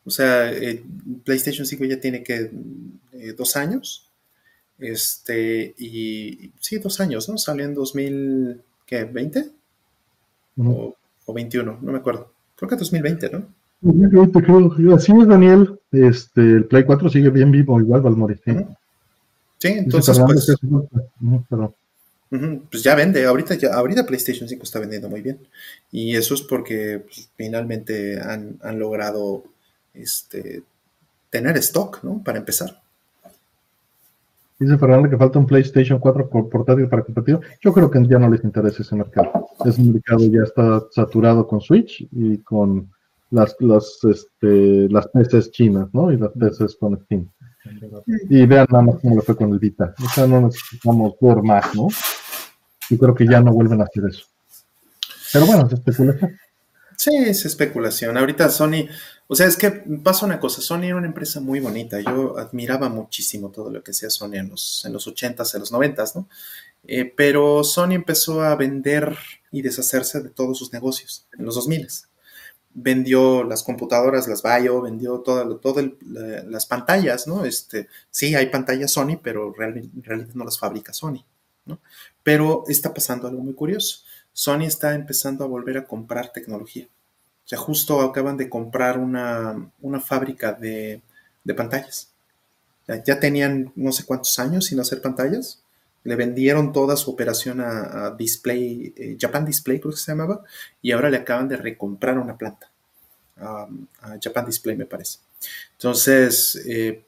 O 0.06 0.10
sea, 0.10 0.52
eh, 0.52 0.84
PlayStation 1.24 1.66
5 1.66 1.84
ya 1.86 2.00
tiene 2.00 2.24
que 2.24 2.52
eh, 3.14 3.34
dos 3.38 3.56
años. 3.56 4.10
Este, 4.80 5.74
y 5.78 6.52
sí, 6.60 6.78
dos 6.80 7.00
años, 7.00 7.30
¿no? 7.30 7.38
Salió 7.38 7.66
en 7.66 7.74
2020 7.74 9.52
o, 10.58 10.96
o 11.26 11.34
21, 11.34 11.80
no 11.82 11.92
me 11.92 11.98
acuerdo. 11.98 12.32
Creo 12.56 12.70
que 12.70 12.76
2020, 12.76 13.30
¿no? 13.30 13.48
2020, 13.82 14.42
creo. 14.42 14.96
Así 14.96 15.12
es, 15.12 15.28
Daniel. 15.28 15.80
Este, 15.92 16.42
el 16.42 16.66
Play 16.66 16.86
4 16.86 17.10
sigue 17.10 17.30
bien 17.30 17.52
vivo, 17.52 17.80
igual 17.80 18.02
Valmori. 18.02 18.36
Sí, 18.46 18.52
sí 19.60 19.68
entonces. 19.68 20.20
Pues, 20.20 20.56
pues 22.70 22.82
ya 22.82 22.96
vende, 22.96 23.26
ahorita, 23.26 23.56
ya, 23.56 23.74
ahorita 23.74 24.06
PlayStation 24.06 24.48
5 24.48 24.64
está 24.64 24.80
vendiendo 24.80 25.10
muy 25.10 25.22
bien. 25.22 25.40
Y 25.92 26.16
eso 26.16 26.34
es 26.34 26.42
porque 26.42 27.04
pues, 27.06 27.30
finalmente 27.36 28.20
han, 28.20 28.58
han, 28.62 28.80
logrado 28.80 29.44
este, 29.94 30.64
tener 31.30 31.58
stock, 31.58 32.04
¿no? 32.04 32.24
Para 32.24 32.40
empezar. 32.40 32.82
Dice 34.58 34.78
Fernando 34.78 35.10
que 35.10 35.18
falta 35.18 35.40
un 35.40 35.46
PlayStation 35.46 36.00
4 36.00 36.30
portátil 36.30 36.88
para 36.88 37.04
competitivo. 37.04 37.42
Yo 37.62 37.74
creo 37.74 37.92
que 37.92 38.06
ya 38.08 38.18
no 38.18 38.30
les 38.30 38.44
interesa 38.44 38.82
ese 38.82 38.96
mercado. 38.96 39.50
Ese 39.66 39.82
mercado 39.82 40.26
ya 40.26 40.44
está 40.44 40.84
saturado 40.92 41.48
con 41.48 41.62
Switch 41.62 42.08
y 42.12 42.38
con 42.40 42.90
las, 43.30 43.56
las, 43.60 44.00
este, 44.04 44.88
las 44.90 45.08
PCs 45.08 45.52
chinas, 45.52 45.90
¿no? 45.94 46.12
Y 46.12 46.18
las 46.18 46.32
PCs 46.32 46.76
con 46.78 47.00
Steam. 47.06 47.28
Y 48.30 48.46
vean 48.46 48.68
nada 48.70 48.84
más 48.84 48.96
cómo 49.02 49.16
le 49.16 49.22
fue 49.22 49.36
con 49.36 49.52
el 49.52 49.60
Vita. 49.60 49.94
O 50.04 50.10
sea, 50.10 50.28
no 50.28 50.42
necesitamos 50.42 51.14
ver 51.20 51.42
más, 51.44 51.74
¿no? 51.76 51.88
Yo 52.90 52.98
creo 52.98 53.16
que 53.16 53.26
ya 53.26 53.42
no 53.42 53.54
vuelven 53.54 53.82
a 53.82 53.86
hacer 53.86 54.04
eso. 54.10 54.26
Pero 55.32 55.46
bueno, 55.46 55.68
es 55.68 55.74
especulación. 55.74 56.40
Sí, 56.98 57.16
es 57.16 57.46
especulación. 57.46 58.18
Ahorita 58.18 58.50
Sony, 58.50 58.88
o 59.28 59.36
sea, 59.36 59.48
es 59.48 59.58
que 59.58 59.72
pasa 60.04 60.26
una 60.26 60.40
cosa, 60.40 60.62
Sony 60.62 60.84
era 60.84 60.96
una 60.96 61.08
empresa 61.08 61.40
muy 61.40 61.60
bonita. 61.60 62.00
Yo 62.00 62.38
admiraba 62.38 62.88
muchísimo 62.90 63.50
todo 63.50 63.72
lo 63.72 63.84
que 63.84 63.92
hacía 63.92 64.10
Sony 64.10 64.36
en 64.36 64.50
los, 64.50 64.84
en 64.86 64.94
los 64.94 65.08
80s, 65.08 65.56
en 65.56 65.60
los 65.60 65.74
90s, 65.74 66.16
¿no? 66.16 66.30
Eh, 66.86 67.12
pero 67.16 67.64
Sony 67.64 67.94
empezó 67.94 68.42
a 68.42 68.56
vender 68.56 69.18
y 69.52 69.62
deshacerse 69.62 70.22
de 70.22 70.30
todos 70.30 70.58
sus 70.58 70.74
negocios 70.74 71.26
en 71.38 71.46
los 71.46 71.58
2000s. 71.58 72.08
Vendió 72.76 73.44
las 73.44 73.64
computadoras, 73.64 74.28
las 74.28 74.42
Bio, 74.42 74.82
vendió 74.82 75.20
todas 75.20 75.48
las 76.02 76.66
pantallas, 76.66 77.28
¿no? 77.28 77.46
Este, 77.46 77.88
sí, 78.10 78.36
hay 78.36 78.48
pantallas 78.48 78.92
Sony, 78.92 79.20
pero 79.22 79.54
realmente 79.54 80.34
no 80.36 80.44
las 80.44 80.58
fabrica 80.58 80.92
Sony, 80.92 81.24
¿no? 81.66 81.80
Pero 82.24 82.64
está 82.68 82.94
pasando 82.94 83.28
algo 83.28 83.42
muy 83.42 83.54
curioso. 83.54 84.04
Sony 84.32 84.64
está 84.64 84.96
empezando 84.96 85.44
a 85.44 85.48
volver 85.48 85.78
a 85.78 85.86
comprar 85.86 86.32
tecnología. 86.32 86.88
O 87.46 87.48
sea, 87.48 87.60
justo 87.60 88.02
acaban 88.02 88.38
de 88.38 88.50
comprar 88.50 88.98
una, 88.98 89.70
fábrica 90.04 90.54
de, 90.54 91.02
pantallas. 91.56 92.10
Ya, 92.88 93.20
tenían 93.20 93.72
no 93.76 93.92
sé 93.92 94.06
cuántos 94.06 94.38
años 94.40 94.66
sin 94.66 94.80
hacer 94.80 95.02
pantallas. 95.02 95.62
Le 96.04 96.16
vendieron 96.16 96.74
toda 96.74 96.96
su 96.96 97.12
operación 97.12 97.62
a, 97.62 98.12
Display, 98.18 98.94
eh, 98.96 99.18
Japan 99.20 99.46
Display 99.46 99.80
creo 99.80 99.92
que 99.92 99.98
se 99.98 100.12
llamaba, 100.12 100.44
y 100.82 100.92
ahora 100.92 101.10
le 101.10 101.18
acaban 101.18 101.48
de 101.48 101.58
recomprar 101.58 102.18
una 102.18 102.38
planta. 102.38 102.70
a 103.38 103.68
Japan 104.22 104.46
Display 104.46 104.76
me 104.78 104.86
parece. 104.86 105.20
Entonces, 105.74 106.62
eh, 106.66 107.04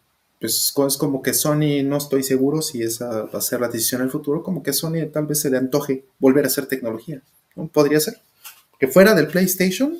pues 0.45 0.93
es 0.93 0.97
como 0.97 1.21
que 1.21 1.33
Sony, 1.33 1.83
no 1.83 1.97
estoy 1.97 2.23
seguro 2.23 2.61
si 2.61 2.83
esa 2.83 3.23
va 3.23 3.39
a 3.39 3.41
ser 3.41 3.61
la 3.61 3.67
decisión 3.67 4.01
en 4.01 4.05
el 4.05 4.11
futuro, 4.11 4.43
como 4.43 4.61
que 4.61 4.73
Sony 4.73 5.09
tal 5.11 5.25
vez 5.25 5.41
se 5.41 5.49
le 5.49 5.57
antoje 5.57 6.05
volver 6.19 6.45
a 6.45 6.47
hacer 6.47 6.67
tecnología. 6.67 7.21
¿no? 7.55 7.67
Podría 7.67 7.99
ser. 7.99 8.21
Que 8.79 8.87
fuera 8.87 9.13
del 9.13 9.27
PlayStation 9.27 9.97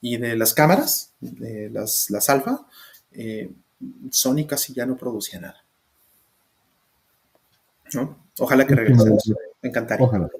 y 0.00 0.16
de 0.16 0.36
las 0.36 0.54
cámaras, 0.54 1.12
de 1.20 1.70
las, 1.70 2.10
las 2.10 2.30
alfa, 2.30 2.66
eh, 3.12 3.50
Sony 4.10 4.46
casi 4.46 4.72
ya 4.72 4.86
no 4.86 4.96
producía 4.96 5.40
nada. 5.40 5.62
¿No? 7.94 8.18
Ojalá 8.38 8.66
que 8.66 8.74
regrese. 8.74 9.10
Me 9.60 9.68
encantaría. 9.68 10.06
Ojalá. 10.06 10.30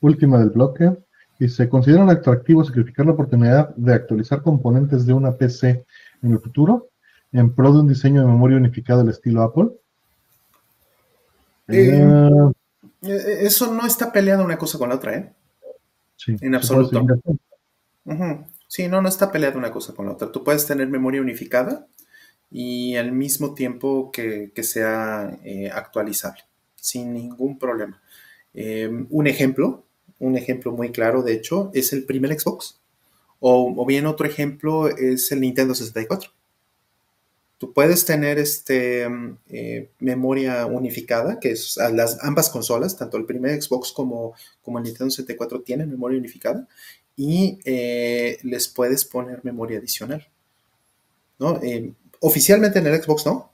Última 0.00 0.38
del 0.38 0.50
bloque. 0.50 0.96
Y 1.40 1.48
se 1.48 1.68
consideran 1.68 2.10
atractivo 2.10 2.64
sacrificar 2.64 3.06
la 3.06 3.12
oportunidad 3.12 3.74
de 3.76 3.94
actualizar 3.94 4.42
componentes 4.42 5.06
de 5.06 5.12
una 5.12 5.36
PC 5.36 5.84
en 6.22 6.32
el 6.32 6.40
futuro 6.40 6.88
en 7.32 7.54
pro 7.54 7.72
de 7.72 7.80
un 7.80 7.88
diseño 7.88 8.20
de 8.22 8.26
memoria 8.26 8.56
unificado 8.56 9.00
al 9.00 9.08
estilo 9.08 9.42
Apple? 9.42 9.68
Eh, 11.68 11.90
eh, 11.92 12.52
eh, 13.02 13.38
eso 13.42 13.72
no 13.72 13.86
está 13.86 14.10
peleado 14.10 14.44
una 14.44 14.56
cosa 14.56 14.78
con 14.78 14.88
la 14.88 14.94
otra, 14.94 15.14
¿eh? 15.16 15.32
Sí, 16.16 16.36
en 16.40 16.54
absoluto. 16.54 17.04
Sí, 18.66 18.86
no, 18.88 19.00
no 19.00 19.08
está 19.08 19.32
peleado 19.32 19.58
una 19.58 19.70
cosa 19.70 19.94
con 19.94 20.06
la 20.06 20.12
otra. 20.12 20.30
Tú 20.30 20.44
puedes 20.44 20.66
tener 20.66 20.88
memoria 20.88 21.22
unificada 21.22 21.86
y 22.50 22.96
al 22.96 23.12
mismo 23.12 23.54
tiempo 23.54 24.10
que, 24.12 24.50
sea 24.62 25.38
actualizable, 25.72 26.42
sin 26.74 27.12
ningún 27.12 27.58
problema. 27.58 28.00
un 28.54 29.26
ejemplo, 29.26 29.84
un 30.18 30.36
ejemplo 30.36 30.72
muy 30.72 30.90
claro, 30.90 31.22
de 31.22 31.34
hecho, 31.34 31.70
es 31.72 31.92
el 31.92 32.04
primer 32.04 32.38
Xbox. 32.38 32.80
O, 33.40 33.72
o 33.76 33.86
bien 33.86 34.06
otro 34.06 34.26
ejemplo 34.26 34.88
es 34.88 35.30
el 35.30 35.40
Nintendo 35.40 35.74
64. 35.74 36.30
Tú 37.58 37.72
puedes 37.72 38.04
tener 38.04 38.38
este, 38.38 39.04
eh, 39.48 39.90
memoria 39.98 40.64
unificada, 40.66 41.40
que 41.40 41.50
es 41.50 41.76
las, 41.92 42.22
ambas 42.22 42.50
consolas, 42.50 42.96
tanto 42.96 43.16
el 43.16 43.24
primer 43.24 43.60
Xbox 43.60 43.90
como, 43.90 44.34
como 44.62 44.78
el 44.78 44.84
Nintendo 44.84 45.10
64 45.10 45.62
tienen 45.62 45.90
memoria 45.90 46.18
unificada, 46.18 46.68
y 47.16 47.58
eh, 47.64 48.38
les 48.44 48.68
puedes 48.68 49.04
poner 49.04 49.44
memoria 49.44 49.78
adicional. 49.78 50.28
¿no? 51.40 51.60
Eh, 51.60 51.92
oficialmente 52.20 52.78
en 52.78 52.86
el 52.86 53.02
Xbox 53.02 53.26
no, 53.26 53.50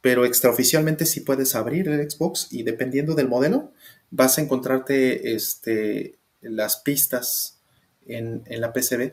pero 0.00 0.24
extraoficialmente 0.24 1.04
sí 1.04 1.20
puedes 1.20 1.54
abrir 1.54 1.88
el 1.88 2.10
Xbox 2.10 2.48
y 2.50 2.62
dependiendo 2.62 3.14
del 3.14 3.28
modelo, 3.28 3.70
vas 4.10 4.38
a 4.38 4.40
encontrarte 4.40 5.34
este, 5.34 6.16
las 6.40 6.76
pistas 6.76 7.60
en, 8.06 8.44
en 8.46 8.62
la 8.62 8.72
PCB 8.72 9.12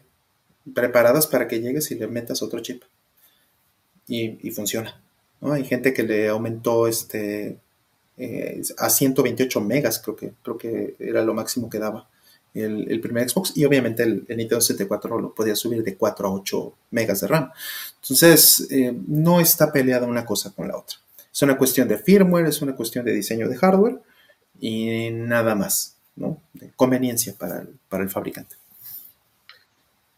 preparadas 0.73 1.27
para 1.27 1.49
que 1.49 1.59
llegues 1.59 1.91
y 1.91 1.95
le 1.95 2.07
metas 2.07 2.41
otro 2.41 2.61
chip 2.61 2.83
y, 4.07 4.51
funciona. 4.51 5.01
¿no? 5.41 5.53
Hay 5.53 5.65
gente 5.65 5.93
que 5.93 6.03
le 6.03 6.29
aumentó 6.29 6.87
este, 6.87 7.59
eh, 8.17 8.61
a 8.77 8.89
128 8.89 9.61
megas, 9.61 9.99
creo 9.99 10.15
que, 10.15 10.33
creo 10.41 10.57
que 10.57 10.95
era 10.99 11.23
lo 11.23 11.33
máximo 11.33 11.69
que 11.69 11.79
daba 11.79 12.09
el, 12.53 12.99
primer 13.01 13.29
Xbox. 13.29 13.53
Y 13.55 13.65
obviamente 13.65 14.03
el, 14.03 14.25
Nintendo 14.29 14.61
74 14.61 15.19
lo 15.19 15.33
podía 15.33 15.55
subir 15.55 15.83
de 15.83 15.95
4 15.95 16.27
a 16.27 16.31
8 16.31 16.73
megas 16.91 17.21
de 17.21 17.27
RAM. 17.27 17.51
Entonces, 18.01 18.67
eh, 18.71 18.95
no 19.07 19.39
está 19.39 19.71
peleada 19.71 20.07
una 20.07 20.25
cosa 20.25 20.51
con 20.51 20.67
la 20.67 20.77
otra. 20.77 20.97
Es 21.31 21.41
una 21.41 21.57
cuestión 21.57 21.87
de 21.87 21.97
firmware, 21.97 22.47
es 22.47 22.61
una 22.61 22.75
cuestión 22.75 23.05
de 23.05 23.13
diseño 23.13 23.47
de 23.47 23.57
hardware 23.57 23.99
y 24.59 25.11
nada 25.11 25.53
más, 25.53 25.95
¿no? 26.15 26.41
De 26.53 26.71
conveniencia 26.75 27.35
para 27.37 27.63
para 27.89 28.03
el 28.03 28.09
fabricante. 28.09 28.55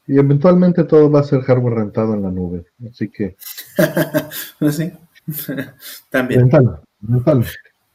Y 0.09 0.17
eventualmente 0.17 0.85
todo 0.85 1.11
va 1.11 1.19
a 1.19 1.23
ser 1.23 1.41
hardware 1.41 1.75
rentado 1.75 2.15
en 2.15 2.23
la 2.23 2.31
nube. 2.31 2.65
Así 2.89 3.09
que. 3.09 3.37
sí. 4.71 4.91
También. 6.09 6.49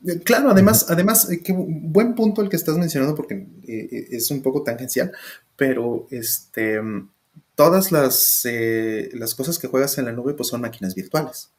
Eh, 0.07 0.21
claro, 0.23 0.51
además, 0.51 0.87
además, 0.89 1.29
eh, 1.29 1.43
qué 1.43 1.53
buen 1.53 2.15
punto 2.15 2.41
el 2.41 2.49
que 2.49 2.55
estás 2.55 2.79
mencionando 2.79 3.17
porque 3.17 3.49
eh, 3.67 4.07
es 4.13 4.31
un 4.31 4.43
poco 4.43 4.63
tangencial, 4.63 5.11
pero 5.57 6.07
este, 6.09 6.81
todas 7.57 7.91
las, 7.91 8.47
las 9.13 9.35
cosas 9.35 9.59
que 9.59 9.67
juegas 9.67 9.99
en 9.99 10.05
la 10.05 10.13
nube 10.13 10.35
pues 10.35 10.51
son 10.51 10.61
máquinas 10.61 10.95
virtuales. 10.95 11.51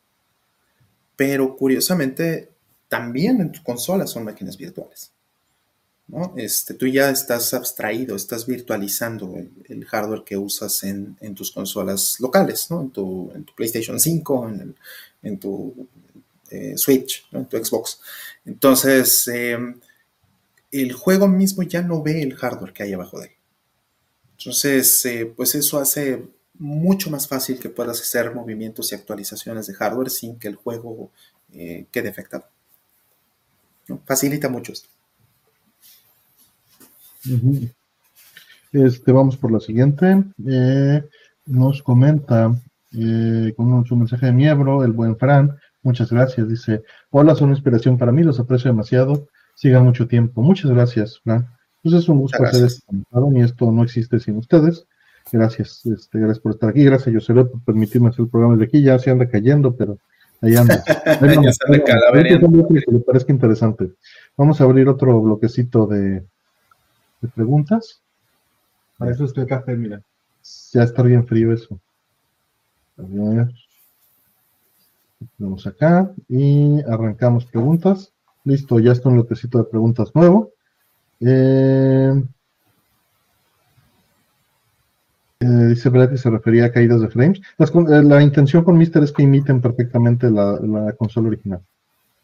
Pero 1.17 1.57
curiosamente, 1.57 2.49
también 2.87 3.41
en 3.41 3.51
tu 3.51 3.61
consola 3.61 4.07
son 4.07 4.23
máquinas 4.23 4.57
virtuales. 4.57 5.11
Este, 6.35 6.75
tú 6.75 6.85
ya 6.85 7.09
estás 7.09 7.53
abstraído, 7.53 8.15
estás 8.15 8.45
virtualizando 8.45 9.35
el, 9.67 9.85
hardware 9.85 10.23
que 10.23 10.37
usas 10.37 10.83
en, 10.83 11.15
tus 11.33 11.51
consolas 11.51 12.19
locales, 12.19 12.69
¿no? 12.69 12.81
En 12.81 12.91
tu, 12.91 13.31
PlayStation 13.55 13.99
5, 13.99 14.51
en, 15.23 15.39
tu 15.39 15.87
eh, 16.51 16.77
Switch, 16.77 17.27
en 17.31 17.45
tu 17.47 17.57
Xbox. 17.57 17.99
Entonces, 18.45 19.27
em, 19.29 19.79
el 20.71 20.93
juego 20.93 21.27
mismo 21.27 21.63
ya 21.63 21.81
no 21.81 22.03
ve 22.03 22.21
el 22.21 22.35
hardware 22.35 22.73
que 22.73 22.83
hay 22.83 22.93
abajo 22.93 23.19
de 23.19 23.27
él. 23.27 23.31
Entonces, 24.37 25.05
eh, 25.05 25.33
pues 25.35 25.55
eso 25.55 25.79
hace 25.79 26.23
mucho 26.53 27.09
más 27.09 27.27
fácil 27.27 27.59
que 27.59 27.69
puedas 27.69 27.99
hacer 27.99 28.33
movimientos 28.33 28.91
y 28.91 28.95
actualizaciones 28.95 29.67
de 29.67 29.73
hardware 29.73 30.09
sin 30.09 30.37
que 30.37 30.47
el 30.47 30.55
juego 30.55 31.11
eh, 31.53 31.87
quede 31.91 32.09
afectado. 32.09 32.47
Facilita 34.05 34.49
mucho 34.49 34.73
esto. 34.73 34.89
Este, 38.71 39.11
vamos 39.11 39.37
por 39.37 39.51
la 39.51 39.59
siguiente. 39.59 40.23
Eh, 40.47 41.03
nos 41.45 41.81
comenta 41.81 42.53
eh, 42.93 43.53
con 43.55 43.85
su 43.85 43.95
mensaje 43.95 44.27
de 44.27 44.31
miembro, 44.31 44.83
el 44.83 44.91
buen 44.91 45.17
Fran, 45.17 45.57
Muchas 45.85 46.11
gracias. 46.11 46.49
Dice, 46.49 46.81
hola, 47.11 47.35
son 47.35 47.49
una 47.49 47.57
inspiración 47.57 47.95
para 47.99 48.11
mí, 48.11 48.23
los 48.23 48.39
aprecio 48.39 48.71
demasiado. 48.71 49.27
Sigan 49.53 49.85
mucho 49.85 50.07
tiempo. 50.07 50.41
Muchas 50.41 50.71
gracias, 50.71 51.19
Fran. 51.23 51.47
Pues 51.83 51.93
es 51.93 52.09
un 52.09 52.17
gusto 52.17 52.43
hacer 52.43 52.65
esto 52.65 52.83
y 53.31 53.41
esto 53.41 53.71
no 53.71 53.83
existe 53.83 54.19
sin 54.19 54.37
ustedes. 54.37 54.87
Gracias, 55.31 55.85
este, 55.85 56.17
gracias 56.17 56.39
por 56.39 56.53
estar 56.53 56.71
aquí. 56.71 56.83
Gracias, 56.83 57.13
José, 57.13 57.35
por 57.35 57.63
permitirme 57.63 58.09
hacer 58.09 58.21
el 58.21 58.29
programa 58.29 58.57
de 58.57 58.65
aquí. 58.65 58.81
Ya 58.81 58.97
se 58.97 59.11
anda 59.11 59.29
cayendo, 59.29 59.75
pero 59.75 59.99
ahí 60.41 60.55
anda. 60.55 60.83
ya 61.43 61.53
se 61.53 61.65
anda 61.67 61.83
que 61.85 62.91
le 62.91 62.99
parezca 63.01 63.31
interesante. 63.31 63.91
Vamos 64.35 64.59
a 64.59 64.63
abrir 64.63 64.89
otro 64.89 65.21
bloquecito 65.21 65.85
de, 65.85 66.23
de 67.21 67.27
preguntas. 67.27 68.01
Para 68.97 69.11
eso 69.11 69.25
estoy 69.25 69.45
café, 69.45 69.75
mira. 69.75 70.01
Ya 70.73 70.83
está 70.83 71.01
bien 71.01 71.25
frío 71.25 71.51
eso. 71.51 71.79
A 72.97 73.03
ver. 73.03 73.51
Vamos 75.37 75.65
acá 75.65 76.11
y 76.27 76.81
arrancamos 76.81 77.45
preguntas. 77.45 78.13
Listo, 78.43 78.79
ya 78.79 78.91
está 78.91 79.09
un 79.09 79.17
lotecito 79.17 79.57
de 79.57 79.63
preguntas 79.65 80.11
nuevo. 80.13 80.51
Eh, 81.19 82.23
eh, 85.39 85.45
dice 85.45 85.89
Brad 85.89 86.09
que 86.09 86.17
se 86.17 86.29
refería 86.29 86.65
a 86.65 86.71
caídas 86.71 87.01
de 87.01 87.09
frames. 87.09 87.41
Eh, 87.57 88.03
la 88.03 88.21
intención 88.21 88.63
con 88.63 88.77
Mister 88.77 89.03
es 89.03 89.11
que 89.11 89.23
imiten 89.23 89.61
perfectamente 89.61 90.29
la, 90.29 90.93
consola 90.97 91.29
original. 91.29 91.61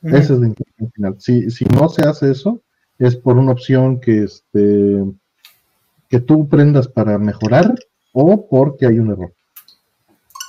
Esa 0.03 0.33
es 0.33 0.39
la 0.39 0.47
intención 0.47 0.91
final. 0.91 1.15
Si, 1.19 1.49
si 1.49 1.65
no 1.65 1.89
se 1.89 2.03
hace 2.03 2.31
eso, 2.31 2.61
es 3.01 3.15
por 3.15 3.37
una 3.37 3.51
opción 3.51 3.99
que, 3.99 4.23
este, 4.23 5.03
que 6.07 6.19
tú 6.19 6.47
prendas 6.47 6.87
para 6.87 7.17
mejorar 7.17 7.73
o 8.13 8.47
porque 8.47 8.85
hay 8.85 8.99
un 8.99 9.09
error. 9.09 9.33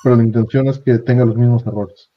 Pero 0.05 0.17
la 0.17 0.23
intención 0.23 0.67
es 0.67 0.79
que 0.79 0.99
tenga 0.99 1.25
los 1.25 1.37
mismos 1.37 1.67
errores. 1.67 2.11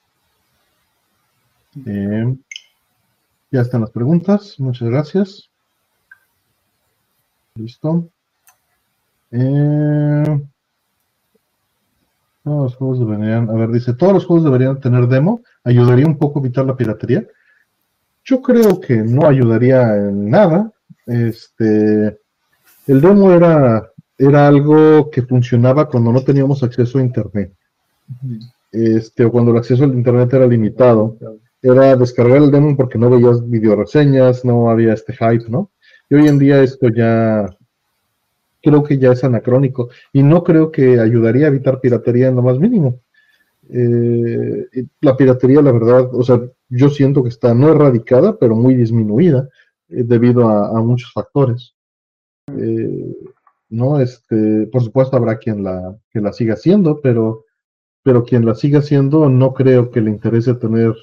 ya 3.52 3.62
están 3.62 3.82
las 3.82 3.92
preguntas. 3.92 4.60
Muchas 4.60 4.90
gracias. 4.90 5.50
Listo. 7.56 8.10
Eh, 9.32 10.42
todos 12.44 12.64
los 12.64 12.76
juegos 12.76 13.00
deberían, 13.00 13.50
a 13.50 13.54
ver, 13.54 13.70
dice, 13.70 13.94
todos 13.94 14.12
los 14.12 14.26
juegos 14.26 14.44
deberían 14.44 14.82
tener 14.82 15.08
demo. 15.08 15.44
¿Ayudaría 15.64 16.06
un 16.06 16.18
poco 16.18 16.40
a 16.40 16.42
evitar 16.42 16.66
la 16.66 16.76
piratería? 16.76 17.26
Yo 18.26 18.42
creo 18.42 18.82
que 18.82 18.96
no 18.98 19.28
ayudaría 19.28 19.96
en 19.96 20.30
nada. 20.32 20.72
Este, 21.06 22.20
el 22.88 23.02
demo 23.02 23.32
era, 23.32 23.92
era 24.18 24.48
algo 24.48 25.12
que 25.12 25.22
funcionaba 25.22 25.88
cuando 25.88 26.12
no 26.12 26.24
teníamos 26.24 26.64
acceso 26.64 26.98
a 26.98 27.04
internet. 27.04 27.54
Este, 28.72 29.26
o 29.26 29.32
cuando 29.32 29.52
el 29.52 29.58
acceso 29.58 29.84
al 29.84 29.94
internet 29.94 30.34
era 30.34 30.48
limitado. 30.48 31.18
Era 31.62 31.96
descargar 31.96 32.38
el 32.38 32.52
demo 32.52 32.76
porque 32.76 32.98
no 32.98 33.12
veías 33.12 33.48
videoreseñas, 33.48 34.44
no 34.44 34.72
había 34.72 34.94
este 34.94 35.14
hype, 35.14 35.48
¿no? 35.48 35.72
Y 36.10 36.16
hoy 36.16 36.28
en 36.28 36.40
día 36.40 36.64
esto 36.64 36.90
ya 36.90 37.48
creo 38.62 38.84
que 38.84 38.98
ya 38.98 39.12
es 39.12 39.24
anacrónico 39.24 39.90
y 40.12 40.24
no 40.24 40.44
creo 40.44 40.72
que 40.72 41.00
ayudaría 41.00 41.46
a 41.46 41.50
evitar 41.50 41.80
piratería 41.80 42.28
en 42.28 42.36
lo 42.36 42.42
más 42.42 42.58
mínimo. 42.60 43.02
Eh, 43.70 44.86
la 45.02 45.18
piratería, 45.18 45.62
la 45.62 45.72
verdad, 45.72 46.14
o 46.14 46.24
sea, 46.24 46.42
yo 46.70 46.90
siento 46.90 47.24
que 47.24 47.30
está 47.30 47.54
no 47.54 47.70
erradicada, 47.70 48.38
pero 48.38 48.56
muy 48.56 48.76
disminuida 48.76 49.50
eh, 49.90 50.04
debido 50.04 50.48
a, 50.50 50.82
muchos 50.82 51.12
factores. 51.12 51.74
Eh, 52.48 53.16
no, 53.70 54.00
este, 54.00 54.68
por 54.68 54.84
supuesto 54.84 55.18
habrá 55.18 55.38
quien 55.38 55.64
la, 55.64 55.98
que 56.12 56.22
la 56.22 56.32
siga 56.32 56.54
haciendo, 56.54 57.02
pero, 57.02 57.46
pero 58.04 58.24
quien 58.24 58.46
la 58.46 58.56
siga 58.56 58.80
haciendo 58.80 59.30
no 59.30 59.54
creo 59.54 59.90
que 59.90 60.02
le 60.02 60.12
interese 60.12 60.54
tener, 60.56 60.94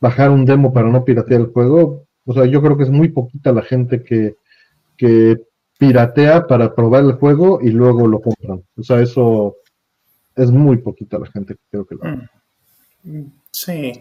bajar 0.00 0.30
un 0.30 0.44
demo 0.44 0.72
para 0.72 0.90
no 0.90 1.04
piratear 1.04 1.40
el 1.40 1.46
juego, 1.48 2.06
o 2.26 2.34
sea, 2.34 2.44
yo 2.44 2.60
creo 2.60 2.76
que 2.76 2.82
es 2.82 2.90
muy 2.90 3.08
poquita 3.08 3.52
la 3.52 3.62
gente 3.62 4.02
que, 4.02 4.36
piratea 5.78 6.46
para 6.46 6.74
probar 6.74 7.04
el 7.04 7.12
juego 7.12 7.60
y 7.60 7.68
luego 7.68 8.08
lo 8.08 8.22
compran. 8.22 8.64
O 8.78 8.82
sea, 8.82 9.02
eso 9.02 9.56
es 10.36 10.50
muy 10.50 10.78
poquita 10.78 11.18
la 11.18 11.26
gente 11.26 11.54
que 11.54 11.60
creo 11.70 11.86
que 11.86 11.94
lo 11.96 12.04
hace. 12.04 12.28
Mm. 13.02 13.32
Sí, 13.50 13.92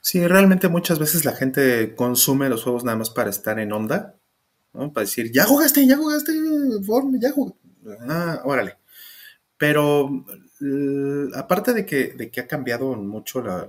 sí, 0.00 0.26
realmente 0.26 0.68
muchas 0.68 0.98
veces 0.98 1.24
la 1.24 1.32
gente 1.32 1.94
consume 1.94 2.48
los 2.48 2.62
juegos 2.62 2.84
nada 2.84 2.98
más 2.98 3.10
para 3.10 3.30
estar 3.30 3.58
en 3.58 3.72
onda, 3.72 4.14
¿no? 4.72 4.92
Para 4.92 5.04
decir, 5.04 5.32
ya 5.32 5.44
jugaste, 5.44 5.86
ya 5.86 5.96
jugaste, 5.96 6.32
ya 7.20 7.32
jugaste. 7.32 7.58
Ah, 8.08 8.40
órale. 8.44 8.76
Pero 9.56 10.24
aparte 11.34 11.72
de 11.72 11.84
que, 11.84 12.12
de 12.14 12.30
que 12.30 12.40
ha 12.40 12.46
cambiado 12.46 12.94
mucho 12.94 13.42
la, 13.42 13.68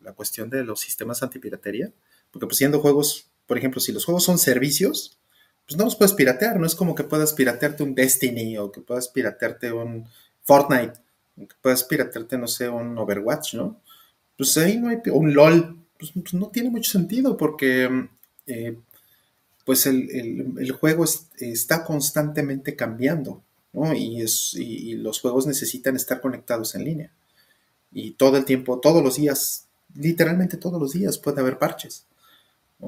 la 0.00 0.12
cuestión 0.12 0.48
de 0.48 0.64
los 0.64 0.80
sistemas 0.80 1.22
antipiratería, 1.22 1.92
porque 2.30 2.46
pues 2.46 2.56
siendo 2.56 2.80
juegos 2.80 3.30
por 3.50 3.58
ejemplo, 3.58 3.80
si 3.80 3.90
los 3.90 4.04
juegos 4.04 4.22
son 4.22 4.38
servicios, 4.38 5.18
pues 5.66 5.76
no 5.76 5.84
los 5.84 5.96
puedes 5.96 6.14
piratear. 6.14 6.60
No 6.60 6.66
es 6.66 6.76
como 6.76 6.94
que 6.94 7.02
puedas 7.02 7.32
piratearte 7.32 7.82
un 7.82 7.96
Destiny 7.96 8.56
o 8.58 8.70
que 8.70 8.80
puedas 8.80 9.08
piratearte 9.08 9.72
un 9.72 10.06
Fortnite, 10.44 10.92
puedas 11.60 11.84
piratearte, 11.84 12.38
no 12.38 12.48
sé, 12.48 12.68
un 12.68 12.96
Overwatch, 12.98 13.54
¿no? 13.54 13.80
Pues 14.36 14.56
ahí 14.58 14.78
no 14.78 14.88
hay, 14.88 14.98
un 15.12 15.34
LOL, 15.34 15.76
pues, 15.98 16.12
pues, 16.12 16.34
no 16.34 16.48
tiene 16.48 16.70
mucho 16.70 16.90
sentido 16.90 17.36
porque 17.36 18.08
eh, 18.46 18.76
pues 19.64 19.86
el, 19.86 20.72
juego 20.72 21.04
está 21.38 21.84
constantemente 21.84 22.74
cambiando, 22.76 23.42
¿no? 23.72 23.92
Y, 23.94 24.22
es, 24.22 24.54
y 24.54 24.94
los 24.94 25.20
juegos 25.20 25.46
necesitan 25.46 25.96
estar 25.96 26.20
conectados 26.20 26.74
en 26.74 26.84
línea. 26.84 27.12
Y 27.92 28.12
todo 28.12 28.36
el 28.36 28.44
tiempo, 28.44 28.80
todos 28.80 29.02
los 29.02 29.16
días, 29.16 29.66
literalmente 29.94 30.56
todos 30.56 30.80
los 30.80 30.92
días 30.92 31.18
puede 31.18 31.40
haber 31.40 31.58
parches 31.58 32.06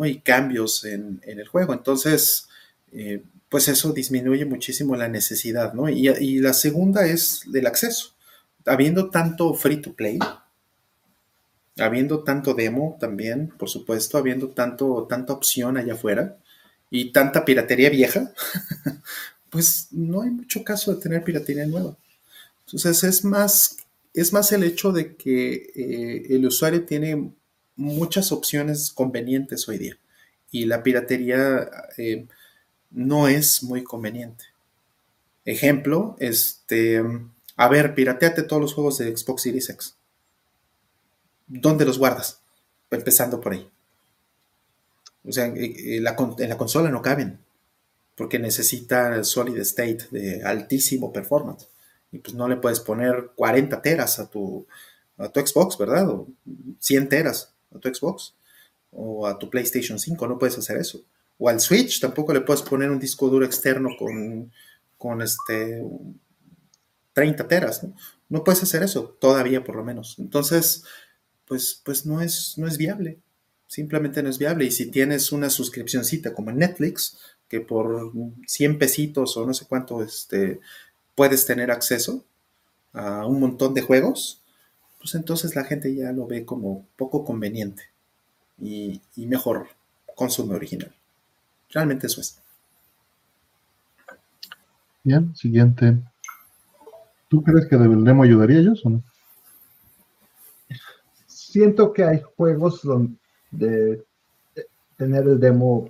y 0.04 0.18
cambios 0.20 0.84
en, 0.84 1.20
el 1.24 1.46
juego. 1.46 1.72
Entonces, 1.72 2.48
eh, 2.92 3.22
pues 3.48 3.68
eso 3.68 3.92
disminuye 3.92 4.44
muchísimo 4.44 4.96
la 4.96 5.08
necesidad, 5.08 5.74
¿no? 5.74 5.88
Y, 5.88 6.38
la 6.38 6.52
segunda 6.52 7.06
es 7.06 7.42
del 7.46 7.66
acceso. 7.66 8.14
Habiendo 8.66 9.10
tanto 9.10 9.54
free 9.54 9.80
to 9.80 9.94
play, 9.94 10.18
habiendo 11.78 12.22
tanto 12.22 12.54
demo 12.54 12.96
también, 13.00 13.48
por 13.58 13.68
supuesto, 13.68 14.18
habiendo 14.18 14.50
tanto, 14.50 15.06
tanta 15.08 15.32
opción 15.32 15.76
allá 15.76 15.94
afuera 15.94 16.36
y 16.90 17.12
tanta 17.12 17.44
piratería 17.44 17.90
vieja, 17.90 18.32
pues 19.50 19.88
no 19.90 20.22
hay 20.22 20.30
mucho 20.30 20.64
caso 20.64 20.94
de 20.94 21.00
tener 21.00 21.24
piratería 21.24 21.66
nueva. 21.66 21.96
Entonces 22.66 23.04
es 23.04 23.24
más, 23.24 23.76
es 24.14 24.32
más 24.32 24.52
el 24.52 24.64
hecho 24.64 24.92
de 24.92 25.16
que 25.16 25.72
eh, 25.74 26.26
el 26.30 26.46
usuario 26.46 26.84
tiene 26.84 27.32
muchas 27.76 28.32
opciones 28.32 28.92
convenientes 28.92 29.68
hoy 29.68 29.78
día 29.78 29.98
y 30.50 30.66
la 30.66 30.82
piratería 30.82 31.70
eh, 31.96 32.26
no 32.90 33.28
es 33.28 33.62
muy 33.62 33.82
conveniente. 33.82 34.44
Ejemplo, 35.44 36.16
este, 36.20 37.02
a 37.56 37.68
ver, 37.68 37.94
pirateate 37.94 38.42
todos 38.42 38.62
los 38.62 38.74
juegos 38.74 38.98
de 38.98 39.16
Xbox 39.16 39.42
Series 39.42 39.68
X. 39.70 39.96
¿Dónde 41.46 41.84
los 41.84 41.98
guardas? 41.98 42.40
Empezando 42.90 43.40
por 43.40 43.52
ahí. 43.52 43.68
O 45.24 45.32
sea, 45.32 45.46
en 45.46 46.02
la, 46.02 46.16
consola 46.16 46.90
no 46.90 47.02
caben, 47.02 47.38
porque 48.16 48.38
necesita 48.38 49.22
solid 49.24 49.58
state 49.58 50.08
de 50.10 50.42
altísimo 50.42 51.12
performance. 51.12 51.68
Y 52.10 52.18
pues 52.18 52.34
no 52.34 52.48
le 52.48 52.56
puedes 52.56 52.80
poner 52.80 53.30
40 53.36 53.80
teras 53.82 54.18
a 54.18 54.28
tu, 54.28 54.66
a 55.18 55.28
tu 55.28 55.40
Xbox, 55.40 55.78
¿verdad? 55.78 56.08
O 56.08 56.26
100 56.78 57.08
teras 57.08 57.52
a 57.74 57.78
tu 57.78 57.88
Xbox 57.94 58.34
o 58.90 59.26
a 59.26 59.38
tu 59.38 59.48
PlayStation 59.48 59.98
5, 59.98 60.26
no 60.26 60.38
puedes 60.38 60.58
hacer 60.58 60.76
eso. 60.76 61.02
O 61.38 61.48
al 61.48 61.60
Switch 61.60 62.00
tampoco 62.00 62.32
le 62.32 62.42
puedes 62.42 62.62
poner 62.62 62.90
un 62.90 62.98
disco 62.98 63.28
duro 63.28 63.44
externo 63.46 63.90
con, 63.98 64.52
con 64.98 65.22
este 65.22 65.82
30 67.12 67.48
teras, 67.48 67.82
¿no? 67.82 67.94
No 68.28 68.44
puedes 68.44 68.62
hacer 68.62 68.82
eso, 68.82 69.16
todavía 69.20 69.62
por 69.64 69.76
lo 69.76 69.84
menos. 69.84 70.16
Entonces, 70.18 70.84
pues, 71.46 71.80
pues 71.84 72.06
no, 72.06 72.20
es, 72.22 72.54
no 72.56 72.66
es 72.66 72.78
viable. 72.78 73.18
Simplemente 73.66 74.22
no 74.22 74.30
es 74.30 74.38
viable. 74.38 74.64
Y 74.64 74.70
si 74.70 74.90
tienes 74.90 75.32
una 75.32 75.50
suscripcióncita 75.50 76.32
como 76.32 76.52
Netflix, 76.52 77.18
que 77.48 77.60
por 77.60 78.12
100 78.46 78.78
pesitos 78.78 79.36
o 79.36 79.46
no 79.46 79.52
sé 79.52 79.66
cuánto 79.66 80.02
este, 80.02 80.60
puedes 81.14 81.44
tener 81.44 81.70
acceso 81.70 82.24
a 82.94 83.26
un 83.26 83.40
montón 83.40 83.74
de 83.74 83.82
juegos, 83.82 84.42
pues 84.98 85.14
entonces 85.14 85.54
la 85.56 85.64
gente 85.64 85.94
ya 85.94 86.12
lo 86.12 86.26
ve 86.26 86.46
como 86.46 86.86
poco 86.96 87.24
conveniente 87.24 87.82
y, 88.58 89.00
mejor 89.16 89.68
consumo 90.14 90.54
original. 90.54 90.94
Realmente 91.70 92.06
eso 92.06 92.20
es. 92.20 92.40
Bien, 95.02 95.34
siguiente. 95.34 95.98
¿Tú 97.32 97.42
crees 97.42 97.66
que 97.66 97.76
el 97.76 98.04
demo 98.04 98.24
ayudaría 98.24 98.58
a 98.58 98.60
ellos 98.60 98.84
o 98.84 98.90
no? 98.90 99.02
Siento 101.26 101.90
que 101.90 102.04
hay 102.04 102.20
juegos 102.20 102.82
donde 102.82 104.04
tener 104.98 105.26
el 105.26 105.40
demo 105.40 105.88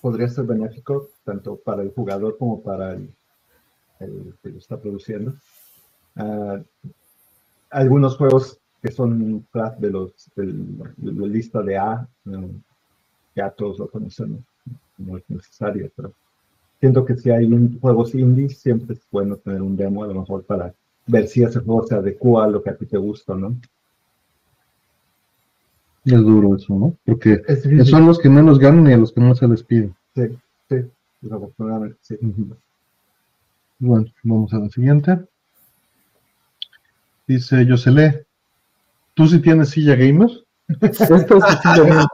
podría 0.00 0.26
ser 0.26 0.46
benéfico 0.46 1.10
tanto 1.22 1.56
para 1.56 1.82
el 1.82 1.90
jugador 1.90 2.38
como 2.38 2.62
para 2.62 2.94
el, 2.94 3.10
que 4.42 4.48
lo 4.48 4.56
está 4.56 4.80
produciendo. 4.80 5.34
Ah, 6.16 6.58
algunos 7.68 8.16
juegos 8.16 8.58
que 8.80 8.90
son 8.90 9.46
craft 9.52 9.80
de 9.80 9.90
los 9.90 10.30
de 10.34 10.46
la 11.12 11.26
lista 11.26 11.60
de 11.60 11.76
A, 11.76 12.08
ya 13.36 13.50
todos 13.50 13.80
lo 13.80 13.88
conocen, 13.90 14.42
no 14.96 15.18
es 15.18 15.24
necesario, 15.28 15.92
pero 15.94 16.14
siento 16.84 17.06
que 17.06 17.16
si 17.16 17.30
hay 17.30 17.48
juegos 17.80 18.14
indies, 18.14 18.58
siempre 18.58 18.94
es 18.94 19.00
bueno 19.10 19.36
tener 19.36 19.62
un 19.62 19.74
demo, 19.74 20.04
a 20.04 20.06
lo 20.06 20.20
mejor 20.20 20.44
para 20.44 20.74
ver 21.06 21.26
si 21.28 21.42
ese 21.42 21.60
juego 21.60 21.86
se 21.86 21.94
adecua 21.94 22.44
a 22.44 22.48
lo 22.48 22.62
que 22.62 22.68
a 22.68 22.76
ti 22.76 22.84
te 22.84 22.98
gusta, 22.98 23.34
¿no? 23.34 23.56
Es 26.04 26.20
duro 26.20 26.54
eso, 26.54 26.74
¿no? 26.74 26.94
Porque 27.06 27.40
son 27.86 28.04
los 28.04 28.18
que 28.18 28.28
menos 28.28 28.58
ganan 28.58 28.86
y 28.86 28.92
a 28.92 28.98
los 28.98 29.12
que 29.12 29.22
no 29.22 29.34
se 29.34 29.48
les 29.48 29.62
pide. 29.62 29.94
Sí, 30.14 30.24
sí, 30.68 30.76
desafortunadamente, 31.22 31.96
sí. 32.02 32.18
Bueno, 33.78 34.04
vamos 34.22 34.52
a 34.52 34.58
la 34.58 34.68
siguiente. 34.68 35.18
Dice 37.26 37.64
Yosele, 37.64 38.26
¿tú 39.14 39.26
sí 39.26 39.38
tienes 39.38 39.70
silla 39.70 39.94
gamer? 39.94 40.28
Esta 40.82 41.16
es 41.16 41.22
silla 41.62 41.82
gamer. 41.82 42.06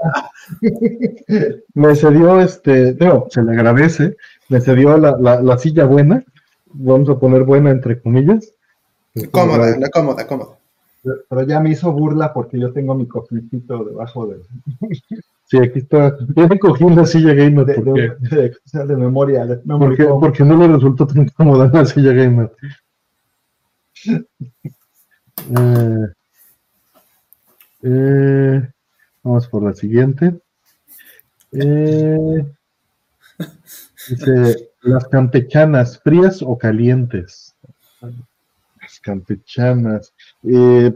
Me 1.74 1.94
cedió 1.94 2.40
este, 2.40 2.94
no, 2.98 3.26
se 3.30 3.42
le 3.42 3.52
agradece, 3.52 4.16
me 4.48 4.60
cedió 4.60 4.96
la, 4.98 5.16
la, 5.18 5.40
la, 5.40 5.58
silla 5.58 5.84
buena, 5.84 6.24
vamos 6.66 7.08
a 7.08 7.18
poner 7.18 7.44
buena 7.44 7.70
entre 7.70 8.00
comillas. 8.00 8.52
Cómoda, 9.30 9.76
la 9.78 9.88
cómoda, 9.90 10.26
cómoda. 10.26 10.58
Pero 11.02 11.42
ya 11.46 11.60
me 11.60 11.70
hizo 11.70 11.92
burla 11.92 12.32
porque 12.32 12.58
yo 12.58 12.72
tengo 12.72 12.94
mi 12.94 13.06
cofrecito 13.06 13.84
debajo 13.84 14.26
de. 14.26 14.40
Sí, 15.50 15.58
aquí 15.58 15.80
está. 15.80 16.16
Tiene 16.32 16.60
cogido 16.60 16.90
la 16.90 17.04
silla 17.04 17.34
gamer. 17.34 17.66
De, 17.66 17.74
porque, 17.74 18.12
de, 18.20 18.54
de, 18.72 18.86
de 18.86 18.96
memoria. 18.96 19.44
De 19.44 19.56
porque, 19.56 20.04
porque, 20.04 20.44
no 20.44 20.56
le 20.56 20.68
resultó 20.72 21.08
tan 21.08 21.26
cómoda 21.26 21.68
la 21.72 21.84
silla 21.84 22.12
gamer. 22.12 22.52
Eh, 25.56 26.06
eh, 27.82 28.68
vamos 29.30 29.48
por 29.48 29.62
la 29.62 29.72
siguiente. 29.72 30.40
Eh, 31.52 32.44
dice, 34.08 34.70
las 34.82 35.06
campechanas, 35.08 36.00
¿frías 36.00 36.42
o 36.42 36.58
calientes? 36.58 37.54
Las 38.00 39.00
campechanas. 39.00 40.12
Eh, 40.42 40.92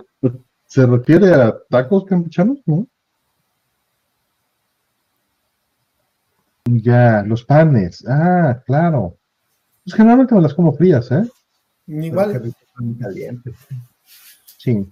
¿Se 0.67 0.87
refiere 0.87 1.33
a 1.35 1.57
tacos 1.71 2.05
campechanos? 2.05 2.59
¿No? 2.67 2.87
Ya, 6.65 7.23
los 7.23 7.45
panes. 7.45 8.05
Ah, 8.09 8.63
claro. 8.67 9.17
Pues 9.85 9.95
generalmente 9.95 10.35
me 10.35 10.41
las 10.41 10.55
como 10.55 10.73
frías, 10.73 11.11
¿eh? 11.13 11.29
Igual. 11.87 12.55
Calientes. 12.99 13.55
Sí. 14.59 14.91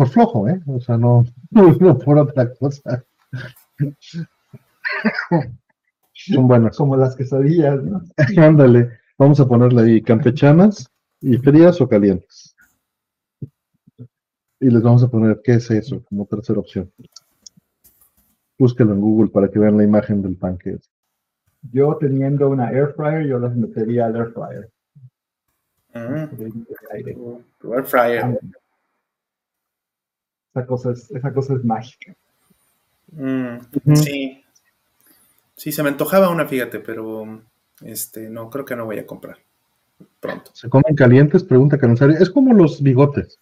Por 0.00 0.08
flojo, 0.08 0.48
¿eh? 0.48 0.58
O 0.64 0.80
sea, 0.80 0.96
no, 0.96 1.26
no 1.50 1.98
por 1.98 2.16
otra 2.16 2.54
cosa. 2.54 3.04
Son 6.14 6.48
buenas. 6.48 6.74
Como 6.78 6.96
las 6.96 7.14
quesadillas, 7.14 7.82
¿no? 7.82 8.00
Ándale. 8.42 8.92
Vamos 9.18 9.40
a 9.40 9.46
ponerle 9.46 9.82
ahí 9.82 10.00
campechanas 10.00 10.90
y 11.20 11.36
frías 11.36 11.82
o 11.82 11.88
calientes. 11.90 12.56
Y 14.58 14.70
les 14.70 14.82
vamos 14.82 15.02
a 15.02 15.08
poner 15.08 15.38
qué 15.44 15.52
es 15.56 15.70
eso 15.70 16.02
como 16.04 16.24
tercera 16.24 16.60
opción. 16.60 16.90
Búsquelo 18.58 18.94
en 18.94 19.02
Google 19.02 19.28
para 19.28 19.50
que 19.50 19.58
vean 19.58 19.76
la 19.76 19.84
imagen 19.84 20.22
del 20.22 20.36
pan 20.36 20.56
que 20.56 20.70
es. 20.70 20.90
Yo 21.70 21.98
teniendo 22.00 22.48
una 22.48 22.70
air 22.70 22.94
fryer, 22.96 23.26
yo 23.26 23.38
las 23.38 23.54
metería 23.54 24.06
al 24.06 24.16
air 24.16 24.32
fryer. 24.32 24.70
Mm. 25.92 26.54
Air 27.70 27.84
fryer. 27.84 28.38
Esa 30.50 30.66
cosa 30.66 30.92
es, 30.92 31.10
esa 31.10 31.32
cosa 31.32 31.54
es 31.54 31.64
mágica. 31.64 32.14
Mm, 33.12 33.54
uh 33.54 33.60
-huh. 33.86 33.96
Sí. 33.96 34.44
Sí, 35.56 35.72
se 35.72 35.82
me 35.82 35.90
antojaba 35.90 36.30
una, 36.30 36.46
fíjate, 36.46 36.80
pero 36.80 37.42
este, 37.82 38.30
no, 38.30 38.48
creo 38.48 38.64
que 38.64 38.76
no 38.76 38.86
voy 38.86 38.98
a 38.98 39.06
comprar. 39.06 39.36
Pronto. 40.18 40.50
¿Se 40.54 40.68
comen 40.68 40.94
calientes? 40.94 41.44
Pregunta 41.44 41.78
Canasario. 41.78 42.16
Es 42.18 42.30
como 42.30 42.54
los 42.54 42.82
bigotes. 42.82 43.38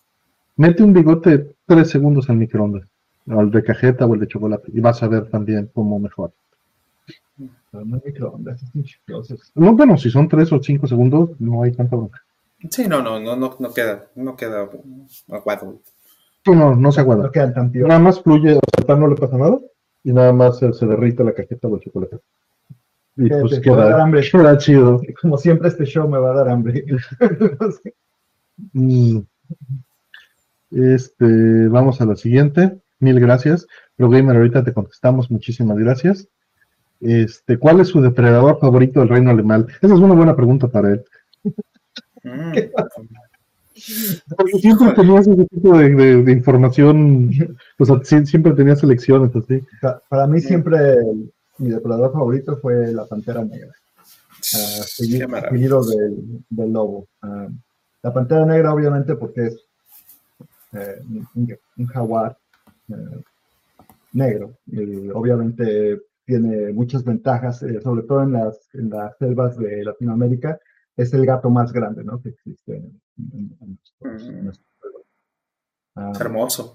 Mete 0.56 0.82
un 0.82 0.92
bigote 0.92 1.54
tres 1.66 1.90
segundos 1.90 2.28
al 2.28 2.36
microondas, 2.36 2.88
o 3.30 3.40
el 3.40 3.50
de 3.52 3.62
cajeta 3.62 4.06
o 4.06 4.14
el 4.14 4.20
de 4.20 4.26
chocolate, 4.26 4.72
y 4.74 4.80
vas 4.80 5.00
a 5.04 5.08
ver 5.08 5.30
también 5.30 5.70
cómo 5.72 6.00
mejor. 6.00 6.32
No, 7.70 7.84
microondas, 7.84 8.60
no, 9.54 9.72
bueno, 9.74 9.96
si 9.96 10.10
son 10.10 10.28
tres 10.28 10.50
o 10.52 10.60
cinco 10.60 10.88
segundos, 10.88 11.30
no 11.38 11.62
hay 11.62 11.70
tanta 11.70 11.94
bronca. 11.94 12.20
Sí, 12.68 12.88
no, 12.88 13.00
no, 13.00 13.20
no, 13.20 13.36
no, 13.36 13.56
no 13.56 13.72
queda, 13.72 14.08
no 14.16 14.36
queda 14.36 14.68
aguado. 15.30 15.80
No, 16.54 16.74
no 16.74 16.92
se 16.92 17.00
aguada. 17.00 17.24
No 17.24 17.30
quedan 17.30 17.54
tan 17.54 17.70
peor. 17.70 17.88
Nada 17.88 18.00
más 18.00 18.20
fluye, 18.22 18.54
o 18.54 18.86
sea, 18.86 18.96
no 18.96 19.08
le 19.08 19.16
pasa 19.16 19.36
nada, 19.36 19.58
y 20.04 20.12
nada 20.12 20.32
más 20.32 20.58
se, 20.58 20.72
se 20.72 20.86
derrite 20.86 21.24
la 21.24 21.32
cajeta 21.32 21.68
o 21.68 21.76
el 21.76 21.82
chocolate. 21.82 22.18
Y 23.16 23.28
pues 23.28 23.58
queda, 23.58 24.00
hambre. 24.00 24.22
queda 24.30 24.56
chido. 24.58 25.02
Como 25.20 25.36
siempre 25.38 25.68
este 25.68 25.84
show 25.84 26.08
me 26.08 26.18
va 26.18 26.30
a 26.30 26.34
dar 26.34 26.48
hambre. 26.48 26.84
Mm. 28.72 29.20
Este, 30.72 31.68
vamos 31.68 32.00
a 32.00 32.06
la 32.06 32.16
siguiente. 32.16 32.80
Mil 32.98 33.20
gracias. 33.20 33.68
ProGamer, 33.94 34.36
ahorita 34.36 34.64
te 34.64 34.72
contestamos. 34.72 35.30
Muchísimas 35.30 35.78
gracias. 35.78 36.26
Este, 37.00 37.56
¿cuál 37.56 37.78
es 37.78 37.86
su 37.86 38.00
depredador 38.00 38.58
favorito 38.58 38.98
del 38.98 39.10
reino 39.10 39.30
animal? 39.30 39.68
Esa 39.80 39.94
es 39.94 40.00
una 40.00 40.14
buena 40.14 40.34
pregunta 40.34 40.66
para 40.68 40.90
él. 40.90 41.04
Mm. 42.24 42.52
Porque 44.36 44.58
siempre 44.58 44.92
tenías 44.92 45.26
ese 45.26 45.44
tipo 45.46 45.76
de, 45.78 45.94
de- 45.94 46.22
de 46.22 46.32
información, 46.32 47.30
o 47.78 47.84
sea, 47.84 47.96
sie- 47.96 48.26
siempre 48.26 48.52
tenías 48.52 48.80
selecciones 48.80 49.34
así. 49.34 49.62
Pa- 49.80 50.02
Para 50.08 50.26
mí 50.26 50.40
siempre 50.40 50.78
el- 50.94 51.32
mi 51.58 51.70
depredador 51.70 52.12
favorito 52.12 52.56
fue 52.58 52.92
la 52.92 53.04
pantera 53.06 53.44
negra. 53.44 53.72
Qué 54.40 54.46
seguido, 55.50 55.82
del, 55.84 56.44
del 56.48 56.72
lobo. 56.72 57.06
Ah, 57.22 57.48
la 58.02 58.12
pantera 58.14 58.46
negra 58.46 58.72
obviamente 58.72 59.16
porque 59.16 59.46
es 59.48 59.56
eh, 60.72 61.00
un, 61.34 61.56
un 61.78 61.86
jaguar 61.86 62.36
eh, 62.90 62.94
negro. 64.12 64.54
Y 64.66 65.08
obviamente 65.10 66.00
tiene 66.24 66.72
muchas 66.72 67.02
ventajas, 67.04 67.62
eh, 67.62 67.80
sobre 67.80 68.02
todo 68.02 68.22
en 68.22 68.32
las, 68.34 68.58
en 68.74 68.90
las 68.90 69.16
selvas 69.18 69.56
de 69.58 69.82
Latinoamérica. 69.84 70.58
Es 70.96 71.12
el 71.14 71.24
gato 71.26 71.48
más 71.50 71.72
grande 71.72 72.04
¿no? 72.04 72.20
que 72.20 72.28
existe 72.30 72.76
en, 72.76 73.00
en- 73.18 73.56
en 73.60 73.78
nuestros- 74.00 74.28
en 74.28 74.44
nuestros 74.44 74.68
pueblos. 74.80 75.02
Ah, 75.96 76.10
Es 76.14 76.20
hermoso. 76.20 76.74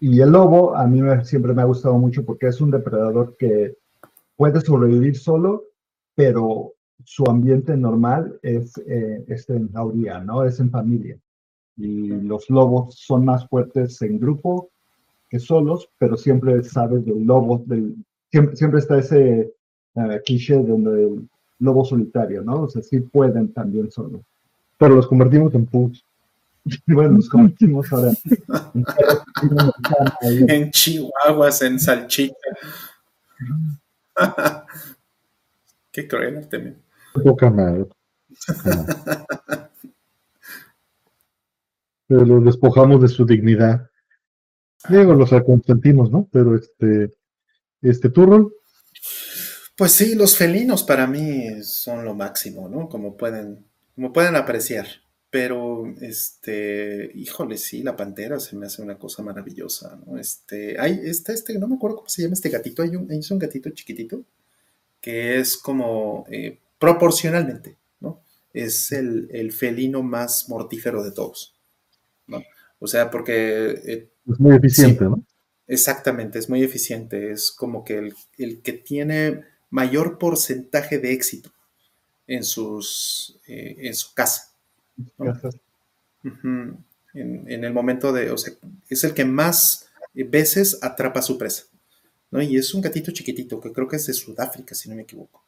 y 0.00 0.20
el 0.20 0.30
lobo 0.30 0.74
a 0.74 0.86
mí 0.86 1.02
me- 1.02 1.24
siempre 1.24 1.52
me 1.54 1.62
ha 1.62 1.66
gustado 1.66 1.96
mucho 1.98 2.24
porque 2.24 2.48
es 2.48 2.60
un 2.60 2.70
depredador 2.70 3.36
que 3.36 3.76
puede 4.36 4.60
sobrevivir 4.60 5.16
solo, 5.16 5.64
pero 6.14 6.72
su 7.04 7.24
ambiente 7.26 7.76
normal 7.76 8.38
es, 8.42 8.76
eh, 8.86 9.24
es 9.28 9.48
en 9.50 9.70
jauría, 9.72 10.20
¿no? 10.20 10.44
Es 10.44 10.58
en 10.60 10.70
familia. 10.70 11.18
Y 11.76 12.08
los 12.08 12.50
lobos 12.50 12.94
son 12.96 13.24
más 13.24 13.46
fuertes 13.48 14.00
en 14.02 14.18
grupo 14.18 14.70
que 15.28 15.38
solos, 15.38 15.88
pero 15.98 16.16
siempre 16.16 16.62
sabes 16.62 17.04
del 17.04 17.24
lobo, 17.24 17.62
del, 17.66 17.94
siempre, 18.30 18.56
siempre 18.56 18.80
está 18.80 18.98
ese 18.98 19.54
eh, 19.94 20.20
cliché 20.24 20.54
donde 20.62 21.04
el 21.04 21.28
lobo 21.58 21.84
solitario, 21.84 22.42
¿no? 22.42 22.62
O 22.62 22.68
sea, 22.68 22.82
sí 22.82 23.00
pueden 23.00 23.52
también 23.52 23.90
solos. 23.90 24.22
Pero 24.80 24.96
los 24.96 25.06
convertimos 25.06 25.54
en 25.54 25.66
pugs. 25.66 26.02
Y 26.64 26.94
bueno, 26.94 27.12
nos 27.12 27.28
convertimos 27.28 27.92
ahora 27.92 28.12
en 30.22 30.70
chihuahuas, 30.70 31.60
en 31.62 31.78
salchicha. 31.78 32.34
Qué 35.92 36.08
cruel, 36.08 36.38
Artemio. 36.38 36.76
Poca 37.22 37.50
madre. 37.50 37.86
Pero 42.06 42.24
los 42.24 42.44
despojamos 42.44 43.02
de 43.02 43.08
su 43.08 43.26
dignidad. 43.26 43.90
Digo, 44.88 45.12
los 45.12 45.30
consentimos, 45.44 46.10
¿no? 46.10 46.26
Pero 46.32 46.56
este, 46.56 47.12
este 47.82 48.08
turno, 48.08 48.50
Pues 49.76 49.92
sí, 49.92 50.14
los 50.14 50.38
felinos 50.38 50.84
para 50.84 51.06
mí 51.06 51.62
son 51.62 52.04
lo 52.04 52.14
máximo, 52.14 52.68
¿no? 52.68 52.88
Como 52.88 53.16
pueden, 53.16 53.69
como 54.00 54.14
pueden 54.14 54.34
apreciar. 54.34 54.86
Pero, 55.28 55.84
este, 56.00 57.12
híjole, 57.14 57.58
sí, 57.58 57.82
la 57.82 57.96
pantera 57.96 58.40
se 58.40 58.56
me 58.56 58.64
hace 58.64 58.80
una 58.80 58.98
cosa 58.98 59.22
maravillosa, 59.22 60.00
¿no? 60.06 60.18
Este, 60.18 60.80
hay, 60.80 61.00
está 61.04 61.34
este, 61.34 61.58
no 61.58 61.68
me 61.68 61.76
acuerdo 61.76 61.98
cómo 61.98 62.08
se 62.08 62.22
llama 62.22 62.32
este 62.32 62.48
gatito, 62.48 62.82
hay 62.82 62.96
un, 62.96 63.10
hay 63.10 63.20
un 63.30 63.38
gatito 63.38 63.68
chiquitito 63.70 64.24
que 65.02 65.38
es 65.38 65.58
como 65.58 66.24
eh, 66.30 66.58
proporcionalmente, 66.78 67.76
¿no? 68.00 68.22
Es 68.54 68.90
el, 68.90 69.28
el 69.32 69.52
felino 69.52 70.02
más 70.02 70.48
mortífero 70.48 71.04
de 71.04 71.12
todos, 71.12 71.54
¿no? 72.26 72.42
O 72.78 72.86
sea, 72.86 73.10
porque 73.10 73.82
eh, 73.84 74.08
es 74.32 74.40
muy 74.40 74.56
eficiente, 74.56 75.04
¿no? 75.04 75.22
Exactamente, 75.68 76.38
es 76.38 76.48
muy 76.48 76.62
eficiente. 76.64 77.30
Es 77.32 77.52
como 77.52 77.84
que 77.84 77.98
el, 77.98 78.14
el 78.38 78.62
que 78.62 78.72
tiene 78.72 79.44
mayor 79.68 80.16
porcentaje 80.18 80.98
de 80.98 81.12
éxito 81.12 81.52
en, 82.30 82.44
sus, 82.44 83.36
eh, 83.48 83.76
en 83.80 83.94
su 83.94 84.14
casa. 84.14 84.52
en, 87.12 87.64
el 87.64 87.72
momento 87.72 88.12
de, 88.12 88.30
o 88.30 88.38
sea, 88.38 88.54
es 88.88 89.02
el 89.02 89.14
que 89.14 89.24
más 89.24 89.88
veces 90.14 90.78
atrapa 90.80 91.18
a 91.20 91.24
su 91.24 91.36
presa. 91.36 91.64
¿no? 92.30 92.40
Y 92.40 92.56
es 92.56 92.72
un 92.72 92.82
gatito 92.82 93.10
chiquitito, 93.10 93.60
que 93.60 93.72
creo 93.72 93.88
que 93.88 93.96
es 93.96 94.06
de 94.06 94.12
Sudáfrica, 94.12 94.76
si 94.76 94.88
no 94.88 94.94
me 94.94 95.02
equivoco. 95.02 95.42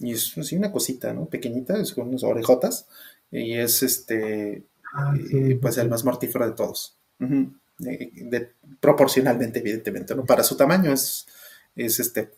Y 0.00 0.12
es 0.12 0.36
así 0.36 0.56
una 0.56 0.72
cosita, 0.72 1.14
¿no? 1.14 1.26
Pequeñita, 1.26 1.78
es 1.80 1.92
con 1.92 2.08
unas 2.08 2.24
orejotas. 2.24 2.86
Y 3.30 3.54
es 3.54 3.84
este, 3.84 4.64
ah, 4.92 5.14
eh, 5.32 5.56
pues 5.62 5.78
el 5.78 5.88
más 5.88 6.04
mortífero 6.04 6.46
de 6.46 6.52
todos. 6.52 6.96
proporcionalmente, 8.80 9.60
evidentemente, 9.60 10.16
¿no? 10.16 10.24
Para 10.24 10.42
su 10.42 10.56
tamaño 10.56 10.92
es, 10.92 11.26
es 11.76 12.00
este, 12.00 12.32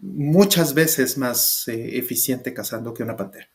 muchas 0.00 0.74
veces 0.74 1.18
más 1.18 1.68
eh, 1.68 1.98
eficiente 1.98 2.52
cazando 2.52 2.94
que 2.94 3.02
una 3.02 3.16
pantera. 3.16 3.48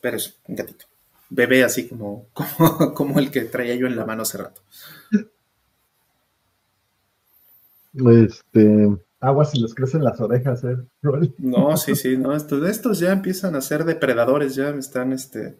Pero 0.00 0.16
es 0.16 0.38
un 0.46 0.56
gatito. 0.56 0.86
Bebé 1.30 1.64
así 1.64 1.88
como, 1.88 2.28
como, 2.94 3.18
el 3.18 3.30
que 3.30 3.42
traía 3.42 3.74
yo 3.74 3.86
en 3.86 3.96
la 3.96 4.06
mano 4.06 4.22
hace 4.22 4.38
rato. 4.38 4.62
Este. 7.92 8.96
Agua 9.20 9.44
si 9.44 9.60
les 9.60 9.74
crecen 9.74 10.04
las 10.04 10.20
orejas, 10.20 10.62
¿eh? 10.62 10.76
No, 11.38 11.76
sí, 11.76 11.96
sí, 11.96 12.16
no. 12.16 12.36
Estos, 12.36 12.68
estos 12.68 13.00
ya 13.00 13.12
empiezan 13.12 13.56
a 13.56 13.60
ser 13.60 13.84
depredadores, 13.84 14.54
ya 14.54 14.72
me 14.72 14.78
están, 14.78 15.12
este. 15.12 15.58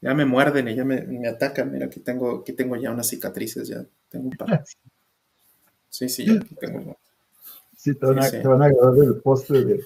Ya 0.00 0.14
me 0.14 0.24
muerden 0.24 0.68
y 0.68 0.76
ya 0.76 0.84
me, 0.84 1.28
atacan. 1.28 1.72
Mira, 1.72 1.86
aquí 1.86 1.98
tengo, 1.98 2.40
aquí 2.40 2.52
tengo 2.52 2.76
ya 2.76 2.92
unas 2.92 3.08
cicatrices, 3.08 3.66
ya 3.66 3.84
tengo 4.08 4.28
un 4.28 4.36
par. 4.36 4.64
Sí, 5.90 6.06
sí, 6.10 6.26
ya 6.26 6.34
aquí 6.34 6.54
tengo. 6.54 6.98
Sí, 7.88 7.94
te 7.94 8.06
van, 8.06 8.18
a, 8.18 8.30
Te 8.30 8.46
van 8.46 8.62
a 8.62 8.66
agarrar 8.66 9.04
el 9.04 9.16
poste 9.16 9.64
de. 9.64 9.84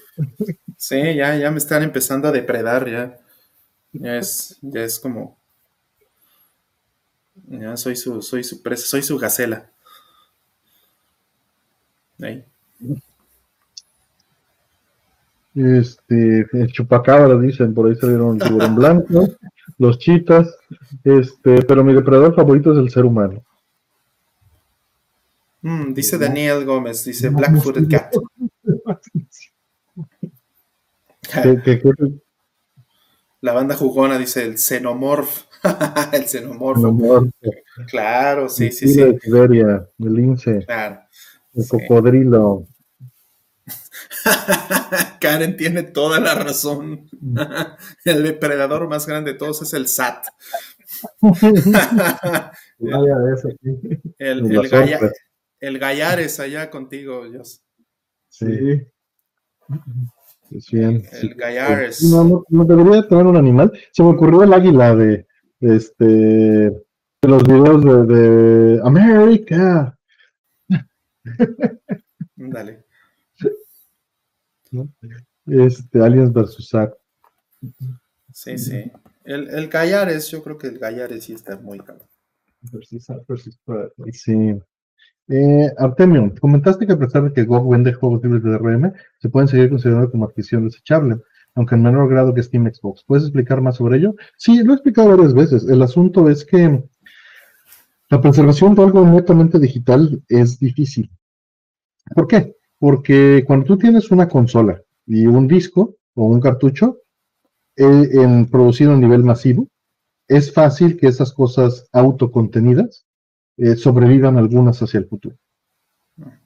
Sí, 0.77 1.15
ya, 1.15 1.37
ya 1.37 1.51
me 1.51 1.57
están 1.57 1.83
empezando 1.83 2.27
a 2.27 2.31
depredar, 2.31 2.89
ya. 2.89 3.17
Ya 3.93 4.17
es, 4.17 4.57
ya 4.61 4.83
es 4.83 4.99
como. 4.99 5.37
Ya 7.47 7.77
soy 7.77 7.95
su, 7.95 8.21
soy 8.21 8.43
su 8.43 8.61
presa, 8.61 8.85
soy 8.85 9.01
su 9.01 9.17
gacela. 9.17 9.69
Ahí. 12.21 12.43
Este, 15.55 16.47
el 16.51 16.71
chupacabra 16.71 17.37
dicen, 17.39 17.73
por 17.73 17.87
ahí 17.87 17.95
salieron 17.95 18.39
tiburón 18.39 18.75
blanco, 18.75 19.29
los 19.77 19.99
chitas, 19.99 20.53
este, 21.03 21.61
pero 21.61 21.83
mi 21.83 21.93
depredador 21.93 22.35
favorito 22.35 22.73
es 22.73 22.79
el 22.79 22.89
ser 22.89 23.05
humano. 23.05 23.43
Mm, 25.63 25.93
dice 25.93 26.17
Daniel 26.17 26.65
Gómez, 26.65 27.05
dice 27.05 27.29
Black-Footed 27.29 27.87
Cat. 27.89 28.13
La 33.39 33.53
banda 33.53 33.75
jugona 33.75 34.17
dice 34.17 34.43
el 34.43 34.57
xenomorph. 34.57 35.45
el 36.11 36.25
xenomorfo. 36.27 37.29
Claro, 37.87 38.49
sí, 38.49 38.71
sí, 38.71 38.89
sí. 38.89 39.01
De 39.01 39.17
Siberia, 39.19 39.87
el 39.99 40.13
lince. 40.13 40.65
Claro. 40.65 40.99
El 41.53 41.67
cocodrilo. 41.67 42.67
Karen 45.21 45.55
tiene 45.55 45.83
toda 45.83 46.19
la 46.19 46.35
razón. 46.35 47.09
el 48.03 48.23
depredador 48.23 48.89
más 48.89 49.07
grande 49.07 49.31
de 49.31 49.37
todos 49.37 49.61
es 49.61 49.73
el 49.73 49.87
SAT. 49.87 50.25
el, 51.21 52.91
el, 54.19 54.41
el 54.43 54.61
Gallares 55.79 56.39
allá 56.41 56.69
contigo, 56.69 57.29
Dios. 57.29 57.63
Sí. 58.27 58.85
bien. 60.71 61.03
El 61.13 61.35
Gallares. 61.35 62.03
No, 62.03 62.43
no, 62.49 62.65
debería 62.65 63.07
tener 63.07 63.25
un 63.25 63.37
animal. 63.37 63.71
Se 63.91 64.03
me 64.03 64.09
ocurrió 64.09 64.43
el 64.43 64.53
águila 64.53 64.93
de, 64.95 65.25
este 65.61 66.03
de 66.05 66.83
los 67.21 67.43
videos 67.43 67.83
de, 67.83 68.13
de 68.13 68.81
América. 68.83 69.97
Dale. 72.35 72.83
Este, 75.45 75.99
Aliens 75.99 76.33
versus 76.33 76.69
Zack. 76.69 76.93
Sí, 78.33 78.57
sí. 78.57 78.91
El, 79.23 79.49
el 79.49 79.69
Gallares, 79.69 80.27
yo 80.29 80.43
creo 80.43 80.57
que 80.57 80.67
el 80.67 80.79
Gallares 80.79 81.23
sí 81.23 81.33
está 81.33 81.57
muy 81.57 81.79
cabrón. 81.79 82.09
Sí. 84.11 84.59
Eh, 85.29 85.71
Artemio, 85.77 86.33
comentaste 86.39 86.85
que 86.85 86.93
a 86.93 86.99
pesar 86.99 87.23
de 87.23 87.33
que 87.33 87.45
GOG 87.45 87.71
vende 87.71 87.93
juegos 87.93 88.21
libres 88.23 88.43
de 88.43 88.51
DRM, 88.51 88.93
se 89.19 89.29
pueden 89.29 89.47
seguir 89.47 89.69
considerando 89.69 90.11
como 90.11 90.25
adquisición 90.25 90.65
desechable, 90.65 91.17
aunque 91.55 91.75
en 91.75 91.83
menor 91.83 92.09
grado 92.09 92.33
que 92.33 92.43
Steam 92.43 92.71
Xbox. 92.73 93.03
¿Puedes 93.05 93.23
explicar 93.25 93.61
más 93.61 93.77
sobre 93.77 93.97
ello? 93.97 94.15
Sí, 94.37 94.63
lo 94.63 94.73
he 94.73 94.75
explicado 94.75 95.09
varias 95.09 95.33
veces. 95.33 95.67
El 95.67 95.81
asunto 95.81 96.29
es 96.29 96.45
que 96.45 96.83
la 98.09 98.21
preservación 98.21 98.75
de 98.75 98.83
algo 98.83 99.05
netamente 99.05 99.59
digital 99.59 100.21
es 100.27 100.59
difícil. 100.59 101.09
¿Por 102.13 102.27
qué? 102.27 102.55
Porque 102.77 103.43
cuando 103.47 103.65
tú 103.65 103.77
tienes 103.77 104.11
una 104.11 104.27
consola 104.27 104.81
y 105.05 105.25
un 105.25 105.47
disco 105.47 105.95
o 106.15 106.25
un 106.25 106.41
cartucho 106.41 106.99
eh, 107.75 108.09
en, 108.11 108.45
producido 108.47 108.93
a 108.93 108.97
nivel 108.97 109.23
masivo, 109.23 109.67
es 110.27 110.53
fácil 110.53 110.97
que 110.97 111.07
esas 111.07 111.33
cosas 111.33 111.87
autocontenidas 111.91 113.02
eh, 113.57 113.75
sobrevivan 113.75 114.37
algunas 114.37 114.81
hacia 114.81 114.99
el 114.99 115.07
futuro. 115.07 115.35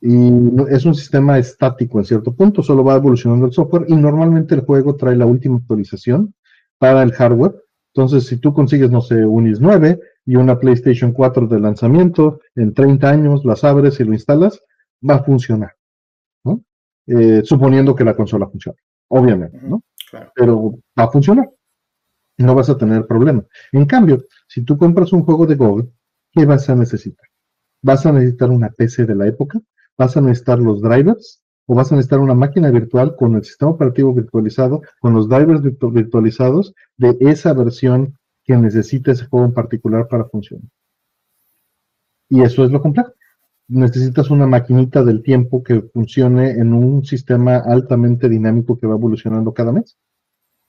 Y 0.01 0.29
es 0.69 0.85
un 0.85 0.95
sistema 0.95 1.37
estático 1.37 1.99
en 1.99 2.05
cierto 2.05 2.33
punto, 2.33 2.63
solo 2.63 2.83
va 2.83 2.95
evolucionando 2.95 3.45
el 3.47 3.51
software 3.51 3.85
y 3.87 3.95
normalmente 3.95 4.55
el 4.55 4.61
juego 4.61 4.95
trae 4.95 5.15
la 5.15 5.25
última 5.25 5.57
actualización 5.57 6.33
para 6.77 7.03
el 7.03 7.11
hardware. 7.11 7.55
Entonces, 7.93 8.27
si 8.27 8.37
tú 8.37 8.53
consigues, 8.53 8.91
no 8.91 9.01
sé, 9.01 9.25
un 9.25 9.47
IS 9.47 9.59
9 9.59 9.99
y 10.25 10.35
una 10.35 10.59
PlayStation 10.59 11.11
4 11.11 11.47
de 11.47 11.59
lanzamiento, 11.59 12.39
en 12.55 12.73
30 12.73 13.09
años 13.09 13.43
las 13.43 13.63
abres 13.63 13.99
y 13.99 14.03
lo 14.03 14.13
instalas, 14.13 14.61
va 15.07 15.15
a 15.15 15.23
funcionar, 15.23 15.75
¿no? 16.43 16.61
Eh, 17.07 17.41
suponiendo 17.43 17.95
que 17.95 18.03
la 18.03 18.15
consola 18.15 18.47
funcione, 18.47 18.77
obviamente, 19.09 19.59
¿no? 19.63 19.83
Pero 20.35 20.75
va 20.97 21.03
a 21.05 21.11
funcionar. 21.11 21.49
No 22.37 22.53
vas 22.53 22.69
a 22.69 22.77
tener 22.77 23.07
problema. 23.07 23.43
En 23.71 23.85
cambio, 23.85 24.23
si 24.47 24.61
tú 24.61 24.77
compras 24.77 25.11
un 25.11 25.23
juego 25.23 25.47
de 25.47 25.55
Google, 25.55 25.89
¿qué 26.31 26.45
vas 26.45 26.69
a 26.69 26.75
necesitar? 26.75 27.27
¿Vas 27.81 28.05
a 28.05 28.11
necesitar 28.11 28.49
una 28.49 28.69
PC 28.69 29.05
de 29.05 29.15
la 29.15 29.27
época? 29.27 29.59
¿Vas 29.97 30.17
a 30.17 30.21
necesitar 30.21 30.59
los 30.59 30.81
drivers? 30.81 31.41
¿O 31.65 31.75
vas 31.75 31.91
a 31.91 31.95
necesitar 31.95 32.19
una 32.19 32.33
máquina 32.33 32.71
virtual 32.71 33.15
con 33.15 33.35
el 33.35 33.43
sistema 33.43 33.71
operativo 33.71 34.13
virtualizado, 34.13 34.81
con 34.99 35.13
los 35.13 35.27
drivers 35.27 35.61
virtualizados 35.61 36.73
de 36.95 37.17
esa 37.19 37.53
versión 37.53 38.17
que 38.43 38.55
necesita 38.55 39.11
ese 39.11 39.25
juego 39.25 39.45
en 39.45 39.53
particular 39.53 40.07
para 40.07 40.25
funcionar? 40.25 40.69
Y 42.29 42.41
eso 42.41 42.63
es 42.63 42.71
lo 42.71 42.81
complejo. 42.81 43.11
Necesitas 43.69 44.29
una 44.29 44.47
maquinita 44.47 45.03
del 45.03 45.21
tiempo 45.21 45.61
que 45.61 45.81
funcione 45.81 46.51
en 46.51 46.73
un 46.73 47.03
sistema 47.03 47.57
altamente 47.57 48.29
dinámico 48.29 48.77
que 48.79 48.87
va 48.87 48.95
evolucionando 48.95 49.53
cada 49.53 49.73
mes. 49.73 49.97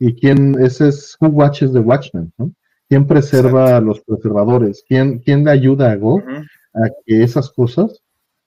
¿Y 0.01 0.15
quién? 0.15 0.61
Ese 0.61 0.89
es 0.89 1.17
Who 1.21 1.29
Watches 1.29 1.73
the 1.73 1.81
Watchmen, 1.81 2.33
¿no? 2.39 2.53
¿Quién 2.89 3.06
preserva 3.06 3.77
a 3.77 3.81
los 3.81 4.01
preservadores? 4.01 4.85
¿Quién, 4.86 5.19
quién 5.19 5.44
le 5.44 5.51
ayuda 5.51 5.93
a 5.93 5.97
Go 5.97 6.23
a 6.74 6.89
que 7.05 7.23
esas 7.23 7.51
cosas, 7.51 8.01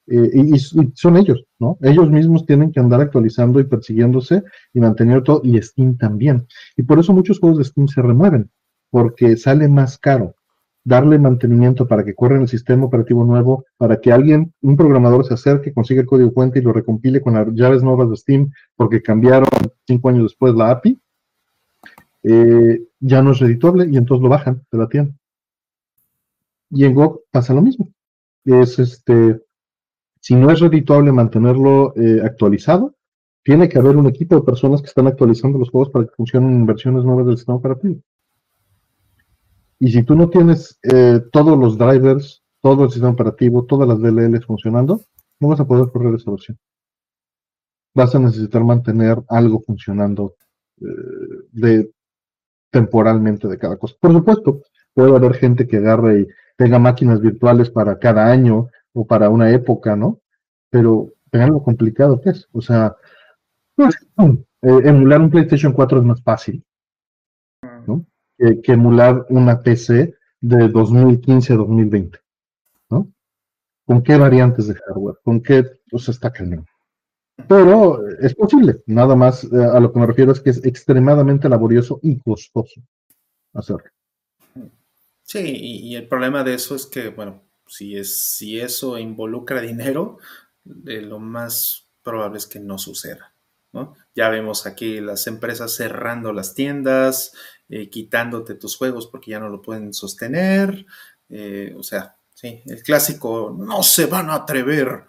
eh, 0.07 0.31
y, 0.33 0.57
son 0.59 1.17
ellos, 1.17 1.43
¿no? 1.59 1.77
Ellos 1.81 2.09
mismos 2.09 2.45
tienen 2.45 2.71
que 2.71 2.79
andar 2.79 3.01
actualizando 3.01 3.59
y 3.59 3.65
persiguiéndose 3.65 4.43
y 4.73 4.79
manteniendo 4.79 5.23
todo, 5.23 5.41
y 5.43 5.61
Steam 5.61 5.97
también. 5.97 6.47
Y 6.75 6.83
por 6.83 6.99
eso 6.99 7.13
muchos 7.13 7.39
juegos 7.39 7.59
de 7.59 7.65
Steam 7.65 7.87
se 7.87 8.01
remueven, 8.01 8.49
porque 8.89 9.37
sale 9.37 9.67
más 9.67 9.97
caro 9.97 10.35
darle 10.83 11.19
mantenimiento 11.19 11.87
para 11.87 12.03
que 12.03 12.15
corra 12.15 12.37
en 12.37 12.43
el 12.43 12.47
sistema 12.47 12.85
operativo 12.85 13.23
nuevo, 13.23 13.65
para 13.77 13.99
que 14.01 14.11
alguien, 14.11 14.53
un 14.61 14.75
programador 14.75 15.25
se 15.25 15.35
acerque, 15.35 15.73
consiga 15.73 16.01
el 16.01 16.07
código 16.07 16.31
fuente 16.31 16.59
y 16.59 16.63
lo 16.63 16.73
recompile 16.73 17.21
con 17.21 17.35
las 17.35 17.47
llaves 17.53 17.83
nuevas 17.83 18.09
de 18.09 18.17
Steam, 18.17 18.51
porque 18.75 19.01
cambiaron 19.01 19.49
cinco 19.85 20.09
años 20.09 20.23
después 20.23 20.55
la 20.55 20.71
API, 20.71 20.99
eh, 22.23 22.87
ya 22.99 23.21
no 23.21 23.31
es 23.31 23.39
redituable 23.39 23.87
y 23.89 23.97
entonces 23.97 24.21
lo 24.21 24.29
bajan 24.29 24.63
de 24.71 24.77
la 24.77 24.87
tienda. 24.87 25.13
Y 26.69 26.85
en 26.85 26.93
GOG 26.93 27.23
pasa 27.31 27.53
lo 27.53 27.61
mismo. 27.61 27.91
Es 28.45 28.79
este, 28.79 29.41
si 30.19 30.35
no 30.35 30.51
es 30.51 30.59
redituable 30.59 31.11
mantenerlo 31.11 31.93
eh, 31.95 32.21
actualizado, 32.23 32.95
tiene 33.43 33.67
que 33.67 33.79
haber 33.79 33.97
un 33.97 34.07
equipo 34.07 34.35
de 34.35 34.43
personas 34.43 34.81
que 34.81 34.87
están 34.87 35.07
actualizando 35.07 35.57
los 35.57 35.69
juegos 35.69 35.89
para 35.89 36.05
que 36.05 36.15
funcionen 36.15 36.51
en 36.51 36.65
versiones 36.65 37.03
nuevas 37.03 37.25
del 37.25 37.37
sistema 37.37 37.57
operativo. 37.57 37.99
Y 39.79 39.91
si 39.91 40.03
tú 40.03 40.15
no 40.15 40.29
tienes 40.29 40.79
eh, 40.83 41.21
todos 41.31 41.57
los 41.57 41.77
drivers, 41.77 42.43
todo 42.61 42.83
el 42.83 42.91
sistema 42.91 43.13
operativo, 43.13 43.65
todas 43.65 43.87
las 43.87 43.99
DLLs 43.99 44.45
funcionando, 44.45 45.01
no 45.39 45.47
vas 45.47 45.59
a 45.59 45.65
poder 45.65 45.91
correr 45.91 46.13
esa 46.13 46.29
versión. 46.29 46.59
Vas 47.95 48.13
a 48.13 48.19
necesitar 48.19 48.63
mantener 48.63 49.17
algo 49.27 49.59
funcionando 49.61 50.35
de 51.51 51.91
temporalmente 52.71 53.47
de 53.47 53.57
cada 53.57 53.77
cosa. 53.77 53.95
Por 53.99 54.13
supuesto, 54.13 54.61
puede 54.93 55.15
haber 55.15 55.35
gente 55.35 55.67
que 55.67 55.77
agarre 55.77 56.21
y 56.21 56.27
tenga 56.57 56.79
máquinas 56.79 57.21
virtuales 57.21 57.69
para 57.69 57.99
cada 57.99 58.31
año 58.31 58.69
o 58.93 59.05
para 59.05 59.29
una 59.29 59.51
época, 59.51 59.95
¿no? 59.95 60.19
Pero 60.69 61.13
vean 61.31 61.51
lo 61.51 61.61
complicado 61.61 62.19
que 62.21 62.31
es. 62.31 62.47
O 62.51 62.61
sea, 62.61 62.95
eh, 63.77 64.39
emular 64.61 65.21
un 65.21 65.29
PlayStation 65.29 65.73
4 65.73 65.99
es 65.99 66.05
más 66.05 66.21
fácil, 66.23 66.63
¿no? 67.85 68.05
que, 68.61 68.71
emular 68.71 69.25
una 69.29 69.61
PC 69.61 70.15
de 70.39 70.67
2015 70.67 71.53
a 71.53 71.57
2020, 71.57 72.19
¿no? 72.89 73.11
¿Con 73.85 74.01
qué 74.01 74.17
variantes 74.17 74.67
de 74.67 74.75
hardware? 74.75 75.17
¿Con 75.23 75.41
qué? 75.41 75.65
Pues 75.89 76.09
está 76.09 76.31
cañón. 76.31 76.65
Pero 77.47 78.07
es 78.19 78.35
posible, 78.35 78.81
nada 78.85 79.15
más 79.15 79.43
eh, 79.43 79.49
a 79.55 79.79
lo 79.79 79.91
que 79.91 79.99
me 79.99 80.05
refiero 80.05 80.31
es 80.31 80.39
que 80.39 80.49
es 80.49 80.63
extremadamente 80.65 81.49
laborioso 81.49 81.99
y 82.03 82.19
costoso 82.19 82.81
hacerlo. 83.53 83.89
Sí, 85.23 85.39
y, 85.39 85.95
el 85.95 86.07
problema 86.07 86.43
de 86.43 86.55
eso 86.55 86.75
es 86.75 86.85
que, 86.85 87.09
bueno, 87.09 87.43
si, 87.65 87.97
es, 87.97 88.35
si 88.35 88.59
eso 88.59 88.97
involucra 88.97 89.61
dinero, 89.61 90.17
eh, 90.87 91.01
lo 91.01 91.19
más 91.19 91.87
probable 92.03 92.37
es 92.37 92.47
que 92.47 92.59
no 92.59 92.77
suceda. 92.77 93.33
Ya 94.13 94.27
vemos 94.27 94.65
aquí 94.65 94.99
las 94.99 95.27
empresas 95.27 95.73
cerrando 95.73 96.33
las 96.33 96.53
tiendas, 96.53 97.33
eh, 97.69 97.89
quitándote 97.89 98.55
tus 98.55 98.75
juegos 98.75 99.07
porque 99.07 99.31
ya 99.31 99.39
no 99.39 99.47
lo 99.47 99.61
pueden 99.61 99.93
sostener. 99.93 100.85
o 101.77 101.83
sea, 101.83 102.17
sí, 102.33 102.61
el 102.65 102.83
clásico, 102.83 103.55
no 103.57 103.81
se 103.83 104.07
van 104.07 104.29
a 104.29 104.35
atrever 104.35 105.05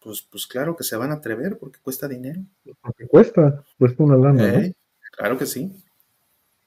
pues, 0.00 0.22
pues 0.22 0.46
claro 0.46 0.76
que 0.76 0.84
se 0.84 0.96
van 0.96 1.10
a 1.10 1.14
atrever 1.14 1.58
porque 1.58 1.80
cuesta 1.80 2.08
dinero. 2.08 2.40
Porque 2.80 3.06
cuesta, 3.06 3.64
cuesta 3.78 4.02
una 4.02 4.16
lana. 4.16 4.72
Claro 5.16 5.38
que 5.38 5.46
sí. 5.46 5.72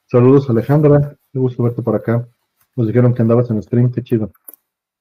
Saludos 0.07 0.49
Alejandra, 0.49 1.15
me 1.31 1.41
gusto 1.41 1.63
verte 1.63 1.81
por 1.81 1.95
acá. 1.95 2.27
Nos 2.75 2.87
dijeron 2.87 3.13
que 3.13 3.21
andabas 3.21 3.49
en 3.49 3.63
stream, 3.63 3.91
qué 3.91 4.03
chido. 4.03 4.31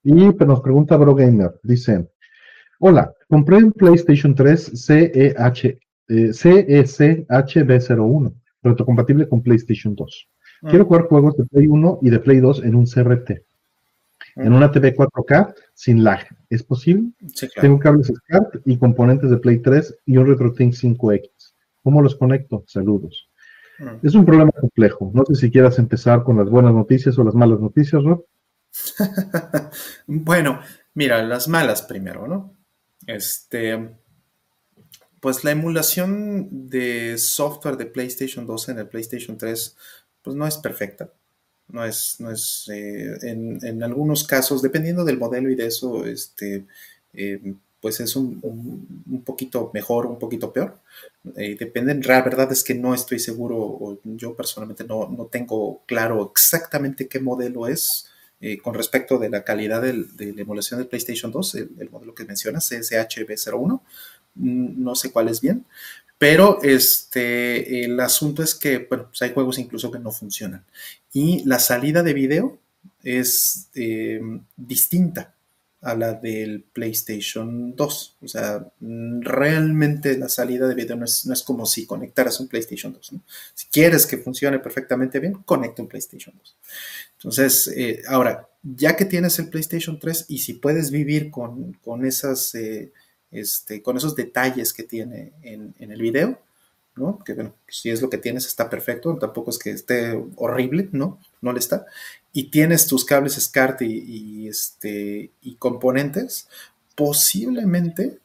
Y 0.02 0.32
pues, 0.32 0.48
nos 0.48 0.60
pregunta 0.60 0.96
Bro 0.96 1.14
Gamer, 1.14 1.60
dice, 1.62 2.08
hola, 2.78 3.12
compré 3.28 3.58
un 3.58 3.72
PlayStation 3.72 4.34
3 4.34 4.72
CEH, 4.74 5.78
eh, 6.08 6.30
CECHB01, 6.32 8.34
retrocompatible 8.62 9.28
con 9.28 9.42
PlayStation 9.42 9.94
2. 9.94 10.28
Quiero 10.62 10.84
mm. 10.84 10.86
jugar 10.86 11.02
juegos 11.04 11.36
de 11.36 11.44
Play 11.46 11.66
1 11.66 11.98
y 12.02 12.10
de 12.10 12.20
Play 12.20 12.40
2 12.40 12.64
en 12.64 12.74
un 12.74 12.86
CRT 12.86 13.49
en 14.36 14.52
una 14.52 14.70
TV 14.70 14.94
4K 14.94 15.54
sin 15.74 16.04
lag. 16.04 16.26
¿Es 16.48 16.62
posible? 16.62 17.10
Tengo 17.60 17.78
cables 17.78 18.08
SCART 18.08 18.56
y 18.64 18.78
componentes 18.78 19.30
de 19.30 19.36
Play 19.38 19.58
3 19.58 19.98
y 20.06 20.16
un 20.16 20.26
RetroTink 20.26 20.74
5X. 20.74 21.30
¿Cómo 21.82 22.02
los 22.02 22.16
conecto? 22.16 22.64
Saludos. 22.66 23.28
Mm. 23.78 24.06
Es 24.06 24.14
un 24.14 24.24
problema 24.24 24.52
complejo. 24.52 25.10
No 25.14 25.24
sé 25.26 25.34
si 25.34 25.50
quieras 25.50 25.78
empezar 25.78 26.24
con 26.24 26.36
las 26.36 26.48
buenas 26.48 26.74
noticias 26.74 27.18
o 27.18 27.24
las 27.24 27.34
malas 27.34 27.60
noticias, 27.60 28.02
Rob. 28.02 28.24
bueno, 30.06 30.60
mira, 30.94 31.22
las 31.22 31.48
malas 31.48 31.82
primero, 31.82 32.26
¿no? 32.26 32.56
Este, 33.06 33.96
pues 35.20 35.44
la 35.44 35.50
emulación 35.52 36.68
de 36.68 37.18
software 37.18 37.76
de 37.76 37.86
PlayStation 37.86 38.46
2 38.46 38.68
en 38.68 38.78
el 38.78 38.88
PlayStation 38.88 39.38
3, 39.38 39.76
pues 40.22 40.36
no 40.36 40.46
es 40.46 40.58
perfecta 40.58 41.10
no 41.72 41.84
es, 41.84 42.16
no 42.18 42.30
es 42.30 42.68
eh, 42.72 43.18
en, 43.22 43.82
algunos 43.82 44.24
casos, 44.24 44.62
dependiendo 44.62 45.04
del 45.04 45.18
modelo 45.18 45.50
y 45.50 45.54
de 45.54 45.66
eso, 45.66 46.04
este, 46.04 46.66
eh, 47.14 47.54
pues 47.80 48.00
es 48.00 48.16
un, 48.16 48.40
un, 48.42 49.22
poquito 49.22 49.70
mejor, 49.72 50.06
un 50.06 50.18
poquito 50.18 50.52
peor. 50.52 50.78
Eh, 51.36 51.56
dependen, 51.58 52.02
la 52.02 52.22
verdad 52.22 52.50
es 52.52 52.62
que 52.62 52.74
no 52.74 52.94
estoy 52.94 53.18
seguro, 53.18 53.56
o 53.56 53.98
yo 54.04 54.34
personalmente 54.34 54.84
no, 54.84 55.08
no 55.08 55.26
tengo 55.26 55.82
claro 55.86 56.30
exactamente 56.30 57.08
qué 57.08 57.20
modelo 57.20 57.66
es. 57.66 58.06
con 58.62 58.72
respecto 58.72 59.18
de 59.18 59.28
la 59.28 59.44
calidad 59.44 59.82
de 59.82 60.32
la 60.34 60.40
emulación 60.42 60.80
del 60.80 60.88
PlayStation 60.88 61.30
2, 61.30 61.54
el, 61.56 61.70
el 61.78 61.90
modelo 61.90 62.14
que 62.14 62.24
mencionas, 62.24 62.70
CSHB01, 62.72 63.80
mm, 64.34 64.82
no 64.82 64.94
sé 64.94 65.10
cuál 65.12 65.28
es 65.28 65.40
bien, 65.42 65.66
pero 66.20 66.60
este, 66.62 67.82
el 67.82 67.98
asunto 67.98 68.42
es 68.42 68.54
que, 68.54 68.86
bueno, 68.90 69.06
pues 69.08 69.22
hay 69.22 69.32
juegos 69.32 69.58
incluso 69.58 69.90
que 69.90 69.98
no 69.98 70.10
funcionan. 70.10 70.66
Y 71.12 71.44
la 71.44 71.58
salida 71.58 72.02
de 72.02 72.14
video 72.14 72.58
es 73.02 73.68
eh, 73.74 74.20
distinta 74.56 75.34
a 75.82 75.94
la 75.94 76.12
del 76.12 76.62
PlayStation 76.62 77.74
2. 77.74 78.16
O 78.22 78.28
sea, 78.28 78.66
realmente 78.80 80.16
la 80.18 80.28
salida 80.28 80.68
de 80.68 80.74
video 80.74 80.96
no 80.96 81.04
es, 81.04 81.42
como 81.44 81.66
si 81.66 81.86
conectaras 81.86 82.38
un 82.40 82.48
PlayStation 82.48 82.92
2. 82.92 83.12
Si 83.54 83.66
quieres 83.68 84.06
que 84.06 84.18
funcione 84.18 84.58
perfectamente 84.58 85.18
bien, 85.20 85.34
conecta 85.44 85.82
un 85.82 85.88
PlayStation 85.88 86.34
2. 86.36 86.56
Entonces, 87.16 87.72
eh, 87.74 88.02
ahora, 88.08 88.48
ya 88.62 88.94
que 88.94 89.06
tienes 89.06 89.38
el 89.38 89.48
PlayStation 89.48 89.98
3 89.98 90.26
y 90.28 90.38
si 90.38 90.54
puedes 90.54 90.90
vivir 90.90 91.30
con, 91.30 92.04
esas... 92.04 92.54
Eh, 92.54 92.92
este, 93.30 93.80
con 93.80 93.96
esos 93.96 94.16
detalles 94.16 94.72
que 94.72 94.82
tiene 94.82 95.32
en, 95.42 95.72
el 95.78 96.02
video, 96.02 96.40
¿no? 97.00 97.18
Que 97.24 97.34
bueno, 97.34 97.54
si 97.68 97.90
es 97.90 98.00
lo 98.00 98.08
que 98.08 98.18
tienes 98.18 98.46
está 98.46 98.70
perfecto, 98.70 99.16
tampoco 99.16 99.50
es 99.50 99.58
que 99.58 99.70
esté 99.70 100.12
horrible, 100.36 100.88
¿no? 100.92 101.18
No 101.40 101.52
le 101.52 101.58
está. 101.58 101.86
Y 102.32 102.44
tienes 102.44 102.86
tus 102.86 103.04
cables 103.04 103.34
SCART 103.34 103.82
y, 103.82 104.46
este, 104.46 105.32
y 105.42 105.54
componentes, 105.56 106.48
posiblemente, 106.94 108.18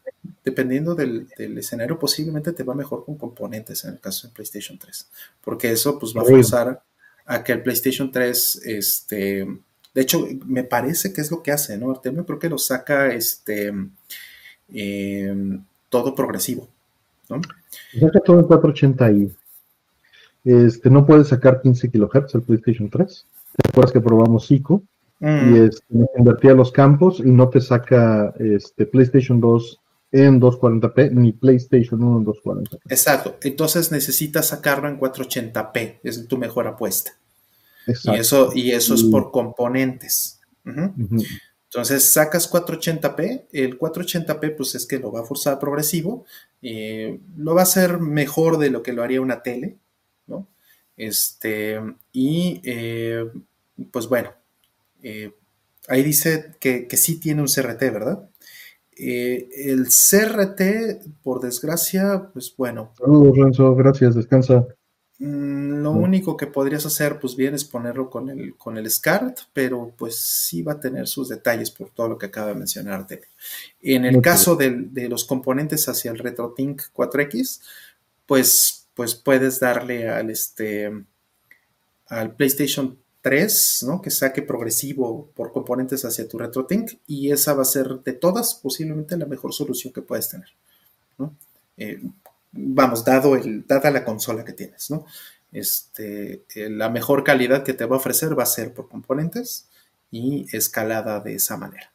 dependiendo 0.44 0.94
del, 0.94 1.28
escenario, 1.38 1.98
posiblemente 1.98 2.52
te 2.52 2.64
va 2.64 2.76
mejor 2.76 3.06
con 3.06 3.18
componentes 3.18 3.84
en 3.86 3.92
el 3.92 4.00
caso 4.00 4.28
de 4.28 4.34
PlayStation 4.34 4.78
3, 4.78 5.08
porque 5.42 5.72
eso 5.72 5.98
pues 5.98 6.14
va 6.16 6.22
a 6.22 6.26
forzar 6.26 6.84
a 7.26 7.44
que 7.44 7.54
el 7.54 7.64
PlayStation 7.64 8.12
3, 8.12 8.62
este, 8.66 9.48
de 9.94 10.02
hecho, 10.02 10.28
me 10.46 10.64
parece 10.64 11.12
que 11.14 11.22
es 11.22 11.32
lo 11.32 11.42
que 11.42 11.52
hace, 11.52 11.78
¿no? 11.78 11.90
Artemio 11.90 12.26
creo 12.26 12.38
que 12.38 12.50
lo 12.50 12.60
saca, 12.60 13.12
este, 13.14 13.74
Em, 14.70 15.64
todo 15.90 16.16
progresivo. 16.16 16.68
¿No? 17.30 17.42
Saca 18.00 18.20
todo 18.20 18.40
en 18.40 18.46
480i. 18.46 19.36
Este, 20.46 20.90
no 20.90 21.06
puedes 21.06 21.28
sacar 21.28 21.62
15 21.62 21.90
kHz 21.90 22.36
el 22.36 22.42
PlayStation 22.44 22.90
3. 22.90 23.26
¿Te 23.58 23.70
acuerdas 23.70 23.92
que 23.92 24.02
probamos 24.02 24.52
ICO? 24.52 24.84
Y 25.22 25.26
mm. 25.26 25.66
este, 25.66 25.86
invertía 26.18 26.54
los 26.54 26.72
campos 26.72 27.20
y 27.20 27.32
no 27.32 27.50
te 27.50 27.62
saca 27.62 28.34
este, 28.38 28.86
PlayStation 28.86 29.40
2 29.40 29.82
en 30.12 30.40
240p 30.40 31.12
ni 31.12 31.34
PlayStation 31.34 32.02
1 32.02 32.20
en 32.20 32.26
240p. 32.26 32.80
Exacto. 32.90 33.38
Entonces 33.42 33.92
necesitas 33.92 34.48
sacarlo 34.48 34.88
en 34.88 35.00
480p. 35.00 36.00
Es 36.04 36.28
tu 36.28 36.38
mejor 36.38 36.68
apuesta. 36.68 37.12
Exacto. 37.88 38.18
Y 38.18 38.22
eso, 38.22 38.52
y 38.54 38.72
eso 38.72 38.94
es 38.94 39.04
por 39.04 39.32
componentes. 39.32 40.40
Entonces 41.66 42.14
sacas 42.14 42.50
480p, 42.52 43.48
el 43.52 43.78
480p 43.78 44.56
pues 44.56 44.76
es 44.76 44.86
que 44.86 45.00
lo 45.00 45.12
va 45.12 45.22
a 45.22 45.26
forzar 45.26 45.60
progresivo, 45.60 46.26
eh, 46.62 47.20
lo 47.38 47.54
va 47.54 47.62
a 47.62 47.64
hacer 47.64 48.00
mejor 48.00 48.58
de 48.58 48.70
lo 48.70 48.82
que 48.82 48.94
lo 48.94 49.04
haría 49.04 49.22
una 49.22 49.44
tele, 49.44 49.78
¿no? 50.28 50.48
Este, 50.96 51.82
y 52.14 52.62
eh, 52.64 53.30
pues 53.92 54.08
bueno, 54.08 54.32
eh, 55.04 55.34
ahí 55.88 56.04
dice 56.04 56.56
que, 56.60 56.88
que, 56.88 56.98
sí 56.98 57.20
tiene 57.20 57.42
un 57.42 57.48
CRT, 57.48 57.82
¿verdad? 57.92 58.30
el 58.98 59.88
CRT, 59.88 61.22
por 61.22 61.42
desgracia, 61.42 62.30
pues 62.32 62.56
bueno. 62.56 62.94
Saludos, 62.98 63.38
Renzo, 63.38 63.76
gracias, 63.76 64.16
descansa. 64.16 64.66
Mm, 65.18 65.82
lo 65.82 65.92
único 65.92 66.36
que 66.36 66.48
podrías 66.48 66.86
hacer, 66.86 67.20
pues 67.20 67.36
bien, 67.36 67.56
es 67.56 67.64
ponerlo 67.64 68.10
con 68.10 68.30
el, 68.30 68.56
con 68.58 68.78
el 68.78 68.90
SCART, 68.90 69.40
pero 69.54 69.94
pues 69.98 70.18
sí 70.20 70.62
va 70.62 70.74
a 70.74 70.80
tener 70.80 71.08
sus 71.08 71.30
detalles 71.30 71.72
por 71.72 71.90
todo 71.90 72.10
lo 72.10 72.18
que 72.18 72.26
acaba 72.26 72.48
de 72.48 72.56
mencionarte. 72.56 73.22
En 73.82 74.06
el 74.06 74.22
caso 74.22 74.56
de, 74.56 74.90
los 75.10 75.24
componentes 75.24 75.88
hacia 75.88 76.12
el 76.12 76.20
RetroTink 76.20 76.82
4X, 76.94 77.62
pues, 78.26 78.88
pues 78.94 79.16
puedes 79.16 79.60
darle 79.60 80.10
al, 80.10 80.30
este, 80.30 80.92
al 82.08 82.36
PlayStation 82.36 82.98
3, 83.22 83.86
¿no? 83.88 84.02
Que 84.02 84.12
saque 84.12 84.42
progresivo 84.42 85.32
por 85.34 85.52
componentes 85.54 86.04
hacia 86.04 86.28
tu 86.28 86.38
RetroTink 86.38 86.92
y 87.08 87.32
esa 87.32 87.54
va 87.54 87.62
a 87.62 87.66
ser 87.66 88.02
de 88.04 88.14
todas 88.14 88.56
posiblemente 88.56 89.18
la 89.18 89.26
mejor 89.26 89.54
solución 89.54 89.94
que 89.94 90.02
puedes 90.02 90.30
tener, 90.30 90.50
¿no? 91.18 91.34
Eh, 91.78 92.02
vamos, 92.56 93.04
dado 93.04 93.36
el, 93.36 93.66
dada 93.68 93.92
la 93.92 94.06
consola 94.06 94.44
que 94.44 94.54
tienes, 94.54 94.90
¿no? 94.90 95.06
Este, 95.52 96.46
eh, 96.56 96.70
la 96.70 96.90
mejor 96.90 97.24
calidad 97.24 97.64
que 97.64 97.74
te 97.74 97.86
va 97.86 97.96
a 97.96 98.00
ofrecer 98.00 98.38
va 98.38 98.44
a 98.44 98.48
ser 98.48 98.74
por 98.74 98.90
componentes 98.90 99.70
y 100.12 100.46
escalada 100.56 101.20
de 101.20 101.36
esa 101.36 101.58
manera. 101.58 101.92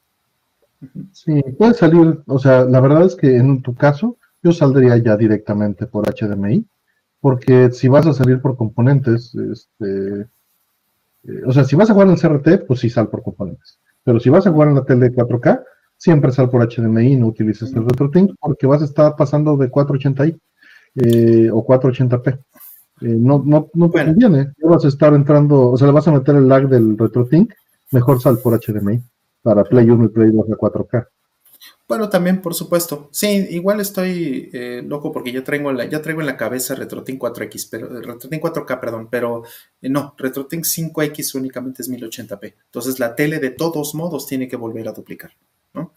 Sí, 1.12 1.42
puede 1.58 1.74
salir, 1.74 2.22
o 2.26 2.38
sea, 2.38 2.64
la 2.64 2.80
verdad 2.80 3.04
es 3.04 3.16
que 3.16 3.36
en 3.36 3.60
tu 3.62 3.74
caso 3.74 4.16
yo 4.42 4.52
saldría 4.52 4.96
ya 4.96 5.16
directamente 5.16 5.86
por 5.86 6.06
HDMI, 6.08 6.64
porque 7.20 7.70
si 7.70 7.88
vas 7.88 8.06
a 8.06 8.14
salir 8.14 8.40
por 8.40 8.56
componentes, 8.56 9.34
este, 9.34 10.20
eh, 11.24 11.42
o 11.46 11.52
sea, 11.52 11.64
si 11.64 11.76
vas 11.76 11.90
a 11.90 11.92
jugar 11.92 12.08
en 12.08 12.16
CRT, 12.16 12.66
pues 12.66 12.80
sí 12.80 12.88
sal 12.88 13.08
por 13.08 13.22
componentes, 13.22 13.78
pero 14.04 14.20
si 14.20 14.30
vas 14.30 14.46
a 14.46 14.52
jugar 14.52 14.68
en 14.68 14.76
la 14.76 14.84
tele 14.86 15.12
4K, 15.12 15.62
siempre 15.98 16.32
sal 16.32 16.48
por 16.48 16.66
HDMI, 16.66 17.16
no 17.16 17.26
utilices 17.26 17.74
el 17.74 17.84
RetroTink, 17.84 18.36
porque 18.40 18.66
vas 18.66 18.80
a 18.80 18.86
estar 18.86 19.16
pasando 19.16 19.58
de 19.58 19.70
480i 19.70 20.40
eh, 20.96 21.50
o 21.52 21.64
480p. 21.66 22.38
Eh, 23.02 23.06
no 23.18 23.42
no, 23.44 23.70
no 23.72 23.90
te 23.90 24.04
conviene. 24.04 24.52
vas 24.62 24.84
a 24.84 24.88
estar 24.88 25.14
entrando, 25.14 25.70
o 25.70 25.76
sea, 25.76 25.86
le 25.86 25.92
vas 25.92 26.06
a 26.08 26.12
meter 26.12 26.36
el 26.36 26.48
lag 26.48 26.68
del 26.68 26.98
RetroTink, 26.98 27.52
mejor 27.92 28.20
sal 28.20 28.38
por 28.38 28.58
HDMI 28.58 29.02
para 29.42 29.64
Play 29.64 29.88
1 29.88 30.04
y 30.04 30.08
Play 30.08 30.30
2 30.30 30.50
a 30.50 30.56
4K. 30.56 31.06
Bueno, 31.90 32.08
también, 32.08 32.40
por 32.40 32.54
supuesto. 32.54 33.08
Sí, 33.10 33.48
igual 33.50 33.80
estoy 33.80 34.48
eh, 34.52 34.80
loco 34.86 35.10
porque 35.10 35.32
ya 35.32 35.42
traigo, 35.42 35.72
la, 35.72 35.86
ya 35.86 36.00
traigo 36.00 36.20
en 36.20 36.28
la 36.28 36.36
cabeza 36.36 36.74
RetroTink 36.76 37.20
4X, 37.20 37.68
pero 37.68 37.88
RetroTink 37.88 38.42
4K, 38.42 38.80
perdón, 38.80 39.08
pero 39.10 39.42
eh, 39.82 39.88
no, 39.88 40.14
RetroTink 40.16 40.64
5X 40.64 41.34
únicamente 41.34 41.82
es 41.82 41.90
1080p. 41.90 42.54
Entonces 42.66 43.00
la 43.00 43.16
tele 43.16 43.40
de 43.40 43.50
todos 43.50 43.94
modos 43.96 44.26
tiene 44.26 44.46
que 44.46 44.56
volver 44.56 44.86
a 44.88 44.92
duplicar, 44.92 45.32
¿no? 45.74 45.92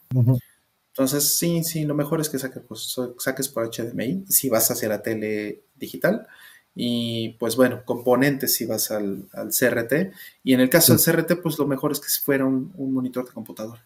Entonces, 0.93 1.37
sí, 1.37 1.63
sí, 1.63 1.85
lo 1.85 1.95
mejor 1.95 2.21
es 2.21 2.29
que 2.29 2.37
saques, 2.37 2.61
pues, 2.67 2.95
saques 3.17 3.49
por 3.49 3.67
HDMI 3.67 4.25
si 4.29 4.49
vas 4.49 4.69
hacia 4.69 4.89
la 4.89 5.01
tele 5.01 5.63
digital. 5.75 6.27
Y 6.75 7.35
pues 7.39 7.55
bueno, 7.55 7.81
componentes 7.85 8.55
si 8.55 8.65
vas 8.65 8.91
al, 8.91 9.27
CRT. 9.31 10.11
Y 10.43 10.53
en 10.53 10.59
el 10.59 10.69
caso 10.69 10.95
del 10.95 11.01
CRT, 11.01 11.41
pues 11.41 11.57
lo 11.57 11.67
mejor 11.67 11.91
es 11.91 11.99
que 11.99 12.07
fuera 12.23 12.45
un, 12.45 12.71
un 12.75 12.93
monitor 12.93 13.25
de 13.25 13.31
computadora 13.31 13.83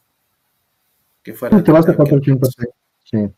que 1.23 1.34
fuera. 1.34 1.63
Te 1.63 1.71
vas 1.71 1.88
a 1.88 1.95
480 1.95 2.47
sí. 3.03 3.29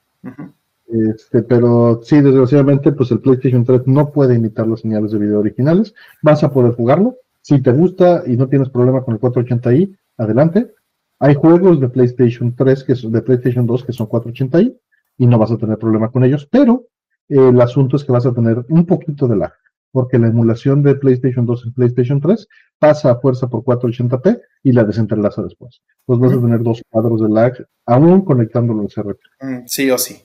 Este, 0.91 1.43
pero 1.43 2.01
sí, 2.03 2.19
desgraciadamente, 2.21 2.91
pues 2.91 3.11
el 3.11 3.19
PlayStation 3.19 3.63
3 3.63 3.81
no 3.85 4.11
puede 4.11 4.35
imitar 4.35 4.67
las 4.67 4.81
señales 4.81 5.11
de 5.11 5.19
video 5.19 5.39
originales. 5.39 5.93
Vas 6.21 6.43
a 6.43 6.51
poder 6.51 6.73
jugarlo. 6.73 7.17
Si 7.41 7.61
te 7.61 7.71
gusta 7.71 8.23
y 8.25 8.35
no 8.37 8.47
tienes 8.47 8.69
problema 8.69 9.03
con 9.03 9.13
el 9.13 9.19
480i, 9.19 9.95
adelante. 10.17 10.73
Hay 11.19 11.35
juegos 11.35 11.79
de 11.79 11.89
PlayStation 11.89 12.55
3 12.55 12.83
que 12.83 12.95
son 12.95 13.11
de 13.11 13.21
PlayStation 13.21 13.65
2 13.65 13.85
que 13.85 13.93
son 13.93 14.07
480i 14.07 14.75
y 15.17 15.27
no 15.27 15.37
vas 15.37 15.51
a 15.51 15.57
tener 15.57 15.77
problema 15.77 16.09
con 16.09 16.23
ellos, 16.23 16.47
pero 16.49 16.85
eh, 17.27 17.49
el 17.49 17.59
asunto 17.61 17.97
es 17.97 18.03
que 18.03 18.11
vas 18.11 18.25
a 18.25 18.33
tener 18.33 18.65
un 18.69 18.85
poquito 18.85 19.27
de 19.27 19.37
lag 19.37 19.53
porque 19.91 20.19
la 20.19 20.27
emulación 20.27 20.83
de 20.83 20.95
PlayStation 20.95 21.45
2 21.45 21.65
en 21.65 21.73
PlayStation 21.73 22.21
3 22.21 22.47
pasa 22.77 23.11
a 23.11 23.15
fuerza 23.19 23.47
por 23.47 23.63
480p 23.63 24.41
y 24.63 24.71
la 24.71 24.83
desentrelaza 24.83 25.41
después. 25.41 25.81
Entonces 26.07 26.29
vas 26.29 26.37
a 26.37 26.41
tener 26.41 26.63
dos 26.63 26.81
cuadros 26.89 27.21
de 27.21 27.29
lag, 27.29 27.53
aún 27.85 28.23
conectándolo 28.23 28.81
al 28.81 28.87
CRT. 28.87 29.19
Mm, 29.41 29.65
sí 29.65 29.89
o 29.89 29.97
sí. 29.97 30.21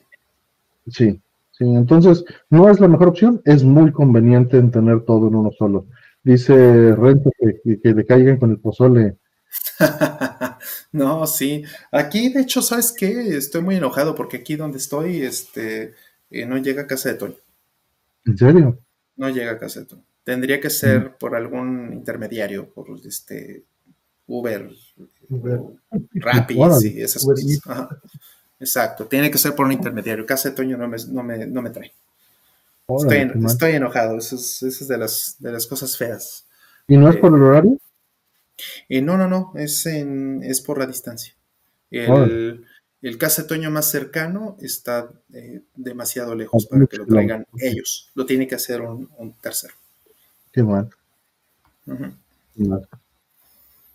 Sí, 0.86 1.20
sí. 1.50 1.64
Entonces, 1.64 2.24
no 2.50 2.68
es 2.68 2.78
la 2.78 2.88
mejor 2.88 3.08
opción, 3.08 3.40
es 3.44 3.64
muy 3.64 3.90
conveniente 3.92 4.58
en 4.58 4.70
tener 4.70 5.02
todo 5.02 5.28
en 5.28 5.34
uno 5.34 5.50
solo. 5.58 5.86
Dice 6.22 6.94
Rento 6.94 7.30
que, 7.38 7.80
que, 7.80 7.94
le 7.94 8.04
caigan 8.04 8.38
con 8.38 8.50
el 8.50 8.58
pozole. 8.58 9.16
no, 10.94 11.26
sí. 11.26 11.64
Aquí, 11.90 12.32
de 12.32 12.42
hecho, 12.42 12.62
¿sabes 12.62 12.94
qué? 12.96 13.36
Estoy 13.36 13.62
muy 13.62 13.74
enojado 13.74 14.14
porque 14.14 14.36
aquí 14.36 14.54
donde 14.54 14.78
estoy, 14.78 15.22
este, 15.22 15.92
eh, 16.30 16.46
no 16.46 16.56
llega 16.58 16.82
a 16.82 16.86
casa 16.86 17.08
de 17.08 17.16
Toño. 17.16 17.34
¿En 18.24 18.38
serio? 18.38 18.78
No 19.16 19.28
llega 19.28 19.50
a 19.50 19.58
Caseto. 19.58 19.98
Tendría 20.22 20.60
que 20.60 20.70
ser 20.70 21.00
mm. 21.00 21.12
por 21.18 21.34
algún 21.34 21.92
intermediario, 21.92 22.72
por 22.72 22.86
este 23.04 23.64
Uber, 24.28 24.70
Uber. 25.28 25.60
Rapid 26.14 26.56
y 26.84 27.02
esas 27.02 27.24
cosas. 27.24 27.58
Exacto, 28.60 29.06
tiene 29.06 29.32
que 29.32 29.38
ser 29.38 29.56
por 29.56 29.66
un 29.66 29.72
intermediario. 29.72 30.24
Casetoño 30.24 30.76
no 30.76 30.86
me, 30.86 30.96
no 31.08 31.24
me, 31.24 31.44
no 31.44 31.60
me 31.60 31.70
trae. 31.70 31.92
estoy, 33.46 33.72
enojado, 33.72 34.16
eso 34.18 34.36
es, 34.36 34.86
de, 34.86 34.96
las, 34.96 35.34
de 35.40 35.50
las 35.50 35.66
cosas 35.66 35.96
feas. 35.96 36.46
¿Y 36.86 36.96
no 36.96 37.10
es 37.10 37.16
por 37.16 37.34
el 37.34 37.42
eh, 37.42 37.46
horario? 37.46 37.78
Eh, 38.88 39.02
no, 39.02 39.16
no, 39.16 39.28
no, 39.28 39.52
es, 39.56 39.86
en, 39.86 40.42
es 40.42 40.60
por 40.60 40.78
la 40.78 40.86
distancia. 40.86 41.34
El, 41.90 42.64
el 43.04 43.18
casetoño 43.18 43.70
más 43.70 43.90
cercano 43.90 44.56
está 44.62 45.10
eh, 45.34 45.60
demasiado 45.76 46.34
lejos 46.34 46.64
para 46.64 46.86
que 46.86 46.96
lo 46.96 47.04
traigan 47.04 47.46
ellos. 47.58 48.10
Lo 48.14 48.24
tiene 48.24 48.46
que 48.48 48.54
hacer 48.54 48.80
un, 48.80 49.34
tercero. 49.42 49.74
Qué 50.50 50.62
mal. 50.62 50.88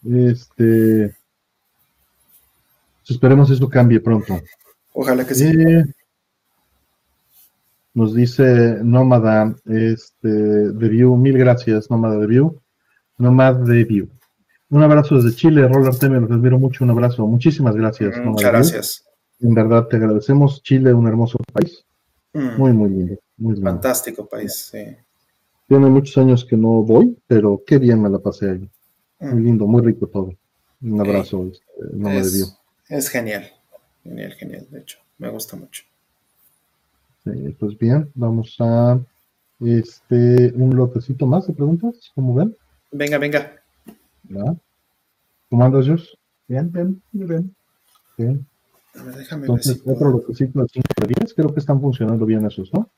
Este. 0.05 1.15
Esperemos 3.09 3.49
eso 3.49 3.67
cambie 3.67 3.99
pronto. 3.99 4.39
Ojalá 4.93 5.25
que 5.25 5.33
sí. 5.33 5.45
Eh, 5.47 5.85
nos 7.95 8.13
dice 8.13 8.77
Nómada, 8.83 9.55
este, 9.65 10.27
de 10.27 10.87
View, 10.87 11.17
mil 11.17 11.35
gracias, 11.35 11.89
Nómada 11.89 12.19
de 12.19 12.27
View. 12.27 12.61
Nómada 13.17 13.63
de 13.63 13.83
View. 13.85 14.09
Un 14.69 14.83
abrazo 14.83 15.15
desde 15.15 15.35
Chile, 15.35 15.67
Roller 15.67 15.91
Artemio, 15.91 16.19
los 16.19 16.31
admiro 16.31 16.59
mucho, 16.59 16.83
un 16.83 16.91
abrazo. 16.91 17.25
Muchísimas 17.25 17.75
gracias. 17.75 18.17
Mm, 18.17 18.27
muchas 18.27 18.51
gracias. 18.51 19.05
En 19.39 19.53
verdad 19.53 19.87
te 19.87 19.97
agradecemos. 19.97 20.61
Chile, 20.61 20.93
un 20.93 21.07
hermoso 21.07 21.39
país. 21.51 21.83
Mm. 22.33 22.57
Muy, 22.57 22.73
muy 22.73 22.89
lindo. 22.89 23.15
Muy 23.37 23.55
Fantástico 23.61 24.27
país, 24.27 24.69
sí. 24.71 24.85
Tiene 25.67 25.87
muchos 25.87 26.17
años 26.17 26.45
que 26.45 26.57
no 26.57 26.83
voy, 26.83 27.17
pero 27.27 27.63
qué 27.65 27.77
bien 27.77 28.01
me 28.01 28.09
la 28.09 28.19
pasé 28.19 28.51
ahí. 28.51 28.69
Muy 29.19 29.41
mm. 29.41 29.45
lindo, 29.45 29.67
muy 29.67 29.81
rico 29.81 30.07
todo. 30.07 30.33
Un 30.81 31.01
abrazo, 31.01 31.45
este, 31.51 31.65
no 31.93 32.09
me 32.09 32.19
es, 32.19 32.57
es 32.87 33.09
genial, 33.09 33.51
genial, 34.03 34.31
genial, 34.33 34.65
de 34.69 34.79
hecho, 34.79 34.97
me 35.17 35.29
gusta 35.29 35.57
mucho. 35.57 35.83
Sí, 37.25 37.55
pues 37.59 37.77
bien, 37.77 38.09
vamos 38.15 38.55
a 38.59 38.97
este 39.59 40.53
un 40.55 40.73
lotecito 40.77 41.25
más 41.25 41.47
de 41.47 41.53
preguntas, 41.53 42.11
¿cómo 42.15 42.33
ven? 42.33 42.55
Venga, 42.91 43.17
venga. 43.17 43.58
¿Cómo 45.49 45.65
andas? 45.65 45.87
Bien, 46.47 46.71
bien, 46.71 47.01
bien. 47.11 47.55
Bien. 48.17 48.47
déjame 49.15 49.43
Entonces, 49.43 49.81
otro 49.85 50.11
lotecito 50.11 50.61
de 50.61 50.67
5 50.67 50.87
de 51.01 51.07
10, 51.07 51.33
creo 51.33 51.53
que 51.53 51.59
están 51.59 51.81
funcionando 51.81 52.25
bien 52.25 52.45
esos, 52.45 52.71
¿no? 52.73 52.89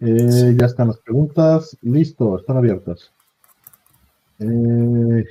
Eh, 0.00 0.56
ya 0.58 0.66
están 0.66 0.88
las 0.88 0.98
preguntas, 0.98 1.76
listo, 1.82 2.38
están 2.38 2.56
abiertas. 2.56 3.12
Eh... 4.38 5.24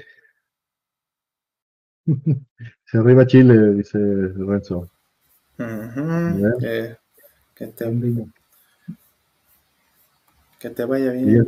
Se 2.86 2.98
arriba 2.98 3.28
Chile, 3.28 3.74
dice 3.74 4.00
Renzo. 4.00 4.90
que, 5.58 6.98
te, 7.68 8.26
que 10.60 10.70
te 10.70 10.86
vaya 10.86 11.12
bien. 11.12 11.46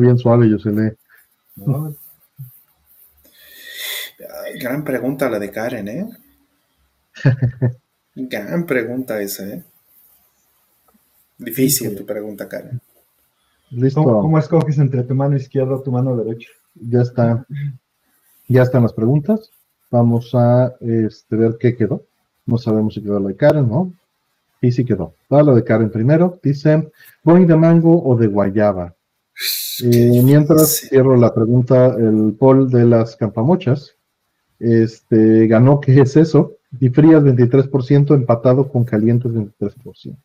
bien 0.00 0.18
suave, 0.18 0.48
yo 0.48 0.58
se 0.58 0.70
lee. 0.70 0.92
Gran 4.58 4.84
pregunta 4.84 5.28
la 5.30 5.38
de 5.38 5.50
Karen, 5.50 5.88
¿eh? 5.88 6.08
gran 8.14 8.66
pregunta 8.66 9.20
esa, 9.20 9.46
¿eh? 9.46 9.64
Difícil 11.38 11.94
tu 11.94 12.04
pregunta, 12.04 12.48
Karen. 12.48 12.80
Listo. 13.70 14.02
¿Cómo, 14.02 14.38
escoges 14.38 14.78
entre 14.78 15.04
tu 15.04 15.14
mano 15.14 15.36
izquierda 15.36 15.76
o 15.76 15.82
tu 15.82 15.92
mano 15.92 16.16
derecha? 16.16 16.48
Ya 16.74 17.02
está. 17.02 17.46
Ya 18.48 18.62
están 18.62 18.82
las 18.82 18.92
preguntas. 18.92 19.50
Vamos 19.90 20.34
a 20.34 20.74
este, 20.80 21.36
ver 21.36 21.56
qué 21.60 21.76
quedó. 21.76 22.02
No 22.46 22.58
sabemos 22.58 22.94
si 22.94 23.02
quedó 23.02 23.20
la 23.20 23.28
de 23.28 23.36
Karen, 23.36 23.68
¿no? 23.68 23.92
Y 24.60 24.72
sí 24.72 24.84
quedó. 24.84 25.14
Va 25.32 25.42
la 25.42 25.54
de 25.54 25.62
Karen 25.62 25.90
primero. 25.90 26.40
Dice, 26.42 26.90
¿Boing 27.22 27.46
de 27.46 27.56
mango 27.56 28.02
o 28.02 28.16
de 28.16 28.26
guayaba? 28.26 28.94
Eh, 29.84 30.22
mientras 30.24 30.88
cierro 30.88 31.16
la 31.16 31.32
pregunta, 31.32 31.94
el 31.94 32.34
poll 32.36 32.68
de 32.68 32.84
las 32.84 33.14
campamochas 33.14 33.94
este, 34.58 35.46
ganó, 35.46 35.80
¿qué 35.80 36.00
es 36.00 36.16
eso? 36.16 36.54
Y 36.80 36.90
frías 36.90 37.22
23%, 37.22 38.14
empatado 38.14 38.68
con 38.68 38.84
calientes 38.84 39.32
23%. 39.32 40.16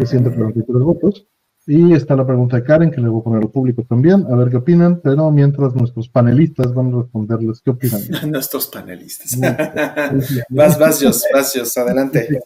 Es 0.00 0.10
143 0.10 0.82
votos. 0.82 1.26
Y 1.68 1.92
está 1.94 2.14
la 2.14 2.24
pregunta 2.24 2.56
de 2.56 2.62
Karen, 2.62 2.92
que 2.92 3.00
le 3.00 3.08
voy 3.08 3.20
a 3.20 3.24
poner 3.24 3.42
al 3.42 3.50
público 3.50 3.84
también, 3.88 4.24
a 4.30 4.36
ver 4.36 4.50
qué 4.50 4.56
opinan, 4.56 5.00
pero 5.02 5.28
mientras 5.32 5.74
nuestros 5.74 6.08
panelistas 6.08 6.72
van 6.72 6.94
a 6.94 6.98
responderles 6.98 7.60
qué 7.60 7.70
opinan. 7.70 8.00
nuestros 8.30 8.68
panelistas. 8.68 9.36
vas, 10.48 10.78
vas, 10.78 11.02
Jos, 11.02 11.24
vas, 11.34 11.52
Jos, 11.56 11.76
adelante. 11.76 12.40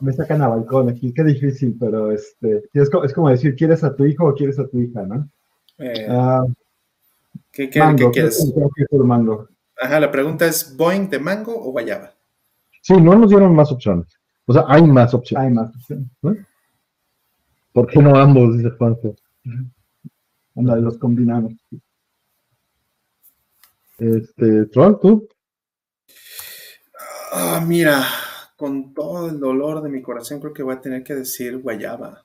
Me, 0.00 0.12
sacan 0.14 0.42
a 0.42 0.48
balcón 0.48 0.88
aquí, 0.88 1.12
qué 1.12 1.22
difícil, 1.22 1.76
pero 1.78 2.10
este, 2.10 2.64
es, 2.72 2.90
como, 3.14 3.28
decir, 3.28 3.54
¿quieres 3.54 3.84
a 3.84 3.94
tu 3.94 4.04
hijo 4.04 4.26
o 4.26 4.34
quieres 4.34 4.58
a 4.58 4.66
tu 4.66 4.80
hija, 4.80 5.02
no? 5.02 5.28
Eh, 5.78 6.06
ah, 6.08 6.44
¿qué, 7.52 7.70
qué, 7.70 7.80
quieres? 8.12 8.54
mango. 8.92 9.48
Ajá, 9.80 10.00
la 10.00 10.10
pregunta 10.10 10.46
es, 10.46 10.76
¿Boeing 10.76 11.08
de 11.08 11.18
mango 11.18 11.54
o 11.54 11.70
guayaba? 11.70 12.12
Sí, 12.82 12.94
no 12.94 13.14
nos 13.16 13.30
dieron 13.30 13.54
más 13.54 13.70
opciones. 13.70 14.06
O 14.46 14.52
sea, 14.52 14.64
hay 14.66 14.82
más 14.82 15.12
opciones. 15.14 15.46
Hay 15.46 15.52
más 15.52 15.74
opciones. 15.74 16.06
¿Por 17.72 17.86
qué 17.86 18.00
no 18.00 18.16
ambos? 18.16 18.56
Dice 18.56 18.70
Juanjo. 18.70 19.14
Una 20.54 20.74
de 20.74 20.80
los 20.82 20.98
combinamos. 20.98 21.52
Este, 23.98 24.66
Troll, 24.66 24.98
tú. 25.00 25.28
Ah, 27.32 27.62
mira, 27.64 28.04
con 28.56 28.94
todo 28.94 29.28
el 29.28 29.38
dolor 29.38 29.82
de 29.82 29.90
mi 29.90 30.00
corazón, 30.02 30.40
creo 30.40 30.54
que 30.54 30.62
voy 30.62 30.74
a 30.74 30.80
tener 30.80 31.04
que 31.04 31.14
decir 31.14 31.58
guayaba. 31.58 32.24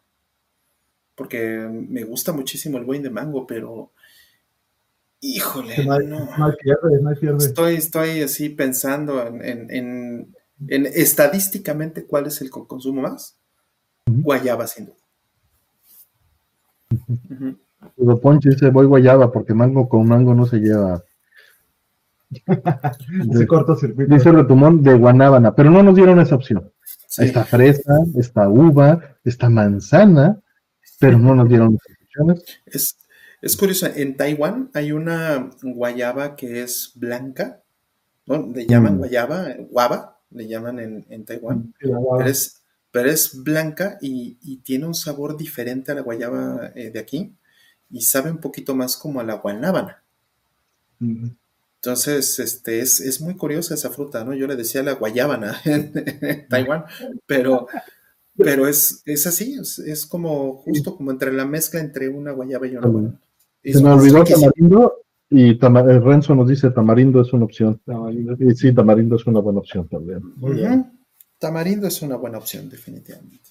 Porque 1.15 1.67
me 1.69 2.03
gusta 2.03 2.31
muchísimo 2.31 2.77
el 2.77 2.85
buen 2.85 3.03
de 3.03 3.09
mango, 3.09 3.45
pero. 3.45 3.91
Híjole, 5.25 5.85
no. 6.05 6.27
Estoy, 7.37 7.75
estoy 7.75 8.21
así 8.23 8.49
pensando 8.49 9.25
en, 9.25 9.71
en, 9.71 10.35
estadísticamente 10.67 12.05
cuál 12.05 12.27
es 12.27 12.41
el 12.41 12.49
consumo 12.49 13.03
más. 13.03 13.37
Guayaba, 14.05 14.67
sin 14.67 14.87
duda. 14.87 14.97
Uh 17.95 18.19
Poncho 18.19 18.49
dice, 18.49 18.69
voy 18.69 18.85
guayaba 18.85 19.31
porque 19.31 19.53
mango 19.53 19.87
con 19.87 20.05
mango 20.05 20.33
no 20.33 20.45
se 20.45 20.57
lleva. 20.57 21.01
Ese 23.31 23.47
cortocircuito. 23.47 24.13
Dice 24.13 24.29
Retumón 24.29 24.83
de 24.83 24.93
Guanábana, 24.95 25.55
pero 25.55 25.71
no 25.71 25.83
nos 25.83 25.95
dieron 25.95 26.19
esa 26.19 26.35
opción. 26.35 26.69
Está 27.17 27.45
fresa, 27.45 27.93
está 28.17 28.49
uva, 28.49 29.17
está 29.23 29.49
manzana, 29.49 30.41
pero 30.99 31.17
no 31.17 31.33
nos 31.33 31.47
dieron 31.47 31.77
opciones. 32.03 32.43
Es, 32.65 32.97
es 33.43 33.57
curioso, 33.57 33.87
en 33.93 34.15
Taiwán 34.15 34.71
hay 34.73 34.93
una 34.93 35.49
guayaba 35.61 36.37
que 36.37 36.63
es 36.63 36.93
blanca, 36.95 37.61
¿no? 38.25 38.49
Le 38.55 38.65
llaman 38.65 38.95
mm. 38.95 38.97
guayaba, 38.99 39.55
guava, 39.69 40.19
le 40.31 40.47
llaman 40.47 40.79
en, 41.09 41.25
Taiwán, 41.25 41.73
pero 41.77 42.21
es, 42.21 42.61
pero 42.89 43.09
es 43.09 43.43
blanca 43.43 43.97
y, 43.99 44.35
tiene 44.63 44.85
un 44.85 44.95
sabor 44.95 45.35
diferente 45.35 45.91
a 45.91 45.95
la 45.95 46.01
guayaba 46.01 46.71
eh, 46.73 46.89
de 46.89 46.99
aquí 46.99 47.35
y 47.91 48.03
sabe 48.03 48.31
un 48.31 48.37
poquito 48.37 48.75
más 48.75 48.95
como 48.95 49.19
a 49.19 49.25
la 49.25 49.33
guanábana. 49.33 50.01
Entonces, 51.01 52.39
este, 52.39 52.79
es, 52.79 53.01
es, 53.01 53.19
muy 53.19 53.35
curiosa 53.35 53.73
esa 53.73 53.89
fruta, 53.89 54.23
¿no? 54.23 54.33
Yo 54.33 54.47
le 54.47 54.55
decía 54.55 54.83
la 54.83 54.93
guayábana 54.93 55.59
en, 55.65 56.47
Taiwán, 56.47 56.85
pero, 57.25 57.67
pero 58.37 58.69
es, 58.69 59.01
es 59.03 59.27
así, 59.27 59.59
es, 59.59 60.05
como 60.05 60.59
justo 60.59 60.95
como 60.95 61.11
entre 61.11 61.33
la 61.33 61.45
mezcla 61.45 61.81
entre 61.81 62.07
una 62.07 62.31
guayaba 62.31 62.67
y 62.67 62.77
una 62.77 62.87
guayaba. 62.87 63.19
Se 63.63 63.81
me 63.81 63.91
olvidó 63.91 64.23
tamarindo 64.23 65.03
y 65.29 65.51
eh, 65.51 65.99
Renzo 65.99 66.35
nos 66.35 66.47
dice 66.47 66.69
tamarindo 66.69 67.21
es 67.21 67.33
una 67.33 67.45
opción. 67.45 67.81
Y 68.39 68.55
sí, 68.55 68.73
tamarindo 68.73 69.15
es 69.15 69.25
una 69.25 69.39
buena 69.39 69.59
opción 69.59 69.87
también. 69.87 70.21
Tamarindo 71.39 71.87
es 71.87 72.01
una 72.01 72.17
buena 72.17 72.37
opción, 72.37 72.69
definitivamente. 72.69 73.49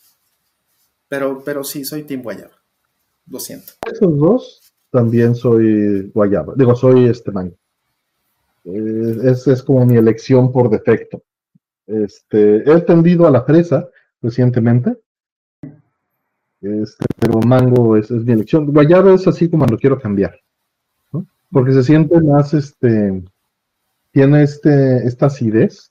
Pero, 1.09 1.43
pero 1.45 1.65
sí, 1.65 1.85
soy 1.85 2.05
Team 2.05 2.23
Guayaba. 2.23 2.55
Lo 3.27 3.39
siento. 3.39 3.73
Esos 3.91 4.19
dos 4.19 4.73
también 4.91 5.35
soy 5.35 6.11
Guayaba. 6.15 6.55
Digo, 6.57 6.75
soy 6.77 7.07
este 7.07 7.33
mango. 7.33 7.57
Eh, 8.65 9.17
es, 9.25 9.47
es, 9.47 9.63
como 9.63 9.85
mi 9.85 9.97
elección 9.97 10.53
por 10.53 10.71
defecto. 10.71 11.23
Este, 11.87 12.59
he 12.71 12.81
tendido 12.83 13.27
a 13.27 13.31
la 13.31 13.43
fresa 13.43 13.89
recientemente, 14.21 14.97
este, 16.63 17.05
pero 17.19 17.41
mango 17.41 17.97
es, 17.97 18.11
es, 18.11 18.25
mi 18.25 18.33
elección. 18.33 18.67
Guayaba 18.67 19.15
es 19.15 19.27
así 19.27 19.49
como 19.51 19.67
lo 19.67 19.79
quiero 19.79 20.01
cambiar, 20.01 20.39
¿no? 21.13 21.27
porque 21.51 21.73
se 21.73 21.83
siente 21.83 22.21
más, 22.21 22.55
este, 22.55 23.23
tiene 24.13 24.43
este, 24.43 25.07
esta 25.07 25.27
acidez, 25.27 25.91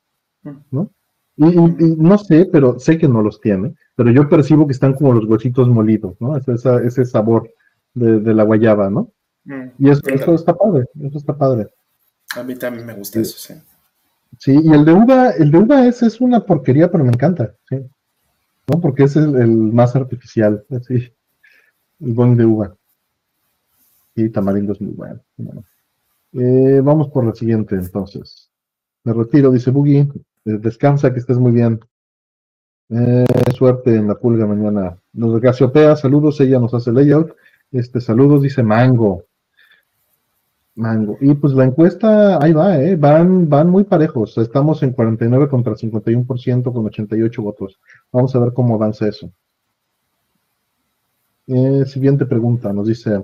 ¿no? 0.72 0.89
Y, 1.38 1.56
no 1.98 2.18
sé, 2.18 2.48
pero 2.52 2.80
sé 2.80 2.98
que 2.98 3.07
no 3.07 3.22
los 3.22 3.41
tiene, 3.41 3.73
pero 3.95 4.11
yo 4.11 4.30
percibo 4.30 4.68
que 4.68 4.73
están 4.73 4.93
como 4.93 5.14
los 5.14 5.26
huesitos 5.26 5.68
molidos, 5.68 6.15
¿no? 6.19 6.38
Ese, 6.38 6.53
ese 6.85 7.06
sabor 7.06 7.49
de, 7.93 8.19
de, 8.19 8.34
la 8.34 8.43
guayaba, 8.43 8.89
¿no? 8.89 9.11
Mm, 9.45 9.69
y 9.80 9.89
eso, 9.89 10.02
eso 10.06 10.35
está 10.35 10.53
padre, 10.56 10.85
eso 11.02 11.18
está 11.18 11.35
padre. 11.35 11.68
A 12.35 12.43
mí 12.43 12.56
también 12.56 12.85
me 12.85 12.93
gusta 12.93 13.19
eso, 13.19 13.38
sí. 13.38 13.60
Sí, 14.38 14.60
y 14.64 14.72
el 14.72 14.85
de 14.85 14.93
uva, 14.93 15.31
el 15.31 15.52
de 15.52 15.57
uva 15.57 15.85
es, 15.88 16.02
es 16.03 16.22
una 16.22 16.39
porquería, 16.45 16.89
pero 16.91 17.03
me 17.03 17.11
encanta, 17.11 17.53
sí. 17.68 17.77
¿No? 18.72 18.80
Porque 18.80 19.03
es 19.03 19.15
el, 19.15 19.52
más 19.73 19.95
artificial, 19.95 20.65
sí. 20.88 21.14
El 21.99 22.14
buen 22.14 22.35
de 22.35 22.45
uva. 22.45 22.76
Y 24.15 24.30
tamarindo 24.30 24.73
es 24.73 24.81
muy 24.81 24.93
bueno. 24.93 25.22
Eh, 26.34 26.81
vamos 26.84 27.10
por 27.10 27.26
la 27.26 27.34
siguiente, 27.34 27.76
entonces. 27.76 28.49
Me 29.03 29.14
retiro, 29.14 29.52
dice 29.52 29.72
Boogie. 29.72 30.07
Eh, 30.45 30.57
descansa, 30.60 31.11
que 31.14 31.19
estés 31.19 31.38
muy 31.38 31.52
bien. 31.52 31.80
Eh, 32.89 33.26
suerte 33.56 33.95
en 33.95 34.07
la 34.07 34.15
pulga 34.15 34.45
mañana. 34.45 34.98
Nos 35.14 35.41
de 35.41 35.95
saludos, 35.95 36.39
ella 36.41 36.60
nos 36.60 36.73
hace 36.73 36.91
layout. 36.91 37.35
Este, 37.72 38.02
saludos, 38.02 38.41
dice 38.41 38.64
Mango. 38.64 39.26
Mango. 40.76 41.18
Y 41.19 41.34
pues 41.35 41.53
la 41.53 41.65
encuesta, 41.65 42.41
ahí 42.41 42.53
va, 42.53 42.77
¿eh? 42.81 42.95
van, 42.95 43.49
van 43.49 43.69
muy 43.69 43.84
parejos. 43.84 44.38
Estamos 44.38 44.81
en 44.84 44.93
49 44.93 45.49
contra 45.49 45.73
51% 45.73 46.73
con 46.73 46.85
88 46.85 47.41
votos. 47.41 47.80
Vamos 48.11 48.35
a 48.35 48.39
ver 48.39 48.53
cómo 48.53 48.76
avanza 48.76 49.07
eso. 49.07 49.31
Eh, 51.48 51.85
siguiente 51.85 52.26
pregunta, 52.26 52.72
nos 52.72 52.88
dice, 52.88 53.23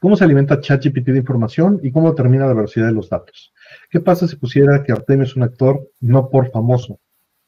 ¿cómo 0.00 0.16
se 0.16 0.24
alimenta 0.24 0.60
ChatGPT 0.60 1.06
de 1.06 1.18
información 1.18 1.80
y 1.82 1.90
cómo 1.90 2.10
determina 2.10 2.46
la 2.46 2.52
velocidad 2.52 2.86
de 2.86 2.92
los 2.92 3.08
datos? 3.08 3.54
¿Qué 3.88 4.00
pasa 4.00 4.28
si 4.28 4.36
pusiera 4.36 4.82
que 4.82 4.92
Artemio 4.92 5.24
es 5.24 5.34
un 5.36 5.44
actor 5.44 5.88
no 6.00 6.28
por 6.28 6.50
famoso? 6.50 6.98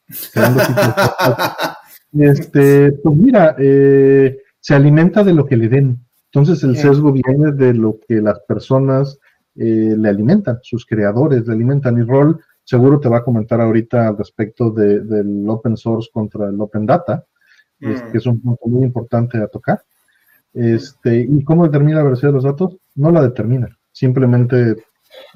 este, 2.13 2.93
pues 2.93 3.15
mira, 3.15 3.55
eh, 3.59 4.39
se 4.59 4.73
alimenta 4.73 5.23
de 5.23 5.33
lo 5.33 5.45
que 5.45 5.57
le 5.57 5.69
den. 5.69 6.06
Entonces 6.37 6.63
el 6.63 6.77
sesgo 6.77 7.11
viene 7.11 7.51
de 7.51 7.73
lo 7.73 7.99
que 8.07 8.21
las 8.21 8.39
personas 8.41 9.17
eh, 9.55 9.95
le 9.97 10.07
alimentan, 10.07 10.59
sus 10.61 10.85
creadores 10.85 11.47
le 11.47 11.53
alimentan. 11.53 11.97
Y 11.97 12.03
Rol 12.03 12.39
seguro 12.63 12.99
te 12.99 13.09
va 13.09 13.17
a 13.17 13.23
comentar 13.23 13.59
ahorita 13.59 14.09
al 14.09 14.19
respecto 14.19 14.69
del 14.69 15.49
open 15.49 15.75
source 15.75 16.11
contra 16.13 16.47
el 16.47 16.61
open 16.61 16.85
data, 16.85 17.25
mm. 17.79 18.11
que 18.11 18.17
es 18.19 18.25
un 18.27 18.39
punto 18.39 18.67
muy 18.67 18.83
importante 18.83 19.39
a 19.39 19.47
tocar. 19.47 19.81
Este, 20.53 21.21
¿Y 21.27 21.43
cómo 21.43 21.65
determina 21.65 21.97
la 21.97 22.03
velocidad 22.03 22.29
de 22.29 22.35
los 22.35 22.43
datos? 22.43 22.77
No 22.93 23.09
la 23.09 23.23
determina, 23.23 23.75
simplemente 23.91 24.75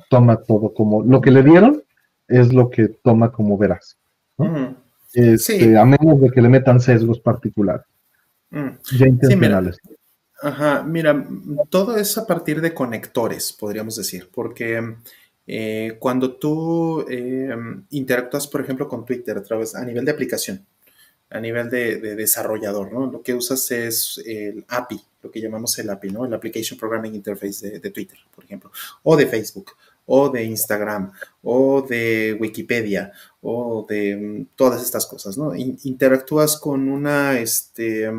toma 0.08 0.36
todo 0.38 0.72
como 0.72 1.02
lo 1.02 1.20
que 1.20 1.32
le 1.32 1.42
dieron 1.42 1.82
es 2.28 2.54
lo 2.54 2.70
que 2.70 2.90
toma 2.90 3.32
como 3.32 3.58
veraz. 3.58 3.98
Mm. 4.38 4.76
Este, 5.16 5.80
a 5.80 5.84
menos 5.84 6.22
de 6.22 6.30
que 6.30 6.42
le 6.44 6.50
metan 6.50 6.80
sesgos 6.80 7.20
particulares, 7.20 7.88
mm. 8.52 8.70
ya 9.00 9.08
intencionales. 9.08 9.80
Ajá, 10.42 10.82
mira, 10.84 11.24
todo 11.70 11.98
es 11.98 12.18
a 12.18 12.26
partir 12.26 12.62
de 12.62 12.74
conectores, 12.74 13.54
podríamos 13.54 13.96
decir, 13.96 14.28
porque 14.34 14.96
eh, 15.46 15.98
cuando 16.00 16.36
tú 16.38 17.06
eh, 17.08 17.56
interactúas, 17.92 18.48
por 18.48 18.62
ejemplo, 18.62 18.88
con 18.88 19.06
Twitter 19.06 19.38
a 19.38 19.44
través, 19.44 19.76
a 19.76 19.86
nivel 19.86 20.04
de 20.04 20.12
aplicación, 20.12 20.66
a 21.30 21.40
nivel 21.40 21.70
de, 21.70 22.16
desarrollador, 22.16 22.92
¿no? 22.92 23.06
Lo 23.12 23.22
que 23.22 23.36
usas 23.36 23.70
es 23.70 24.20
el 24.26 24.66
API, 24.68 25.00
lo 25.22 25.30
que 25.30 25.42
llamamos 25.42 25.78
el 25.78 25.92
API, 25.92 26.10
¿no? 26.10 26.26
El 26.26 26.34
Application 26.34 26.78
Programming 26.80 27.14
Interface 27.14 27.80
de, 27.80 27.90
Twitter, 27.92 28.18
por 28.34 28.44
ejemplo, 28.44 28.72
o 29.04 29.16
de 29.16 29.28
Facebook, 29.28 29.74
o 30.08 30.30
de 30.30 30.44
Instagram, 30.44 31.12
o 31.44 31.84
de 31.84 32.36
Wikipedia, 32.40 33.12
o 33.42 33.86
de 33.88 34.16
mm, 34.16 34.46
todas 34.56 34.82
estas 34.82 35.06
cosas, 35.06 35.38
¿no? 35.38 35.56
interactúas 35.56 36.58
con 36.58 36.90
una, 36.90 37.40
este, 37.40 38.10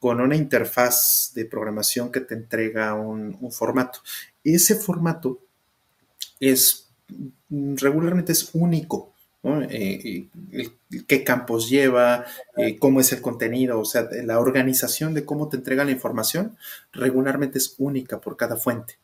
con 0.00 0.20
una 0.20 0.34
interfaz 0.34 1.32
de 1.34 1.44
programación 1.44 2.10
que 2.10 2.20
te 2.20 2.34
entrega 2.34 2.94
un, 2.94 3.36
formato. 3.52 4.00
Ese 4.42 4.74
formato 4.74 5.38
es 6.40 6.88
regularmente 7.50 8.32
es 8.32 8.50
único. 8.54 9.12
Eh, 9.42 10.28
qué 11.06 11.24
campos 11.24 11.70
lleva, 11.70 12.26
eh, 12.56 12.78
cómo 12.78 13.00
es 13.00 13.12
el 13.12 13.22
contenido, 13.22 13.80
o 13.80 13.84
sea, 13.86 14.06
la 14.24 14.38
organización 14.38 15.14
de 15.14 15.24
cómo 15.24 15.48
te 15.48 15.56
entrega 15.56 15.84
la 15.84 15.92
información 15.92 16.58
regularmente 16.92 17.56
es 17.56 17.74
única 17.78 18.20
por 18.20 18.36
cada 18.36 18.56
fuente. 18.56 18.98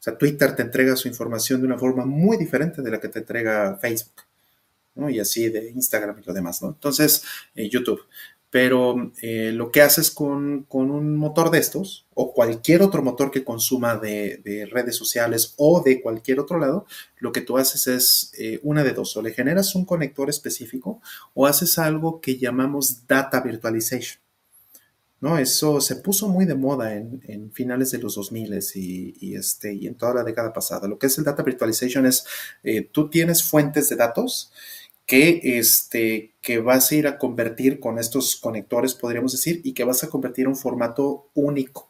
O 0.00 0.02
sea, 0.02 0.18
Twitter 0.18 0.56
te 0.56 0.62
entrega 0.62 0.96
su 0.96 1.08
información 1.08 1.60
de 1.60 1.66
una 1.66 1.78
forma 1.78 2.04
muy 2.04 2.36
diferente 2.36 2.82
de 2.82 2.90
la 2.90 3.00
que 3.00 3.08
te 3.08 3.20
entrega 3.20 3.78
Facebook, 3.80 4.22
Y 5.08 5.18
así 5.20 5.48
de 5.50 5.70
Instagram 5.70 6.20
y 6.20 6.26
lo 6.26 6.32
demás, 6.32 6.62
¿no? 6.62 6.68
Entonces, 6.68 7.24
eh, 7.54 7.68
YouTube 7.68 8.00
pero 8.56 9.12
eh, 9.20 9.52
lo 9.52 9.70
que 9.70 9.82
haces 9.82 10.10
con, 10.10 10.64
un 10.70 11.16
motor 11.18 11.50
de 11.50 11.58
estos 11.58 12.06
o 12.14 12.32
cualquier 12.32 12.80
otro 12.80 13.02
motor 13.02 13.30
que 13.30 13.44
consuma 13.44 13.96
de, 13.96 14.66
redes 14.72 14.96
sociales 14.96 15.52
o 15.58 15.82
de 15.84 16.00
cualquier 16.00 16.40
otro 16.40 16.58
lado, 16.58 16.86
lo 17.18 17.32
que 17.32 17.42
tú 17.42 17.58
haces 17.58 17.86
es 17.86 18.32
eh, 18.38 18.58
una 18.62 18.82
de 18.82 18.94
dos, 18.94 19.14
o 19.14 19.20
le 19.20 19.34
generas 19.34 19.74
un 19.74 19.84
conector 19.84 20.30
específico 20.30 21.02
o 21.34 21.44
haces 21.46 21.78
algo 21.78 22.22
que 22.22 22.38
llamamos 22.38 23.06
data 23.06 23.42
virtualization. 23.42 24.22
¿no? 25.20 25.36
Eso 25.36 25.82
se 25.82 25.96
puso 25.96 26.26
muy 26.26 26.46
de 26.46 26.54
moda 26.54 26.94
en, 26.94 27.52
finales 27.52 27.90
de 27.90 27.98
los 27.98 28.14
2000 28.14 28.58
y, 28.74 29.16
y, 29.20 29.36
este, 29.36 29.74
y 29.74 29.86
en 29.86 29.96
toda 29.96 30.14
la 30.14 30.24
década 30.24 30.54
pasada. 30.54 30.88
Lo 30.88 30.98
que 30.98 31.08
es 31.08 31.18
el 31.18 31.24
data 31.24 31.42
virtualization 31.42 32.06
es, 32.06 32.24
eh, 32.62 32.88
tú 32.90 33.10
tienes 33.10 33.42
fuentes 33.42 33.90
de 33.90 33.96
datos 33.96 34.50
que, 35.06 35.40
este, 35.58 36.34
que 36.42 36.58
vas 36.58 36.90
a 36.90 36.94
ir 36.96 37.06
a 37.06 37.16
convertir 37.18 37.78
con 37.80 37.98
estos 37.98 38.36
conectores, 38.36 38.94
podríamos 38.94 39.32
decir, 39.32 39.60
y 39.64 39.72
que 39.72 39.84
vas 39.84 40.02
a 40.02 40.10
convertir 40.10 40.48
un 40.48 40.56
formato 40.56 41.28
único, 41.34 41.88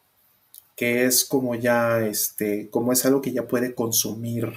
que 0.77 1.07
es 1.07 1.25
como 1.25 1.55
ya, 1.55 2.07
este, 2.07 2.69
como 2.71 2.93
es 2.93 3.05
algo 3.07 3.23
que 3.23 3.33
ya 3.33 3.49
puede 3.49 3.75
consumir, 3.75 4.53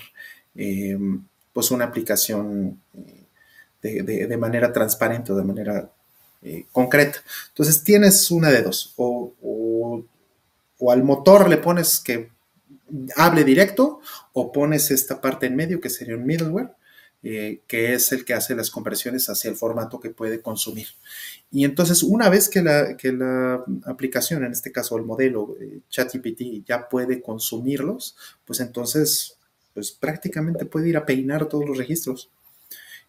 em, 0.56 1.24
pues 1.54 1.72
una 1.72 1.86
aplicación 1.86 2.82
eh, 3.82 4.04
de, 4.04 4.38
manera 4.38 4.74
transparente 4.74 5.32
o 5.32 5.36
de 5.36 5.44
manera 5.44 5.92
eh, 6.42 6.66
concreta. 6.72 7.20
Entonces 7.50 7.84
tienes 7.84 8.30
una 8.30 8.50
de 8.52 8.62
dos, 8.62 8.94
o, 8.98 9.34
o 10.80 10.92
al 10.92 11.04
motor 11.04 11.50
le 11.50 11.58
pones 11.58 12.00
que 12.00 12.30
hable 13.16 13.44
directo, 13.44 14.02
o 14.34 14.52
pones 14.52 14.92
esta 14.92 15.22
parte 15.22 15.46
en 15.46 15.56
medio, 15.56 15.80
que 15.80 15.90
sería 15.90 16.16
un 16.16 16.26
middleware, 16.26 16.72
eh, 17.22 17.62
que 17.68 17.94
es 17.94 18.12
el 18.12 18.24
que 18.24 18.34
hace 18.34 18.56
las 18.56 18.72
conversiones 18.72 19.30
hacia 19.30 19.50
el 19.50 19.58
formato 19.58 20.00
que 20.00 20.10
puede 20.10 20.42
consumir. 20.42 20.88
Y 21.52 21.66
entonces, 21.66 22.02
una 22.04 22.30
vez 22.30 22.48
que 22.48 22.62
la, 22.62 22.96
que 22.96 23.12
la 23.12 23.64
aplicación, 23.86 24.46
en 24.46 24.54
este 24.54 24.72
caso 24.72 24.98
el 24.98 25.04
modelo 25.04 25.58
eh, 25.60 25.80
ChatGPT, 25.90 26.66
ya 26.66 26.88
puede 26.88 27.22
consumirlos, 27.22 28.16
pues 28.46 28.60
entonces 28.62 29.38
pues 29.74 29.92
prácticamente 29.92 30.66
puede 30.66 30.90
ir 30.90 30.98
a 30.98 31.06
peinar 31.06 31.48
todos 31.48 31.66
los 31.68 31.78
registros. 31.78 32.30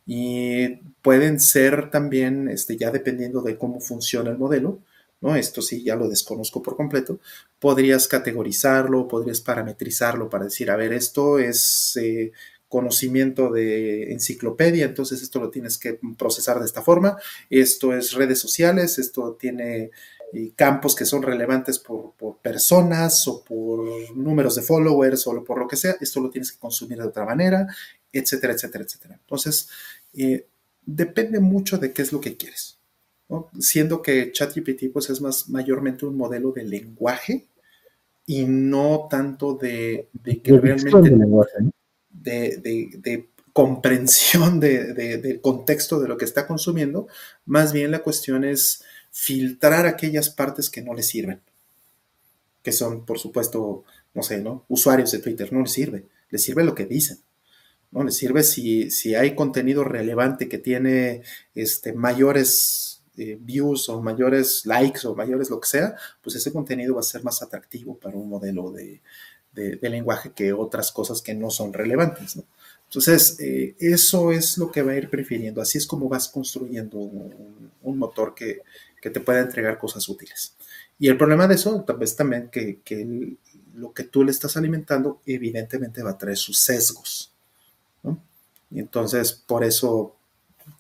Y 0.07 0.77
pueden 1.03 1.39
ser 1.39 1.91
también, 1.91 2.49
este, 2.49 2.77
ya 2.77 2.91
dependiendo 2.91 3.43
de 3.43 3.57
cómo 3.57 3.81
funciona 3.81 4.31
el 4.31 4.39
modelo, 4.39 4.81
¿no? 5.21 5.37
Esto 5.37 5.63
sí, 5.63 5.85
ya 5.85 5.97
lo 5.97 6.09
desconozco 6.09 6.63
por 6.63 6.77
completo. 6.77 7.21
Podrías 7.59 8.09
categorizarlo, 8.09 9.07
podrías 9.07 9.41
parametrizarlo 9.41 10.29
para 10.29 10.45
decir, 10.45 10.71
a 10.71 10.77
ver, 10.77 10.93
esto 10.93 11.39
es 11.39 11.97
eh, 12.01 12.33
conocimiento 12.71 13.51
de 13.51 14.13
enciclopedia, 14.13 14.87
entonces 14.87 15.21
esto 15.21 15.41
lo 15.41 15.51
tienes 15.51 15.77
que 15.77 16.01
procesar 16.17 16.59
de 16.59 16.65
esta 16.65 16.81
forma. 16.81 17.19
Esto 17.51 17.93
es 17.93 18.15
redes 18.15 18.39
sociales, 18.39 18.99
esto 18.99 19.37
tiene 19.39 19.91
eh, 20.33 20.53
campos 20.57 20.95
que 20.95 21.05
son 21.05 21.23
relevantes 21.23 21.79
por, 21.79 22.15
personas 22.41 23.29
o 23.29 23.45
por 23.45 24.17
números 24.17 24.55
de 24.55 24.63
followers 24.63 25.27
o 25.27 25.45
por 25.45 25.59
lo 25.59 25.69
que 25.69 25.77
sea. 25.77 25.97
Esto 26.01 26.21
lo 26.21 26.31
tienes 26.31 26.53
que 26.53 26.59
consumir 26.59 26.99
de 26.99 27.09
otra 27.09 27.27
manera, 27.27 27.67
etcétera, 28.11 28.55
etcétera, 28.55 28.85
etcétera. 28.85 29.19
Entonces, 29.21 29.69
eh, 30.15 30.47
depende 30.87 31.41
mucho 31.41 31.77
de 31.77 31.93
qué 31.93 32.01
es 32.03 32.13
lo 32.13 32.21
que 32.21 32.37
quieres 32.37 32.81
siendo 33.61 34.03
que 34.03 34.33
ChatGPT 34.33 34.93
pues, 34.93 35.11
es 35.11 35.21
más 35.21 35.49
mayormente 35.49 36.07
un 36.07 36.17
modelo 36.17 36.53
de 36.53 36.65
lenguaje 36.65 37.47
y 38.27 38.45
no 38.45 39.07
tanto 39.11 39.55
de, 39.55 40.09
que 40.43 40.59
realmente 40.59 41.11
de, 41.11 41.71
comprensión 43.53 44.61
del 44.61 45.41
contexto 45.41 46.01
de 46.01 46.09
lo 46.09 46.17
que 46.17 46.25
está 46.25 46.47
consumiendo, 46.47 47.09
más 47.45 47.73
bien 47.73 47.91
la 47.91 48.03
cuestión 48.03 48.45
es 48.45 48.83
filtrar 49.11 49.87
aquellas 49.87 50.31
partes 50.31 50.71
que 50.71 50.83
no 50.83 50.95
le 50.95 51.03
sirven, 51.03 51.41
que 52.63 52.73
son, 52.73 53.05
por 53.05 53.19
supuesto, 53.19 53.85
no 54.15 54.23
sé, 54.23 54.41
¿no? 54.41 54.65
Usuarios 54.69 55.11
de 55.13 55.19
Twitter, 55.19 55.53
no 55.53 55.63
les 55.63 55.73
sirve, 55.73 56.07
les 56.31 56.43
sirve 56.43 56.65
lo 56.65 56.75
que 56.75 56.87
dicen. 56.87 57.19
¿no? 57.91 58.05
Les 58.05 58.17
sirve 58.17 58.43
si, 58.43 58.91
si 58.91 59.15
hay 59.15 59.35
contenido 59.35 59.85
relevante 59.85 60.49
que 60.49 60.59
tiene 60.59 61.23
este, 61.55 61.93
mayores 61.93 63.03
eh, 63.17 63.37
views 63.41 63.89
o 63.89 64.01
mayores 64.01 64.65
likes 64.65 65.07
o 65.07 65.15
mayores 65.15 65.51
lo 65.51 65.61
que 65.61 65.69
sea, 65.69 65.97
pues 66.23 66.37
ese 66.37 66.53
contenido 66.53 66.95
va 66.95 67.01
a 67.01 67.05
ser 67.05 67.25
más 67.25 67.43
atractivo 67.43 67.99
para 67.99 68.17
un 68.17 68.29
modelo 68.29 68.71
de, 68.71 69.03
lenguaje 69.55 70.33
que 70.33 70.53
otras 70.53 70.93
cosas 70.93 71.23
que 71.23 71.35
no 71.35 71.51
son 71.51 71.73
relevantes. 71.73 72.39
Entonces, 72.87 73.39
eh, 73.41 73.77
eso 73.79 74.33
es 74.33 74.59
lo 74.59 74.71
que 74.71 74.83
va 74.83 74.93
a 74.93 74.97
ir 74.97 75.11
prefiriendo. 75.11 75.61
Así 75.63 75.79
es 75.79 75.87
como 75.87 76.09
vas 76.09 76.29
construyendo 76.29 76.99
un, 76.99 77.99
motor 77.99 78.35
que, 78.35 78.63
te 79.01 79.21
pueda 79.21 79.41
entregar 79.41 79.79
cosas 79.79 80.09
útiles. 80.09 80.55
Y 80.99 81.09
el 81.09 81.17
problema 81.17 81.47
de 81.47 81.55
eso 81.55 81.85
es 82.01 82.17
también 82.17 82.49
que, 82.51 82.81
que 82.85 83.37
lo 83.75 83.93
que 83.93 84.05
tú 84.05 84.25
le 84.25 84.31
estás 84.31 84.57
alimentando 84.57 85.21
evidentemente 85.27 86.03
va 86.03 86.11
a 86.11 86.19
traer 86.19 86.37
sus 86.37 86.59
sesgos. 86.59 87.33
Y 88.71 88.79
entonces, 88.79 89.33
por 89.33 89.65
eso 89.65 90.17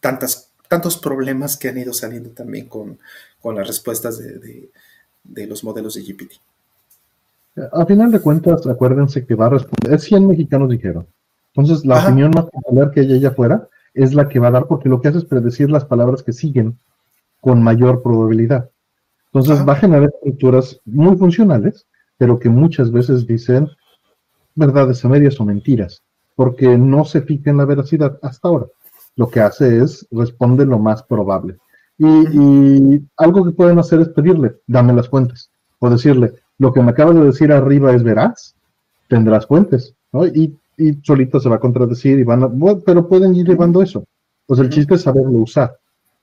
tantas 0.00 0.50
tantos 0.70 0.96
problemas 0.96 1.56
que 1.56 1.68
han 1.68 1.78
ido 1.78 1.92
saliendo 1.92 2.30
también 2.30 2.68
con, 2.68 3.00
las 3.42 3.66
respuestas 3.66 4.18
de, 4.18 4.70
los 5.24 5.64
modelos 5.64 5.94
de 5.94 6.02
GPT. 6.02 6.34
A 7.72 7.86
final 7.86 8.10
de 8.10 8.20
cuentas, 8.20 8.66
acuérdense 8.66 9.26
que 9.26 9.34
va 9.34 9.46
a 9.46 9.50
responder, 9.50 9.94
es 9.94 10.02
100 10.04 10.26
mexicanos 10.26 10.70
dijeron. 10.70 11.06
Entonces, 11.54 11.84
la 11.84 12.02
opinión 12.02 12.30
más 12.34 12.46
popular 12.46 12.90
que 12.90 13.00
ella 13.00 13.16
allá 13.16 13.30
fuera 13.32 13.68
es 13.94 14.14
la 14.14 14.28
que 14.28 14.38
va 14.38 14.48
a 14.48 14.52
dar, 14.52 14.66
porque 14.66 14.88
lo 14.88 15.00
que 15.00 15.08
hace 15.08 15.18
es 15.18 15.24
predecir 15.24 15.70
las 15.70 15.84
palabras 15.84 16.22
que 16.22 16.32
siguen 16.32 16.78
con 17.40 17.62
mayor 17.62 18.02
probabilidad. 18.02 18.70
Entonces, 19.32 19.66
va 19.66 19.72
a 19.72 19.76
generar 19.76 20.10
estructuras 20.14 20.80
muy 20.84 21.16
funcionales, 21.16 21.86
pero 22.18 22.38
que 22.38 22.48
muchas 22.48 22.92
veces 22.92 23.26
dicen 23.26 23.68
verdades 24.54 25.04
a 25.04 25.08
medias 25.08 25.40
o 25.40 25.44
mentiras, 25.44 26.02
porque 26.36 26.76
no 26.76 27.04
se 27.04 27.22
fija 27.22 27.50
en 27.50 27.56
la 27.56 27.64
veracidad 27.64 28.18
hasta 28.22 28.48
ahora 28.48 28.66
lo 29.16 29.28
que 29.28 29.40
hace 29.40 29.82
es 29.82 30.06
responde 30.10 30.64
lo 30.64 30.78
más 30.78 31.02
probable. 31.02 31.58
Y, 31.98 33.02
algo 33.18 33.44
que 33.44 33.50
pueden 33.50 33.78
hacer 33.78 34.00
es 34.00 34.08
pedirle, 34.08 34.56
dame 34.66 34.94
las 34.94 35.10
fuentes, 35.10 35.50
o 35.78 35.90
decirle, 35.90 36.32
lo 36.60 36.74
que 36.74 36.82
me 36.82 36.90
acabas 36.90 37.14
de 37.14 37.24
decir 37.24 37.50
arriba 37.50 37.94
es 37.94 38.02
veraz, 38.02 38.54
tendrás 39.08 39.46
fuentes, 39.46 39.94
¿no? 40.12 40.26
Y, 40.26 40.54
y 40.76 40.92
solito 41.02 41.40
se 41.40 41.48
va 41.48 41.56
a 41.56 41.60
contradecir 41.60 42.18
y 42.18 42.22
van 42.22 42.42
a, 42.42 42.50
pero 42.84 43.08
pueden 43.08 43.34
ir 43.34 43.46
llevando 43.46 43.82
eso. 43.82 44.04
Pues 44.46 44.60
el 44.60 44.68
chiste 44.68 44.94
es 44.94 45.00
saberlo 45.00 45.38
usar, 45.38 45.74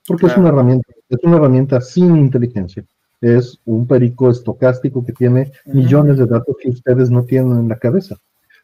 porque 0.06 0.26
es 0.26 0.36
una 0.36 0.50
herramienta, 0.50 0.92
es 1.08 1.18
una 1.24 1.38
herramienta 1.38 1.80
sin 1.80 2.16
inteligencia. 2.16 2.84
Es 3.20 3.58
un 3.64 3.84
perico 3.88 4.30
estocástico 4.30 5.04
que 5.04 5.12
tiene 5.12 5.50
millones 5.66 6.18
de 6.18 6.26
datos 6.26 6.54
que 6.62 6.68
ustedes 6.68 7.10
no 7.10 7.24
tienen 7.24 7.58
en 7.58 7.68
la 7.68 7.76
cabeza. 7.76 8.16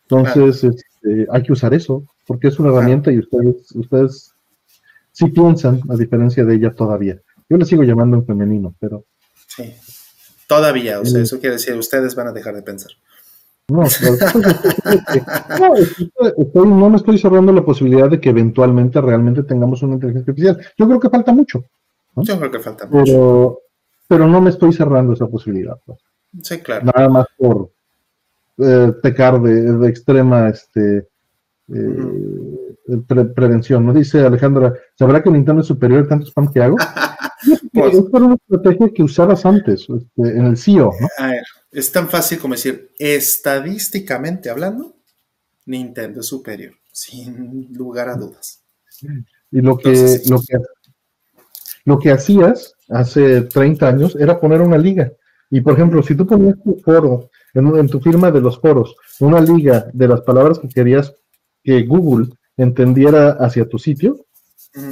Entonces, 0.03 0.63
este, 0.63 1.27
hay 1.29 1.43
que 1.43 1.53
usar 1.53 1.75
eso, 1.75 2.05
porque 2.25 2.49
es 2.49 2.59
una 2.61 2.71
herramienta 2.71 3.11
y 3.11 3.19
ustedes, 3.19 3.73
ustedes 3.73 4.33
sí 5.11 5.27
piensan, 5.27 5.81
a 5.89 5.97
diferencia 5.97 6.45
de 6.45 6.55
ella 6.55 6.73
todavía. 6.73 7.19
Yo 7.49 7.57
le 7.57 7.65
sigo 7.65 7.83
llamando 7.83 8.17
en 8.17 8.25
femenino, 8.25 8.73
pero... 8.79 9.03
Sí, 9.49 9.75
todavía, 10.57 11.01
o 11.01 11.05
sea, 11.05 11.23
eso 11.23 11.41
quiere 11.41 11.57
decir, 11.57 11.75
ustedes 11.75 12.15
van 12.15 12.29
a 12.29 12.33
dejar 12.33 12.55
de 12.55 12.63
pensar. 12.63 12.93
No, 13.69 13.83
no, 16.55 16.65
no 16.65 16.91
me 16.91 16.97
estoy 16.97 17.19
cerrando 17.19 17.53
la 17.53 17.65
posibilidad 17.65 18.11
de 18.11 18.21
que 18.21 18.29
eventualmente 18.29 19.01
realmente 19.01 19.43
tengamos 19.43 19.83
una 19.83 19.95
inteligencia 19.95 20.31
artificial. 20.31 20.61
Yo 20.77 20.87
creo 20.87 21.01
que 21.01 21.09
falta 21.09 21.33
mucho. 21.33 21.65
Yo 22.17 22.39
creo 22.39 22.51
que 22.51 22.61
falta 22.61 22.87
mucho. 22.87 23.61
Pero 24.07 24.29
no 24.29 24.43
me 24.43 24.51
estoy 24.51 24.75
cerrando 24.75 25.15
esa 25.15 25.27
posibilidad. 25.27 25.79
Pues. 25.87 25.99
Sí, 26.43 26.59
claro. 26.59 26.85
Nada 26.95 27.09
más 27.09 27.27
por 27.39 27.71
eh, 28.59 28.93
pecar 29.03 29.41
de, 29.41 29.89
extrema 29.89 30.51
este, 30.51 31.09
eh, 31.73 33.25
prevención. 33.35 33.87
¿no? 33.87 33.95
Dice 33.95 34.21
Alejandra, 34.21 34.75
¿sabrá 34.95 35.23
que 35.23 35.31
Nintendo 35.31 35.63
es 35.63 35.69
superior 35.69 36.05
a 36.05 36.09
tanto 36.09 36.27
spam 36.27 36.53
que 36.53 36.63
hago? 36.63 36.77
pues, 37.73 37.95
es 37.95 38.01
una 38.13 38.35
estrategia 38.35 38.91
que 38.95 39.03
usabas 39.03 39.45
antes 39.47 39.83
este, 39.83 40.07
en 40.17 40.47
el 40.47 40.57
CEO. 40.57 40.93
es 41.71 41.93
tan 41.93 42.09
fácil 42.09 42.39
como 42.39 42.55
decir, 42.55 42.93
estadísticamente 42.99 44.51
hablando, 44.51 44.97
Nintendo 45.67 46.21
es 46.21 46.27
superior, 46.27 46.75
sin 46.93 47.73
lugar 47.73 48.09
a 48.09 48.17
dudas. 48.17 48.63
Y 49.51 49.61
lo 49.61 49.77
que, 49.77 50.21
lo 50.29 50.41
que, 50.41 50.59
lo 51.85 51.99
que 51.99 52.11
hacías 52.11 52.75
hace 52.89 53.43
30 53.43 53.89
años 53.89 54.17
era 54.17 54.41
poner 54.41 54.61
una 54.61 54.79
liga. 54.79 55.13
Y 55.51 55.61
por 55.61 55.75
ejemplo, 55.75 56.03
si 56.03 56.15
tú 56.15 56.27
ponías 56.27 56.57
tu 56.63 56.81
foro, 56.85 57.31
en, 57.55 57.89
tu 57.89 58.01
firma 58.01 58.31
de 58.31 58.41
los 58.41 58.59
foros, 58.59 58.97
una 59.21 59.41
liga 59.41 59.89
de 59.93 60.09
las 60.09 60.21
palabras 60.23 60.59
que 60.59 60.69
querías 60.69 61.15
que 61.63 61.85
Google 61.85 62.29
entendiera 62.57 63.33
hacia 63.33 63.69
tu 63.69 63.79
sitio, 63.79 64.27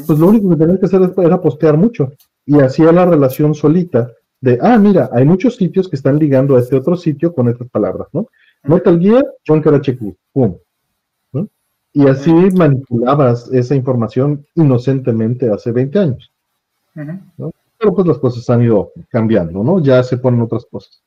pues 0.07 0.19
lo 0.19 0.29
único 0.29 0.49
que 0.51 0.57
tenías 0.57 0.79
que 0.79 0.87
hacer 0.87 1.13
era 1.19 1.41
postear 1.41 1.77
mucho. 1.77 2.13
Y 2.47 2.61
hacía 2.61 2.93
la 2.93 3.07
relación 3.07 3.55
solita 3.55 4.11
de, 4.41 4.59
ah, 4.61 4.77
mira, 4.79 5.09
hay 5.13 5.25
muchos 5.25 5.57
sitios 5.57 5.89
que 5.89 5.97
están 5.97 6.19
ligando 6.19 6.57
a 6.57 6.61
este 6.61 6.77
otro 6.77 6.97
sitio 6.97 7.33
con 7.33 7.49
estas 7.49 7.69
palabras, 7.69 8.09
¿no? 8.13 8.27
Metal 8.65 8.99
Gear, 8.99 9.25
John 9.47 9.63
Karachek, 9.63 9.99
pum. 10.33 10.57
Y 11.95 12.09
así 12.09 12.33
manipulabas 12.33 13.51
esa 13.53 13.75
información 13.75 14.47
inocentemente 14.55 15.51
hace 15.51 15.73
20 15.73 15.99
años. 15.99 16.33
Pero 16.95 17.95
pues 17.95 18.07
las 18.07 18.19
cosas 18.19 18.49
han 18.49 18.63
ido 18.63 18.93
cambiando, 19.11 19.63
¿no? 19.63 19.79
Ya 19.83 20.03
se 20.03 20.17
ponen 20.17 20.41
otras 20.41 20.65
cosas. 20.65 21.03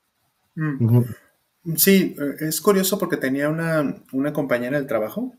Mm. 0.53 1.01
Sí, 1.75 2.15
es 2.39 2.61
curioso 2.61 2.99
porque 2.99 3.17
tenía 3.17 3.49
una, 3.49 3.95
una 4.13 4.31
compañera 4.31 4.77
del 4.77 4.85
trabajo 4.85 5.33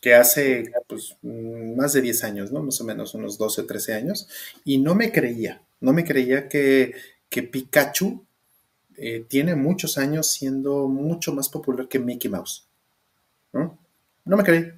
que 0.00 0.14
hace 0.14 0.72
pues, 0.86 1.16
más 1.22 1.92
de 1.92 2.02
10 2.02 2.24
años, 2.24 2.52
¿no? 2.52 2.62
Más 2.62 2.80
o 2.80 2.84
menos 2.84 3.14
unos 3.14 3.38
12 3.38 3.62
o 3.62 3.66
13 3.66 3.94
años, 3.94 4.28
y 4.64 4.78
no 4.78 4.94
me 4.94 5.12
creía, 5.12 5.62
no 5.80 5.92
me 5.92 6.04
creía 6.04 6.48
que, 6.48 6.94
Pikachu 7.30 8.24
eh, 8.96 9.24
tiene 9.28 9.54
muchos 9.54 9.98
años 9.98 10.30
siendo 10.30 10.88
mucho 10.88 11.32
más 11.32 11.48
popular 11.48 11.88
que 11.88 11.98
Mickey 11.98 12.30
Mouse. 12.30 12.66
¿no? 13.52 13.78
No 14.24 14.36
me 14.36 14.44
creí. 14.44 14.72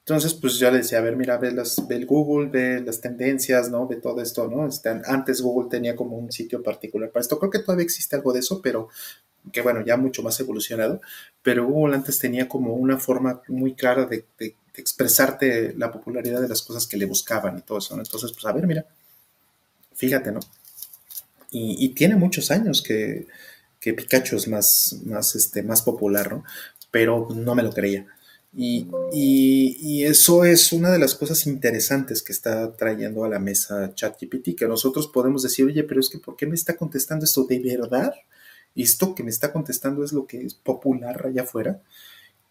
Entonces, 0.00 0.34
pues 0.34 0.54
yo 0.54 0.70
le 0.70 0.78
decía, 0.78 0.98
a 0.98 1.02
ver, 1.02 1.16
mira, 1.16 1.36
ve, 1.36 1.52
las, 1.52 1.86
ve 1.86 1.96
el 1.96 2.06
Google, 2.06 2.48
ve 2.48 2.80
las 2.80 3.00
tendencias, 3.00 3.70
¿no? 3.70 3.86
Ve 3.86 3.96
todo 3.96 4.20
esto, 4.20 4.48
¿no? 4.48 4.66
Este, 4.66 4.88
antes 4.88 5.40
Google 5.40 5.68
tenía 5.68 5.94
como 5.94 6.16
un 6.16 6.32
sitio 6.32 6.62
particular 6.62 7.10
para 7.10 7.20
esto. 7.20 7.38
Creo 7.38 7.50
que 7.50 7.60
todavía 7.60 7.84
existe 7.84 8.16
algo 8.16 8.32
de 8.32 8.40
eso, 8.40 8.60
pero 8.62 8.88
que 9.52 9.62
bueno, 9.62 9.84
ya 9.84 9.96
mucho 9.96 10.22
más 10.22 10.38
evolucionado. 10.40 11.00
Pero 11.42 11.66
Google 11.66 11.96
antes 11.96 12.18
tenía 12.18 12.48
como 12.48 12.74
una 12.74 12.98
forma 12.98 13.42
muy 13.48 13.74
clara 13.74 14.06
de, 14.06 14.24
expresarte 14.74 15.74
la 15.76 15.92
popularidad 15.92 16.40
de 16.40 16.48
las 16.48 16.62
cosas 16.62 16.86
que 16.86 16.96
le 16.96 17.04
buscaban 17.06 17.58
y 17.58 17.62
todo 17.62 17.78
eso. 17.78 17.98
Entonces, 17.98 18.32
pues 18.32 18.44
a 18.46 18.52
ver, 18.52 18.66
mira, 18.66 18.86
fíjate, 19.94 20.32
¿no? 20.32 20.40
Y, 21.52 21.88
tiene 21.90 22.14
muchos 22.14 22.50
años 22.52 22.80
que, 22.80 23.26
que 23.80 23.92
Pikachu 23.92 24.36
es 24.36 24.46
más, 24.46 24.96
más, 25.04 25.34
este, 25.34 25.64
más 25.64 25.82
popular, 25.82 26.30
¿no? 26.30 26.44
Pero 26.92 27.28
no 27.34 27.56
me 27.56 27.64
lo 27.64 27.72
creía. 27.72 28.06
Y, 28.52 30.04
eso 30.04 30.44
es 30.44 30.72
una 30.72 30.90
de 30.90 30.98
las 30.98 31.14
cosas 31.14 31.46
interesantes 31.46 32.22
que 32.22 32.32
está 32.32 32.72
trayendo 32.76 33.24
a 33.24 33.28
la 33.28 33.38
mesa 33.38 33.94
ChatGPT, 33.94 34.56
que 34.56 34.66
nosotros 34.66 35.08
podemos 35.08 35.42
decir, 35.42 35.66
oye, 35.66 35.84
pero 35.84 36.00
es 36.00 36.08
que 36.08 36.18
¿por 36.18 36.36
qué 36.36 36.46
me 36.46 36.54
está 36.54 36.76
contestando 36.76 37.24
esto 37.24 37.44
de 37.44 37.58
verdad? 37.60 38.14
¿Esto 38.74 39.14
que 39.14 39.22
me 39.22 39.30
está 39.30 39.52
contestando 39.52 40.04
es 40.04 40.12
lo 40.12 40.26
que 40.26 40.44
es 40.44 40.54
popular 40.54 41.26
allá 41.26 41.42
afuera? 41.42 41.82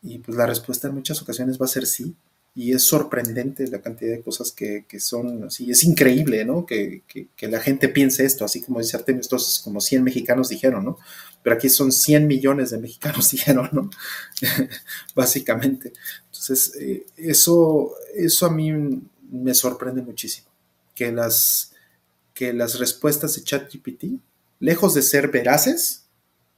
Y 0.01 0.19
pues 0.19 0.37
la 0.37 0.45
respuesta 0.45 0.87
en 0.87 0.95
muchas 0.95 1.21
ocasiones 1.21 1.59
va 1.59 1.65
a 1.65 1.69
ser 1.69 1.85
sí. 1.85 2.15
Y 2.55 2.73
es 2.73 2.83
sorprendente 2.83 3.67
la 3.67 3.81
cantidad 3.81 4.11
de 4.11 4.21
cosas 4.21 4.51
que, 4.51 4.85
son 4.99 5.45
así. 5.45 5.69
Es 5.69 5.83
increíble, 5.83 6.43
¿no? 6.45 6.65
Que, 6.65 7.03
la 7.41 7.59
gente 7.59 7.89
piense 7.89 8.25
esto, 8.25 8.43
así 8.43 8.61
como 8.61 8.79
dice 8.79 8.97
Artemio, 8.97 9.21
estos 9.21 9.59
como 9.63 9.79
100 9.79 10.03
mexicanos 10.03 10.49
dijeron, 10.49 10.83
¿no? 10.83 10.97
Pero 11.43 11.55
aquí 11.55 11.69
son 11.69 11.91
100 11.91 12.27
millones 12.27 12.71
de 12.71 12.79
mexicanos 12.79 13.31
dijeron, 13.31 13.69
¿no? 13.71 13.89
Básicamente. 15.15 15.93
Entonces, 16.25 16.75
eh, 16.79 17.05
eso, 17.17 17.93
eso 18.15 18.45
a 18.45 18.51
mí 18.51 18.71
me 19.31 19.53
sorprende 19.53 20.01
muchísimo. 20.01 20.47
Que 20.95 21.11
las, 21.11 21.73
que 22.33 22.51
las 22.51 22.79
respuestas 22.79 23.35
de 23.35 23.43
ChatGPT, 23.43 24.05
lejos 24.59 24.95
de 24.95 25.01
ser 25.01 25.29
veraces, 25.29 26.08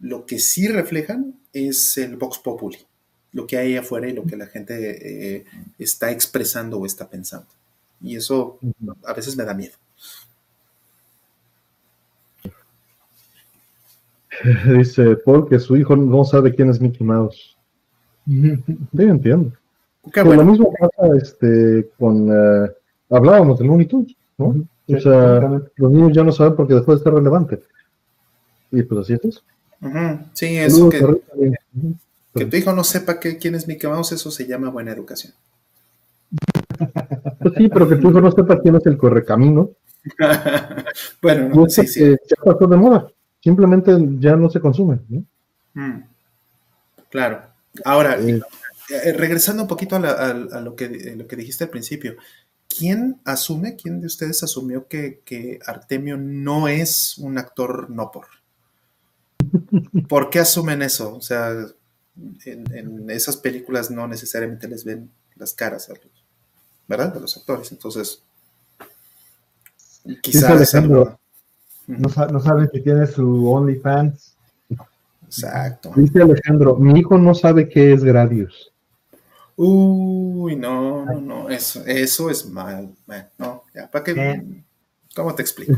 lo 0.02 0.26
que 0.26 0.40
sí 0.40 0.68
reflejan 0.68 1.40
es 1.53 1.98
el 1.98 2.18
Vox 2.18 2.40
Populi 2.40 2.80
lo 3.34 3.48
que 3.48 3.57
hay 3.57 3.78
afuera 3.78 4.07
y 4.07 4.14
lo 4.14 4.23
que 4.23 4.36
la 4.36 4.48
gente 4.48 5.36
eh, 5.36 5.45
está 5.80 6.11
expresando 6.11 6.78
o 6.78 6.86
está 6.86 7.10
pensando. 7.10 7.48
Y 8.02 8.15
eso 8.15 8.60
a 9.06 9.14
veces 9.14 9.38
me 9.38 9.45
da 9.45 9.53
miedo. 9.53 9.76
Dice 14.78 15.15
Paul 15.18 15.48
que 15.48 15.60
su 15.60 15.78
hijo 15.78 15.95
no 15.95 16.23
sabe 16.26 16.53
quién 16.53 16.69
es 16.69 16.82
Mickey 16.82 17.06
Mouse. 17.06 17.57
Sí, 18.26 19.03
entiendo. 19.03 19.52
Lo 20.15 20.44
mismo 20.44 20.73
pasa 20.80 21.15
este, 21.18 21.90
con. 21.98 22.30
Eh, 22.30 22.72
hablábamos 23.10 23.57
del 23.57 23.68
Looney 23.68 23.88
Tunes, 23.88 24.15
¿no? 24.38 24.56
o 24.88 24.99
sea, 24.99 25.61
los 25.76 25.91
niños 25.91 26.11
ya 26.14 26.23
no 26.23 26.32
saben 26.32 26.56
porque 26.56 26.76
después 26.76 26.99
de 26.99 27.03
ser 27.03 27.14
relevante. 27.14 27.61
Y 28.72 28.84
pues 28.84 29.02
así 29.02 29.14
es. 29.22 29.44
Sí, 30.34 30.58
eso 30.58 30.90
que. 30.90 31.02
Que 32.34 32.45
tu 32.45 32.56
hijo 32.56 32.72
no 32.72 32.84
sepa 32.84 33.20
que, 33.20 33.38
quién 33.38 33.56
es 33.56 33.68
Mickey 33.68 33.90
Mouse, 33.90 34.14
eso 34.14 34.32
se 34.32 34.48
llama 34.48 34.70
buena 34.70 34.91
educación. 34.91 35.34
Pues 37.40 37.53
sí, 37.58 37.68
pero 37.68 37.90
que 37.90 37.98
tu 37.98 38.10
hijo 38.10 38.22
no 38.22 38.32
sepa 38.32 38.62
quién 38.62 38.76
es 38.76 38.86
el 38.86 38.98
correcamino. 38.98 39.72
bueno, 41.22 41.70
sí, 41.70 41.86
sí. 41.88 42.16
Ya 42.30 42.36
pasó 42.44 42.68
de 42.68 42.78
moda. 42.78 43.12
Simplemente 43.41 43.91
ya 44.20 44.36
no 44.38 44.49
se 44.49 44.62
consume. 44.62 44.99
Mm. 45.74 46.03
Claro. 47.10 47.41
Ahora, 47.84 48.18
eh. 48.20 48.41
Eh, 48.91 49.14
regresando 49.14 49.64
un 49.64 49.68
poquito 49.70 49.95
a, 49.95 50.34
lo, 50.34 50.76
que, 50.76 51.16
lo 51.16 51.28
que 51.28 51.36
dijiste 51.36 51.64
al 51.64 51.70
principio, 51.70 52.16
¿quién 52.68 53.22
asume, 53.24 53.76
quién 53.76 54.02
de 54.02 54.08
ustedes 54.08 54.44
asumió 54.44 54.88
que, 54.88 55.22
que 55.24 55.60
Artemio 55.66 56.18
no 56.18 56.68
es 56.68 57.18
un 57.18 57.38
actor 57.38 57.90
no 57.90 58.12
por? 58.12 58.28
¿Por 60.07 60.30
qué 60.30 60.40
asumen 60.40 60.82
eso? 60.82 61.15
O 61.15 61.22
sea, 61.22 61.52
en, 62.45 63.10
esas 63.10 63.38
películas 63.38 63.91
no 63.91 64.07
necesariamente 64.07 64.68
les 64.68 64.84
ven 64.84 65.10
las 65.36 65.53
caras 65.53 65.90
a 65.90 65.94
los, 65.94 66.26
¿verdad? 66.88 67.14
De 67.14 67.19
los 67.19 67.38
actores. 67.38 67.72
Entonces, 67.72 68.22
quizás 70.22 70.73
no, 70.84 71.18
no 71.88 72.40
sabe 72.40 72.69
que 72.72 72.80
tiene 72.80 73.07
su 73.07 73.49
OnlyFans. 73.49 74.36
Exacto. 75.26 75.94
Dice 75.95 76.22
Alejandro, 76.22 76.76
mi 76.76 76.99
hijo 76.99 77.18
no 77.18 77.34
sabe 77.34 77.69
qué 77.69 77.94
es 77.94 78.03
Gradius. 78.03 78.72
Uy, 79.56 80.56
no, 80.56 81.06
no, 81.06 81.22
no, 81.22 81.49
eso, 81.49 81.84
eso 81.86 82.30
es 82.30 82.45
mal. 82.48 82.90
no, 83.38 83.64
ya, 83.73 83.90
¿para 83.90 84.03
qué? 84.03 84.11
Eh. 84.11 84.64
¿Cómo 85.15 85.36
te 85.36 85.41
explico? 85.41 85.73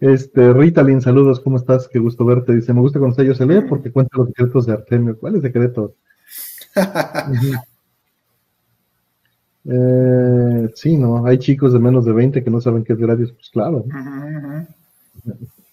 Este, 0.00 0.52
Ritalin, 0.52 1.00
saludos, 1.00 1.40
¿cómo 1.40 1.56
estás? 1.56 1.88
Qué 1.88 1.98
gusto 1.98 2.24
verte. 2.24 2.54
Dice, 2.54 2.72
me 2.72 2.80
gusta 2.80 2.98
cuando 2.98 3.20
ellos 3.22 3.36
se 3.36 3.46
lee 3.46 3.60
porque 3.68 3.92
cuenta 3.92 4.16
los 4.16 4.28
secretos 4.28 4.66
de 4.66 4.72
Artemio. 4.72 5.18
¿Cuál 5.18 5.36
es 5.36 5.42
secreto? 5.42 5.94
eh, 9.64 10.70
sí, 10.74 10.96
no, 10.96 11.26
hay 11.26 11.38
chicos 11.38 11.72
de 11.72 11.78
menos 11.78 12.04
de 12.04 12.12
20 12.12 12.42
que 12.42 12.50
no 12.50 12.60
saben 12.60 12.84
qué 12.84 12.92
es 12.94 12.98
Gradius, 12.98 13.32
pues 13.32 13.50
claro. 13.50 13.84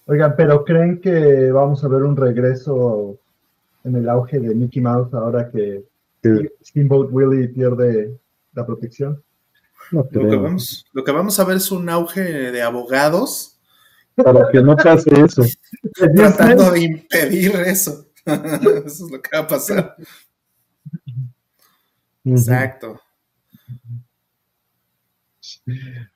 Oigan, 0.06 0.34
pero 0.36 0.64
¿creen 0.64 1.00
que 1.00 1.50
vamos 1.50 1.84
a 1.84 1.88
ver 1.88 2.02
un 2.02 2.16
regreso 2.16 3.18
en 3.84 3.96
el 3.96 4.08
auge 4.08 4.40
de 4.40 4.54
Mickey 4.54 4.82
Mouse 4.82 5.14
ahora 5.14 5.50
que 5.50 5.84
Steamboat 6.64 7.08
Willie 7.10 7.48
pierde 7.48 8.18
la 8.54 8.66
protección? 8.66 9.22
lo, 9.92 10.06
que 10.08 10.18
vamos, 10.18 10.84
lo 10.92 11.04
que 11.04 11.12
vamos 11.12 11.40
a 11.40 11.44
ver 11.44 11.56
es 11.56 11.70
un 11.70 11.88
auge 11.88 12.20
de 12.20 12.60
abogados 12.60 13.57
para 14.22 14.50
que 14.50 14.62
no 14.62 14.76
pase 14.76 15.10
eso. 15.20 15.42
Tratando 15.92 16.70
de 16.72 16.82
impedir 16.82 17.54
eso. 17.56 18.06
eso 18.26 18.86
es 18.86 19.10
lo 19.10 19.22
que 19.22 19.30
va 19.36 19.42
a 19.42 19.46
pasar. 19.46 19.96
Exacto. 22.24 23.00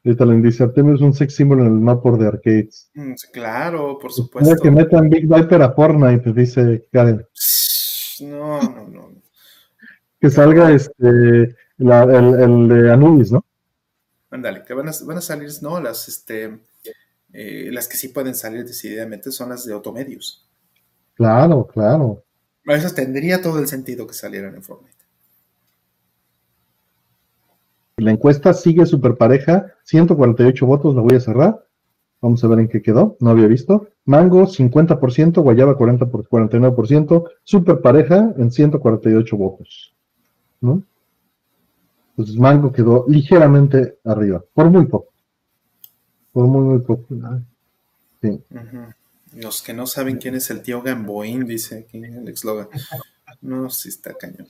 Ritalin 0.04 0.42
dice, 0.42 0.64
Artemio 0.64 0.94
es 0.94 1.00
un 1.00 1.14
sex 1.14 1.34
símbolo 1.34 1.62
en 1.62 1.68
el 1.68 1.80
mapa 1.80 2.10
de 2.16 2.26
arcades. 2.26 2.90
Mm, 2.94 3.12
claro, 3.32 3.98
por 3.98 4.12
supuesto. 4.12 4.62
que 4.62 4.70
metan 4.70 5.08
Big 5.08 5.26
Viper 5.26 5.62
a 5.62 5.72
Fortnite, 5.72 6.32
dice 6.32 6.86
Karen. 6.92 7.26
No, 8.20 8.60
no, 8.62 8.88
no. 8.88 9.12
Que 10.20 10.30
salga 10.30 10.70
este 10.70 11.08
el, 11.08 11.54
el, 11.78 12.68
de 12.68 12.92
Anubis, 12.92 13.32
¿no? 13.32 13.44
Ándale, 14.30 14.62
que 14.64 14.74
van 14.74 14.88
a, 14.88 14.92
van 15.04 15.18
a 15.18 15.20
salir, 15.20 15.50
no, 15.60 15.80
las 15.80 16.08
este 16.08 16.60
eh, 17.32 17.70
las 17.72 17.88
que 17.88 17.96
sí 17.96 18.08
pueden 18.08 18.34
salir 18.34 18.64
decididamente 18.64 19.30
son 19.30 19.50
las 19.50 19.64
de 19.64 19.72
automedios. 19.72 20.48
Claro, 21.14 21.66
claro. 21.66 22.22
Eso 22.64 22.94
tendría 22.94 23.42
todo 23.42 23.58
el 23.58 23.66
sentido 23.66 24.06
que 24.06 24.14
salieran 24.14 24.54
en 24.54 24.62
Fortnite. 24.62 24.96
La 27.96 28.10
encuesta 28.10 28.52
sigue 28.52 28.86
super 28.86 29.16
pareja, 29.16 29.74
148 29.84 30.66
votos, 30.66 30.94
la 30.94 31.02
voy 31.02 31.16
a 31.16 31.20
cerrar. 31.20 31.66
Vamos 32.20 32.42
a 32.44 32.48
ver 32.48 32.60
en 32.60 32.68
qué 32.68 32.80
quedó, 32.80 33.16
no 33.20 33.30
había 33.30 33.46
visto. 33.46 33.88
Mango 34.04 34.46
50%, 34.46 35.42
Guayaba 35.42 35.76
40 35.76 36.06
por 36.06 36.28
49%, 36.28 37.24
super 37.42 37.80
pareja 37.80 38.32
en 38.36 38.50
148 38.50 39.36
votos. 39.36 39.92
¿no? 40.60 40.82
Entonces 42.10 42.36
Mango 42.36 42.72
quedó 42.72 43.04
ligeramente 43.08 43.98
arriba, 44.04 44.42
por 44.54 44.70
muy 44.70 44.86
poco. 44.86 45.11
Fue 46.32 46.44
muy, 46.44 46.62
muy 46.62 46.78
popular. 46.80 47.40
Sí. 48.20 48.40
Los 49.36 49.62
que 49.62 49.72
no 49.74 49.86
saben 49.86 50.18
quién 50.18 50.34
es 50.34 50.50
el 50.50 50.62
tío 50.62 50.82
Gamboín, 50.82 51.46
dice 51.46 51.80
aquí 51.80 52.04
Alex 52.04 52.44
Logan. 52.44 52.68
No, 53.40 53.70
sí 53.70 53.88
está 53.88 54.14
cañón. 54.14 54.46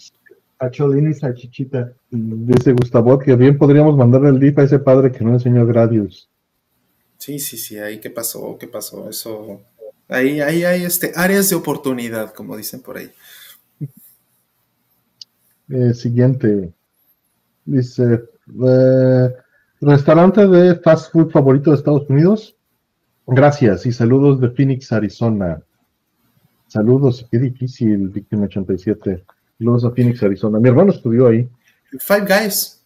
Acholín 0.59 1.11
y 1.11 1.15
salchichita. 1.15 1.93
Dice 2.11 2.73
Gustavo 2.73 3.19
que 3.19 3.35
bien 3.35 3.59
podríamos 3.59 3.97
mandarle 3.97 4.29
el 4.29 4.39
DIP 4.39 4.59
a 4.61 4.63
ese 4.65 4.79
padre 4.79 5.11
que 5.11 5.25
no 5.25 5.33
enseñó 5.33 5.67
Gradius. 5.67 6.29
Sí, 7.19 7.39
sí, 7.39 7.57
sí, 7.57 7.79
ahí 7.79 8.01
qué 8.01 8.11
pasó, 8.11 8.57
qué 8.59 8.67
pasó, 8.67 9.09
eso. 9.09 9.63
Ahí, 10.09 10.41
ahí 10.41 10.65
hay 10.65 10.85
este, 10.85 11.13
áreas 11.15 11.49
de 11.51 11.57
oportunidad, 11.57 12.35
como 12.35 12.57
dicen 12.57 12.81
por 12.81 12.99
ahí. 12.99 13.11
Eh, 15.69 15.95
siguiente. 15.95 16.73
Dice, 17.65 18.25
eh, 18.67 19.35
Restaurante 19.83 20.47
de 20.47 20.77
fast 20.77 21.11
food 21.11 21.33
favorito 21.33 21.71
de 21.71 21.77
Estados 21.77 22.09
Unidos. 22.09 22.57
Gracias 23.27 23.85
y 23.85 23.91
saludos 23.91 24.41
de 24.41 24.49
Phoenix, 24.51 24.93
Arizona. 24.93 25.61
Saludos, 26.69 27.27
qué 27.29 27.41
difícil, 27.41 28.09
Víctima 28.11 28.45
87. 28.45 29.25
Saludos 29.59 29.85
a 29.85 29.91
Phoenix, 29.91 30.23
Arizona. 30.23 30.61
Mi 30.61 30.69
hermano 30.69 30.93
estudió 30.93 31.27
ahí. 31.27 31.51
Five 31.99 32.21
Guys. 32.21 32.85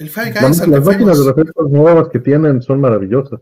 El 0.00 0.10
Five 0.10 0.32
Guys. 0.32 0.58
las 0.66 0.84
máquinas 0.84 1.18
de 1.20 1.24
refrescos 1.26 1.70
nuevas 1.70 2.08
que 2.08 2.18
tienen 2.18 2.60
son 2.60 2.80
maravillosas. 2.80 3.40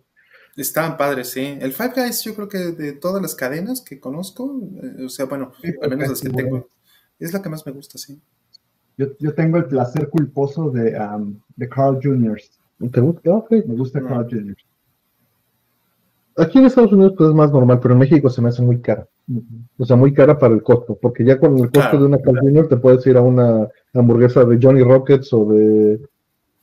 Estaban 0.58 0.98
padres, 0.98 1.30
sí. 1.30 1.56
El 1.58 1.72
Five 1.72 1.92
Guys, 1.96 2.22
yo 2.22 2.34
creo 2.34 2.50
que 2.50 2.58
de 2.58 2.92
todas 2.92 3.22
las 3.22 3.34
cadenas 3.34 3.80
que 3.80 3.98
conozco, 3.98 4.60
eh, 4.82 5.06
o 5.06 5.08
sea, 5.08 5.24
bueno, 5.24 5.54
al 5.80 5.88
menos 5.88 6.10
las 6.10 6.20
que 6.20 6.28
tengo, 6.28 6.68
es 7.18 7.32
la 7.32 7.40
que 7.40 7.48
más 7.48 7.64
me 7.64 7.72
gusta, 7.72 7.96
sí. 7.96 8.20
Yo, 8.98 9.06
yo 9.18 9.34
tengo 9.34 9.56
el 9.56 9.64
placer 9.64 10.08
culposo 10.08 10.70
de, 10.70 10.98
um, 10.98 11.34
de 11.56 11.68
Carl 11.68 11.98
Jr. 12.02 12.38
¿Te 12.90 13.00
gusta? 13.00 13.44
Me 13.50 13.74
gusta 13.74 14.02
Carl 14.02 14.26
Jr. 14.28 14.56
Aquí 16.36 16.58
en 16.58 16.66
Estados 16.66 16.92
Unidos 16.92 17.14
pues, 17.16 17.30
es 17.30 17.34
más 17.34 17.52
normal, 17.52 17.78
pero 17.80 17.94
en 17.94 18.00
México 18.00 18.30
se 18.30 18.40
me 18.40 18.48
hace 18.48 18.62
muy 18.62 18.80
cara. 18.80 19.06
O 19.78 19.84
sea, 19.84 19.96
muy 19.96 20.12
cara 20.12 20.38
para 20.38 20.54
el 20.54 20.62
costo, 20.62 20.98
porque 21.00 21.24
ya 21.24 21.38
con 21.38 21.58
el 21.58 21.70
costo 21.70 21.98
de 21.98 22.06
una 22.06 22.18
Carl 22.18 22.38
Jr. 22.40 22.68
te 22.68 22.76
puedes 22.76 23.06
ir 23.06 23.16
a 23.16 23.22
una 23.22 23.68
hamburguesa 23.94 24.44
de 24.44 24.58
Johnny 24.60 24.82
Rockets 24.82 25.32
o 25.32 25.46
de, 25.46 26.00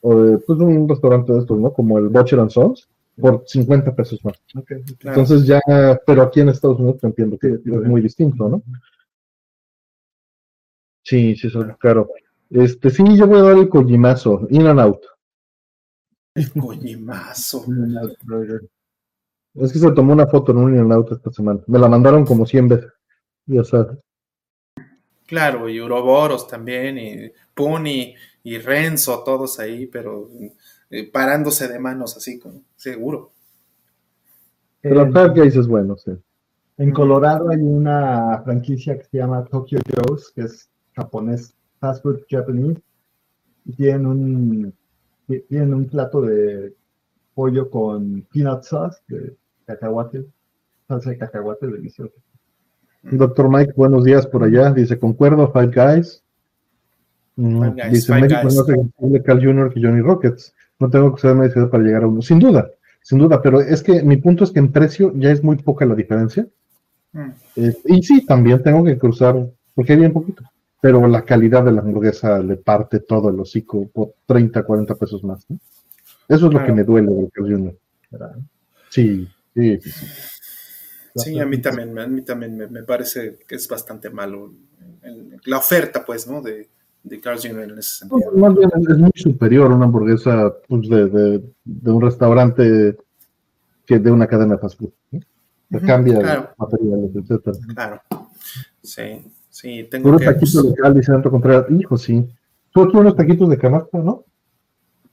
o 0.01 0.15
de 0.15 0.38
pues, 0.39 0.60
un 0.60 0.88
restaurante 0.89 1.34
de 1.34 1.39
estos, 1.39 1.57
¿no? 1.57 1.72
Como 1.72 1.97
el 1.97 2.10
Butcher 2.10 2.39
and 2.39 2.49
Sons, 2.49 2.89
por 3.19 3.43
50 3.45 3.95
pesos 3.95 4.23
más. 4.26 4.41
Entonces 5.03 5.45
ya, 5.45 5.61
pero 6.06 6.23
aquí 6.23 6.41
en 6.41 6.49
Estados 6.49 6.80
Unidos 6.80 6.99
te 6.99 7.07
entiendo 7.07 7.38
que 7.38 7.47
es 7.53 7.65
muy 7.65 8.01
distinto, 8.01 8.49
¿no? 8.49 8.61
Sí, 11.04 11.36
sí, 11.36 11.50
son 11.50 11.76
caro. 11.80 12.10
Este, 12.50 12.90
sí, 12.90 13.04
yo 13.16 13.28
voy 13.28 13.40
a 13.40 13.44
dar 13.44 13.58
el 13.58 13.70
Kojimazo, 13.70 14.48
In 14.50 14.68
and 14.68 14.80
Out. 14.80 15.02
El 16.36 16.52
Kojimazo. 16.52 17.66
es 19.56 19.74
que 19.74 19.80
se 19.80 19.92
tomó 19.92 20.14
una 20.14 20.28
foto 20.28 20.52
en 20.52 20.58
un 20.58 20.74
In 20.74 20.82
and 20.82 20.94
Out 20.94 21.12
esta 21.12 21.32
semana. 21.32 21.62
Me 21.68 21.80
la 21.80 21.88
mandaron 21.88 22.26
como 22.26 22.46
100 22.46 22.68
veces. 22.68 22.92
Ya 23.46 23.64
sabes. 23.64 23.98
Claro, 25.26 25.70
y 25.70 25.80
Uroboros 25.80 26.48
también, 26.48 26.98
y 26.98 27.32
Puni 27.54 28.16
y 28.44 28.58
Renzo, 28.58 29.24
todos 29.24 29.60
ahí, 29.60 29.86
pero 29.86 30.28
eh, 30.90 31.10
parándose 31.12 31.68
de 31.68 31.78
manos 31.78 32.18
así, 32.18 32.40
como, 32.40 32.64
seguro. 32.76 33.32
Pero 34.82 35.06
Five 35.06 35.30
Guys 35.30 35.56
es 35.56 35.68
bueno, 35.68 35.96
sí. 35.98 36.12
En 36.78 36.92
Colorado 36.92 37.50
hay 37.50 37.60
una 37.62 38.42
franquicia 38.44 38.98
que 38.98 39.04
se 39.04 39.18
llama 39.18 39.46
Tokyo 39.46 39.80
Joe's, 39.86 40.32
que 40.34 40.42
es 40.42 40.70
japonés, 41.00 41.54
fast 41.80 42.04
food 42.04 42.22
japonés, 42.30 42.78
y 43.66 43.74
tienen 43.74 44.06
un, 44.06 44.74
tienen 45.48 45.74
un 45.74 45.86
plato 45.86 46.22
de 46.22 46.74
pollo 47.34 47.70
con 47.70 48.26
peanut 48.34 48.64
sauce 48.64 49.00
de 49.08 49.36
cacahuate, 49.66 50.26
salsa 50.88 51.12
de 51.12 51.18
cacahuate 51.18 51.68
delicioso. 51.68 52.14
Doctor 53.04 53.50
Mike, 53.50 53.74
buenos 53.78 54.04
días 54.04 54.28
por 54.28 54.44
allá. 54.44 54.74
Dice, 54.74 55.00
concuerdo, 55.00 55.52
Five 55.54 55.72
Guys. 55.74 56.22
Mm, 57.38 57.76
dice, 57.92 58.14
México 58.14 58.44
no 58.44 59.10
se 59.10 59.24
Carl 59.24 59.42
Jr. 59.42 59.74
que 59.74 59.82
Johnny 59.82 60.02
Rockets. 60.02 60.54
No 60.80 60.90
tengo 60.90 61.16
que 61.16 61.22
ser 61.22 61.36
medicina 61.36 61.70
para 61.70 61.84
llegar 61.84 62.04
a 62.04 62.08
uno. 62.08 62.22
Sin 62.22 62.40
duda, 62.40 62.70
sin 63.02 63.20
duda, 63.20 63.42
pero 63.42 63.62
es 63.62 63.82
que 63.82 64.04
mi 64.04 64.18
punto 64.18 64.44
es 64.44 64.52
que 64.52 64.60
en 64.60 64.72
precio 64.72 65.14
ya 65.16 65.32
es 65.32 65.42
muy 65.42 65.56
poca 65.58 65.86
la 65.86 65.96
diferencia. 65.96 66.46
Mm. 67.14 67.30
Eh, 67.56 67.78
y 67.86 68.04
sí, 68.04 68.26
también 68.26 68.62
tengo 68.62 68.84
que 68.84 68.98
cruzar, 68.98 69.48
porque 69.74 69.94
hay 69.94 70.00
bien 70.00 70.14
poquito, 70.14 70.44
pero 70.81 71.06
la 71.07 71.23
calidad 71.23 71.64
de 71.64 71.72
la 71.72 71.81
hamburguesa 71.81 72.39
le 72.39 72.57
parte 72.57 72.99
todo 73.01 73.30
el 73.30 73.39
hocico 73.39 73.88
por 73.89 74.14
30, 74.26 74.64
40 74.64 74.95
pesos 74.95 75.23
más. 75.23 75.45
Eso 76.27 76.47
es 76.47 76.53
lo 76.53 76.64
que 76.64 76.72
me 76.72 76.84
duele 76.84 77.11
del 77.11 77.31
Carl 77.31 77.77
Sí, 78.89 79.27
sí, 79.53 79.80
sí. 79.81 79.91
Sí, 81.15 81.39
a 81.39 81.45
mí 81.45 81.57
también, 81.57 81.97
a 81.97 82.07
mí 82.07 82.22
también 82.22 82.57
me, 82.72 82.84
parece 82.84 83.39
que 83.47 83.56
es 83.56 83.68
bastante 83.68 84.10
malo 84.10 84.53
la 85.45 85.57
oferta, 85.57 86.06
pues, 86.06 86.27
¿no? 86.27 86.41
De, 86.41 86.69
de 87.03 87.19
Carl 87.19 87.39
Jr. 87.39 87.64
en 87.64 87.80
ese 87.80 87.99
sentido. 87.99 88.31
bien 88.31 88.69
es 88.89 88.97
muy 88.97 89.11
superior 89.15 89.72
una 89.72 89.85
hamburguesa 89.85 90.53
pues, 90.68 90.88
de, 90.88 91.41
un 91.65 92.01
restaurante 92.01 92.95
que 93.85 93.99
de 93.99 94.11
una 94.11 94.27
cadena 94.27 94.56
de 94.56 94.61
fast 94.61 94.80
food. 94.80 94.93
cambia 95.85 96.19
claro. 96.19 96.49
materiales, 96.57 97.15
etcétera. 97.15 97.57
Claro. 97.73 98.01
Sí, 98.81 99.31
sí, 99.60 99.88
tengo 99.90 100.18
que... 100.18 100.26
taquitos 100.26 100.53
pues, 100.53 100.65
local, 100.77 100.94
dice 100.94 101.11
Contreras. 101.30 101.65
Hijo, 101.69 101.98
sí. 101.98 102.27
Tú 102.72 102.84
aquí 102.84 102.98
unos 102.98 103.15
taquitos 103.15 103.49
de 103.49 103.57
canasta, 103.57 103.98
¿no? 103.98 104.23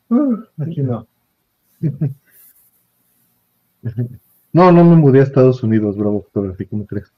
Uh, 0.09 0.37
aquí 0.59 0.83
no. 0.83 1.07
no, 4.53 4.73
no 4.73 4.85
me 4.85 4.97
mudé 4.97 5.21
a 5.21 5.25
Estados 5.25 5.63
Unidos, 5.63 5.97
bravo 5.97 6.23
fotografía, 6.23 6.67
¿cómo 6.69 6.87
crees? 6.87 7.13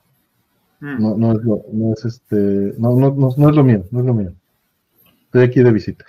Mm. 0.80 1.02
No, 1.02 1.16
no 1.16 1.32
es 1.32 1.44
lo, 1.44 1.64
no 1.72 1.92
es 1.92 2.04
este, 2.04 2.74
no, 2.78 2.96
no, 2.96 3.14
no, 3.14 3.34
no 3.36 3.50
es 3.50 3.56
lo 3.56 3.64
mío, 3.64 3.84
no 3.90 4.00
es 4.00 4.06
lo 4.06 4.14
mío. 4.14 4.32
Estoy 5.24 5.42
aquí 5.42 5.62
de 5.62 5.72
visita. 5.72 6.06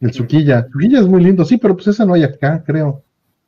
El 0.00 0.12
Suquilla. 0.12 0.66
Suquilla 0.72 1.00
es 1.00 1.06
muy 1.06 1.22
lindo, 1.22 1.44
sí, 1.44 1.58
pero 1.58 1.74
pues 1.74 1.88
esa 1.88 2.04
no 2.04 2.14
hay 2.14 2.24
acá, 2.24 2.62
creo. 2.64 3.02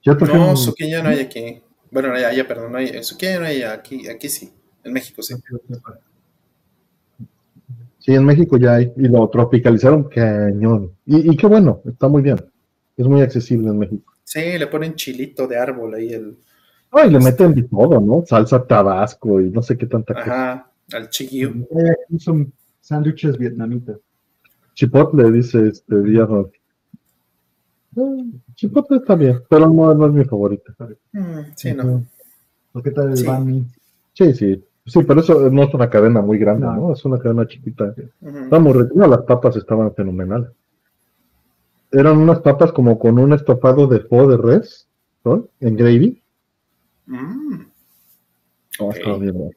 no, 0.04 0.56
Suquilla 0.56 1.02
no 1.02 1.08
hay 1.08 1.20
aquí. 1.20 1.62
Bueno, 1.90 2.08
no 2.08 2.14
hay 2.14 2.24
allá, 2.24 2.46
perdón, 2.46 2.72
no 2.72 2.78
hay, 2.78 3.02
Suquilla 3.02 3.40
no 3.40 3.46
hay 3.46 3.62
aquí, 3.62 4.08
aquí 4.08 4.28
sí. 4.28 4.52
En 4.84 4.92
México 4.92 5.22
sí. 5.22 5.34
Sí, 5.34 5.42
en 8.06 8.24
México 8.24 8.56
ya 8.56 8.74
hay. 8.74 8.92
Y 8.96 9.08
lo 9.08 9.28
tropicalizaron 9.28 10.04
cañón. 10.04 10.92
Y, 11.06 11.36
qué 11.36 11.46
bueno, 11.46 11.82
está 11.86 12.08
muy 12.08 12.22
bien. 12.22 12.38
Es 12.96 13.06
muy 13.06 13.20
accesible 13.20 13.68
en 13.68 13.78
México. 13.78 14.12
Sí, 14.24 14.58
le 14.58 14.66
ponen 14.66 14.94
chilito 14.94 15.46
de 15.46 15.56
árbol 15.56 15.94
ahí 15.94 16.12
el. 16.12 16.36
Ay, 16.90 17.10
le 17.10 17.20
meten 17.20 17.54
de 17.54 17.62
todo, 17.62 18.00
¿no? 18.00 18.24
Salsa 18.26 18.66
tabasco 18.66 19.40
y 19.40 19.50
no 19.50 19.62
sé 19.62 19.78
qué 19.78 19.86
tanta 19.86 20.12
Ajá, 20.14 20.70
al 20.92 21.08
chiquillo. 21.08 21.54
son 22.18 22.52
sándwiches 22.80 23.38
vietnamitas. 23.38 23.96
Chipotle, 24.74 25.30
dice 25.30 25.68
este 25.68 26.02
Díaz 26.02 26.28
Chipotle 28.54 28.98
está 28.98 29.14
bien, 29.14 29.42
pero 29.48 29.68
no, 29.68 30.06
es 30.06 30.12
mi 30.12 30.24
favorita. 30.24 30.74
Mm, 31.12 31.40
sí, 31.56 31.72
no. 31.74 32.04
¿Qué 32.82 32.90
tal 32.90 33.10
el 33.10 33.16
sí. 33.16 33.26
Sí, 34.14 34.34
sí. 34.34 34.64
Sí, 34.84 35.00
pero 35.06 35.20
eso 35.20 35.48
no 35.50 35.62
es 35.62 35.72
una 35.74 35.88
cadena 35.88 36.20
muy 36.22 36.38
grande, 36.38 36.66
¿no? 36.66 36.92
Es 36.92 37.04
una 37.04 37.18
cadena 37.18 37.46
chiquita. 37.46 37.94
no, 38.20 39.06
las 39.06 39.22
papas 39.22 39.56
estaban 39.56 39.94
fenomenales. 39.94 40.50
Eran 41.92 42.18
unas 42.18 42.40
papas 42.40 42.72
como 42.72 42.98
con 42.98 43.18
un 43.18 43.32
estofado 43.32 43.86
de 43.86 44.00
fo 44.00 44.26
de 44.26 44.36
res, 44.36 44.88
¿no? 45.24 45.48
En 45.60 45.76
gravy. 45.76 46.22
Mm. 47.06 47.60
estaba 48.92 49.18
bien. 49.18 49.50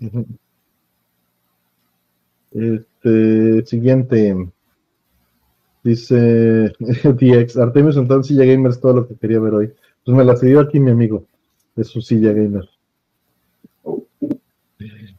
Mm. 0.00 0.22
Este, 2.50 3.66
siguiente. 3.66 4.48
Dice 5.84 6.72
DX, 6.78 7.56
Artemio 7.56 7.92
Santana, 7.92 8.22
silla 8.22 8.44
gamer 8.44 8.70
es 8.70 8.80
todo 8.80 8.94
lo 8.94 9.08
que 9.08 9.16
quería 9.16 9.38
ver 9.38 9.54
hoy. 9.54 9.72
Pues 10.04 10.16
me 10.16 10.24
la 10.24 10.36
cedió 10.36 10.60
aquí 10.60 10.80
mi 10.80 10.90
amigo, 10.90 11.26
de 11.76 11.84
su 11.84 12.00
silla 12.00 12.32
gamer. 12.32 12.68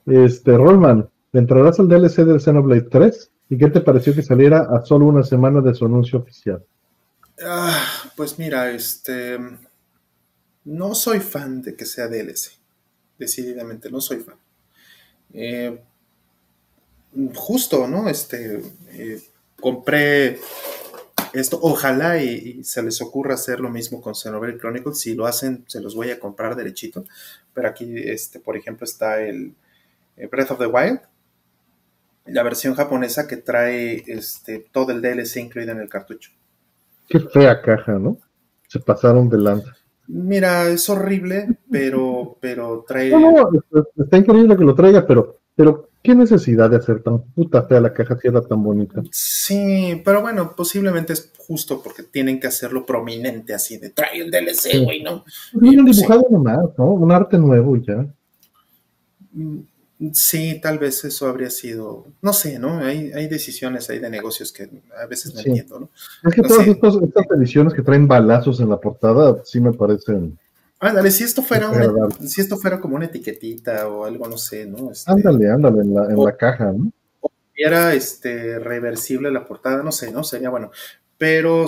Este, 0.06 0.58
Rollman, 0.58 1.10
¿entrarás 1.32 1.80
al 1.80 1.88
DLC 1.88 2.26
del 2.26 2.42
Xenoblade 2.42 2.90
3? 2.90 3.32
¿Y 3.50 3.58
qué 3.58 3.68
te 3.70 3.82
pareció 3.82 4.14
que 4.14 4.24
saliera 4.24 4.68
a 4.72 4.86
solo 4.86 5.06
una 5.06 5.24
semana 5.24 5.62
de 5.62 5.74
su 5.74 5.86
anuncio 5.86 6.20
oficial? 6.20 6.64
Ah, 7.44 8.12
pues 8.16 8.38
mira, 8.40 8.72
este. 8.72 9.38
No 10.66 10.96
soy 10.96 11.20
fan 11.20 11.62
de 11.62 11.76
que 11.76 11.86
sea 11.86 12.08
DLC. 12.08 12.52
Decididamente, 13.18 13.92
no 13.92 14.02
soy 14.02 14.20
fan. 14.20 14.36
Eh, 15.34 15.82
justo, 17.36 17.88
¿no? 17.88 18.08
Este, 18.10 18.62
eh, 18.92 19.22
compré 19.60 20.40
esto, 21.34 21.60
ojalá 21.62 22.22
y, 22.22 22.64
se 22.64 22.84
les 22.84 23.02
ocurra 23.02 23.34
hacer 23.34 23.60
lo 23.60 23.70
mismo 23.70 24.02
con 24.02 24.14
Xenoblade 24.14 24.60
Chronicles, 24.60 25.00
si 25.00 25.16
lo 25.16 25.26
hacen, 25.26 25.66
se 25.68 25.82
los 25.82 25.96
voy 25.96 26.12
a 26.12 26.20
comprar 26.20 26.56
derechito, 26.56 27.06
pero 27.54 27.68
aquí, 27.68 27.92
este, 27.96 28.40
por 28.40 28.56
ejemplo, 28.56 28.86
está 28.86 29.22
el, 29.22 29.56
Breath 30.32 30.52
of 30.52 30.60
the 30.60 30.68
Wild, 30.68 31.00
la 32.26 32.44
versión 32.44 32.76
japonesa 32.76 33.28
que 33.28 33.38
trae 33.38 34.04
este, 34.08 34.66
todo 34.72 34.92
el 34.92 35.02
DLC 35.02 35.38
incluido 35.38 35.72
en 35.72 35.80
el 35.80 35.90
cartucho. 35.90 36.32
Qué 37.08 37.20
fea 37.20 37.62
caja, 37.62 37.94
¿no? 37.94 38.18
Se 38.68 38.80
pasaron 38.80 39.30
de 39.30 39.38
lanza. 39.38 39.76
Mira, 40.08 40.68
es 40.70 40.90
horrible, 40.90 41.58
pero, 41.70 42.38
pero 42.40 42.84
trae... 42.88 43.10
No, 43.10 43.32
no, 43.32 43.50
está 43.98 44.18
increíble 44.18 44.58
que 44.58 44.64
lo 44.64 44.76
traiga, 44.76 45.06
pero, 45.06 45.40
pero 45.56 45.90
¿Qué 46.04 46.14
necesidad 46.14 46.70
de 46.70 46.76
hacer 46.76 47.02
tan 47.02 47.22
puta 47.22 47.64
fea 47.64 47.80
la 47.80 47.94
caja 47.94 48.18
si 48.18 48.28
era 48.28 48.42
tan 48.42 48.62
bonita? 48.62 49.02
Sí, 49.10 50.02
pero 50.04 50.22
bueno, 50.22 50.54
posiblemente 50.54 51.14
es 51.14 51.32
justo 51.38 51.82
porque 51.82 52.04
tienen 52.04 52.42
que 52.42 52.48
hacerlo 52.48 52.86
prominente 52.86 53.54
así 53.54 53.78
de 53.78 53.90
trae 53.90 54.20
el 54.20 54.30
DLC, 54.30 54.84
güey, 54.84 55.02
¿no? 55.02 55.24
Pues 55.24 55.78
un 55.78 55.86
dibujado 55.86 56.26
nomás, 56.30 56.66
¿no? 56.78 56.92
Un 56.92 57.10
arte 57.10 57.38
nuevo 57.38 57.78
ya. 57.78 58.06
Sí, 60.14 60.60
tal 60.62 60.80
vez 60.80 61.04
eso 61.06 61.28
habría 61.28 61.50
sido, 61.50 62.08
no 62.22 62.34
sé, 62.34 62.60
¿no? 62.60 62.80
Hay, 62.80 63.12
hay 63.14 63.28
decisiones 63.28 63.90
ahí 63.90 64.00
de 64.00 64.10
negocios 64.10 64.52
que 64.52 64.70
a 65.02 65.06
veces 65.06 65.34
no 65.34 65.40
entiendo, 65.42 65.80
¿no? 65.80 65.90
Es 66.28 66.36
que 66.36 66.42
todas 66.42 66.68
estas 66.68 67.26
ediciones 67.38 67.74
que 67.74 67.82
traen 67.82 68.08
balazos 68.08 68.60
en 68.60 68.70
la 68.70 68.80
portada 68.80 69.42
sí 69.46 69.60
me 69.60 69.72
parecen 69.72 70.38
Ándale, 70.84 71.12
si 71.12 71.24
esto 71.24 71.42
fuera 71.42 71.72
si 72.20 72.42
esto 72.42 72.58
fuera 72.58 72.82
como 72.82 72.98
una 72.98 73.06
etiquetita 73.06 73.88
o 73.88 74.04
algo, 74.04 74.28
no 74.28 74.38
sé, 74.38 74.66
¿no? 74.66 74.92
Este, 74.92 75.10
ándale, 75.10 75.50
ándale, 75.50 75.82
en 75.82 75.94
la, 75.94 76.06
en 76.10 76.22
la 76.22 76.36
caja, 76.36 76.74
¿no? 76.74 76.92
O 77.22 77.32
era 77.56 77.94
este 77.94 78.60
reversible 78.60 79.32
la 79.32 79.46
portada, 79.46 79.82
no 79.82 79.94
sé, 79.94 80.12
¿no? 80.12 80.26
Sería 80.26 80.50
bueno. 80.50 80.72
Pero, 81.18 81.68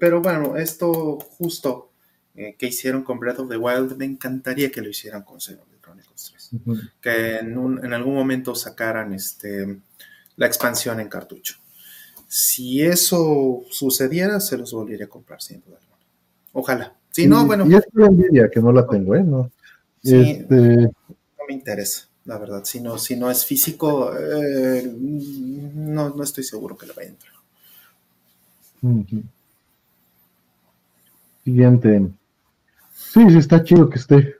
pero 0.00 0.22
bueno, 0.22 0.56
esto 0.56 1.18
justo 1.36 1.90
eh, 2.34 2.56
que 2.58 2.68
hicieron 2.68 3.02
con 3.02 3.20
Breath 3.20 3.40
of 3.40 3.50
the 3.50 3.58
Wild, 3.58 3.98
me 3.98 4.06
encantaría 4.06 4.70
que 4.70 4.80
lo 4.80 4.88
hicieran 4.88 5.24
con 5.24 5.40
Xenoblade 6.50 6.90
Chronicles 7.00 7.00
3. 7.00 7.00
Que 7.00 7.38
en, 7.38 7.84
en, 7.84 7.92
algún 7.92 8.14
momento 8.14 8.54
sacaran 8.54 9.12
este, 9.12 9.78
la 10.36 10.46
expansión 10.46 11.00
en 11.00 11.08
cartucho. 11.08 11.56
Si 12.26 12.82
eso 12.82 13.64
sucediera, 13.70 14.38
se 14.40 14.58
los 14.58 14.72
volvería 14.72 15.06
a 15.06 15.08
comprar, 15.08 15.40
sin 15.40 15.62
duda 15.62 15.78
alguna. 15.78 16.02
Ojalá. 16.52 16.94
Si 17.10 17.26
no, 17.26 17.46
bueno. 17.46 17.66
Y 17.66 17.74
es 17.74 17.84
envidia 17.96 18.50
que 18.50 18.60
no 18.60 18.70
la 18.70 18.86
tengo, 18.86 19.14
¿eh? 19.14 19.24
No, 19.24 19.50
este... 20.02 20.54
no 20.54 20.90
me 21.48 21.54
interesa, 21.54 22.06
la 22.26 22.38
verdad. 22.38 22.64
Si 22.64 22.80
no, 22.80 22.98
si 22.98 23.16
no 23.16 23.30
es 23.30 23.44
físico, 23.44 24.12
eh, 24.16 24.92
no, 24.94 26.10
no 26.10 26.22
estoy 26.22 26.44
seguro 26.44 26.76
que 26.76 26.86
le 26.86 26.92
vaya 26.92 27.08
a 27.08 27.12
entrar. 27.12 27.32
Siguiente. 31.44 32.10
Sí, 32.94 33.30
sí, 33.30 33.38
está 33.38 33.64
chido 33.64 33.88
que 33.88 33.98
esté. 33.98 34.37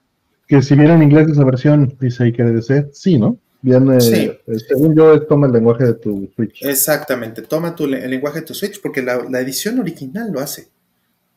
Que 0.49 0.63
si 0.63 0.75
viera 0.75 0.95
en 0.95 1.03
inglés 1.03 1.29
esa 1.31 1.45
versión, 1.45 1.97
dice 2.01 2.25
ahí 2.25 2.33
que 2.33 2.63
ser. 2.63 2.89
Sí, 2.93 3.19
¿no? 3.19 3.39
Viene, 3.61 4.01
sí. 4.01 4.31
Eh, 4.47 4.59
según 4.67 4.97
yo, 4.97 5.21
toma 5.27 5.47
el 5.47 5.53
lenguaje 5.53 5.85
de 5.85 5.95
tu 5.95 6.31
Switch. 6.35 6.65
Exactamente, 6.65 7.43
toma 7.43 7.75
tu, 7.75 7.85
el 7.85 8.11
lenguaje 8.11 8.41
de 8.41 8.47
tu 8.47 8.55
Switch, 8.55 8.81
porque 8.81 9.03
la, 9.03 9.27
la 9.29 9.41
edición 9.41 9.79
original 9.79 10.33
lo 10.33 10.41
hace. 10.41 10.69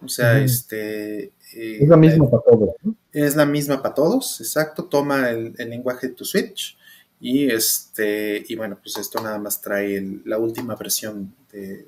O 0.04 0.10
sea, 0.10 0.40
este... 0.40 1.32
es 1.54 1.88
la 1.88 1.98
misma 1.98 2.30
para 2.30 2.44
todos. 2.44 2.70
Es 3.12 3.36
la 3.36 3.46
misma 3.46 3.82
para 3.82 3.96
todos, 3.96 4.42
exacto. 4.42 4.86
Toma 4.86 5.30
el, 5.30 5.54
lenguaje 5.58 6.08
de 6.08 6.14
tu 6.14 6.26
Switch 6.26 6.78
Y 7.20 7.50
este, 7.52 8.44
y 8.48 8.56
bueno, 8.56 8.80
pues 8.82 8.98
esto 8.98 9.22
nada 9.22 9.38
más 9.38 9.62
trae 9.62 10.22
la 10.26 10.38
última 10.38 10.76
versión 10.76 11.34
de, 11.52 11.86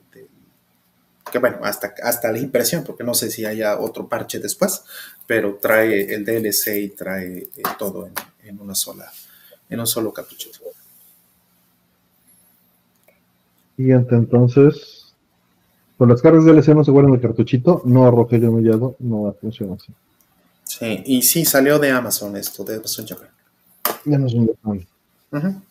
que 1.32 1.40
bueno, 1.40 1.58
hasta, 1.64 1.94
hasta 2.04 2.32
la 2.32 2.40
impresión, 2.40 2.84
porque 2.84 3.04
no 3.04 3.14
sé 3.14 3.32
si 3.32 3.46
haya 3.46 3.80
otro 3.80 4.08
parche 4.08 4.40
después, 4.40 4.84
pero 5.26 5.58
trae 5.62 6.14
el 6.14 6.26
DLC 6.26 6.78
y 6.78 6.90
trae 6.90 7.38
eh, 7.38 7.50
todo 7.78 8.10
en, 8.44 8.60
una 8.60 8.76
sola, 8.76 9.12
en 9.70 9.80
un 9.80 9.88
solo 9.88 10.14
cartuchito. 10.14 10.60
Y 13.78 13.92
entonces, 13.92 15.14
con 15.98 16.10
las 16.10 16.22
cargas 16.22 16.46
DLC 16.46 16.70
no 16.70 16.84
se 16.84 16.92
guardan 16.92 17.14
el 17.14 17.22
cartuchito, 17.22 17.82
no 17.86 18.06
arroje 18.06 18.40
yo 18.40 18.52
mellado, 18.52 18.96
no 19.00 19.36
funciona 19.42 19.76
así. 19.76 19.92
Sí, 20.64 21.04
y 21.06 21.22
sí 21.24 21.46
salió 21.46 21.80
de 21.80 21.92
Amazon 21.92 22.36
esto, 22.38 22.64
de 22.64 22.76
Amazon 22.76 23.08
Japan. 23.08 23.30
Amazon 24.06 24.48
Japan. 24.48 24.88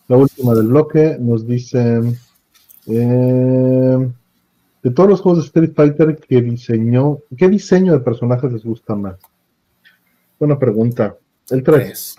La 0.07 0.17
última 0.17 0.53
del 0.55 0.67
bloque 0.67 1.17
nos 1.19 1.47
dice 1.47 2.01
eh, 2.87 4.11
de 4.83 4.91
todos 4.91 5.09
los 5.09 5.21
juegos 5.21 5.39
de 5.39 5.45
Street 5.47 5.73
Fighter 5.73 6.17
que 6.17 6.41
diseñó, 6.41 7.19
¿qué 7.37 7.47
diseño 7.47 7.93
de 7.93 7.99
personajes 7.99 8.51
les 8.51 8.63
gusta 8.63 8.95
más? 8.95 9.15
Buena 10.37 10.59
pregunta. 10.59 11.17
El 11.49 11.63
3. 11.63 12.15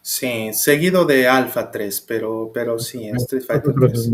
Sí, 0.00 0.50
seguido 0.52 1.04
de 1.04 1.26
Alpha 1.28 1.70
3, 1.70 2.00
pero, 2.02 2.50
pero 2.54 2.78
sí, 2.78 3.08
Street 3.08 3.42
Fighter 3.42 3.74
3. 3.74 4.10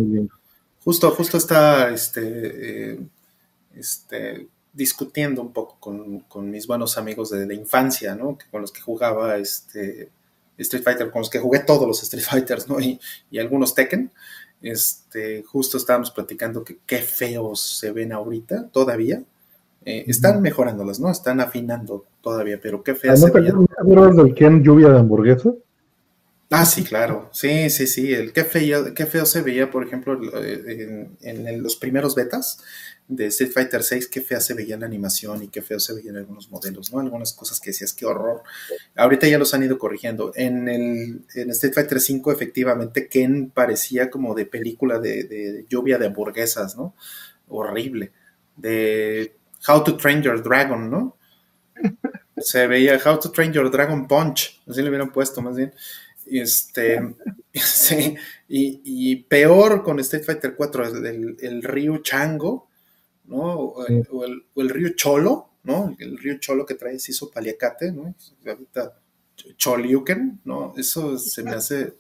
Justo, 0.85 1.11
justo 1.11 1.37
está 1.37 1.91
este, 1.91 2.93
eh, 2.93 3.01
este, 3.75 4.49
discutiendo 4.73 5.43
un 5.43 5.53
poco 5.53 5.79
con, 5.79 6.51
mis 6.51 6.67
buenos 6.67 6.97
amigos 6.97 7.31
de 7.31 7.47
la 7.47 7.55
infancia, 7.55 8.15
¿no? 8.15 8.39
con 8.51 8.63
los 8.63 8.73
que 8.73 8.81
jugaba 8.81 9.37
este, 9.37 10.11
Street 10.57 10.83
Fighter, 10.83 11.11
con 11.11 11.21
los 11.21 11.31
que 11.31 11.39
jugué 11.39 11.61
todos 11.61 11.87
los 11.87 12.03
Street 12.03 12.25
Fighters, 12.31 12.69
¿no? 12.69 12.81
Y, 12.81 12.99
y 13.31 13.39
algunos 13.39 13.75
Tekken. 13.75 14.11
Este, 14.67 15.43
justo 15.45 15.77
estábamos 15.77 16.11
platicando 16.11 16.65
que 16.65 16.79
qué 16.87 16.99
feos 16.99 17.61
se 17.79 17.93
ven 17.93 18.13
ahorita, 18.13 18.69
todavía. 18.69 19.23
Eh, 19.85 20.05
están 20.09 20.43
mejorándolas, 20.43 20.99
¿no? 20.99 21.11
Están 21.11 21.41
afinando 21.41 22.05
todavía, 22.21 22.59
pero 22.61 22.83
qué 22.83 22.95
feas 22.97 23.21
se 23.21 23.31
ven. 23.31 24.17
del 24.17 24.35
Ken 24.35 24.63
lluvia 24.63 24.89
de 24.89 24.99
hamburguesa? 24.99 25.53
Ah, 26.51 26.65
sí, 26.65 26.85
claro. 26.85 27.29
Sí, 27.33 27.71
sí, 27.71 27.87
sí. 27.87 28.13
El 28.13 28.33
qué 28.33 28.45
feo, 28.45 28.95
qué 28.95 29.07
feo 29.07 29.27
se 29.27 29.43
veía, 29.43 29.71
por 29.71 29.85
ejemplo, 29.85 30.21
en, 30.45 31.17
en 31.21 31.63
los 31.63 31.77
primeros 31.77 32.15
betas 32.15 32.61
de 33.09 33.27
Street 33.27 33.53
Fighter 33.53 33.83
6, 33.83 34.09
qué 34.09 34.21
fea 34.21 34.41
se 34.41 34.55
veía 34.55 34.77
la 34.77 34.87
animación 34.87 35.43
y 35.43 35.49
qué 35.49 35.63
feo 35.63 35.79
se 35.79 35.95
veían 35.95 36.17
algunos 36.17 36.51
modelos, 36.51 36.93
¿no? 36.93 37.01
Algunas 37.01 37.33
cosas 37.33 37.61
que 37.61 37.71
decías, 37.71 37.93
qué 37.93 38.05
horror. 38.05 38.43
Ahorita 38.97 39.29
ya 39.29 39.39
los 39.39 39.55
han 39.55 39.63
ido 39.63 39.79
corrigiendo. 39.79 40.33
En, 40.35 40.69
el, 40.69 41.23
en 41.35 41.51
Street 41.51 41.75
Fighter 41.75 42.01
5, 42.01 42.33
efectivamente, 42.33 43.09
Ken 43.09 43.51
parecía 43.51 44.11
como 44.11 44.35
de 44.35 44.47
película 44.47 44.99
de, 44.99 45.65
lluvia 45.69 45.99
de 45.99 46.07
hamburguesas, 46.07 46.77
¿no? 46.77 46.95
Horrible. 47.49 48.13
De 48.57 49.37
How 49.69 49.85
to 49.85 49.97
Train 49.97 50.23
Your 50.23 50.43
Dragon, 50.43 50.91
¿no? 50.91 51.17
Se 52.39 52.67
veía 52.67 53.01
How 53.05 53.21
to 53.21 53.31
Train 53.31 53.53
Your 53.53 53.71
Dragon 53.71 54.07
Punch, 54.09 54.63
así 54.69 54.83
le 54.83 54.89
hubieran 54.89 55.13
puesto 55.13 55.41
más 55.43 55.57
bien. 55.57 55.73
Este, 56.27 57.15
sí, 57.53 58.17
y, 58.49 59.17
peor 59.25 59.83
con 59.83 60.01
Street 60.01 60.25
Fighter 60.25 60.55
4, 60.57 61.07
el, 61.07 61.37
el 61.41 61.63
Ryu 61.63 61.99
Chango, 61.99 62.69
¿no? 63.29 63.55
O, 63.55 63.85
el, 63.87 64.69
río 64.69 64.91
Cholo, 64.95 65.51
¿no? 65.65 65.95
El 65.99 66.19
río 66.19 66.39
Cholo 66.39 66.65
que 66.65 66.75
trae 66.75 66.95
hizo 66.95 67.31
Paliacate, 67.31 67.93
¿no? 67.93 68.15
Ahorita 68.47 68.95
Choliuken, 69.57 70.41
¿no? 70.45 70.75
Eso 70.77 71.19
se 71.19 71.43
me 71.43 71.51
hace... 71.51 71.95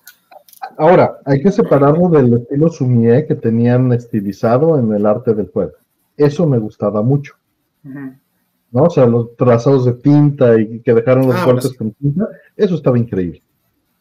Ahora, 0.78 1.18
hay 1.24 1.42
que 1.42 1.52
separarlo 1.52 2.08
del 2.08 2.34
estilo 2.34 2.68
Sumie 2.68 3.26
que 3.26 3.34
tenían 3.34 3.92
estilizado 3.92 4.78
en 4.78 4.92
el 4.92 5.04
arte 5.04 5.34
del 5.34 5.48
juego. 5.50 5.72
Eso 6.16 6.46
me 6.46 6.58
gustaba 6.58 7.02
mucho. 7.02 7.34
¿No? 7.82 8.82
O 8.82 8.90
sea, 8.90 9.06
los 9.06 9.36
trazados 9.36 9.84
de 9.84 9.92
tinta 9.92 10.58
y 10.58 10.80
que 10.80 10.94
dejaron 10.94 11.26
los 11.26 11.36
ah, 11.36 11.44
cortes 11.44 11.76
con 11.76 11.92
tinta, 11.92 12.26
eso 12.56 12.74
estaba 12.74 12.98
increíble. 12.98 13.42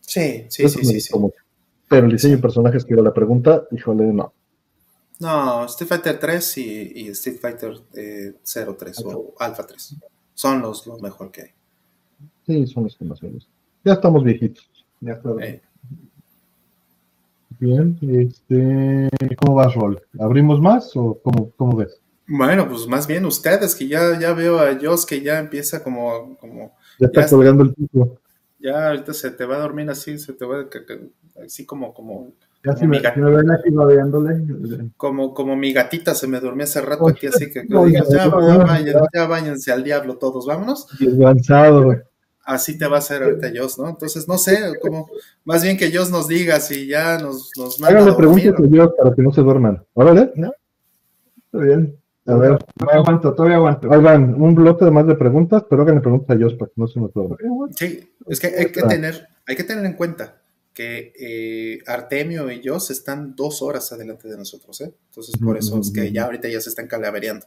Sí, 0.06 0.46
sí, 0.50 0.70
sí, 0.70 1.02
sí, 1.02 1.14
Pero 1.90 2.06
el 2.06 2.12
diseño 2.12 2.36
de 2.36 2.42
personajes 2.42 2.86
que 2.86 2.94
era 2.94 3.04
la 3.04 3.14
pregunta, 3.14 3.64
híjole, 3.72 4.06
no. 4.06 4.34
No, 5.20 5.66
Street 5.66 5.88
Fighter 5.88 6.20
3 6.20 6.58
y, 6.58 7.08
Street 7.10 7.40
Fighter 7.40 7.74
eh, 7.94 8.34
03 8.44 9.04
o 9.06 9.34
Alpha 9.40 9.66
3 9.66 9.96
son 10.34 10.62
los, 10.62 10.86
los 10.86 11.02
mejor 11.02 11.32
que 11.32 11.42
hay. 11.42 11.50
Sí, 12.46 12.68
son 12.68 12.84
los 12.84 12.96
que 12.96 13.06
más 13.06 13.24
me 13.24 13.32
Ya 13.84 13.94
estamos 13.94 14.24
viejitos. 14.24 14.70
Ya 15.00 15.14
está 15.14 15.32
bien. 17.60 17.98
este, 18.02 19.10
¿cómo 19.38 19.56
va 19.56 19.70
Rol? 19.70 20.02
¿Abrimos 20.20 20.60
más 20.60 20.96
o 20.96 21.20
cómo, 21.24 21.52
cómo, 21.56 21.78
ves? 21.78 22.00
Bueno, 22.28 22.68
pues 22.68 22.86
más 22.88 23.08
bien 23.08 23.26
ustedes, 23.26 23.74
que 23.76 23.88
ya, 23.88 24.20
ya 24.20 24.34
veo 24.34 24.60
a 24.60 24.78
Joss 24.80 25.06
que 25.06 25.22
ya 25.22 25.40
empieza 25.40 25.84
como... 25.84 26.38
como 26.38 26.76
ya 27.00 27.08
está 27.08 27.28
colgando 27.30 27.64
el 27.64 27.74
título. 27.74 28.20
Ya 28.66 28.88
ahorita 28.88 29.14
se 29.14 29.30
te 29.30 29.46
va 29.46 29.58
a 29.58 29.60
dormir 29.60 29.90
así, 29.90 30.18
se 30.18 30.34
te 30.34 30.44
va 30.44 30.66
así 31.44 31.66
como, 31.66 31.94
como 31.94 32.34
como, 34.98 35.34
como 35.36 35.56
mi 35.56 35.72
gatita 35.72 36.16
se 36.16 36.28
me 36.28 36.40
durmió 36.40 36.64
hace 36.64 36.82
rato 36.82 37.08
aquí, 37.08 37.28
así 37.28 37.52
que 37.52 37.64
ya, 37.70 38.04
ya, 39.14 39.28
váyanse 39.28 39.72
al 39.72 39.84
diablo 39.84 40.18
todos, 40.18 40.48
vámonos. 40.48 40.88
Así 42.44 42.78
te 42.78 42.88
va 42.88 42.96
a 42.96 43.00
hacer 43.00 43.24
ahorita 43.24 43.50
Dios, 43.50 43.78
¿no? 43.78 43.90
Entonces, 43.90 44.28
no 44.28 44.38
sé, 44.38 44.58
como, 44.82 45.08
más 45.44 45.64
bien 45.64 45.78
que 45.78 45.90
Dios 45.90 46.10
nos 46.10 46.28
diga 46.28 46.60
si 46.60 46.88
ya 46.88 47.20
nos, 47.20 47.52
nos 47.58 47.80
manda 47.80 48.00
Háganle 48.00 48.16
preguntas 48.16 48.54
a 48.58 48.64
Dios 48.64 48.92
para 48.98 49.16
que 49.16 49.22
no 49.22 49.32
se 49.32 49.42
duerman. 49.42 49.84
Órale, 49.94 50.32
¿no? 50.36 50.52
Está 51.46 51.58
bien. 51.60 51.96
A 52.28 52.36
ver. 52.36 52.58
Todavía 52.78 53.00
aguanto, 53.00 53.34
todavía 53.34 53.58
aguanto. 53.58 53.90
Oigan, 53.90 54.42
un 54.42 54.56
bloque 54.56 54.84
de 54.84 54.92
más 54.92 55.06
de 55.06 55.16
preguntas, 55.16 55.64
pero 55.70 55.84
háganle 55.84 56.02
preguntas 56.02 56.30
a 56.32 56.36
Dios 56.36 56.56
para 56.56 56.70
que 56.70 56.74
no 56.76 56.88
se 56.88 57.00
nos 57.00 57.14
duerman. 57.14 57.38
Sí, 57.76 58.10
es 58.28 58.40
que 58.40 58.48
hay 58.48 58.72
que 58.72 58.82
tener, 58.82 59.28
hay 59.46 59.56
que 59.56 59.64
tener 59.64 59.86
en 59.86 59.94
cuenta 59.94 60.42
que 60.74 61.14
eh, 61.18 61.80
Artemio 61.88 62.52
y 62.52 62.62
yo 62.62 62.78
están 62.78 63.36
dos 63.36 63.62
horas 63.62 63.92
adelante 63.94 64.28
de 64.28 64.38
nosotros, 64.38 64.82
¿eh? 64.82 64.94
Entonces, 65.10 65.38
por 65.38 65.58
eso 65.58 65.80
es 65.80 65.92
que 65.92 66.12
ya 66.12 66.26
ahorita 66.26 66.50
ya 66.50 66.60
se 66.60 66.70
están 66.70 66.88
calavereando. 66.88 67.46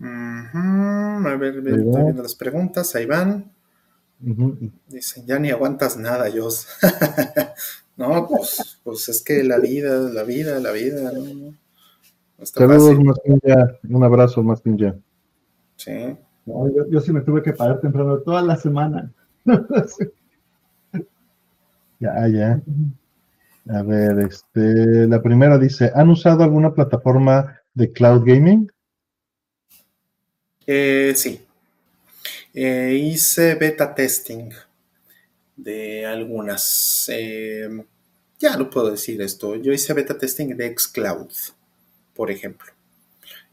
A 0.00 1.36
ver, 1.38 1.56
estoy 1.58 2.02
viendo 2.02 2.22
las 2.22 2.34
preguntas, 2.34 2.94
ahí 2.96 3.06
van. 3.06 3.52
Dicen, 4.20 5.26
ya 5.26 5.38
ni 5.38 5.50
aguantas 5.50 5.96
nada, 5.96 6.28
Jos. 6.30 6.66
no, 7.96 8.26
pues, 8.26 8.80
pues, 8.82 9.08
es 9.08 9.22
que 9.22 9.44
la 9.44 9.58
vida, 9.58 9.96
la 10.10 10.24
vida, 10.24 10.58
la 10.58 10.72
vida. 10.72 11.12
¿no? 11.12 11.54
Saludos, 12.42 12.96
Un 13.88 14.04
abrazo, 14.04 14.44
ya. 14.64 14.96
Sí. 15.76 16.16
yo, 16.90 17.00
sí 17.00 17.12
me 17.12 17.20
tuve 17.20 17.42
que 17.42 17.52
parar 17.52 17.80
temprano 17.80 18.18
toda 18.18 18.42
la 18.42 18.56
semana. 18.56 19.12
ya, 22.00 22.28
ya. 22.28 22.60
A 23.70 23.82
ver, 23.82 24.18
este, 24.20 25.06
la 25.06 25.22
primera 25.22 25.58
dice, 25.58 25.92
¿han 25.94 26.10
usado 26.10 26.42
alguna 26.42 26.74
plataforma 26.74 27.60
de 27.74 27.92
cloud 27.92 28.24
gaming? 28.24 28.70
Eh, 30.66 31.12
sí. 31.14 31.47
Eh, 32.60 32.94
hice 32.94 33.54
beta 33.54 33.94
testing 33.94 34.50
de 35.54 36.04
algunas. 36.04 37.08
Eh, 37.12 37.68
ya 38.40 38.56
lo 38.56 38.68
puedo 38.68 38.90
decir 38.90 39.22
esto. 39.22 39.54
Yo 39.54 39.72
hice 39.72 39.92
beta 39.92 40.18
testing 40.18 40.56
de 40.56 40.74
Xcloud 40.76 41.30
por 42.18 42.32
ejemplo. 42.32 42.72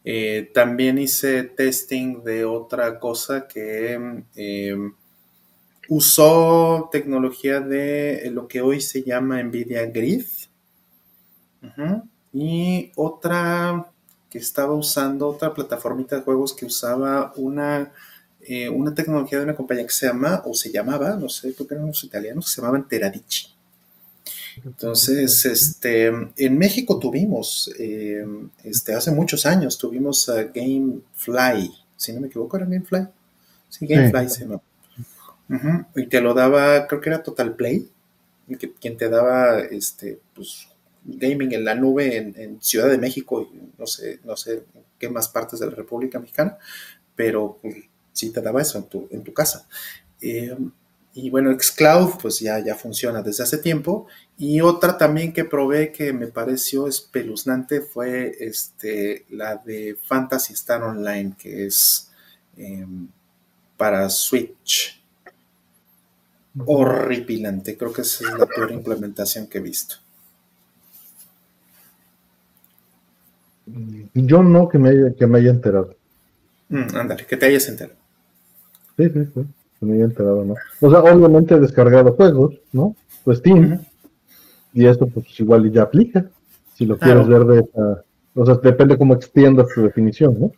Eh, 0.04 0.50
también 0.52 0.98
hice 0.98 1.44
testing 1.44 2.24
de 2.24 2.46
otra 2.46 3.00
cosa 3.00 3.48
que 3.48 3.94
em, 4.36 4.94
usó 5.88 6.90
tecnología 6.92 7.60
de 7.60 8.28
lo 8.32 8.48
que 8.48 8.62
hoy 8.62 8.82
se 8.82 9.04
llama 9.04 9.44
NVIDIA 9.44 9.86
Grid. 9.86 10.26
Y 12.34 12.92
otra 12.96 13.86
que 14.32 14.40
estaba 14.40 14.74
usando, 14.74 15.30
otra 15.30 15.54
plataformita 15.54 16.16
de 16.16 16.24
juegos 16.24 16.54
que 16.54 16.66
usaba 16.66 17.34
una, 17.36 17.94
eh, 18.48 18.70
una 18.70 18.94
tecnología 18.94 19.40
de 19.40 19.46
una 19.46 19.56
compañía 19.56 19.86
que 19.86 19.94
se 19.94 20.08
llama, 20.08 20.42
o 20.46 20.54
se 20.54 20.72
llamaba, 20.72 21.16
no 21.16 21.30
sé, 21.30 21.54
creo 21.54 21.68
que 21.68 21.74
eran 21.76 21.88
los 21.88 22.04
italianos, 22.04 22.46
que 22.46 22.52
se 22.52 22.62
llamaban 22.62 22.88
Teradici. 22.88 23.48
Entonces, 24.64 25.46
este, 25.46 26.08
en 26.08 26.58
México 26.58 26.98
tuvimos, 27.00 27.72
eh, 27.78 28.26
este, 28.64 28.94
hace 28.94 29.12
muchos 29.12 29.46
años 29.46 29.78
tuvimos 29.78 30.30
a 30.30 30.44
Gamefly, 30.44 31.72
si 31.98 32.14
no 32.14 32.22
me 32.22 32.28
equivoco, 32.28 32.56
era 32.56 32.66
Gamefly. 32.66 33.08
Sí, 33.70 33.88
Gamefly 33.88 34.30
sí. 34.30 34.46
se 34.46 36.02
Y 36.02 36.08
te 36.08 36.22
lo 36.22 36.34
daba, 36.34 36.88
creo 36.88 37.02
que 37.02 37.10
era 37.10 37.24
Total 37.24 37.56
Play, 37.56 37.90
quien 38.80 38.96
te 38.96 39.10
daba, 39.10 39.60
este, 39.60 40.20
pues, 40.34 40.68
gaming 41.06 41.54
en 41.54 41.66
la 41.66 41.76
nube 41.76 42.18
en, 42.18 42.62
Ciudad 42.62 42.90
de 42.90 42.98
México 42.98 43.42
y 43.42 43.62
no 43.78 43.86
sé, 43.86 44.20
no 44.24 44.36
sé 44.36 44.64
qué 44.98 45.10
más 45.10 45.28
partes 45.28 45.60
de 45.60 45.68
la 45.68 45.76
República 45.76 46.20
Mexicana, 46.20 46.58
pero 47.16 47.60
sí 48.16 48.32
te 48.32 48.42
daba 48.42 48.62
eso 48.62 48.80
en 48.80 48.86
tu, 48.86 49.08
en 49.12 49.24
tu 49.24 49.34
casa. 49.34 49.68
Eh, 50.22 50.58
y 51.14 51.30
bueno, 51.30 51.56
Xcloud 51.58 52.20
pues 52.22 52.40
ya, 52.40 52.60
ya 52.60 52.76
funciona 52.76 53.22
desde 53.22 53.44
hace 53.44 53.58
tiempo. 53.58 54.08
Y 54.38 54.62
otra 54.62 54.98
también 54.98 55.32
que 55.32 55.46
probé 55.46 55.92
que 55.92 56.12
me 56.12 56.28
pareció 56.28 56.88
espeluznante 56.88 57.82
fue 57.82 58.36
este, 58.40 59.26
la 59.30 59.56
de 59.58 59.98
Fantasy 60.04 60.54
Star 60.54 60.84
Online, 60.84 61.34
que 61.38 61.68
es 61.68 62.12
em, 62.58 63.08
para 63.78 64.10
Switch. 64.10 65.02
Horripilante, 66.66 67.78
creo 67.78 67.92
que 67.92 68.02
esa 68.02 68.30
es 68.30 68.40
la 68.40 68.46
peor 68.46 68.72
implementación 68.72 69.48
que 69.48 69.58
he 69.58 69.62
visto. 69.62 69.96
Yo 74.14 74.44
no 74.44 74.70
que 74.70 74.78
me 74.78 74.90
haya, 74.90 75.14
que 75.18 75.28
me 75.28 75.40
haya 75.40 75.50
enterado. 75.50 75.96
Mm, 76.70 76.96
ándale, 76.96 77.26
que 77.26 77.36
te 77.36 77.46
hayas 77.46 77.68
enterado. 77.68 78.05
Sí, 78.98 79.10
sí, 79.10 79.26
sí 79.34 79.46
me 79.86 80.02
enterado, 80.02 80.44
¿no? 80.44 80.56
O 80.82 80.90
sea, 80.90 81.00
obviamente 81.00 81.56
he 81.56 81.60
descargado 81.60 82.14
juegos, 82.14 82.56
¿no? 82.72 82.96
Pues 83.24 83.40
Steam. 83.40 83.80
Y 84.74 84.86
esto, 84.86 85.08
pues 85.08 85.40
igual 85.40 85.72
ya 85.72 85.84
aplica. 85.84 86.26
Si 86.74 86.86
lo 86.86 86.98
quieres 86.98 87.28
ver 87.28 87.46
de 87.46 87.60
esa. 87.60 88.04
O 88.36 88.46
sea, 88.46 88.56
depende 88.56 88.98
cómo 88.98 89.14
extiendas 89.14 89.68
tu 89.74 89.82
definición, 89.82 90.38
¿no? 90.40 90.52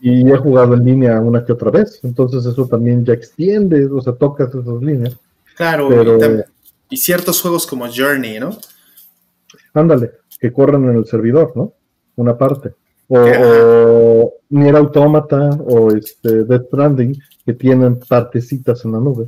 Y 0.00 0.30
he 0.30 0.36
jugado 0.36 0.74
en 0.74 0.84
línea 0.84 1.20
una 1.20 1.44
que 1.44 1.52
otra 1.52 1.70
vez. 1.70 1.98
Entonces, 2.04 2.46
eso 2.46 2.66
también 2.66 3.04
ya 3.04 3.12
extiende, 3.12 3.86
o 3.86 4.00
sea, 4.00 4.12
tocas 4.12 4.54
esas 4.54 4.80
líneas. 4.80 5.16
Claro, 5.56 5.90
y, 6.88 6.96
ciertos 6.96 7.42
juegos 7.42 7.66
como 7.66 7.86
Journey, 7.86 8.38
¿no? 8.40 8.56
Ándale, 9.74 10.12
que 10.38 10.52
corren 10.52 10.84
en 10.84 10.96
el 10.96 11.06
servidor, 11.06 11.52
¿no? 11.56 11.72
Una 12.16 12.38
parte. 12.38 12.72
O, 13.12 13.18
o 13.18 14.34
Nier 14.50 14.76
Automata 14.76 15.50
o 15.66 15.90
este 15.90 16.44
Death 16.44 16.66
Stranding, 16.68 17.20
que 17.44 17.54
tienen 17.54 17.98
partecitas 17.98 18.84
en 18.84 18.92
la 18.92 18.98
nube. 19.00 19.26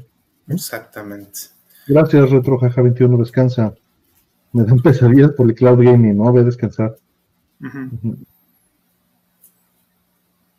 Exactamente. 0.49 1.41
Gracias, 1.87 2.31
RetroJaja 2.31 2.81
21, 2.81 3.19
descansa. 3.19 3.75
Me 4.53 4.65
dan 4.65 4.79
pesadillas 4.81 5.33
por 5.33 5.49
el 5.49 5.55
cloud 5.55 5.83
gaming, 5.85 6.17
¿no? 6.17 6.31
Voy 6.31 6.43
a 6.43 6.45
descansar. 6.45 6.97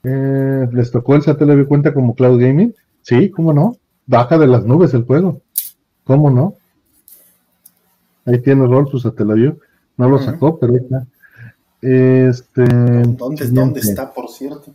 Eh, 0.04 0.68
¿Les 0.72 0.92
tocó 0.92 1.16
el 1.16 1.22
satélite 1.22 1.66
cuenta 1.66 1.94
como 1.94 2.16
cloud 2.16 2.40
gaming? 2.40 2.76
Sí, 3.02 3.30
¿cómo 3.30 3.54
no? 3.54 3.78
Baja 4.06 4.38
de 4.38 4.48
las 4.48 4.66
nubes 4.66 4.94
el 4.94 5.04
juego. 5.04 5.42
¿Cómo 6.04 6.30
no? 6.30 6.56
Ahí 8.26 8.40
tiene 8.42 8.68
rol 8.68 8.90
su 8.90 9.00
satélite. 9.00 9.58
No 9.96 10.10
lo 10.10 10.20
sacó, 10.20 10.60
pero 10.60 10.76
está. 10.76 11.06
Este, 11.84 12.64
¿Dónde, 12.64 13.48
¿Dónde 13.48 13.82
está, 13.82 14.12
por 14.14 14.30
cierto? 14.30 14.74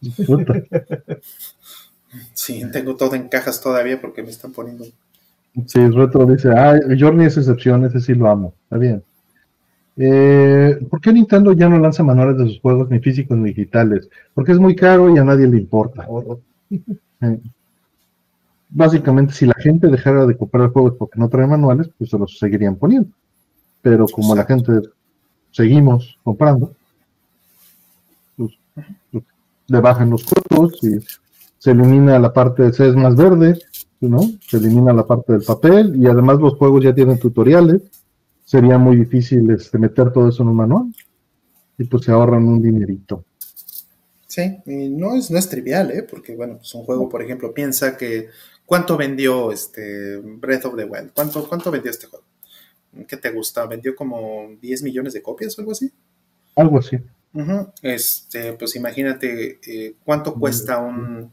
Sí, 2.34 2.64
tengo 2.72 2.96
todo 2.96 3.14
en 3.14 3.28
cajas 3.28 3.60
todavía 3.60 4.00
porque 4.00 4.22
me 4.22 4.30
están 4.30 4.50
poniendo. 4.50 4.84
Sí, 5.66 5.86
Retro 5.90 6.26
dice, 6.26 6.50
ah, 6.50 6.76
Journey 6.98 7.26
es 7.26 7.36
excepción, 7.36 7.84
ese 7.84 8.00
sí 8.00 8.14
lo 8.14 8.28
amo. 8.28 8.52
Está 8.64 8.78
bien. 8.78 9.02
Eh, 9.96 10.78
¿Por 10.88 11.00
qué 11.00 11.12
Nintendo 11.12 11.52
ya 11.52 11.68
no 11.68 11.78
lanza 11.78 12.02
manuales 12.02 12.38
de 12.38 12.46
sus 12.46 12.60
juegos 12.60 12.90
ni 12.90 12.98
físicos 12.98 13.36
ni 13.36 13.50
digitales? 13.50 14.08
Porque 14.34 14.52
es 14.52 14.58
muy 14.58 14.74
caro 14.74 15.14
y 15.14 15.18
a 15.18 15.24
nadie 15.24 15.46
le 15.46 15.58
importa. 15.58 16.08
Eh, 17.20 17.40
básicamente, 18.70 19.32
si 19.32 19.46
la 19.46 19.54
gente 19.58 19.88
dejara 19.88 20.26
de 20.26 20.36
comprar 20.36 20.70
juegos 20.70 20.94
porque 20.98 21.20
no 21.20 21.28
trae 21.28 21.46
manuales, 21.46 21.90
pues 21.96 22.10
se 22.10 22.18
los 22.18 22.38
seguirían 22.38 22.76
poniendo. 22.76 23.10
Pero 23.82 24.06
como 24.06 24.34
la 24.34 24.44
gente 24.44 24.72
seguimos 25.50 26.18
comprando, 26.22 26.74
le 29.70 29.80
bajan 29.80 30.10
los 30.10 30.24
costos 30.24 30.82
y 30.82 30.98
se 31.58 31.70
elimina 31.70 32.18
la 32.18 32.32
parte 32.32 32.64
de 32.64 32.68
es 32.70 32.96
más 32.96 33.14
verde, 33.14 33.58
¿no? 34.00 34.20
Se 34.48 34.56
elimina 34.56 34.92
la 34.92 35.06
parte 35.06 35.32
del 35.32 35.42
papel 35.42 35.94
y 35.96 36.06
además 36.06 36.40
los 36.40 36.54
juegos 36.54 36.82
ya 36.82 36.94
tienen 36.94 37.18
tutoriales. 37.18 37.82
Sería 38.44 38.78
muy 38.78 38.96
difícil 38.96 39.48
este, 39.50 39.78
meter 39.78 40.12
todo 40.12 40.28
eso 40.28 40.42
en 40.42 40.48
un 40.48 40.56
manual 40.56 40.94
y 41.78 41.84
pues 41.84 42.04
se 42.04 42.10
ahorran 42.10 42.48
un 42.48 42.60
dinerito. 42.60 43.24
Sí, 44.26 44.58
y 44.66 44.88
no 44.88 45.14
es, 45.14 45.30
no 45.30 45.38
es 45.38 45.48
trivial, 45.48 45.90
¿eh? 45.90 46.02
Porque, 46.08 46.34
bueno, 46.34 46.56
pues 46.56 46.74
un 46.74 46.84
juego, 46.84 47.08
por 47.08 47.22
ejemplo, 47.22 47.52
piensa 47.52 47.96
que 47.96 48.28
¿cuánto 48.64 48.96
vendió 48.96 49.52
este 49.52 50.16
Breath 50.16 50.64
of 50.66 50.76
the 50.76 50.84
Wild? 50.84 51.12
¿Cuánto, 51.14 51.48
cuánto 51.48 51.70
vendió 51.70 51.90
este 51.90 52.06
juego? 52.06 52.24
¿Qué 53.06 53.16
te 53.16 53.30
gusta? 53.30 53.66
¿Vendió 53.66 53.94
como 53.94 54.48
10 54.60 54.82
millones 54.82 55.12
de 55.12 55.22
copias 55.22 55.56
o 55.56 55.60
algo 55.60 55.72
así? 55.72 55.92
Algo 56.56 56.78
así. 56.78 56.98
Este, 57.82 58.54
pues 58.54 58.74
imagínate 58.74 59.60
eh, 59.64 59.94
cuánto 60.04 60.34
cuesta 60.34 60.78
un, 60.78 61.32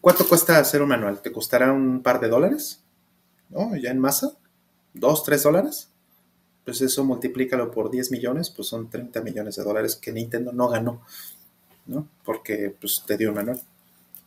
¿Cuánto 0.00 0.26
cuesta 0.26 0.58
hacer 0.58 0.82
un 0.82 0.88
manual? 0.88 1.22
¿Te 1.22 1.30
costará 1.30 1.72
un 1.72 2.02
par 2.02 2.20
de 2.20 2.28
dólares? 2.28 2.82
¿No? 3.48 3.76
Ya 3.76 3.90
en 3.90 3.98
masa. 3.98 4.32
¿Dos, 4.92 5.22
tres 5.22 5.44
dólares? 5.44 5.88
Pues 6.64 6.80
eso 6.80 7.04
multiplícalo 7.04 7.70
por 7.70 7.90
10 7.90 8.10
millones, 8.10 8.50
pues 8.50 8.68
son 8.68 8.90
30 8.90 9.22
millones 9.22 9.56
de 9.56 9.62
dólares 9.62 9.96
que 9.96 10.12
Nintendo 10.12 10.52
no 10.52 10.68
ganó, 10.68 11.02
¿no? 11.86 12.06
Porque 12.24 12.74
pues 12.78 13.02
te 13.06 13.16
dio 13.16 13.30
un 13.30 13.36
manual. 13.36 13.60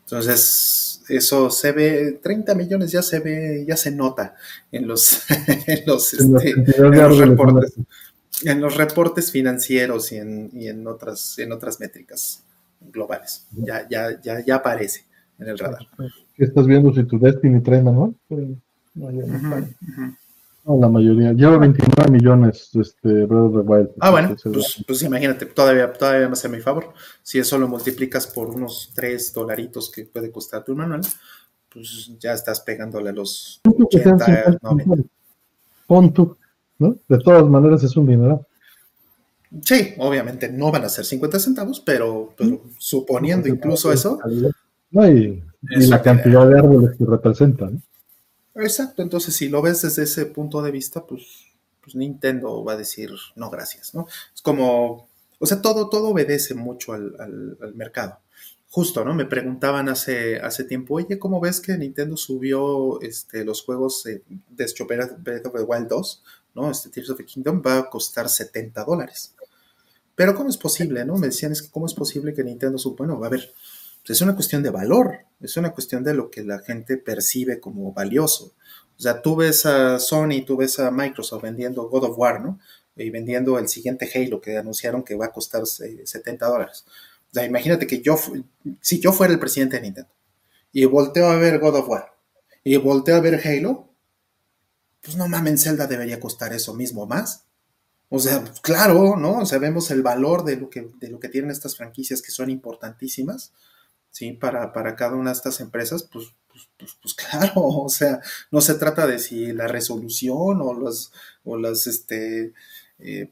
Entonces, 0.05 0.90
eso 1.17 1.49
se 1.49 1.71
ve, 1.71 2.19
30 2.21 2.55
millones 2.55 2.91
ya 2.91 3.01
se 3.01 3.19
ve, 3.19 3.65
ya 3.67 3.77
se 3.77 3.91
nota 3.91 4.35
en 4.71 4.87
los, 4.87 5.23
en 5.67 5.79
los, 5.85 6.13
este, 6.13 6.53
reportes, 7.09 7.73
en 8.43 8.61
los 8.61 8.77
reportes 8.77 9.31
financieros 9.31 10.11
y 10.11 10.17
en, 10.17 10.49
y 10.53 10.67
en, 10.67 10.87
otras, 10.87 11.37
en 11.39 11.51
otras 11.51 11.79
métricas 11.79 12.43
globales. 12.79 13.45
Ya, 13.51 13.87
ya, 13.89 14.19
ya, 14.21 14.43
ya 14.43 14.55
aparece 14.55 15.05
en 15.39 15.49
el 15.49 15.57
radar. 15.57 15.87
¿Qué 16.35 16.45
estás 16.45 16.65
viendo 16.65 16.93
si 16.93 17.03
tu 17.03 17.19
Destiny 17.19 17.61
trae 17.61 17.81
manual? 17.81 18.15
no, 18.29 19.09
la 20.79 20.89
mayoría. 20.89 21.33
Lleva 21.33 21.57
29 21.57 22.11
millones 22.11 22.69
este 22.73 23.25
Breath 23.25 23.43
of 23.43 23.53
the 23.53 23.59
Wild. 23.59 23.89
Ah, 23.99 24.11
bueno, 24.11 24.35
pues, 24.43 24.83
pues, 24.85 25.03
imagínate, 25.03 25.45
todavía, 25.45 25.91
todavía 25.91 26.27
me 26.27 26.33
hace 26.33 26.49
mi 26.49 26.59
favor. 26.59 26.93
Si 27.23 27.39
eso 27.39 27.57
lo 27.57 27.67
multiplicas 27.67 28.27
por 28.27 28.49
unos 28.49 28.91
3 28.95 29.33
dolaritos 29.33 29.91
que 29.91 30.05
puede 30.05 30.31
costar 30.31 30.63
tu 30.63 30.75
manual, 30.75 31.01
pues 31.73 32.11
ya 32.19 32.33
estás 32.33 32.61
pegándole 32.61 33.09
a 33.09 33.13
los 33.13 33.61
80, 33.65 34.59
90. 34.61 35.03
Pon 35.87 36.13
tú, 36.13 36.37
¿no? 36.79 36.95
De 37.07 37.17
todas 37.19 37.43
maneras 37.45 37.83
es 37.83 37.95
un 37.95 38.07
dinero. 38.07 38.45
Sí, 39.63 39.93
obviamente 39.97 40.49
no 40.49 40.71
van 40.71 40.85
a 40.85 40.89
ser 40.89 41.03
50 41.03 41.39
centavos, 41.39 41.81
pero, 41.81 42.33
pero 42.37 42.61
suponiendo 42.77 43.49
incluso 43.49 43.91
eso, 43.91 44.19
y, 44.91 45.41
la 45.87 46.01
cantidad 46.01 46.47
de 46.47 46.57
árboles 46.57 46.97
que 46.97 47.05
representan. 47.05 47.81
Exacto, 48.55 49.01
entonces 49.01 49.35
si 49.35 49.49
lo 49.49 49.61
ves 49.61 49.81
desde 49.81 50.03
ese 50.03 50.25
punto 50.25 50.61
de 50.61 50.71
vista, 50.71 51.05
pues, 51.05 51.23
pues 51.81 51.95
Nintendo 51.95 52.63
va 52.63 52.73
a 52.73 52.77
decir 52.77 53.11
no 53.35 53.49
gracias, 53.49 53.93
¿no? 53.93 54.07
Es 54.33 54.41
como, 54.41 55.07
o 55.39 55.45
sea, 55.45 55.61
todo, 55.61 55.89
todo 55.89 56.09
obedece 56.09 56.53
mucho 56.53 56.93
al, 56.93 57.57
mercado. 57.75 58.19
Justo, 58.69 59.03
¿no? 59.03 59.13
Me 59.13 59.25
preguntaban 59.25 59.89
hace, 59.89 60.37
hace 60.39 60.63
tiempo, 60.63 60.95
oye, 60.95 61.19
¿cómo 61.19 61.41
ves 61.41 61.59
que 61.59 61.77
Nintendo 61.77 62.15
subió 62.15 63.01
este, 63.01 63.43
los 63.43 63.63
juegos 63.63 64.03
de 64.03 64.23
Breath 64.49 65.45
of 65.45 65.53
the 65.53 65.63
Wild 65.63 65.87
2, 65.89 66.23
¿no? 66.55 66.71
Este 66.71 66.89
Tears 66.89 67.09
of 67.09 67.17
the 67.17 67.25
Kingdom 67.25 67.61
va 67.65 67.79
a 67.79 67.89
costar 67.89 68.29
70 68.29 68.83
dólares. 68.85 69.33
Pero 70.15 70.35
¿cómo 70.35 70.49
es 70.49 70.57
posible, 70.57 71.03
no? 71.03 71.17
Me 71.17 71.27
decían, 71.27 71.51
es 71.51 71.61
que 71.61 71.69
¿cómo 71.69 71.85
es 71.85 71.93
posible 71.93 72.33
que 72.33 72.43
Nintendo 72.43 72.77
suba? 72.77 72.97
Bueno, 72.99 73.23
a 73.23 73.29
ver, 73.29 73.53
pues, 74.05 74.17
es 74.17 74.21
una 74.21 74.35
cuestión 74.35 74.63
de 74.63 74.69
valor, 74.69 75.25
es 75.39 75.57
una 75.57 75.71
cuestión 75.71 76.03
de 76.03 76.13
lo 76.13 76.29
que 76.29 76.43
la 76.43 76.59
gente 76.59 76.97
percibe 76.97 77.59
como 77.59 77.93
valioso. 77.93 78.53
O 78.97 79.01
sea, 79.01 79.21
tú 79.21 79.35
ves 79.35 79.65
a 79.65 79.99
Sony, 79.99 80.43
tú 80.45 80.57
ves 80.57 80.79
a 80.79 80.91
Microsoft 80.91 81.43
vendiendo 81.43 81.89
God 81.89 82.03
of 82.05 82.17
War, 82.17 82.41
¿no? 82.41 82.59
Y 82.95 83.09
vendiendo 83.09 83.57
el 83.57 83.67
siguiente 83.67 84.09
Halo 84.13 84.41
que 84.41 84.57
anunciaron 84.57 85.03
que 85.03 85.15
va 85.15 85.27
a 85.27 85.31
costar 85.31 85.65
70 85.65 86.45
dólares. 86.45 86.85
O 87.31 87.33
sea, 87.33 87.45
imagínate 87.45 87.87
que 87.87 88.01
yo, 88.01 88.15
si 88.81 88.99
yo 88.99 89.13
fuera 89.13 89.33
el 89.33 89.39
presidente 89.39 89.77
de 89.77 89.83
Nintendo 89.83 90.11
y 90.71 90.85
volteo 90.85 91.27
a 91.27 91.37
ver 91.37 91.59
God 91.59 91.77
of 91.77 91.89
War 91.89 92.13
y 92.63 92.77
volteo 92.77 93.15
a 93.15 93.21
ver 93.21 93.41
Halo, 93.43 93.89
pues 95.01 95.17
no 95.17 95.27
mames, 95.27 95.63
Zelda 95.63 95.87
debería 95.87 96.19
costar 96.19 96.53
eso 96.53 96.73
mismo 96.73 97.07
más. 97.07 97.45
O 98.09 98.19
sea, 98.19 98.43
claro, 98.61 99.15
¿no? 99.15 99.39
O 99.39 99.45
sea, 99.45 99.57
vemos 99.57 99.89
el 99.89 100.03
valor 100.03 100.43
de 100.43 100.57
lo 100.57 100.69
que, 100.69 100.91
de 100.99 101.07
lo 101.07 101.19
que 101.19 101.29
tienen 101.29 101.49
estas 101.49 101.77
franquicias 101.77 102.21
que 102.21 102.31
son 102.31 102.49
importantísimas 102.49 103.53
¿sí? 104.11 104.33
Para, 104.33 104.73
para 104.73 104.95
cada 104.95 105.15
una 105.15 105.31
de 105.31 105.35
estas 105.37 105.59
empresas, 105.59 106.03
pues, 106.03 106.33
pues, 106.49 106.67
pues, 106.77 106.97
pues, 107.01 107.13
claro, 107.29 107.53
o 107.55 107.89
sea, 107.89 108.21
no 108.51 108.61
se 108.61 108.75
trata 108.75 109.07
de 109.07 109.19
si 109.19 109.51
la 109.53 109.67
resolución 109.67 110.61
o 110.61 110.79
las, 110.79 111.11
o 111.43 111.57
las, 111.57 111.87
este, 111.87 112.53
eh, 112.99 113.31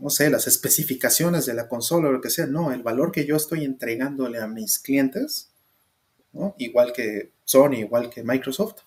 no 0.00 0.10
sé, 0.10 0.30
las 0.30 0.46
especificaciones 0.46 1.46
de 1.46 1.54
la 1.54 1.68
consola 1.68 2.08
o 2.08 2.12
lo 2.12 2.20
que 2.20 2.30
sea, 2.30 2.46
no, 2.46 2.72
el 2.72 2.82
valor 2.82 3.12
que 3.12 3.26
yo 3.26 3.36
estoy 3.36 3.64
entregándole 3.64 4.38
a 4.38 4.46
mis 4.46 4.78
clientes, 4.78 5.50
¿no? 6.32 6.54
igual 6.58 6.92
que 6.92 7.32
Sony, 7.44 7.78
igual 7.80 8.10
que 8.10 8.22
Microsoft, 8.22 8.82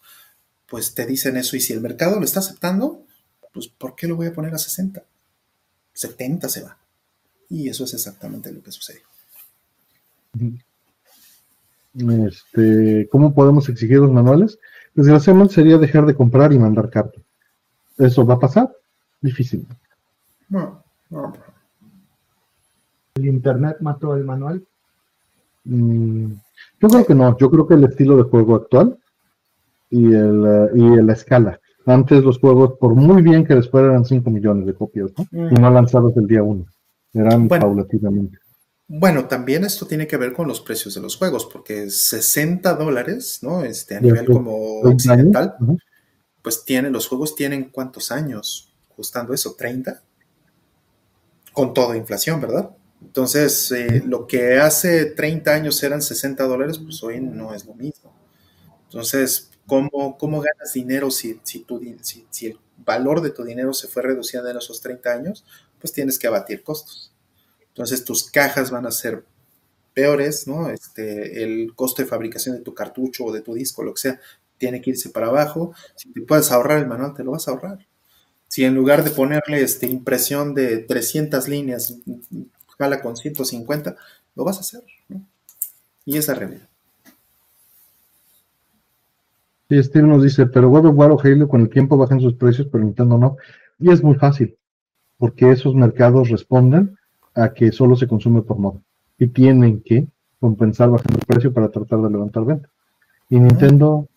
pues 0.67 0.93
te 0.93 1.05
dicen 1.05 1.35
eso 1.35 1.57
y 1.57 1.59
si 1.59 1.73
el 1.73 1.81
mercado 1.81 2.17
lo 2.17 2.25
está 2.25 2.39
aceptando, 2.39 3.05
pues 3.51 3.67
¿por 3.67 3.95
qué 3.95 4.07
lo 4.07 4.15
voy 4.15 4.27
a 4.27 4.33
poner 4.33 4.53
a 4.53 4.57
60? 4.57 5.03
70 5.93 6.47
se 6.47 6.61
va. 6.61 6.77
Y 7.49 7.67
eso 7.67 7.83
es 7.83 7.93
exactamente 7.93 8.51
lo 8.51 8.63
que 8.63 8.71
sucedió. 8.71 9.01
Este, 11.93 13.07
¿Cómo 13.11 13.33
podemos 13.33 13.67
exigir 13.69 13.97
los 13.99 14.11
manuales? 14.11 14.57
Desgraciadamente 14.93 15.55
sería 15.55 15.77
dejar 15.77 16.05
de 16.05 16.15
comprar 16.15 16.53
y 16.53 16.59
mandar 16.59 16.89
carta. 16.89 17.19
¿Eso 17.97 18.25
va 18.25 18.35
a 18.35 18.39
pasar? 18.39 18.71
Difícil. 19.21 19.67
No, 20.49 20.83
no. 21.09 21.33
¿El 23.15 23.25
Internet 23.25 23.77
mató 23.81 24.15
el 24.15 24.23
manual? 24.23 24.63
Mm, 25.65 26.31
yo 26.79 26.87
creo 26.87 27.05
que 27.05 27.15
no. 27.15 27.37
Yo 27.37 27.49
creo 27.51 27.67
que 27.67 27.75
el 27.75 27.83
estilo 27.83 28.17
de 28.17 28.23
juego 28.23 28.55
actual 28.55 28.97
y, 29.89 30.13
el, 30.13 30.45
eh, 30.45 30.69
y 30.75 31.01
la 31.01 31.13
escala. 31.13 31.59
Antes 31.85 32.23
los 32.23 32.39
juegos, 32.39 32.73
por 32.79 32.95
muy 32.95 33.21
bien 33.21 33.45
que 33.45 33.55
después 33.55 33.83
eran 33.83 34.05
5 34.05 34.29
millones 34.29 34.65
de 34.65 34.73
copias, 34.73 35.11
¿no? 35.17 35.49
Y 35.49 35.53
no 35.55 35.71
lanzados 35.71 36.15
el 36.15 36.27
día 36.27 36.43
1. 36.43 36.65
Eran 37.13 37.47
paulatinamente. 37.47 38.37
Bueno, 38.93 39.25
también 39.29 39.63
esto 39.63 39.87
tiene 39.87 40.05
que 40.05 40.17
ver 40.17 40.33
con 40.33 40.49
los 40.49 40.59
precios 40.59 40.93
de 40.93 40.99
los 40.99 41.15
juegos, 41.15 41.45
porque 41.45 41.89
60 41.89 42.73
dólares, 42.73 43.39
¿no? 43.41 43.63
Este, 43.63 43.95
a 43.95 44.01
nivel 44.01 44.25
como 44.25 44.81
occidental, 44.81 45.55
pues 46.41 46.65
tiene, 46.65 46.89
los 46.89 47.07
juegos 47.07 47.33
tienen 47.33 47.69
cuántos 47.69 48.11
años 48.11 48.73
costando 48.93 49.33
eso, 49.33 49.55
30, 49.57 50.03
con 51.53 51.73
toda 51.73 51.95
inflación, 51.95 52.41
¿verdad? 52.41 52.71
Entonces, 53.01 53.71
eh, 53.71 54.03
lo 54.05 54.27
que 54.27 54.59
hace 54.59 55.05
30 55.05 55.53
años 55.53 55.81
eran 55.83 56.01
60 56.01 56.43
dólares, 56.43 56.77
pues 56.77 57.01
hoy 57.01 57.21
no 57.21 57.53
es 57.53 57.65
lo 57.65 57.73
mismo. 57.75 58.13
Entonces, 58.83 59.51
¿cómo, 59.67 60.17
cómo 60.17 60.41
ganas 60.41 60.73
dinero 60.73 61.11
si, 61.11 61.39
si, 61.43 61.65
si, 62.01 62.27
si 62.29 62.45
el 62.47 62.59
valor 62.75 63.21
de 63.21 63.29
tu 63.29 63.45
dinero 63.45 63.73
se 63.73 63.87
fue 63.87 64.01
reduciendo 64.01 64.49
en 64.49 64.57
esos 64.57 64.81
30 64.81 65.13
años? 65.13 65.45
Pues 65.79 65.93
tienes 65.93 66.19
que 66.19 66.27
abatir 66.27 66.61
costos. 66.61 67.10
Entonces 67.71 68.03
tus 68.03 68.29
cajas 68.29 68.69
van 68.69 68.85
a 68.85 68.91
ser 68.91 69.23
peores, 69.93 70.47
¿no? 70.47 70.69
Este, 70.69 71.43
el 71.43 71.73
costo 71.75 72.01
de 72.01 72.07
fabricación 72.07 72.55
de 72.55 72.61
tu 72.61 72.73
cartucho 72.73 73.25
o 73.25 73.31
de 73.31 73.41
tu 73.41 73.53
disco, 73.53 73.83
lo 73.83 73.93
que 73.93 74.01
sea, 74.01 74.19
tiene 74.57 74.81
que 74.81 74.91
irse 74.91 75.09
para 75.09 75.27
abajo. 75.27 75.73
Si 75.95 76.11
te 76.11 76.21
puedes 76.21 76.51
ahorrar 76.51 76.79
el 76.79 76.87
manual, 76.87 77.13
te 77.13 77.23
lo 77.23 77.31
vas 77.31 77.47
a 77.47 77.51
ahorrar. 77.51 77.79
Si 78.47 78.65
en 78.65 78.75
lugar 78.75 79.03
de 79.03 79.11
ponerle 79.11 79.61
este, 79.61 79.87
impresión 79.87 80.53
de 80.53 80.79
300 80.79 81.47
líneas, 81.47 81.97
jala 82.77 83.01
con 83.01 83.15
150, 83.15 83.95
lo 84.35 84.43
vas 84.43 84.57
a 84.57 84.61
hacer, 84.61 84.83
¿no? 85.07 85.25
Y 86.03 86.17
esa 86.17 86.33
realidad. 86.33 86.67
Sí, 89.69 89.81
Steve 89.81 90.05
nos 90.05 90.21
dice, 90.21 90.47
pero 90.47 90.69
God 90.69 90.87
of 90.87 90.95
War 90.97 91.11
o 91.11 91.19
Halo 91.21 91.47
con 91.47 91.61
el 91.61 91.69
tiempo 91.69 91.95
bajan 91.95 92.19
sus 92.19 92.33
precios, 92.33 92.67
pero 92.69 92.83
Nintendo 92.83 93.17
no. 93.17 93.37
Y 93.79 93.89
es 93.89 94.03
muy 94.03 94.15
fácil, 94.15 94.57
porque 95.17 95.49
esos 95.49 95.73
mercados 95.75 96.29
responden 96.29 96.97
a 97.35 97.53
que 97.53 97.71
solo 97.71 97.95
se 97.95 98.07
consume 98.07 98.41
por 98.41 98.57
moda 98.57 98.79
y 99.17 99.27
tienen 99.27 99.81
que 99.81 100.07
compensar 100.39 100.89
bajando 100.89 101.19
el 101.19 101.25
precio 101.25 101.53
para 101.53 101.69
tratar 101.69 102.01
de 102.01 102.09
levantar 102.09 102.43
venta. 102.43 102.69
Y 103.29 103.39
Nintendo, 103.39 104.07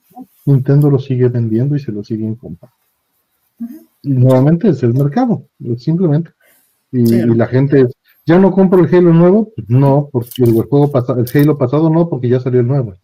Nintendo 0.47 0.91
lo 0.91 0.99
sigue 0.99 1.28
vendiendo 1.28 1.77
y 1.77 1.81
se 1.81 1.93
lo 1.93 2.03
siguen 2.03 2.35
comprando. 2.35 2.74
Y 4.03 4.11
nuevamente 4.11 4.69
es 4.69 4.82
el 4.82 4.95
mercado, 4.95 5.47
simplemente. 5.78 6.31
Y, 6.91 7.05
la 7.05 7.47
gente 7.47 7.89
¿ya 8.27 8.39
no 8.39 8.53
compro 8.53 8.81
el 8.81 8.95
Halo 8.95 9.12
nuevo? 9.12 9.53
Pues 9.55 9.69
no, 9.69 10.09
porque 10.11 10.45
el 10.45 10.53
juego 10.53 10.91
pasado, 10.91 11.20
el 11.20 11.28
Halo 11.32 11.59
pasado 11.59 11.91
no, 11.91 12.09
porque 12.09 12.28
ya 12.28 12.41
salió 12.41 12.61
el 12.61 12.66
nuevo. 12.66 12.95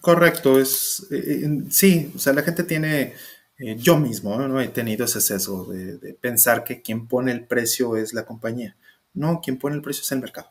Correcto, 0.00 0.58
es 0.58 1.06
eh, 1.10 1.42
eh, 1.44 1.64
sí, 1.70 2.12
o 2.14 2.18
sea, 2.18 2.32
la 2.32 2.42
gente 2.42 2.62
tiene 2.62 3.14
eh, 3.62 3.76
yo 3.78 3.96
mismo 3.96 4.36
¿no? 4.36 4.60
he 4.60 4.68
tenido 4.68 5.04
ese 5.04 5.20
sesgo 5.20 5.64
de, 5.66 6.14
pensar 6.20 6.64
que 6.64 6.82
quien 6.82 7.06
pone 7.06 7.30
el 7.30 7.46
precio 7.46 7.96
es 7.96 8.12
la 8.12 8.24
compañía. 8.24 8.74
No, 9.14 9.40
quien 9.40 9.56
pone 9.56 9.76
el 9.76 9.82
precio 9.82 10.02
es 10.02 10.10
el 10.10 10.20
mercado. 10.20 10.48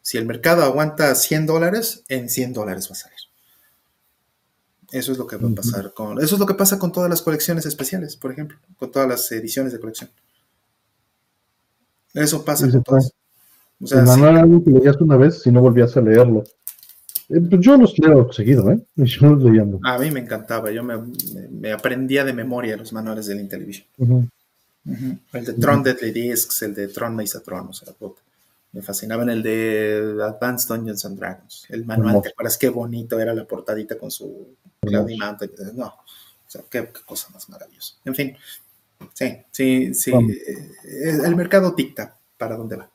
Si 0.00 0.16
el 0.16 0.24
mercado 0.24 0.62
aguanta 0.62 1.14
100 1.14 1.44
dólares, 1.44 2.04
en 2.08 2.30
100 2.30 2.54
dólares 2.54 2.88
va 2.88 2.92
a 2.92 2.96
salir. 2.96 3.18
Eso 4.90 5.12
es 5.12 5.18
lo 5.18 5.26
que 5.26 5.36
va 5.36 5.48
a 5.48 5.54
pasar 5.54 5.92
con. 5.92 6.18
Eso 6.22 6.34
es 6.34 6.40
lo 6.40 6.46
que 6.46 6.54
pasa 6.54 6.78
con 6.78 6.90
todas 6.90 7.10
las 7.10 7.22
colecciones 7.22 7.66
especiales, 7.66 8.16
por 8.16 8.32
ejemplo, 8.32 8.58
con 8.78 8.90
todas 8.90 9.08
las 9.08 9.30
ediciones 9.32 9.72
de 9.72 9.80
colección. 9.80 10.10
Eso 12.14 12.44
pasa 12.44 12.70
con 12.70 12.82
todas. 12.82 13.12
O 13.80 13.86
sea, 13.86 14.02
algo 14.02 14.62
que 14.64 14.70
leías 14.70 14.96
una 15.00 15.16
vez 15.16 15.42
si 15.42 15.50
no 15.50 15.60
volvías 15.60 15.96
a 15.96 16.00
leerlo. 16.00 16.44
Eh, 17.32 17.40
pues 17.40 17.62
yo 17.62 17.76
los 17.76 17.98
leo 17.98 18.30
seguido, 18.30 18.70
¿eh? 18.70 18.78
Yo 18.96 19.30
los 19.30 19.42
leyendo. 19.42 19.80
A 19.84 19.98
mí 19.98 20.10
me 20.10 20.20
encantaba, 20.20 20.70
yo 20.70 20.84
me, 20.84 21.72
aprendía 21.72 22.24
de 22.24 22.32
memoria 22.34 22.76
los 22.76 22.92
manuales 22.92 23.26
de 23.26 23.34
la 23.34 23.40
Intellivision. 23.40 23.86
El 25.32 25.44
de 25.44 25.52
Tron 25.54 25.82
Deadly 25.82 26.10
Discs, 26.10 26.62
el 26.62 26.74
de 26.74 26.88
Tron 26.88 27.16
Mesa 27.16 27.40
Tron, 27.40 27.68
o 27.68 27.72
sea, 27.72 27.94
me 28.72 28.82
fascinaban 28.82 29.30
el 29.30 29.42
de 29.42 30.16
Advanced 30.22 30.68
Dungeons 30.68 31.04
and 31.04 31.18
Dragons. 31.18 31.66
El 31.68 31.84
manual, 31.86 32.20
¿te 32.22 32.30
acuerdas 32.30 32.58
qué 32.58 32.68
bonito 32.68 33.18
era 33.18 33.32
la 33.32 33.44
portadita 33.44 33.98
con 33.98 34.10
su 34.10 34.56
Cloudy 34.80 35.16
Mountain? 35.16 35.52
No, 35.74 35.86
o 35.86 36.48
sea, 36.48 36.62
qué, 36.68 36.88
cosa 37.06 37.28
más 37.32 37.48
maravillosa. 37.48 37.94
En 38.04 38.14
fin, 38.14 38.36
sí, 39.12 39.36
sí, 39.50 39.94
sí. 39.94 40.12
Eh, 40.12 41.18
el 41.24 41.36
mercado 41.36 41.72
dicta 41.72 42.16
para 42.36 42.56
dónde 42.56 42.76
va. 42.76 42.90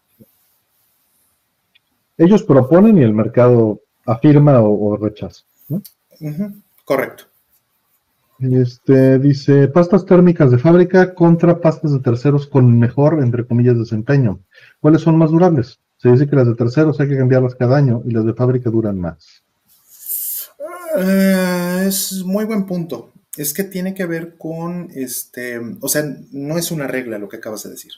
Ellos 2.17 2.43
proponen 2.43 2.97
y 2.97 3.03
el 3.03 3.13
mercado 3.13 3.81
afirma 4.07 4.59
o, 4.61 4.97
rechaza. 4.97 5.43
Correcto. 6.83 7.25
Este 8.39 9.17
dice 9.19 9.67
pastas 9.67 10.05
térmicas 10.05 10.51
de 10.51 10.59
fábrica 10.59 11.13
contra 11.13 11.59
pastas 11.59 11.91
de 11.91 11.99
terceros 11.99 12.47
con 12.47 12.79
mejor, 12.79 13.19
entre 13.21 13.45
comillas, 13.45 13.77
desempeño. 13.77 14.39
¿Cuáles 14.79 15.01
son 15.01 15.17
más 15.17 15.31
durables? 15.31 15.79
Se 15.97 16.09
dice 16.09 16.27
que 16.27 16.35
las 16.35 16.47
de 16.47 16.55
terceros 16.55 16.99
hay 16.99 17.09
que 17.09 17.17
cambiarlas 17.17 17.55
cada 17.55 17.77
año 17.77 18.03
y 18.05 18.11
las 18.11 18.25
de 18.25 18.33
fábrica 18.33 18.69
duran 18.69 18.99
más. 18.99 19.43
Eh, 20.97 21.85
es 21.87 22.23
muy 22.23 22.45
buen 22.45 22.65
punto. 22.65 23.11
Es 23.35 23.53
que 23.53 23.63
tiene 23.63 23.93
que 23.93 24.05
ver 24.05 24.37
con 24.37 24.89
este, 24.93 25.59
o 25.79 25.87
sea, 25.87 26.03
no 26.31 26.57
es 26.57 26.71
una 26.71 26.87
regla 26.87 27.17
lo 27.17 27.29
que 27.29 27.37
acabas 27.37 27.63
de 27.63 27.71
decir. 27.71 27.91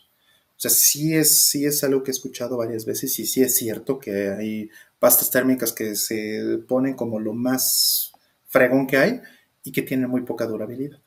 O 0.59 0.61
sea, 0.61 0.71
sí 0.71 1.15
es, 1.15 1.47
sí 1.49 1.65
es 1.65 1.83
algo 1.83 2.03
que 2.03 2.11
he 2.11 2.13
escuchado 2.13 2.57
varias 2.57 2.85
veces 2.85 3.17
y 3.19 3.25
sí 3.25 3.41
es 3.41 3.55
cierto 3.55 3.99
que 3.99 4.29
hay 4.29 4.69
pastas 4.99 5.31
térmicas 5.31 5.73
que 5.73 5.95
se 5.95 6.59
ponen 6.67 6.93
como 6.93 7.19
lo 7.19 7.33
más 7.33 8.11
fregón 8.47 8.85
que 8.85 8.97
hay 8.97 9.21
y 9.63 9.71
que 9.71 9.81
tienen 9.81 10.09
muy 10.09 10.21
poca 10.21 10.45
durabilidad. 10.45 10.99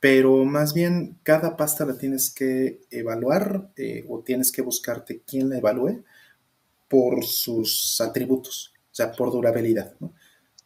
Pero 0.00 0.44
más 0.44 0.74
bien 0.74 1.18
cada 1.22 1.56
pasta 1.56 1.84
la 1.84 1.96
tienes 1.96 2.30
que 2.30 2.80
evaluar 2.90 3.70
eh, 3.76 4.04
o 4.08 4.20
tienes 4.20 4.50
que 4.50 4.62
buscarte 4.62 5.22
quién 5.26 5.50
la 5.50 5.58
evalúe 5.58 6.02
por 6.88 7.24
sus 7.24 8.00
atributos, 8.00 8.72
o 8.90 8.94
sea, 8.94 9.12
por 9.12 9.30
durabilidad. 9.30 9.94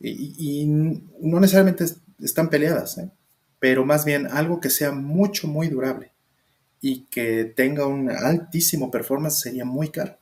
Y, 0.00 0.66
no 0.66 1.40
necesariamente 1.40 1.84
están 2.20 2.48
peleadas, 2.48 2.98
¿eh? 2.98 3.10
pero 3.58 3.84
más 3.84 4.04
bien 4.04 4.26
algo 4.26 4.60
que 4.60 4.70
sea 4.70 4.92
mucho, 4.92 5.48
muy 5.48 5.68
durable 5.68 6.12
y 6.80 7.04
que 7.06 7.44
tenga 7.44 7.86
un 7.86 8.10
altísimo 8.10 8.90
performance 8.90 9.40
sería 9.40 9.64
muy 9.64 9.88
caro. 9.88 10.18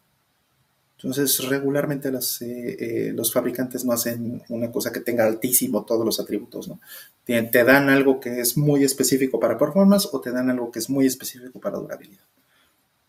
Entonces, 1.02 1.48
regularmente 1.48 2.10
eh, 2.10 2.76
eh, 2.78 3.12
los 3.12 3.32
fabricantes 3.32 3.84
no 3.84 3.92
hacen 3.92 4.40
una 4.48 4.70
cosa 4.70 4.92
que 4.92 5.00
tenga 5.00 5.26
altísimo 5.26 5.84
todos 5.84 6.06
los 6.06 6.20
atributos, 6.20 6.68
¿no? 6.68 6.78
Te, 7.24 7.64
dan 7.64 7.88
algo 7.88 8.20
que 8.20 8.40
es 8.40 8.56
muy 8.56 8.84
específico 8.84 9.40
para 9.40 9.58
performance 9.58 10.08
o 10.12 10.20
te 10.20 10.30
dan 10.30 10.48
algo 10.48 10.70
que 10.70 10.78
es 10.78 10.88
muy 10.88 11.06
específico 11.06 11.58
para 11.58 11.78
durabilidad. 11.78 12.22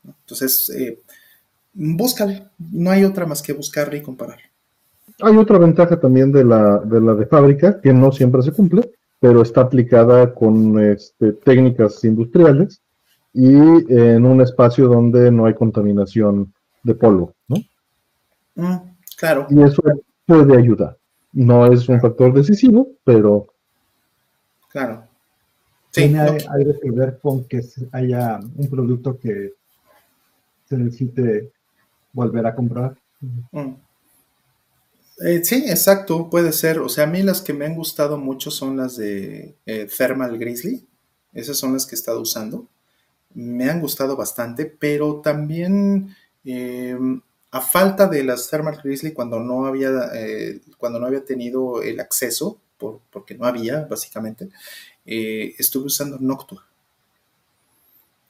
Entonces, 0.06 0.70
eh, 0.70 1.00
búscale. 1.74 2.48
No 2.72 2.90
hay 2.90 3.04
otra 3.04 3.28
más 3.28 3.44
que 3.44 3.54
buscarle 3.54 3.98
y 3.98 4.02
comparar. 4.02 4.40
Hay 5.22 5.38
otra 5.38 5.60
ventaja 5.60 6.00
también 6.00 6.32
de 6.32 6.44
la 6.44 6.80
de, 6.80 7.00
la 7.00 7.14
de 7.14 7.28
fábrica, 7.28 7.80
que 7.80 7.94
no 7.94 8.12
siempre 8.12 8.42
se 8.42 8.52
cumple, 8.52 8.90
pero 9.20 9.44
está 9.44 9.62
aplicada 9.62 10.34
con 10.34 10.80
este, 10.80 11.34
técnicas 11.34 12.04
industriales 12.04 12.82
y 13.34 13.54
en 13.56 14.26
un 14.26 14.42
espacio 14.42 14.88
donde 14.88 15.32
no 15.32 15.46
hay 15.46 15.54
contaminación 15.54 16.54
de 16.84 16.96
polvo. 16.96 17.34
Mm, 18.56 18.76
claro. 19.18 19.48
Y 19.50 19.62
eso 19.62 19.82
puede 20.26 20.58
ayudar. 20.58 20.98
No 21.32 21.72
es 21.72 21.88
un 21.90 22.00
factor 22.00 22.34
decisivo, 22.34 22.90
pero... 23.04 23.48
Claro. 24.70 25.08
Tiene 25.92 26.20
algo 26.20 26.80
que 26.82 26.92
ver 26.92 27.20
con 27.22 27.46
que 27.46 27.62
haya 27.92 28.40
un 28.56 28.70
producto 28.70 29.20
que 29.20 29.54
se 30.66 30.78
necesite 30.78 31.52
volver 32.12 32.48
a 32.48 32.56
comprar. 32.56 32.98
Mm. 33.52 33.74
Eh, 35.20 35.44
sí, 35.44 35.66
exacto, 35.68 36.30
puede 36.30 36.52
ser. 36.52 36.80
O 36.80 36.90
sea, 36.90 37.04
a 37.04 37.08
mí 37.08 37.22
las 37.22 37.42
que 37.42 37.54
me 37.54 37.66
han 37.66 37.76
gustado 37.76 38.18
mucho 38.18 38.50
son 38.50 38.78
las 38.78 38.98
de 38.98 39.56
eh, 39.66 39.88
Thermal 39.96 40.38
Grizzly. 40.40 40.88
Esas 41.32 41.58
son 41.58 41.74
las 41.74 41.86
que 41.86 41.96
he 41.96 42.00
estado 42.00 42.22
usando 42.22 42.68
me 43.34 43.70
han 43.70 43.82
gustado 43.82 44.16
bastante, 44.16 44.66
pero 44.66 45.22
también 45.22 46.16
eh, 46.46 46.98
a 47.54 47.62
falta 47.62 48.08
de 48.08 48.24
las 48.24 48.50
Thermal 48.50 48.80
Grizzly 48.84 49.14
cuando 49.14 49.40
no 49.40 49.68
había, 49.68 50.10
eh, 50.16 50.60
cuando 50.80 51.00
no 51.00 51.06
había 51.06 51.24
tenido 51.24 51.84
el 51.84 52.00
acceso, 52.00 52.60
porque 53.12 53.36
no 53.36 53.46
había, 53.46 53.82
básicamente, 53.86 54.50
eh, 55.06 55.54
estuve 55.60 55.86
usando 55.86 56.18
Noctua. 56.20 56.66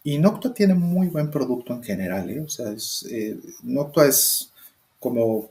Y 0.03 0.17
Noctua 0.17 0.53
tiene 0.53 0.73
muy 0.73 1.07
buen 1.07 1.31
producto 1.31 1.73
en 1.73 1.81
general, 1.81 2.29
¿eh? 2.29 2.41
O 2.41 2.49
sea, 2.49 2.69
es, 2.71 3.07
eh, 3.09 3.39
Noctua 3.63 4.07
es 4.07 4.51
como, 4.99 5.49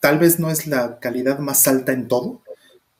tal 0.00 0.18
vez 0.18 0.40
no 0.40 0.50
es 0.50 0.66
la 0.66 0.98
calidad 0.98 1.38
más 1.38 1.68
alta 1.68 1.92
en 1.92 2.08
todo, 2.08 2.42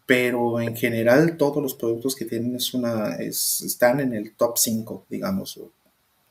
pero 0.07 0.61
en 0.61 0.77
general 0.77 1.37
todos 1.37 1.61
los 1.61 1.75
productos 1.75 2.15
que 2.15 2.27
tienen 2.27 2.55
es 2.55 2.75
una, 2.75 3.17
están 3.17 3.99
en 3.99 4.15
el 4.15 4.35
top 4.35 4.57
5, 4.57 5.07
digamos, 5.11 5.59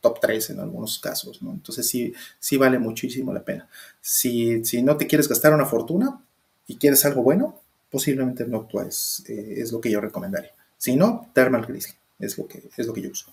top 0.01 0.19
3 0.19 0.49
en 0.51 0.59
algunos 0.59 0.99
casos, 0.99 1.41
¿no? 1.41 1.51
Entonces 1.51 1.87
sí, 1.87 2.13
sí 2.39 2.57
vale 2.57 2.79
muchísimo 2.79 3.33
la 3.33 3.43
pena. 3.43 3.67
Si, 4.01 4.65
si 4.65 4.81
no 4.81 4.97
te 4.97 5.07
quieres 5.07 5.29
gastar 5.29 5.53
una 5.53 5.65
fortuna 5.65 6.21
y 6.67 6.75
quieres 6.75 7.05
algo 7.05 7.23
bueno, 7.23 7.59
posiblemente 7.89 8.45
Noctua 8.47 8.85
es, 8.87 9.23
eh, 9.29 9.55
es 9.57 9.71
lo 9.71 9.79
que 9.79 9.91
yo 9.91 10.01
recomendaría. 10.01 10.51
Si 10.77 10.95
no, 10.95 11.29
Thermal 11.33 11.65
Grizzly 11.65 11.93
es 12.19 12.37
lo 12.37 12.47
que, 12.47 12.63
es 12.75 12.87
lo 12.87 12.93
que 12.93 13.01
yo 13.01 13.11
uso. 13.11 13.31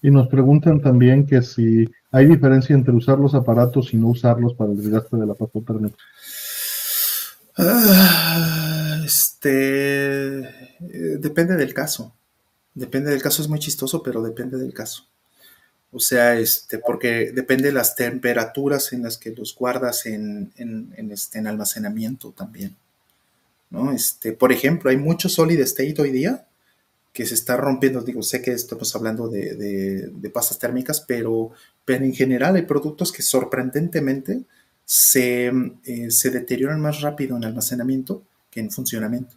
Y 0.00 0.10
nos 0.10 0.28
preguntan 0.28 0.80
también 0.80 1.26
que 1.26 1.42
si 1.42 1.88
hay 2.12 2.26
diferencia 2.26 2.74
entre 2.74 2.94
usar 2.94 3.18
los 3.18 3.34
aparatos 3.34 3.92
y 3.92 3.96
no 3.96 4.08
usarlos 4.08 4.54
para 4.54 4.70
el 4.70 4.76
desgaste 4.76 5.16
de 5.16 5.26
la 5.26 5.34
pasta 5.34 5.60
térmica. 5.60 5.96
Ah, 7.56 9.02
este 9.04 10.38
eh, 10.40 11.16
depende 11.18 11.56
del 11.56 11.74
caso. 11.74 12.14
Depende 12.78 13.10
del 13.10 13.20
caso, 13.20 13.42
es 13.42 13.48
muy 13.48 13.58
chistoso, 13.58 14.04
pero 14.04 14.22
depende 14.22 14.56
del 14.56 14.72
caso. 14.72 15.04
O 15.90 15.98
sea, 15.98 16.38
este, 16.38 16.78
porque 16.78 17.32
depende 17.32 17.68
de 17.68 17.72
las 17.72 17.96
temperaturas 17.96 18.92
en 18.92 19.02
las 19.02 19.18
que 19.18 19.34
los 19.34 19.54
guardas 19.56 20.06
en, 20.06 20.52
en, 20.56 21.10
este, 21.10 21.38
en 21.38 21.48
almacenamiento 21.48 22.30
también. 22.30 22.76
¿no? 23.70 23.90
Este, 23.90 24.32
por 24.32 24.52
ejemplo, 24.52 24.90
hay 24.90 24.96
mucho 24.96 25.28
solid 25.28 25.58
state 25.60 26.00
hoy 26.00 26.12
día 26.12 26.46
que 27.12 27.26
se 27.26 27.34
está 27.34 27.56
rompiendo. 27.56 28.02
Digo, 28.02 28.22
sé 28.22 28.42
que 28.42 28.52
estamos 28.52 28.94
hablando 28.94 29.28
de, 29.28 29.54
de, 29.56 30.30
pastas 30.30 30.60
térmicas, 30.60 31.00
pero, 31.00 31.50
pero 31.84 32.04
en 32.04 32.14
general 32.14 32.54
hay 32.54 32.62
productos 32.62 33.10
que 33.10 33.22
sorprendentemente 33.22 34.42
se, 34.84 35.50
eh, 35.84 36.10
se 36.12 36.30
deterioran 36.30 36.80
más 36.80 37.00
rápido 37.00 37.36
en 37.36 37.44
almacenamiento 37.44 38.22
que 38.52 38.60
en 38.60 38.70
funcionamiento. 38.70 39.34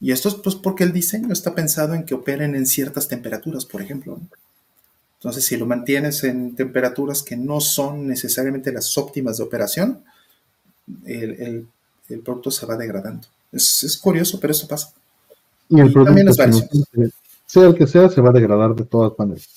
Y 0.00 0.12
esto 0.12 0.28
es 0.28 0.36
pues 0.36 0.54
porque 0.54 0.84
el 0.84 0.92
diseño 0.92 1.32
está 1.32 1.54
pensado 1.54 1.94
en 1.94 2.04
que 2.04 2.14
operen 2.14 2.54
en 2.54 2.66
ciertas 2.66 3.08
temperaturas, 3.08 3.64
por 3.64 3.82
ejemplo. 3.82 4.20
Entonces, 5.18 5.44
si 5.44 5.56
lo 5.56 5.66
mantienes 5.66 6.22
en 6.22 6.54
temperaturas 6.54 7.22
que 7.22 7.36
no 7.36 7.60
son 7.60 8.06
necesariamente 8.06 8.72
las 8.72 8.96
óptimas 8.96 9.38
de 9.38 9.44
operación, 9.44 10.04
el, 11.04 11.66
producto 12.24 12.50
se 12.52 12.66
va 12.66 12.76
degradando. 12.76 13.26
Es, 13.50 13.98
curioso, 14.00 14.38
pero 14.38 14.52
eso 14.52 14.68
pasa. 14.68 14.92
Y 15.68 15.80
el 15.80 15.92
producto, 15.92 16.14
también 16.36 17.12
sea 17.46 17.66
el 17.66 17.74
que 17.74 17.86
sea, 17.86 18.08
se 18.08 18.20
va 18.20 18.30
a 18.30 18.32
degradar 18.32 18.74
de 18.74 18.84
todas 18.84 19.12
maneras. 19.18 19.48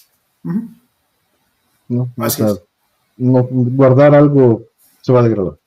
¿No? 1.87 2.09
guardar 3.17 4.15
algo 4.15 4.63
se 5.01 5.11
va 5.11 5.19
a 5.19 5.23
degradar. 5.23 5.57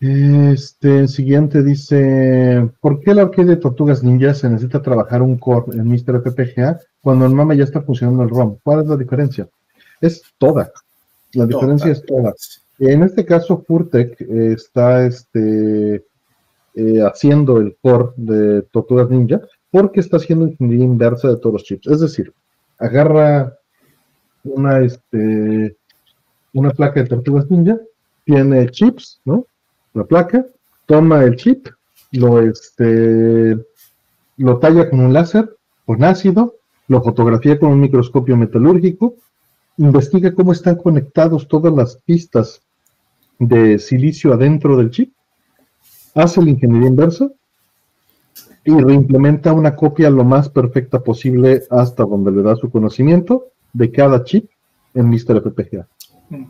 Este, 0.00 1.00
el 1.00 1.08
siguiente 1.08 1.62
dice, 1.64 2.70
¿por 2.80 3.00
qué 3.00 3.10
el 3.10 3.18
arcade 3.18 3.48
de 3.48 3.56
Tortugas 3.56 4.04
Ninja 4.04 4.32
se 4.32 4.48
necesita 4.48 4.80
trabajar 4.80 5.22
un 5.22 5.38
core 5.38 5.76
en 5.76 5.88
Mr. 5.88 6.22
FPGA 6.22 6.78
cuando 7.02 7.26
en 7.26 7.34
MAME 7.34 7.56
ya 7.56 7.64
está 7.64 7.82
funcionando 7.82 8.22
el 8.22 8.30
ROM? 8.30 8.58
¿Cuál 8.62 8.82
es 8.82 8.86
la 8.86 8.96
diferencia? 8.96 9.48
Es 10.00 10.22
toda. 10.38 10.70
La 11.32 11.46
diferencia 11.46 11.90
es 11.90 12.04
toda. 12.04 12.32
En 12.78 13.02
este 13.02 13.24
caso, 13.24 13.64
Furtec 13.66 14.20
está 14.20 15.04
este, 15.04 16.04
eh, 16.74 17.02
haciendo 17.02 17.58
el 17.58 17.76
core 17.82 18.10
de 18.16 18.62
Tortugas 18.70 19.10
Ninja 19.10 19.40
porque 19.70 19.98
está 19.98 20.18
haciendo 20.18 20.46
ingeniería 20.46 20.84
inversa 20.84 21.28
de 21.28 21.36
todos 21.38 21.54
los 21.54 21.64
chips. 21.64 21.88
Es 21.88 22.00
decir, 22.00 22.32
agarra 22.78 23.58
una, 24.44 24.78
este, 24.78 25.76
una 26.52 26.70
placa 26.70 27.02
de 27.02 27.08
Tortugas 27.08 27.50
Ninja, 27.50 27.78
tiene 28.24 28.68
chips, 28.70 29.20
¿no? 29.24 29.44
La 29.98 30.04
placa, 30.04 30.46
toma 30.86 31.24
el 31.24 31.36
chip, 31.36 31.68
lo, 32.12 32.40
este, 32.40 33.56
lo 34.36 34.58
talla 34.58 34.88
con 34.88 35.00
un 35.00 35.12
láser, 35.12 35.56
con 35.84 36.02
ácido, 36.04 36.54
lo 36.88 37.02
fotografía 37.02 37.58
con 37.58 37.70
un 37.70 37.80
microscopio 37.80 38.36
metalúrgico, 38.36 39.16
investiga 39.76 40.34
cómo 40.34 40.52
están 40.52 40.76
conectados 40.76 41.46
todas 41.48 41.72
las 41.72 41.96
pistas 41.96 42.62
de 43.38 43.78
silicio 43.78 44.32
adentro 44.32 44.76
del 44.76 44.90
chip, 44.90 45.12
hace 46.14 46.42
la 46.42 46.50
ingeniería 46.50 46.88
inversa 46.88 47.30
y 48.64 48.80
reimplementa 48.80 49.52
una 49.52 49.76
copia 49.76 50.10
lo 50.10 50.24
más 50.24 50.48
perfecta 50.48 51.00
posible 51.00 51.62
hasta 51.70 52.04
donde 52.04 52.32
le 52.32 52.42
da 52.42 52.56
su 52.56 52.70
conocimiento 52.70 53.46
de 53.72 53.90
cada 53.90 54.24
chip 54.24 54.50
en 54.94 55.08
Mr. 55.08 55.42
FPGA. 55.42 55.86
Mm. 56.30 56.44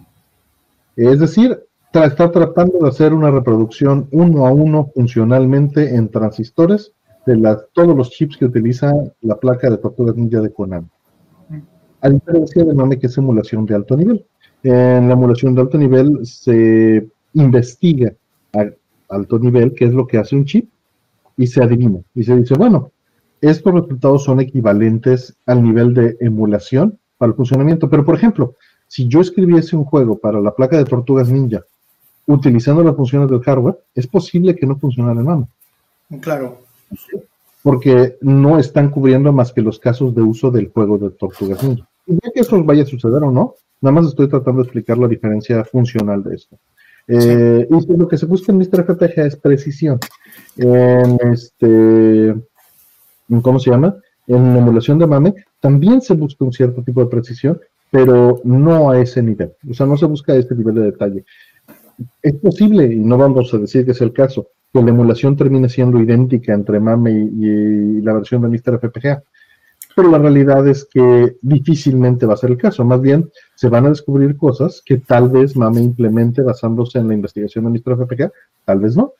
Es 0.96 1.20
decir, 1.20 1.64
está 1.92 2.30
tratando 2.30 2.78
de 2.80 2.88
hacer 2.88 3.12
una 3.12 3.30
reproducción 3.30 4.08
uno 4.12 4.46
a 4.46 4.52
uno 4.52 4.90
funcionalmente 4.94 5.94
en 5.94 6.08
transistores 6.08 6.92
de 7.26 7.56
todos 7.72 7.96
los 7.96 8.10
chips 8.10 8.36
que 8.36 8.46
utiliza 8.46 8.92
la 9.20 9.36
placa 9.36 9.68
de 9.68 9.78
tortugas 9.78 10.16
ninja 10.16 10.40
de 10.40 10.52
Konami. 10.52 10.86
A 12.00 12.08
diferencia 12.08 12.64
de 12.64 12.74
MAME, 12.74 12.98
que 12.98 13.08
es 13.08 13.18
emulación 13.18 13.66
de 13.66 13.74
alto 13.74 13.96
nivel. 13.96 14.24
En 14.62 15.08
la 15.08 15.14
emulación 15.14 15.54
de 15.54 15.60
alto 15.60 15.76
nivel 15.76 16.24
se 16.24 17.08
investiga 17.34 18.14
a 18.54 18.66
alto 19.10 19.38
nivel 19.38 19.74
qué 19.74 19.86
es 19.86 19.92
lo 19.92 20.06
que 20.06 20.18
hace 20.18 20.36
un 20.36 20.44
chip 20.44 20.70
y 21.36 21.46
se 21.46 21.62
adivina. 21.62 21.98
Y 22.14 22.22
se 22.22 22.36
dice, 22.36 22.54
bueno, 22.54 22.92
estos 23.40 23.74
resultados 23.74 24.24
son 24.24 24.40
equivalentes 24.40 25.36
al 25.46 25.62
nivel 25.62 25.92
de 25.92 26.16
emulación 26.20 26.98
para 27.18 27.30
el 27.30 27.36
funcionamiento. 27.36 27.90
Pero, 27.90 28.04
por 28.04 28.14
ejemplo, 28.14 28.54
si 28.86 29.06
yo 29.08 29.20
escribiese 29.20 29.76
un 29.76 29.84
juego 29.84 30.18
para 30.18 30.40
la 30.40 30.54
placa 30.54 30.78
de 30.78 30.84
tortugas 30.84 31.28
ninja 31.28 31.62
utilizando 32.28 32.84
las 32.84 32.94
funciones 32.94 33.28
del 33.30 33.42
hardware, 33.42 33.78
es 33.94 34.06
posible 34.06 34.54
que 34.54 34.66
no 34.66 34.76
funcione 34.76 35.10
en 35.12 35.24
mano. 35.24 35.48
Claro. 36.20 36.60
Porque 37.62 38.16
no 38.20 38.58
están 38.58 38.90
cubriendo 38.90 39.32
más 39.32 39.52
que 39.52 39.62
los 39.62 39.78
casos 39.78 40.14
de 40.14 40.22
uso 40.22 40.50
del 40.50 40.68
juego 40.68 40.98
de 40.98 41.10
Tortugas 41.10 41.62
Ninja. 41.64 41.88
Y 42.06 42.14
ya 42.14 42.30
que 42.32 42.40
eso 42.40 42.62
vaya 42.62 42.82
a 42.82 42.86
suceder 42.86 43.22
o 43.22 43.30
no, 43.30 43.54
nada 43.80 43.94
más 43.94 44.06
estoy 44.06 44.28
tratando 44.28 44.62
de 44.62 44.66
explicar 44.66 44.98
la 44.98 45.08
diferencia 45.08 45.64
funcional 45.64 46.22
de 46.22 46.36
esto. 46.36 46.56
Eh, 47.08 47.66
y 47.68 47.96
lo 47.96 48.06
que 48.06 48.18
se 48.18 48.26
busca 48.26 48.52
en 48.52 48.58
Mr. 48.58 48.84
FPGA 48.84 49.24
es 49.24 49.36
precisión. 49.36 49.98
En 50.56 51.18
este, 51.32 52.34
¿cómo 53.42 53.58
se 53.58 53.70
llama? 53.70 53.96
En 54.26 54.56
emulación 54.56 54.98
de 54.98 55.06
MAME 55.06 55.34
también 55.60 56.02
se 56.02 56.12
busca 56.12 56.44
un 56.44 56.52
cierto 56.52 56.82
tipo 56.82 57.00
de 57.02 57.10
precisión, 57.10 57.58
pero 57.90 58.42
no 58.44 58.90
a 58.90 59.00
ese 59.00 59.22
nivel. 59.22 59.52
O 59.68 59.72
sea, 59.72 59.86
no 59.86 59.96
se 59.96 60.04
busca 60.04 60.34
este 60.34 60.54
nivel 60.54 60.74
de 60.74 60.82
detalle 60.82 61.24
es 62.22 62.34
posible, 62.34 62.86
y 62.86 62.98
no 62.98 63.18
vamos 63.18 63.52
a 63.54 63.58
decir 63.58 63.84
que 63.84 63.92
es 63.92 64.00
el 64.00 64.12
caso, 64.12 64.48
que 64.72 64.82
la 64.82 64.90
emulación 64.90 65.36
termine 65.36 65.68
siendo 65.68 66.00
idéntica 66.00 66.52
entre 66.52 66.80
MAME 66.80 67.12
y, 67.12 68.00
la 68.02 68.12
versión 68.12 68.42
de 68.42 68.48
Mr. 68.48 68.78
FPGA. 68.78 69.22
Pero 69.96 70.10
la 70.10 70.18
realidad 70.18 70.66
es 70.68 70.84
que 70.84 71.36
difícilmente 71.42 72.24
va 72.24 72.34
a 72.34 72.36
ser 72.36 72.50
el 72.50 72.58
caso. 72.58 72.84
Más 72.84 73.00
bien, 73.00 73.30
se 73.56 73.68
van 73.68 73.86
a 73.86 73.88
descubrir 73.88 74.36
cosas 74.36 74.80
que 74.84 74.98
tal 74.98 75.28
vez 75.28 75.56
MAME 75.56 75.80
implemente 75.80 76.42
basándose 76.42 76.98
en 76.98 77.08
la 77.08 77.14
investigación 77.14 77.64
de 77.64 77.80
Mr. 77.80 77.96
FPGA, 77.96 78.30
tal 78.64 78.78
vez 78.78 78.96
no. 78.96 79.14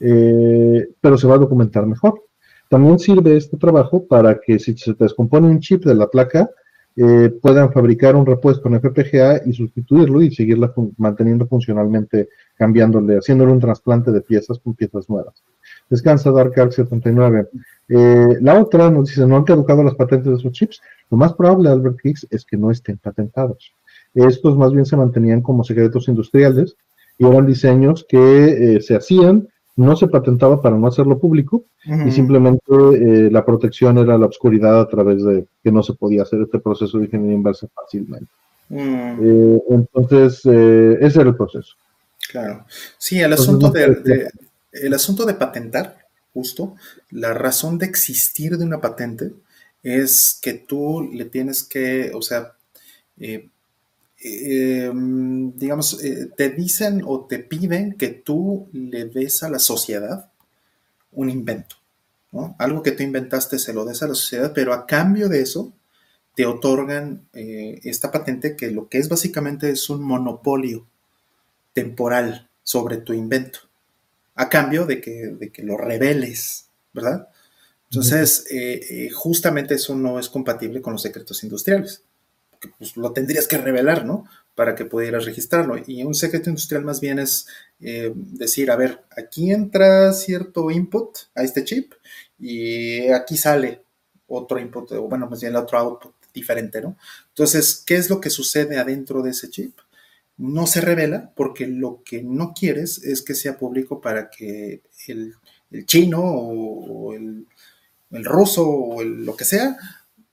Eh, 0.00 0.88
pero 1.00 1.16
se 1.16 1.26
va 1.26 1.36
a 1.36 1.38
documentar 1.38 1.86
mejor. 1.86 2.22
También 2.68 2.98
sirve 2.98 3.36
este 3.36 3.56
trabajo 3.56 4.04
para 4.04 4.40
que 4.40 4.58
si 4.58 4.76
se 4.76 4.94
descompone 4.94 5.46
un 5.46 5.60
chip 5.60 5.84
de 5.84 5.94
la 5.94 6.08
placa, 6.08 6.50
eh, 6.96 7.30
puedan 7.42 7.70
fabricar 7.72 8.16
un 8.16 8.24
repuesto 8.24 8.68
en 8.68 8.80
FPGA 8.80 9.42
y 9.44 9.52
sustituirlo 9.52 10.22
y 10.22 10.34
seguirla 10.34 10.72
manteniendo 10.96 11.46
funcionalmente, 11.46 12.30
cambiándole, 12.56 13.18
haciéndole 13.18 13.52
un 13.52 13.60
trasplante 13.60 14.10
de 14.10 14.22
piezas 14.22 14.58
con 14.58 14.74
piezas 14.74 15.08
nuevas. 15.10 15.42
Descansa 15.90 16.30
Dark 16.30 16.58
Arc 16.58 16.72
79. 16.72 17.48
Eh, 17.88 18.38
la 18.40 18.60
otra 18.60 18.90
nos 18.90 19.08
dice, 19.08 19.26
no 19.26 19.36
han 19.36 19.44
caducado 19.44 19.84
las 19.84 19.94
patentes 19.94 20.32
de 20.32 20.38
sus 20.38 20.52
chips. 20.52 20.80
Lo 21.10 21.18
más 21.18 21.34
probable, 21.34 21.68
Albert 21.68 21.98
Higgs, 22.02 22.26
es 22.30 22.46
que 22.46 22.56
no 22.56 22.70
estén 22.70 22.96
patentados. 22.96 23.72
Estos 24.14 24.56
más 24.56 24.72
bien 24.72 24.86
se 24.86 24.96
mantenían 24.96 25.42
como 25.42 25.64
secretos 25.64 26.08
industriales 26.08 26.76
y 27.18 27.26
eran 27.26 27.46
diseños 27.46 28.06
que 28.08 28.76
eh, 28.76 28.80
se 28.80 28.96
hacían 28.96 29.48
no 29.76 29.94
se 29.94 30.08
patentaba 30.08 30.60
para 30.60 30.76
no 30.76 30.86
hacerlo 30.86 31.18
público 31.18 31.64
y 31.84 32.10
simplemente 32.10 32.64
eh, 32.72 33.30
la 33.30 33.44
protección 33.44 33.98
era 33.98 34.16
la 34.16 34.26
oscuridad 34.26 34.80
a 34.80 34.88
través 34.88 35.22
de 35.22 35.46
que 35.62 35.70
no 35.70 35.82
se 35.82 35.92
podía 35.92 36.22
hacer 36.22 36.40
este 36.40 36.58
proceso 36.58 36.98
de 36.98 37.04
ingeniería 37.04 37.36
inversa 37.36 37.68
fácilmente. 37.74 38.30
Mm. 38.70 39.18
Eh, 39.20 39.62
entonces, 39.70 40.40
eh, 40.46 40.96
ese 41.00 41.20
era 41.20 41.30
el 41.30 41.36
proceso. 41.36 41.74
Claro. 42.30 42.64
Sí, 42.96 43.20
el 43.20 43.32
asunto 43.34 43.70
de, 43.70 44.30
el 44.72 44.94
asunto 44.94 45.26
de 45.26 45.34
patentar, 45.34 45.98
justo, 46.32 46.74
la 47.10 47.34
razón 47.34 47.78
de 47.78 47.86
existir 47.86 48.56
de 48.56 48.64
una 48.64 48.80
patente 48.80 49.32
es 49.82 50.38
que 50.40 50.54
tú 50.54 51.08
le 51.12 51.26
tienes 51.26 51.62
que, 51.62 52.12
o 52.14 52.22
sea, 52.22 52.54
Em, 54.18 55.52
digamos, 55.56 56.02
eh, 56.02 56.30
te 56.36 56.50
dicen 56.50 57.02
o 57.04 57.26
te 57.26 57.38
piden 57.38 57.94
que 57.94 58.08
tú 58.08 58.68
le 58.72 59.04
des 59.04 59.42
a 59.42 59.50
la 59.50 59.58
sociedad 59.58 60.30
un 61.12 61.30
invento, 61.30 61.76
¿no? 62.32 62.56
Algo 62.58 62.82
que 62.82 62.92
tú 62.92 63.02
inventaste 63.02 63.58
se 63.58 63.72
lo 63.72 63.84
des 63.84 64.02
a 64.02 64.08
la 64.08 64.14
sociedad, 64.14 64.52
pero 64.54 64.72
a 64.72 64.86
cambio 64.86 65.28
de 65.28 65.42
eso 65.42 65.72
te 66.34 66.46
otorgan 66.46 67.26
eh, 67.32 67.80
esta 67.84 68.12
patente 68.12 68.56
que 68.56 68.70
lo 68.70 68.88
que 68.88 68.98
es 68.98 69.08
básicamente 69.08 69.70
es 69.70 69.88
un 69.88 70.02
monopolio 70.02 70.86
temporal 71.72 72.48
sobre 72.62 72.98
tu 72.98 73.12
invento, 73.14 73.60
a 74.34 74.48
cambio 74.48 74.86
de 74.86 75.00
que, 75.00 75.28
de 75.38 75.50
que 75.50 75.62
lo 75.62 75.76
reveles, 75.76 76.68
¿verdad? 76.92 77.28
Entonces, 77.90 78.46
eh, 78.50 78.80
eh, 78.90 79.10
justamente 79.10 79.74
eso 79.74 79.94
no 79.94 80.18
es 80.18 80.28
compatible 80.28 80.82
con 80.82 80.92
los 80.92 81.02
secretos 81.02 81.42
industriales, 81.44 82.02
pues, 82.78 82.96
lo 82.96 83.12
tendrías 83.12 83.48
que 83.48 83.58
revelar, 83.58 84.04
¿no? 84.04 84.26
Para 84.54 84.74
que 84.74 84.84
pudieras 84.84 85.24
registrarlo. 85.24 85.76
Y 85.86 86.04
un 86.04 86.14
secreto 86.14 86.50
industrial 86.50 86.84
más 86.84 87.00
bien 87.00 87.18
es 87.18 87.46
eh, 87.80 88.12
decir, 88.14 88.70
a 88.70 88.76
ver, 88.76 89.04
aquí 89.16 89.52
entra 89.52 90.12
cierto 90.12 90.70
input 90.70 91.16
a 91.34 91.42
este 91.42 91.64
chip 91.64 91.94
y 92.38 93.08
aquí 93.08 93.36
sale 93.36 93.82
otro 94.28 94.58
input, 94.58 94.92
o 94.92 95.08
bueno, 95.08 95.28
más 95.28 95.40
bien 95.40 95.52
el 95.52 95.58
otro 95.58 95.78
output 95.78 96.14
diferente, 96.34 96.80
¿no? 96.82 96.96
Entonces, 97.28 97.82
¿qué 97.86 97.96
es 97.96 98.10
lo 98.10 98.20
que 98.20 98.30
sucede 98.30 98.78
adentro 98.78 99.22
de 99.22 99.30
ese 99.30 99.50
chip? 99.50 99.78
No 100.36 100.66
se 100.66 100.80
revela 100.80 101.32
porque 101.34 101.66
lo 101.66 102.02
que 102.04 102.22
no 102.22 102.52
quieres 102.52 103.02
es 103.04 103.22
que 103.22 103.34
sea 103.34 103.56
público 103.56 104.00
para 104.00 104.28
que 104.30 104.82
el, 105.08 105.34
chino 105.86 106.20
o 106.22 107.14
el 107.14 107.46
el 108.10 108.24
ruso 108.24 108.68
o 108.68 109.02
lo 109.02 109.36
que 109.36 109.44
sea, 109.44 109.76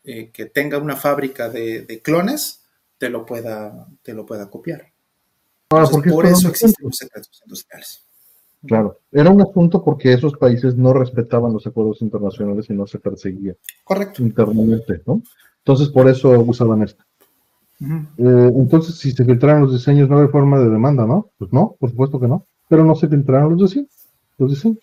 eh, 0.04 0.30
que 0.32 0.46
tenga 0.46 0.78
una 0.78 0.96
fábrica 0.96 1.50
de, 1.50 2.02
clones, 2.04 2.62
te 2.98 3.10
lo 3.10 3.26
pueda, 3.26 3.88
te 4.02 4.14
lo 4.14 4.26
pueda 4.26 4.50
copiar. 4.50 4.92
por 5.68 6.26
eso 6.26 6.50
existen 6.50 6.86
los 6.86 6.98
secretos 6.98 7.42
industriales. 7.46 8.04
Claro, 8.66 9.00
era 9.12 9.30
un 9.30 9.42
asunto 9.42 9.84
porque 9.84 10.14
esos 10.14 10.38
países 10.38 10.76
no 10.76 10.94
respetaban 10.94 11.52
los 11.52 11.68
acuerdos 11.68 12.02
internacionales 12.02 12.70
y 12.70 12.74
no 12.74 12.88
se 12.88 12.98
perseguía. 12.98 13.56
Correcto. 13.84 14.24
Internamente, 14.24 15.02
¿no? 15.06 15.22
Entonces, 15.60 15.90
por 15.90 16.10
eso 16.10 16.30
usaban 16.42 16.84
esto. 16.84 17.04
Eh, 17.82 18.52
entonces, 18.56 18.96
si 18.96 19.12
se 19.12 19.26
filtraron 19.26 19.64
los 19.64 19.74
diseños, 19.74 20.10
no 20.10 20.22
hay 20.22 20.28
forma 20.30 20.60
de 20.60 20.70
demanda, 20.70 21.06
¿no? 21.06 21.30
Pues 21.38 21.52
no, 21.52 21.76
por 21.78 21.90
supuesto 21.90 22.20
que 22.20 22.28
no. 22.28 22.46
Pero 22.70 22.86
no 22.86 22.96
se 22.96 23.10
filtraron 23.10 23.58
los 23.58 23.70
diseños. 23.70 23.92
Los 24.38 24.52
diseños 24.52 24.80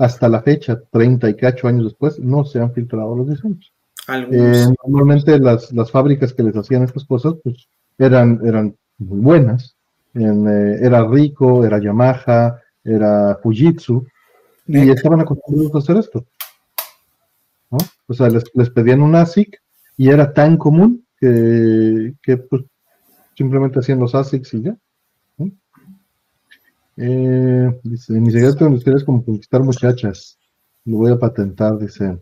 hasta 0.00 0.30
la 0.30 0.40
fecha, 0.40 0.80
38 0.90 1.68
años 1.68 1.84
después, 1.84 2.18
no 2.18 2.44
se 2.44 2.58
han 2.58 2.72
filtrado 2.72 3.14
los 3.14 3.28
diseños. 3.28 3.70
Eh, 4.08 4.66
normalmente 4.84 5.38
las, 5.38 5.70
fábricas 5.90 6.32
que 6.32 6.42
les 6.42 6.56
hacían 6.56 6.82
estas 6.82 7.04
cosas, 7.04 7.34
pues 7.42 7.68
eran, 7.98 8.40
eran 8.44 8.76
muy 8.98 9.20
buenas. 9.20 9.76
Eh, 10.14 10.78
era 10.80 11.06
Rico, 11.06 11.64
era 11.64 11.78
Yamaha, 11.78 12.60
era 12.82 13.38
Fujitsu, 13.42 14.06
y 14.66 14.90
estaban 14.90 15.20
acostumbrados 15.20 15.74
a 15.74 15.78
hacer 15.78 15.96
esto. 15.96 16.26
O 18.06 18.14
sea, 18.14 18.28
les, 18.28 18.70
pedían 18.70 19.02
un 19.02 19.14
ASIC 19.14 19.60
y 19.96 20.08
era 20.08 20.32
tan 20.32 20.56
común 20.56 21.06
que, 21.18 22.14
que 22.22 22.36
pues, 22.36 22.62
simplemente 23.36 23.78
hacían 23.78 24.00
los 24.00 24.14
ASICs 24.14 24.54
y 24.54 24.62
ya. 24.62 24.76
Eh, 27.02 27.80
dice, 27.82 28.12
mi 28.20 28.30
secreto 28.30 28.66
industrial 28.66 28.98
es 28.98 29.04
como 29.04 29.24
conquistar 29.24 29.62
muchachas. 29.62 30.38
Lo 30.84 30.98
voy 30.98 31.12
a 31.12 31.18
patentar, 31.18 31.78
dice. 31.78 32.18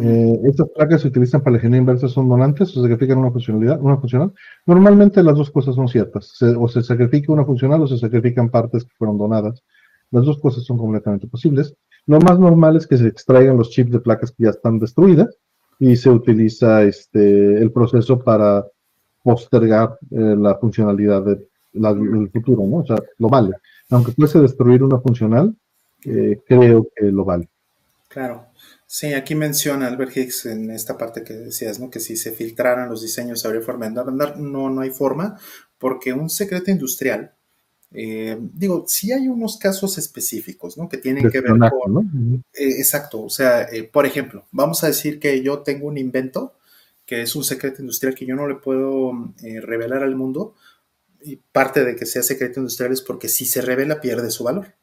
Eh, 0.00 0.40
estas 0.44 0.68
placas 0.70 1.02
se 1.02 1.08
utilizan 1.08 1.40
para 1.40 1.52
la 1.52 1.58
ingeniería 1.58 1.80
inversa, 1.80 2.08
son 2.08 2.28
donantes 2.28 2.76
o 2.76 2.82
sacrifican 2.82 3.18
una 3.18 3.30
funcionalidad, 3.30 3.80
una 3.80 3.96
funcional. 3.96 4.32
Normalmente 4.66 5.22
las 5.22 5.36
dos 5.36 5.50
cosas 5.50 5.74
son 5.74 5.88
ciertas. 5.88 6.32
o 6.42 6.68
se 6.68 6.82
sacrifica 6.82 7.32
una 7.32 7.44
funcional 7.44 7.82
o 7.82 7.86
se 7.86 7.98
sacrifican 7.98 8.50
partes 8.50 8.84
que 8.84 8.90
fueron 8.98 9.18
donadas. 9.18 9.62
Las 10.10 10.24
dos 10.24 10.38
cosas 10.38 10.64
son 10.64 10.78
completamente 10.78 11.26
posibles. 11.26 11.74
Lo 12.06 12.18
más 12.20 12.38
normal 12.38 12.76
es 12.76 12.86
que 12.86 12.96
se 12.96 13.08
extraigan 13.08 13.56
los 13.56 13.70
chips 13.70 13.92
de 13.92 14.00
placas 14.00 14.32
que 14.32 14.44
ya 14.44 14.50
están 14.50 14.78
destruidas 14.78 15.36
y 15.78 15.96
se 15.96 16.10
utiliza 16.10 16.82
este, 16.82 17.58
el 17.58 17.70
proceso 17.70 18.18
para 18.18 18.66
postergar 19.22 19.98
eh, 20.10 20.36
la 20.38 20.56
funcionalidad 20.56 21.22
del 21.24 22.30
futuro, 22.32 22.66
¿no? 22.66 22.78
O 22.78 22.86
sea, 22.86 22.96
lo 23.18 23.28
vale 23.28 23.52
aunque 23.90 24.12
fuese 24.12 24.40
destruir 24.40 24.82
una 24.82 24.98
funcional, 24.98 25.54
eh, 26.04 26.40
creo 26.46 26.88
que 26.94 27.06
lo 27.10 27.24
vale. 27.24 27.48
Claro. 28.08 28.48
Sí, 28.86 29.12
aquí 29.12 29.34
menciona 29.34 29.86
Albert 29.86 30.16
Hicks 30.16 30.46
en 30.46 30.70
esta 30.70 30.96
parte 30.96 31.22
que 31.22 31.34
decías, 31.34 31.78
¿no? 31.78 31.90
Que 31.90 32.00
si 32.00 32.16
se 32.16 32.32
filtraran 32.32 32.88
los 32.88 33.02
diseños 33.02 33.44
habría 33.44 33.60
forma 33.60 33.88
de 33.88 34.00
andar. 34.00 34.38
No, 34.38 34.70
no 34.70 34.80
hay 34.80 34.90
forma, 34.90 35.38
porque 35.78 36.12
un 36.12 36.30
secreto 36.30 36.70
industrial, 36.70 37.34
eh, 37.92 38.38
digo, 38.40 38.84
sí 38.88 39.12
hay 39.12 39.28
unos 39.28 39.58
casos 39.58 39.98
específicos, 39.98 40.78
¿no? 40.78 40.88
Que 40.88 40.98
tienen 40.98 41.30
que 41.30 41.40
ver 41.40 41.52
con... 41.70 42.44
Eh, 42.54 42.78
exacto, 42.78 43.22
o 43.22 43.30
sea, 43.30 43.68
por 43.92 44.06
ejemplo, 44.06 44.46
vamos 44.52 44.82
a 44.84 44.88
decir 44.88 45.20
que 45.20 45.42
yo 45.42 45.60
tengo 45.60 45.86
un 45.86 45.98
invento 45.98 46.54
que 47.04 47.22
es 47.22 47.34
un 47.34 47.44
secreto 47.44 47.80
industrial 47.80 48.14
que 48.14 48.26
yo 48.26 48.36
no 48.36 48.46
le 48.46 48.56
puedo 48.56 49.12
revelar 49.62 50.02
al 50.02 50.14
mundo, 50.14 50.54
y 51.20 51.36
parte 51.36 51.84
de 51.84 51.96
que 51.96 52.06
sea 52.06 52.22
secreto 52.22 52.60
industrial 52.60 52.92
es 52.92 53.00
porque 53.00 53.28
si 53.28 53.46
se 53.46 53.62
revela 53.62 54.00
pierde 54.00 54.30
su 54.30 54.44
valor. 54.44 54.74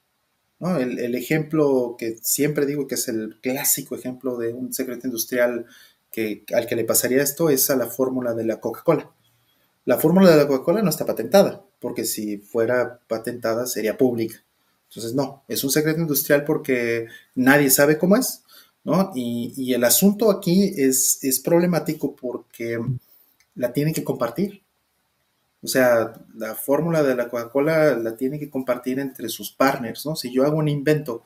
El, 0.59 1.15
ejemplo 1.15 1.95
que 1.97 2.17
siempre 2.21 2.65
digo 2.65 2.87
que 2.87 2.95
es 2.95 3.07
el 3.07 3.39
clásico 3.41 3.95
ejemplo 3.95 4.37
de 4.37 4.53
un 4.53 4.73
secreto 4.73 5.05
industrial 5.07 5.65
que, 6.11 6.45
al 6.53 6.65
que 6.65 6.75
le 6.75 6.85
pasaría 6.85 7.21
esto 7.21 7.49
es 7.49 7.69
a 7.69 7.75
la 7.75 7.87
fórmula 7.87 8.33
de 8.33 8.45
la 8.45 8.59
Coca-Cola. 8.59 9.11
La 9.83 9.97
fórmula 9.97 10.31
de 10.31 10.37
la 10.37 10.47
Coca-Cola 10.47 10.81
no 10.81 10.89
está 10.89 11.05
patentada, 11.05 11.63
porque 11.79 12.05
si 12.05 12.37
fuera 12.37 12.99
patentada 13.07 13.67
sería 13.67 13.97
pública. 13.97 14.43
Entonces, 14.89 15.13
no, 15.13 15.43
es 15.47 15.63
un 15.63 15.71
secreto 15.71 15.99
industrial 15.99 16.45
porque 16.45 17.07
nadie 17.35 17.69
sabe 17.69 17.97
cómo 17.97 18.15
es, 18.15 18.43
¿no? 18.83 19.11
Y, 19.13 19.53
y 19.57 19.73
el 19.73 19.83
asunto 19.83 20.31
aquí 20.31 20.73
es, 20.77 21.19
es 21.21 21.39
problemático 21.39 22.15
porque 22.15 22.79
la 23.55 23.73
tienen 23.73 23.93
que 23.93 24.03
compartir. 24.03 24.61
O 25.65 25.67
sea, 25.67 26.13
la 26.35 26.53
fórmula 26.53 27.01
de 27.01 27.15
la 27.15 27.27
Coca-Cola 27.27 27.95
la 27.97 28.15
tiene 28.15 28.37
que 28.37 28.51
compartir 28.51 28.99
entre 28.99 29.29
sus 29.29 29.51
partners, 29.51 30.05
¿no? 30.05 30.15
Si 30.15 30.31
yo 30.31 30.43
hago 30.45 30.57
un 30.57 30.67
invento 30.67 31.23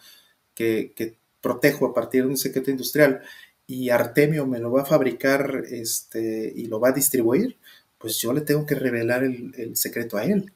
que, 0.55 1.17
protejo 1.41 1.85
a 1.85 1.93
partir 1.93 2.23
de 2.23 2.29
un 2.29 2.37
secreto 2.37 2.71
industrial 2.71 3.21
y 3.67 3.89
Artemio 3.89 4.45
me 4.45 4.59
lo 4.59 4.71
va 4.71 4.83
a 4.83 4.85
fabricar 4.85 5.63
este, 5.69 6.53
y 6.55 6.67
lo 6.67 6.79
va 6.79 6.89
a 6.89 6.93
distribuir, 6.93 7.57
pues 7.97 8.17
yo 8.19 8.31
le 8.31 8.41
tengo 8.41 8.65
que 8.65 8.75
revelar 8.75 9.23
el, 9.25 9.75
secreto 9.75 10.17
a 10.17 10.23
él. 10.23 10.53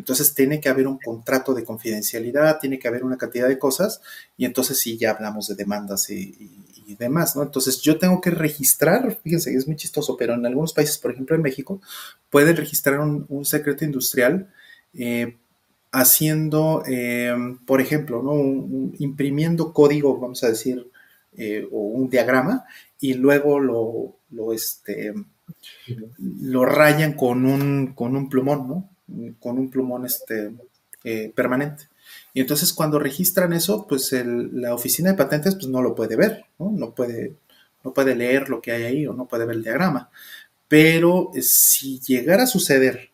Entonces 0.00 0.34
tiene 0.34 0.60
que 0.60 0.70
haber 0.70 0.86
un 0.86 0.98
contrato 0.98 1.52
de 1.52 1.62
confidencialidad, 1.62 2.58
tiene 2.58 2.78
que 2.78 2.88
haber 2.88 3.04
una 3.04 3.18
cantidad 3.18 3.48
de 3.48 3.58
cosas 3.58 4.00
y 4.36 4.46
entonces 4.46 4.78
sí 4.78 4.96
ya 4.96 5.10
hablamos 5.10 5.46
de 5.48 5.54
demandas 5.54 6.08
y, 6.08 6.64
y 6.90 6.96
demás, 6.96 7.36
¿no? 7.36 7.42
Entonces 7.42 7.80
yo 7.80 7.98
tengo 7.98 8.20
que 8.20 8.30
registrar, 8.30 9.18
fíjense, 9.22 9.54
es 9.54 9.66
muy 9.66 9.76
chistoso, 9.76 10.16
pero 10.16 10.34
en 10.34 10.44
algunos 10.44 10.72
países, 10.72 10.98
por 10.98 11.12
ejemplo 11.12 11.36
en 11.36 11.42
México, 11.42 11.80
pueden 12.30 12.56
registrar 12.56 12.98
un, 13.00 13.44
secreto 13.44 13.84
industrial 13.84 14.50
eh, 14.94 15.36
haciendo, 15.92 16.82
eh, 16.86 17.34
por 17.66 17.80
ejemplo, 17.80 18.22
¿no? 18.22 18.88
imprimiendo 18.98 19.72
código, 19.72 20.18
vamos 20.18 20.42
a 20.44 20.48
decir, 20.48 20.90
eh, 21.36 21.66
o 21.70 21.80
un 21.80 22.10
diagrama, 22.10 22.64
y 22.98 23.14
luego 23.14 23.60
lo, 23.60 24.16
lo, 24.30 24.52
este, 24.52 25.14
lo 26.18 26.64
rayan 26.64 27.12
con 27.12 27.44
un, 27.44 27.94
con 27.94 28.16
un 28.16 28.28
plumón, 28.28 28.68
¿no? 28.68 28.90
Con 29.38 29.58
un 29.58 29.70
plumón 29.70 30.06
este, 30.06 30.52
permanente. 31.34 31.88
Y 32.32 32.40
entonces 32.40 32.72
cuando 32.72 32.98
registran 32.98 33.52
eso, 33.52 33.86
pues 33.88 34.12
la 34.24 34.74
oficina 34.74 35.10
de 35.10 35.16
patentes 35.16 35.54
pues 35.54 35.66
no 35.66 35.82
lo 35.82 35.94
puede 35.94 36.16
ver, 36.16 36.44
¿no? 36.58 36.70
No 36.70 36.94
puede, 36.94 37.34
no 37.84 37.92
puede 37.92 38.14
leer 38.14 38.48
lo 38.48 38.60
que 38.60 38.72
hay 38.72 38.82
ahí 38.84 39.06
o 39.06 39.12
no 39.12 39.26
puede 39.26 39.46
ver 39.46 39.56
el 39.56 39.62
diagrama. 39.62 40.10
Pero 40.68 41.32
eh, 41.34 41.42
si 41.42 41.98
llegara 42.00 42.44
a 42.44 42.46
suceder 42.46 43.10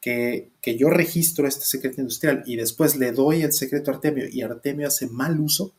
que, 0.00 0.50
yo 0.78 0.90
registro 0.90 1.46
este 1.46 1.64
secreto 1.64 2.00
industrial 2.00 2.42
y 2.44 2.56
después 2.56 2.96
le 2.96 3.12
doy 3.12 3.42
el 3.42 3.52
secreto 3.52 3.90
a 3.90 3.94
Artemio 3.94 4.26
y 4.30 4.42
Artemio 4.42 4.88
hace 4.88 5.06
mal 5.06 5.40
uso, 5.40 5.72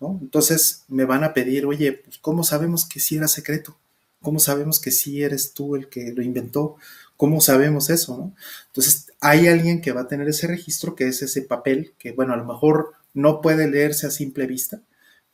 ¿no? 0.00 0.18
Entonces 0.22 0.84
me 0.88 1.04
van 1.04 1.24
a 1.24 1.34
pedir, 1.34 1.66
oye, 1.66 1.92
pues 1.92 2.18
¿cómo 2.18 2.44
sabemos 2.44 2.86
que 2.86 3.00
sí 3.00 3.16
era 3.16 3.26
secreto? 3.26 3.76
¿Cómo 4.22 4.38
sabemos 4.38 4.80
que 4.80 4.90
sí 4.90 5.22
eres 5.22 5.52
tú 5.54 5.76
el 5.76 5.88
que 5.88 6.12
lo 6.12 6.22
inventó? 6.22 6.76
¿Cómo 7.16 7.40
sabemos 7.40 7.90
eso? 7.90 8.16
¿no? 8.16 8.34
Entonces, 8.66 9.12
hay 9.20 9.48
alguien 9.48 9.80
que 9.80 9.92
va 9.92 10.02
a 10.02 10.08
tener 10.08 10.28
ese 10.28 10.46
registro, 10.46 10.94
que 10.94 11.08
es 11.08 11.22
ese 11.22 11.42
papel, 11.42 11.94
que 11.98 12.12
bueno, 12.12 12.34
a 12.34 12.36
lo 12.36 12.44
mejor 12.44 12.92
no 13.14 13.40
puede 13.40 13.70
leerse 13.70 14.06
a 14.06 14.10
simple 14.10 14.46
vista, 14.46 14.80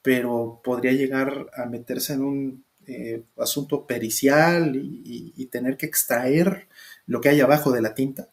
pero 0.02 0.60
podría 0.62 0.92
llegar 0.92 1.50
a 1.57 1.67
meterse 1.67 2.12
en 2.12 2.23
un 2.23 2.65
eh, 2.86 3.23
asunto 3.39 3.86
pericial 3.86 4.76
y, 4.76 5.47
tener 5.47 5.76
que 5.76 5.86
extraer 5.86 6.68
lo 7.07 7.20
que 7.20 7.28
hay 7.28 7.41
abajo 7.41 7.73
de 7.73 7.83
la 7.83 7.92
tinta, 7.92 8.28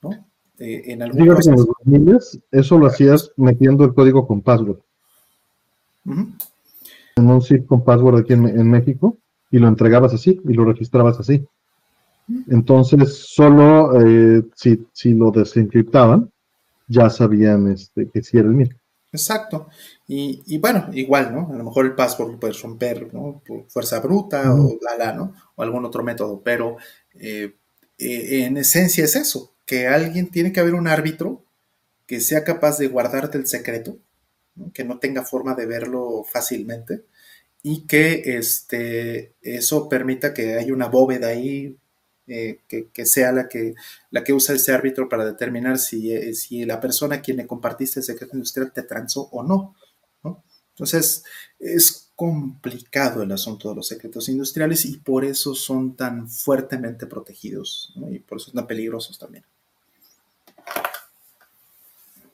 ¿no? 0.00 0.10
Eh, 0.58 0.92
en 0.92 1.02
algún 1.02 1.20
eso 2.50 2.78
lo 2.78 2.86
hacías 2.86 3.32
metiendo 3.36 3.84
el 3.84 3.92
código 3.92 4.26
con 4.26 4.40
password. 4.40 4.78
En 6.06 7.30
un 7.30 7.42
zip 7.42 7.66
con 7.66 7.84
password 7.84 8.20
aquí 8.20 8.32
en 8.32 8.70
México 8.70 9.18
y 9.50 9.58
lo 9.58 9.68
entregabas 9.68 10.14
así 10.14 10.40
y 10.44 10.52
lo 10.54 10.64
registrabas 10.64 11.20
así. 11.20 11.46
Entonces, 12.48 13.26
solo 13.26 14.00
eh, 14.00 14.42
si, 14.54 15.14
lo 15.14 15.30
desencriptaban, 15.30 16.30
ya 16.86 17.08
sabían 17.10 17.68
este, 17.68 18.08
que 18.08 18.22
sí 18.22 18.38
era 18.38 18.48
el 18.48 18.54
mismo. 18.54 18.78
Exacto. 19.10 19.68
Y, 20.06 20.58
bueno, 20.58 20.90
igual, 20.92 21.34
¿no? 21.34 21.50
A 21.52 21.56
lo 21.56 21.64
mejor 21.64 21.86
el 21.86 21.94
password 21.94 22.32
lo 22.32 22.40
puedes 22.40 22.60
romper, 22.60 23.12
¿no? 23.12 23.42
Por 23.46 23.68
fuerza 23.68 24.00
bruta 24.00 24.54
o 24.54 24.78
la, 24.82 24.96
la, 24.96 25.12
¿no? 25.12 25.34
O 25.54 25.62
algún 25.62 25.84
otro 25.84 26.02
método. 26.02 26.42
Pero 26.42 26.76
eh, 27.14 27.54
eh, 27.98 28.44
en 28.44 28.56
esencia 28.58 29.04
es 29.04 29.16
eso, 29.16 29.54
que 29.64 29.86
alguien 29.86 30.30
tiene 30.30 30.52
que 30.52 30.60
haber 30.60 30.74
un 30.74 30.88
árbitro 30.88 31.44
que 32.06 32.20
sea 32.20 32.44
capaz 32.44 32.78
de 32.78 32.88
guardarte 32.88 33.38
el 33.38 33.46
secreto, 33.46 33.98
que 34.72 34.84
no 34.84 34.98
tenga 34.98 35.24
forma 35.24 35.54
de 35.54 35.66
verlo 35.66 36.24
fácilmente 36.30 37.04
y 37.62 37.86
que 37.86 38.36
este, 38.38 39.34
eso 39.42 39.88
permita 39.88 40.32
que 40.32 40.54
haya 40.54 40.72
una 40.72 40.88
bóveda 40.88 41.28
ahí 41.28 41.76
eh, 42.28 42.58
que, 42.68 43.06
sea 43.06 43.32
la 43.32 43.48
que, 43.48 43.74
la 44.10 44.22
que 44.22 44.32
usa 44.32 44.54
ese 44.54 44.72
árbitro 44.72 45.08
para 45.08 45.24
determinar 45.24 45.78
si, 45.78 46.12
eh, 46.12 46.34
si 46.34 46.64
la 46.64 46.80
persona 46.80 47.16
a 47.16 47.20
quien 47.20 47.38
le 47.38 47.46
compartiste 47.46 48.00
el 48.00 48.04
secreto 48.04 48.36
industrial 48.36 48.72
te 48.72 48.82
transó 48.82 49.28
o 49.32 49.42
no, 49.42 49.74
Entonces, 50.70 51.24
es 51.58 52.10
complicado 52.14 53.22
el 53.22 53.32
asunto 53.32 53.68
de 53.68 53.76
los 53.76 53.88
secretos 53.88 54.28
industriales 54.28 54.84
y 54.84 54.98
por 54.98 55.24
eso 55.24 55.54
son 55.54 55.96
tan 55.96 56.28
fuertemente 56.28 57.06
protegidos 57.06 57.94
y 58.10 58.18
por 58.18 58.38
eso 58.38 58.46
son 58.46 58.56
tan 58.56 58.66
peligrosos 58.66 59.18
también. 59.18 59.44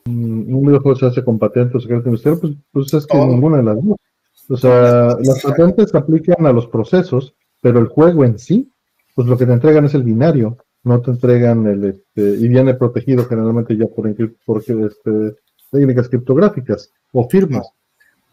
Mm, 0.06 0.54
un 0.54 0.66
videojuego 0.66 0.98
se 0.98 1.06
hace 1.06 1.24
con 1.24 1.38
patentes 1.38 1.76
o 1.76 1.80
secreto 1.80 2.08
industrial, 2.08 2.38
pues, 2.38 2.52
pues 2.72 2.94
es 2.94 3.06
que 3.06 3.16
ninguna 3.16 3.58
de 3.58 3.62
las 3.62 3.76
dos. 3.76 3.96
O 4.48 4.56
sea, 4.56 5.16
las 5.20 5.42
patentes 5.42 5.90
se 5.90 5.96
aplican 5.96 6.44
a 6.44 6.52
los 6.52 6.66
procesos, 6.66 7.34
pero 7.62 7.78
el 7.78 7.88
juego 7.88 8.24
en 8.24 8.38
sí 8.38 8.70
pues 9.14 9.28
lo 9.28 9.38
que 9.38 9.46
te 9.46 9.52
entregan 9.52 9.84
es 9.84 9.94
el 9.94 10.02
binario, 10.02 10.58
no 10.82 11.00
te 11.00 11.10
entregan 11.10 11.66
el, 11.66 11.84
este, 11.84 12.22
y 12.22 12.48
viene 12.48 12.74
protegido 12.74 13.24
generalmente 13.24 13.76
ya 13.76 13.86
por, 13.86 14.12
por 14.44 14.58
este, 14.58 15.36
técnicas 15.70 16.08
criptográficas 16.08 16.90
o 17.12 17.28
firmas, 17.28 17.68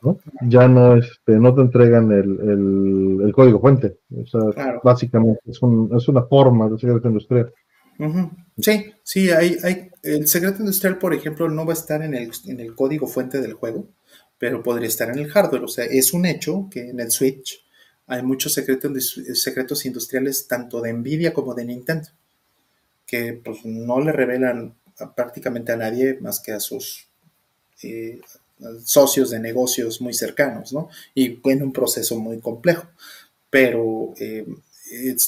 ¿no? 0.01 0.17
Ya 0.41 0.67
no, 0.67 0.97
este, 0.97 1.33
no 1.33 1.53
te 1.53 1.61
entregan 1.61 2.11
el, 2.11 3.21
el, 3.23 3.31
código 3.33 3.61
fuente, 3.61 3.99
o 4.15 4.25
sea, 4.25 4.41
básicamente 4.83 5.39
es, 5.45 5.61
un, 5.61 5.89
es 5.95 6.07
una 6.07 6.23
forma 6.23 6.67
de 6.69 6.77
secreto 6.77 7.07
industrial. 7.07 7.53
Sí, 8.57 8.91
sí, 9.03 9.29
hay, 9.29 9.57
hay, 9.63 9.89
el 10.01 10.27
secreto 10.27 10.59
industrial, 10.59 10.97
por 10.97 11.13
ejemplo, 11.13 11.47
no 11.47 11.65
va 11.65 11.73
a 11.73 11.75
estar 11.75 12.01
en 12.01 12.15
el, 12.15 12.31
en 12.47 12.59
el 12.59 12.73
código 12.73 13.05
fuente 13.05 13.39
del 13.39 13.53
juego, 13.53 13.89
pero 14.39 14.63
podría 14.63 14.87
estar 14.87 15.09
en 15.09 15.19
el 15.19 15.29
hardware, 15.29 15.63
o 15.63 15.67
sea, 15.67 15.85
es 15.85 16.13
un 16.13 16.25
hecho 16.25 16.67
que 16.71 16.89
en 16.89 16.99
el 16.99 17.11
Switch 17.11 17.59
hay 18.11 18.23
muchos 18.23 18.53
secretos, 18.53 19.21
secretos 19.35 19.85
industriales 19.85 20.45
tanto 20.45 20.81
de 20.81 20.91
Nvidia 20.91 21.33
como 21.33 21.53
de 21.53 21.63
Nintendo, 21.63 22.09
que 23.07 23.31
pues 23.31 23.63
no 23.63 24.01
le 24.01 24.11
revelan 24.11 24.75
prácticamente 25.15 25.71
a 25.71 25.77
nadie 25.77 26.17
más 26.19 26.41
que 26.41 26.51
a 26.51 26.59
sus 26.59 27.07
eh, 27.83 28.19
socios 28.83 29.29
de 29.29 29.39
negocios 29.39 30.01
muy 30.01 30.13
cercanos, 30.13 30.73
¿no? 30.73 30.89
Y 31.15 31.39
en 31.49 31.63
un 31.63 31.71
proceso 31.71 32.19
muy 32.19 32.41
complejo, 32.41 32.85
pero 33.49 34.13
eh, 34.19 34.45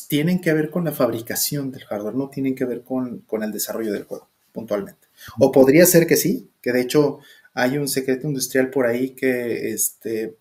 tienen 0.10 0.42
que 0.42 0.52
ver 0.52 0.70
con 0.70 0.84
la 0.84 0.92
fabricación 0.92 1.72
del 1.72 1.86
hardware, 1.86 2.16
no 2.16 2.30
tienen 2.30 2.54
que 2.54 2.66
ver 2.66 2.82
con, 2.82 3.20
con, 3.20 3.44
el 3.44 3.54
desarrollo 3.54 3.94
del 3.94 4.04
juego, 4.04 4.28
puntualmente. 4.52 5.08
O 5.40 5.54
podría 5.54 5.86
ser 5.86 6.06
que 6.06 6.18
sí, 6.18 6.50
que 6.62 6.74
de 6.74 6.82
hecho 6.82 7.20
hay 7.54 7.78
un 7.78 7.88
secreto 7.88 8.28
industrial 8.28 8.70
por 8.70 8.88
ahí 8.88 9.12
que, 9.12 9.70
este, 9.70 10.36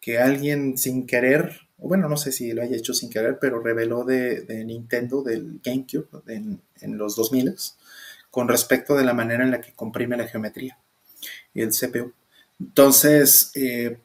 que 0.00 0.18
alguien 0.18 0.76
sin 0.76 1.06
querer 1.06 1.65
bueno, 1.78 2.08
no 2.08 2.16
sé 2.16 2.32
si 2.32 2.52
lo 2.52 2.62
haya 2.62 2.76
hecho 2.76 2.94
sin 2.94 3.10
querer, 3.10 3.38
pero 3.40 3.60
reveló 3.60 4.04
de, 4.04 4.64
Nintendo, 4.64 5.22
del 5.22 5.60
GameCube, 5.62 6.08
en, 6.26 6.98
los 6.98 7.16
2000 7.16 7.54
con 8.30 8.48
respecto 8.48 8.94
de 8.96 9.04
la 9.04 9.14
manera 9.14 9.44
en 9.44 9.50
la 9.50 9.60
que 9.60 9.72
comprime 9.72 10.16
la 10.16 10.26
geometría 10.26 10.78
y 11.54 11.62
el 11.62 11.70
CPU. 11.70 12.12
Entonces, 12.60 13.50
eh, 13.54 13.98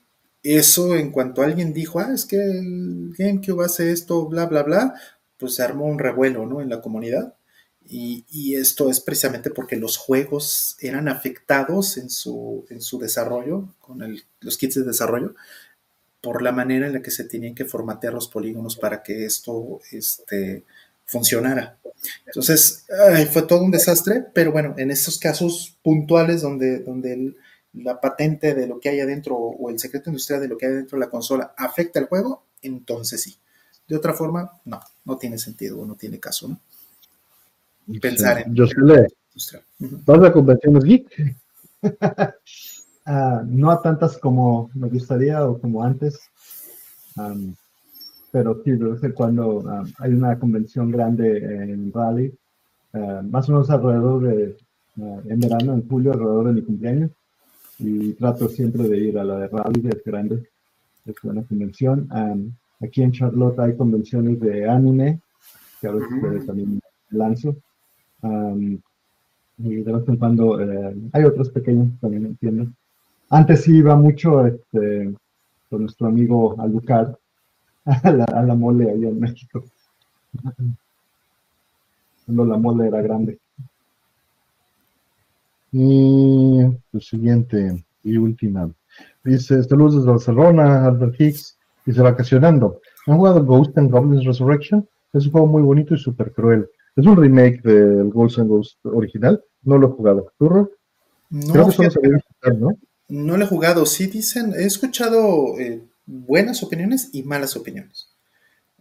eso 0.43 0.95
en 0.95 1.11
cuanto 1.11 1.41
alguien 1.41 1.73
dijo, 1.73 1.99
ah, 1.99 2.11
es 2.13 2.25
que 2.25 2.37
el 2.37 3.13
GameCube 3.17 3.65
hace 3.65 3.91
esto, 3.91 4.27
bla, 4.27 4.45
bla, 4.45 4.63
bla, 4.63 4.95
pues 5.37 5.55
se 5.55 5.63
armó 5.63 5.85
un 5.85 5.99
revuelo, 5.99 6.45
¿no? 6.45 6.61
En 6.61 6.69
la 6.69 6.81
comunidad. 6.81 7.35
Y, 7.87 8.55
esto 8.55 8.89
es 8.89 9.01
precisamente 9.01 9.49
porque 9.49 9.75
los 9.75 9.97
juegos 9.97 10.77
eran 10.79 11.09
afectados 11.09 11.97
en 11.97 12.09
su, 12.09 12.65
en 12.69 12.79
su 12.79 12.99
desarrollo, 12.99 13.75
con 13.79 13.99
los 14.39 14.57
kits 14.57 14.75
de 14.75 14.83
desarrollo, 14.83 15.35
por 16.21 16.41
la 16.41 16.51
manera 16.51 16.87
en 16.87 16.93
la 16.93 17.01
que 17.01 17.11
se 17.11 17.25
tenían 17.25 17.55
que 17.55 17.65
formatear 17.65 18.13
los 18.13 18.27
polígonos 18.27 18.77
para 18.77 19.01
que 19.01 19.25
esto 19.25 19.81
este, 19.91 20.63
funcionara. 21.05 21.77
Entonces, 22.25 22.85
fue 23.31 23.41
todo 23.43 23.63
un 23.63 23.71
desastre, 23.71 24.25
pero 24.33 24.51
bueno, 24.51 24.75
en 24.77 24.91
estos 24.91 25.19
casos 25.19 25.77
puntuales 25.83 26.41
donde, 26.41 26.79
donde 26.79 27.35
la 27.73 27.99
patente 27.99 28.53
de 28.53 28.67
lo 28.67 28.79
que 28.79 28.89
hay 28.89 28.99
adentro 28.99 29.35
o 29.35 29.69
el 29.69 29.79
secreto 29.79 30.09
industrial 30.09 30.41
de 30.41 30.47
lo 30.47 30.57
que 30.57 30.67
hay 30.67 30.73
dentro 30.73 30.97
de 30.97 31.05
la 31.05 31.11
consola 31.11 31.53
afecta 31.57 31.99
al 31.99 32.07
juego, 32.07 32.43
entonces 32.61 33.21
sí. 33.21 33.37
De 33.87 33.95
otra 33.95 34.13
forma, 34.13 34.59
no, 34.65 34.79
no 35.05 35.17
tiene 35.17 35.37
sentido 35.37 35.81
o 35.81 35.85
no 35.85 35.95
tiene 35.95 36.19
caso, 36.19 36.47
¿no? 36.47 36.59
Pensar 37.99 38.43
en... 38.45 38.55
Yo 38.55 38.65
le... 38.65 39.07
¿Vas 39.79 40.23
a 40.23 40.31
convenciones 40.31 40.83
geek? 40.83 41.35
Ah, 43.13 43.43
no 43.45 43.69
a 43.71 43.81
tantas 43.81 44.17
como 44.17 44.69
me 44.73 44.87
gustaría 44.87 45.45
o 45.45 45.59
como 45.59 45.83
antes, 45.83 46.17
pero 48.31 48.63
sí, 48.63 48.71
de 48.71 48.85
vez 48.85 49.03
en 49.03 49.11
cuando 49.11 49.65
hay 49.99 50.13
una 50.13 50.39
convención 50.39 50.89
grande 50.89 51.39
en 51.39 51.91
Raleigh, 51.91 52.33
ah, 52.93 53.21
más 53.29 53.49
o 53.49 53.51
menos 53.51 53.69
alrededor 53.69 54.21
de, 54.23 54.55
ah, 55.01 55.19
en 55.25 55.39
verano, 55.41 55.73
en 55.73 55.89
julio, 55.89 56.13
alrededor 56.13 56.47
de 56.47 56.53
mi 56.53 56.61
cumpleaños, 56.61 57.11
y 57.79 58.13
trato 58.13 58.47
siempre 58.47 58.87
de 58.87 58.97
ir 58.97 59.19
a 59.19 59.25
la 59.25 59.39
de 59.39 59.47
Raleigh, 59.49 59.89
es 59.89 60.03
grande, 60.05 60.49
es 61.05 61.15
una 61.23 61.43
convención. 61.43 62.07
aquí 62.79 63.03
en 63.03 63.11
Charlotte 63.11 63.59
hay 63.59 63.75
convenciones 63.75 64.39
de 64.39 64.69
anime, 64.69 65.19
que 65.81 65.87
a 65.87 65.91
veces 65.91 66.45
también 66.45 66.79
lanzo. 67.09 67.57
y 69.57 69.75
de 69.83 69.91
vez 69.91 70.07
en 70.07 70.15
cuando 70.15 70.61
eh, 70.61 70.95
hay 71.11 71.23
otros 71.25 71.49
pequeños 71.49 71.89
también 71.99 72.25
entiendo. 72.25 72.71
Antes 73.31 73.61
sí 73.63 73.77
iba 73.77 73.95
mucho 73.95 74.45
este, 74.45 75.13
con 75.69 75.81
nuestro 75.81 76.07
amigo 76.07 76.53
Alucard 76.59 77.15
a 77.85 78.11
la, 78.11 78.55
mole 78.55 78.91
allá 78.91 79.07
en 79.07 79.19
México. 79.21 79.63
Cuando 82.25 82.45
la 82.45 82.57
mole 82.57 82.87
era 82.89 83.01
grande. 83.01 83.39
Y 85.71 86.59
lo 86.91 86.99
siguiente 86.99 87.85
y 88.03 88.17
última. 88.17 88.69
Dice, 89.23 89.63
saludos 89.63 89.95
desde 89.95 90.09
Barcelona, 90.09 90.85
Albert 90.85 91.15
Hicks. 91.17 91.57
Dice, 91.85 92.01
vacacionando. 92.01 92.81
¿Han 93.07 93.15
jugado 93.15 93.45
Ghost 93.45 93.77
and 93.77 93.89
Goblins 93.89 94.25
Resurrection? 94.25 94.85
Es 95.13 95.25
un 95.25 95.31
juego 95.31 95.47
muy 95.47 95.61
bonito 95.61 95.95
y 95.95 95.97
súper 95.97 96.33
cruel. 96.33 96.67
Es 96.97 97.05
un 97.05 97.15
remake 97.15 97.61
del 97.61 98.09
Ghost 98.09 98.39
and 98.39 98.49
Ghost 98.49 98.85
original. 98.85 99.41
No 99.63 99.77
lo 99.77 99.87
he 99.87 99.91
jugado. 99.91 100.33
¿Turro? 100.37 100.69
No, 101.29 101.53
Creo 101.53 101.65
que 101.67 101.71
solo 101.71 101.89
se 101.89 102.53
¿no? 102.55 102.77
No 103.11 103.35
lo 103.35 103.43
he 103.43 103.47
jugado. 103.47 103.85
Sí 103.85 104.07
dicen, 104.07 104.53
he 104.57 104.63
escuchado 104.63 105.59
eh, 105.59 105.83
buenas 106.05 106.63
opiniones 106.63 107.09
y 107.11 107.23
malas 107.23 107.57
opiniones. 107.57 108.07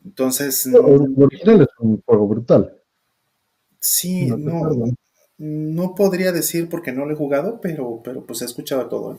Entonces. 0.05 0.68
No, 0.68 0.78
original 0.78 1.62
es 1.62 1.68
un 1.81 2.00
juego 2.02 2.28
brutal. 2.28 2.73
Sí, 3.81 4.26
no, 4.26 4.94
no, 5.39 5.94
podría 5.97 6.31
decir 6.31 6.68
porque 6.68 6.92
no 6.92 7.07
lo 7.07 7.12
he 7.12 7.17
jugado, 7.17 7.60
pero, 7.60 8.02
pero 8.05 8.25
pues 8.25 8.41
he 8.42 8.44
escuchado 8.44 8.86
todo. 8.86 9.15
¿eh? 9.15 9.18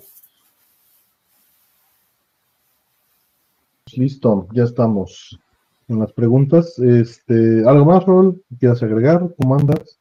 Listo, 3.98 4.48
ya 4.54 4.64
estamos 4.64 5.38
en 5.90 6.00
las 6.00 6.14
preguntas. 6.14 6.80
Este, 6.80 7.68
¿Algo 7.68 7.84
más, 7.84 8.06
Rol? 8.06 8.42
¿Quieres 8.58 8.82
agregar? 8.82 9.36
¿Cómo 9.38 9.56
andas? 9.56 10.01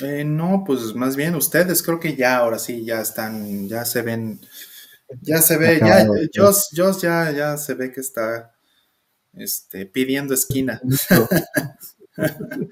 Eh, 0.00 0.24
no, 0.24 0.64
pues 0.66 0.94
más 0.94 1.14
bien 1.14 1.36
ustedes 1.36 1.82
creo 1.82 2.00
que 2.00 2.16
ya 2.16 2.38
ahora 2.38 2.58
sí 2.58 2.84
ya 2.84 3.00
están, 3.00 3.68
ya 3.68 3.84
se 3.84 4.02
ven, 4.02 4.40
ya 5.20 5.38
se 5.38 5.56
ve, 5.56 5.78
ya, 5.78 6.04
Joss, 6.34 7.00
ya, 7.00 7.30
ya 7.30 7.56
se 7.56 7.74
ve 7.74 7.92
que 7.92 8.00
está 8.00 8.54
este, 9.34 9.86
pidiendo 9.86 10.34
esquina. 10.34 10.80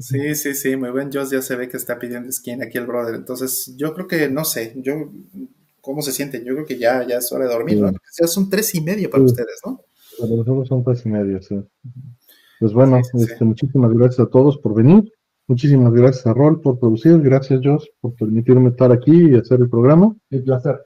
sí, 0.00 0.34
sí, 0.34 0.54
sí, 0.54 0.76
muy 0.76 0.90
buen 0.90 1.12
Joss 1.12 1.30
ya 1.30 1.40
se 1.40 1.54
ve 1.54 1.68
que 1.68 1.76
está 1.76 2.00
pidiendo 2.00 2.28
esquina 2.28 2.64
aquí 2.64 2.78
el 2.78 2.86
brother. 2.86 3.14
Entonces, 3.14 3.74
yo 3.76 3.94
creo 3.94 4.08
que, 4.08 4.28
no 4.28 4.44
sé, 4.44 4.74
yo, 4.76 5.12
¿cómo 5.80 6.02
se 6.02 6.10
sienten? 6.10 6.44
Yo 6.44 6.54
creo 6.54 6.66
que 6.66 6.78
ya, 6.78 7.06
ya 7.06 7.18
es 7.18 7.30
hora 7.30 7.46
de 7.46 7.52
dormir, 7.52 7.80
¿no? 7.80 7.92
Ya 8.20 8.26
son 8.26 8.50
tres 8.50 8.74
y 8.74 8.80
media 8.80 9.08
para 9.08 9.22
ustedes, 9.22 9.60
¿no? 9.64 9.80
Para 10.18 10.30
nosotros 10.32 10.66
son 10.66 10.82
tres 10.82 11.06
y 11.06 11.08
media, 11.10 11.40
sí. 11.40 11.62
Pues 12.58 12.72
bueno, 12.72 12.98
este, 12.98 13.44
muchísimas 13.44 13.92
gracias 13.92 14.26
a 14.26 14.30
todos 14.30 14.58
por 14.58 14.74
venir. 14.74 15.12
Muchísimas 15.46 15.92
gracias 15.92 16.26
a 16.26 16.32
Rol 16.32 16.60
por 16.60 16.78
producir, 16.78 17.20
gracias 17.20 17.60
Josh 17.62 17.84
por 18.00 18.14
permitirme 18.14 18.70
estar 18.70 18.90
aquí 18.90 19.30
y 19.30 19.36
hacer 19.36 19.60
el 19.60 19.68
programa. 19.68 20.14
Un 20.30 20.44
placer. 20.44 20.80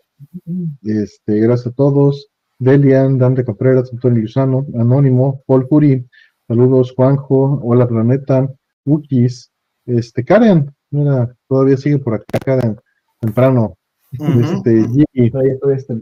Este, 0.83 1.39
gracias 1.39 1.69
a 1.69 1.77
todos. 1.77 2.29
Delian, 2.59 3.19
Dante 3.19 3.45
Contreras, 3.45 3.93
Antonio 3.93 4.23
Luzano, 4.23 4.67
Anónimo, 4.75 5.43
Paul 5.47 5.69
Curi, 5.69 6.05
saludos 6.49 6.93
Juanjo, 6.97 7.61
hola 7.63 7.87
Planeta, 7.87 8.53
Ukis, 8.85 9.53
este, 9.87 10.25
Karen, 10.25 10.75
mira, 10.91 11.37
todavía 11.47 11.77
sigue 11.77 11.99
por 11.99 12.15
acá 12.15 12.39
Karen, 12.45 12.77
temprano, 13.21 13.77
este, 14.11 14.89
Jimmy, 14.89 15.31
este 15.73 15.97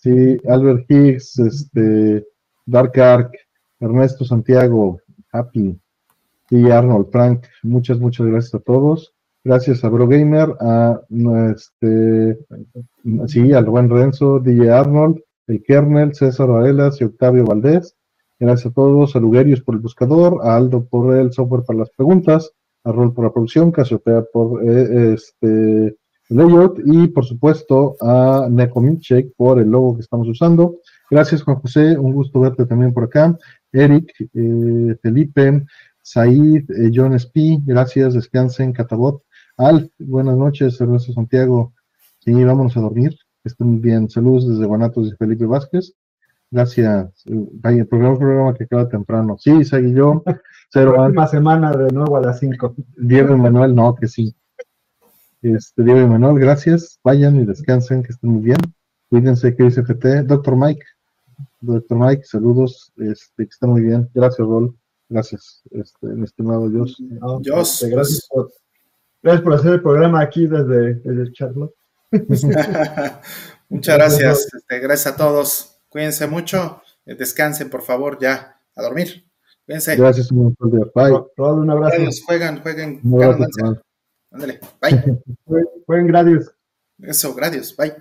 sí, 0.00 0.38
Albert 0.48 0.90
Higgs, 0.90 1.38
este, 1.38 2.26
Dark 2.66 2.98
Ark, 2.98 3.30
Ernesto 3.78 4.24
Santiago, 4.24 5.00
Happy, 5.32 5.78
y 6.52 6.70
Arnold, 6.70 7.08
Frank, 7.10 7.46
muchas, 7.62 7.98
muchas 7.98 8.26
gracias 8.26 8.54
a 8.54 8.58
todos. 8.58 9.14
Gracias 9.42 9.82
a 9.82 9.88
BroGamer, 9.88 10.54
a 10.60 11.00
este, 11.50 12.38
sí, 13.26 13.52
al 13.54 13.64
buen 13.64 13.88
Renzo, 13.88 14.38
DJ 14.38 14.70
Arnold, 14.70 15.18
el 15.46 15.62
Kernel, 15.62 16.14
César 16.14 16.48
Varelas 16.48 17.00
y 17.00 17.04
Octavio 17.04 17.46
Valdés. 17.46 17.96
Gracias 18.38 18.70
a 18.70 18.74
todos, 18.74 19.16
a 19.16 19.20
Lugerius 19.20 19.62
por 19.62 19.76
el 19.76 19.80
buscador, 19.80 20.40
a 20.42 20.56
Aldo 20.56 20.84
por 20.84 21.16
el 21.16 21.32
software 21.32 21.64
para 21.64 21.78
las 21.80 21.90
preguntas, 21.90 22.52
a 22.84 22.92
Rol 22.92 23.14
por 23.14 23.24
la 23.24 23.32
producción, 23.32 23.72
Casiopea 23.72 24.22
por 24.30 24.62
eh, 24.62 25.14
este 25.14 25.96
layout 26.28 26.80
y 26.84 27.08
por 27.08 27.24
supuesto 27.24 27.96
a 28.00 28.46
Necomincheck 28.50 29.32
por 29.36 29.58
el 29.58 29.70
logo 29.70 29.94
que 29.94 30.02
estamos 30.02 30.28
usando. 30.28 30.76
Gracias 31.10 31.42
Juan 31.42 31.56
José, 31.56 31.98
un 31.98 32.12
gusto 32.12 32.40
verte 32.40 32.66
también 32.66 32.92
por 32.92 33.04
acá. 33.04 33.36
Eric, 33.72 34.12
eh, 34.34 34.96
Felipe, 35.02 35.64
Said, 36.02 36.68
eh, 36.70 36.90
John 36.92 37.14
Spi, 37.18 37.62
gracias, 37.64 38.14
descansen, 38.14 38.72
Catabot. 38.72 39.22
Alf, 39.56 39.88
buenas 39.98 40.36
noches, 40.36 40.80
Ernesto 40.80 41.12
Santiago. 41.12 41.72
Sí, 42.18 42.32
vámonos 42.44 42.76
a 42.76 42.80
dormir. 42.80 43.16
Estén 43.44 43.80
bien. 43.80 44.08
Saludos 44.10 44.48
desde 44.48 44.66
Guanatos 44.66 45.08
y 45.08 45.16
Felipe 45.16 45.46
Vázquez. 45.46 45.94
Gracias. 46.50 47.24
el 47.26 47.86
programa, 47.86 48.18
programa 48.18 48.54
que 48.54 48.64
acaba 48.64 48.88
temprano. 48.88 49.36
Sí, 49.38 49.64
seguí 49.64 49.92
yo. 49.92 50.22
Cero 50.70 50.94
Próxima 50.94 51.26
semana 51.26 51.72
de 51.72 51.92
nuevo 51.92 52.16
a 52.16 52.20
las 52.20 52.38
5. 52.40 52.74
Diego 52.98 53.34
y 53.34 53.38
Manuel, 53.40 53.74
no, 53.74 53.94
que 53.94 54.08
sí. 54.08 54.34
Este, 55.40 55.82
Diego 55.82 56.00
y 56.00 56.06
Manuel, 56.06 56.38
gracias. 56.38 56.98
Vayan 57.02 57.36
y 57.36 57.46
descansen, 57.46 58.02
que 58.02 58.12
estén 58.12 58.30
muy 58.30 58.42
bien. 58.42 58.58
Cuídense, 59.08 59.54
que 59.54 59.64
dice 59.64 59.82
FT. 59.82 60.24
Doctor 60.24 60.56
Mike. 60.56 60.84
Doctor 61.60 61.98
Mike, 61.98 62.24
saludos. 62.24 62.92
Este, 62.96 63.44
que 63.44 63.50
estén 63.50 63.70
muy 63.70 63.82
bien. 63.82 64.08
Gracias, 64.14 64.46
Rol. 64.46 64.76
Gracias, 65.12 65.62
este, 65.70 66.06
mi 66.06 66.24
estimado 66.24 66.70
Dios. 66.70 66.96
Dios. 67.42 67.82
Este, 67.82 67.94
gracias, 67.94 68.26
por, 68.30 68.50
gracias 69.22 69.44
por 69.44 69.52
hacer 69.52 69.72
el 69.74 69.82
programa 69.82 70.22
aquí 70.22 70.46
desde, 70.46 70.94
desde 70.94 71.32
Charlotte. 71.32 71.74
Muchas 73.68 73.96
gracias. 73.98 74.48
Este, 74.54 74.78
gracias 74.78 75.12
a 75.12 75.16
todos. 75.18 75.76
Cuídense 75.90 76.26
mucho. 76.26 76.80
Eh, 77.04 77.14
descansen, 77.14 77.68
por 77.68 77.82
favor, 77.82 78.18
ya. 78.18 78.58
A 78.74 78.82
dormir. 78.82 79.26
Cuídense. 79.66 79.96
Gracias, 79.96 80.28
señor. 80.28 80.54
Bye. 80.94 81.12
un 81.36 81.70
abrazo. 81.70 81.96
juegan, 82.24 82.62
jueguen. 82.62 83.00
Ándale. 84.30 84.60
Bye. 84.80 85.20
jueguen, 85.86 86.06
gracias. 86.06 86.54
Eso, 87.00 87.34
gracias. 87.34 87.76
Bye. 87.76 87.92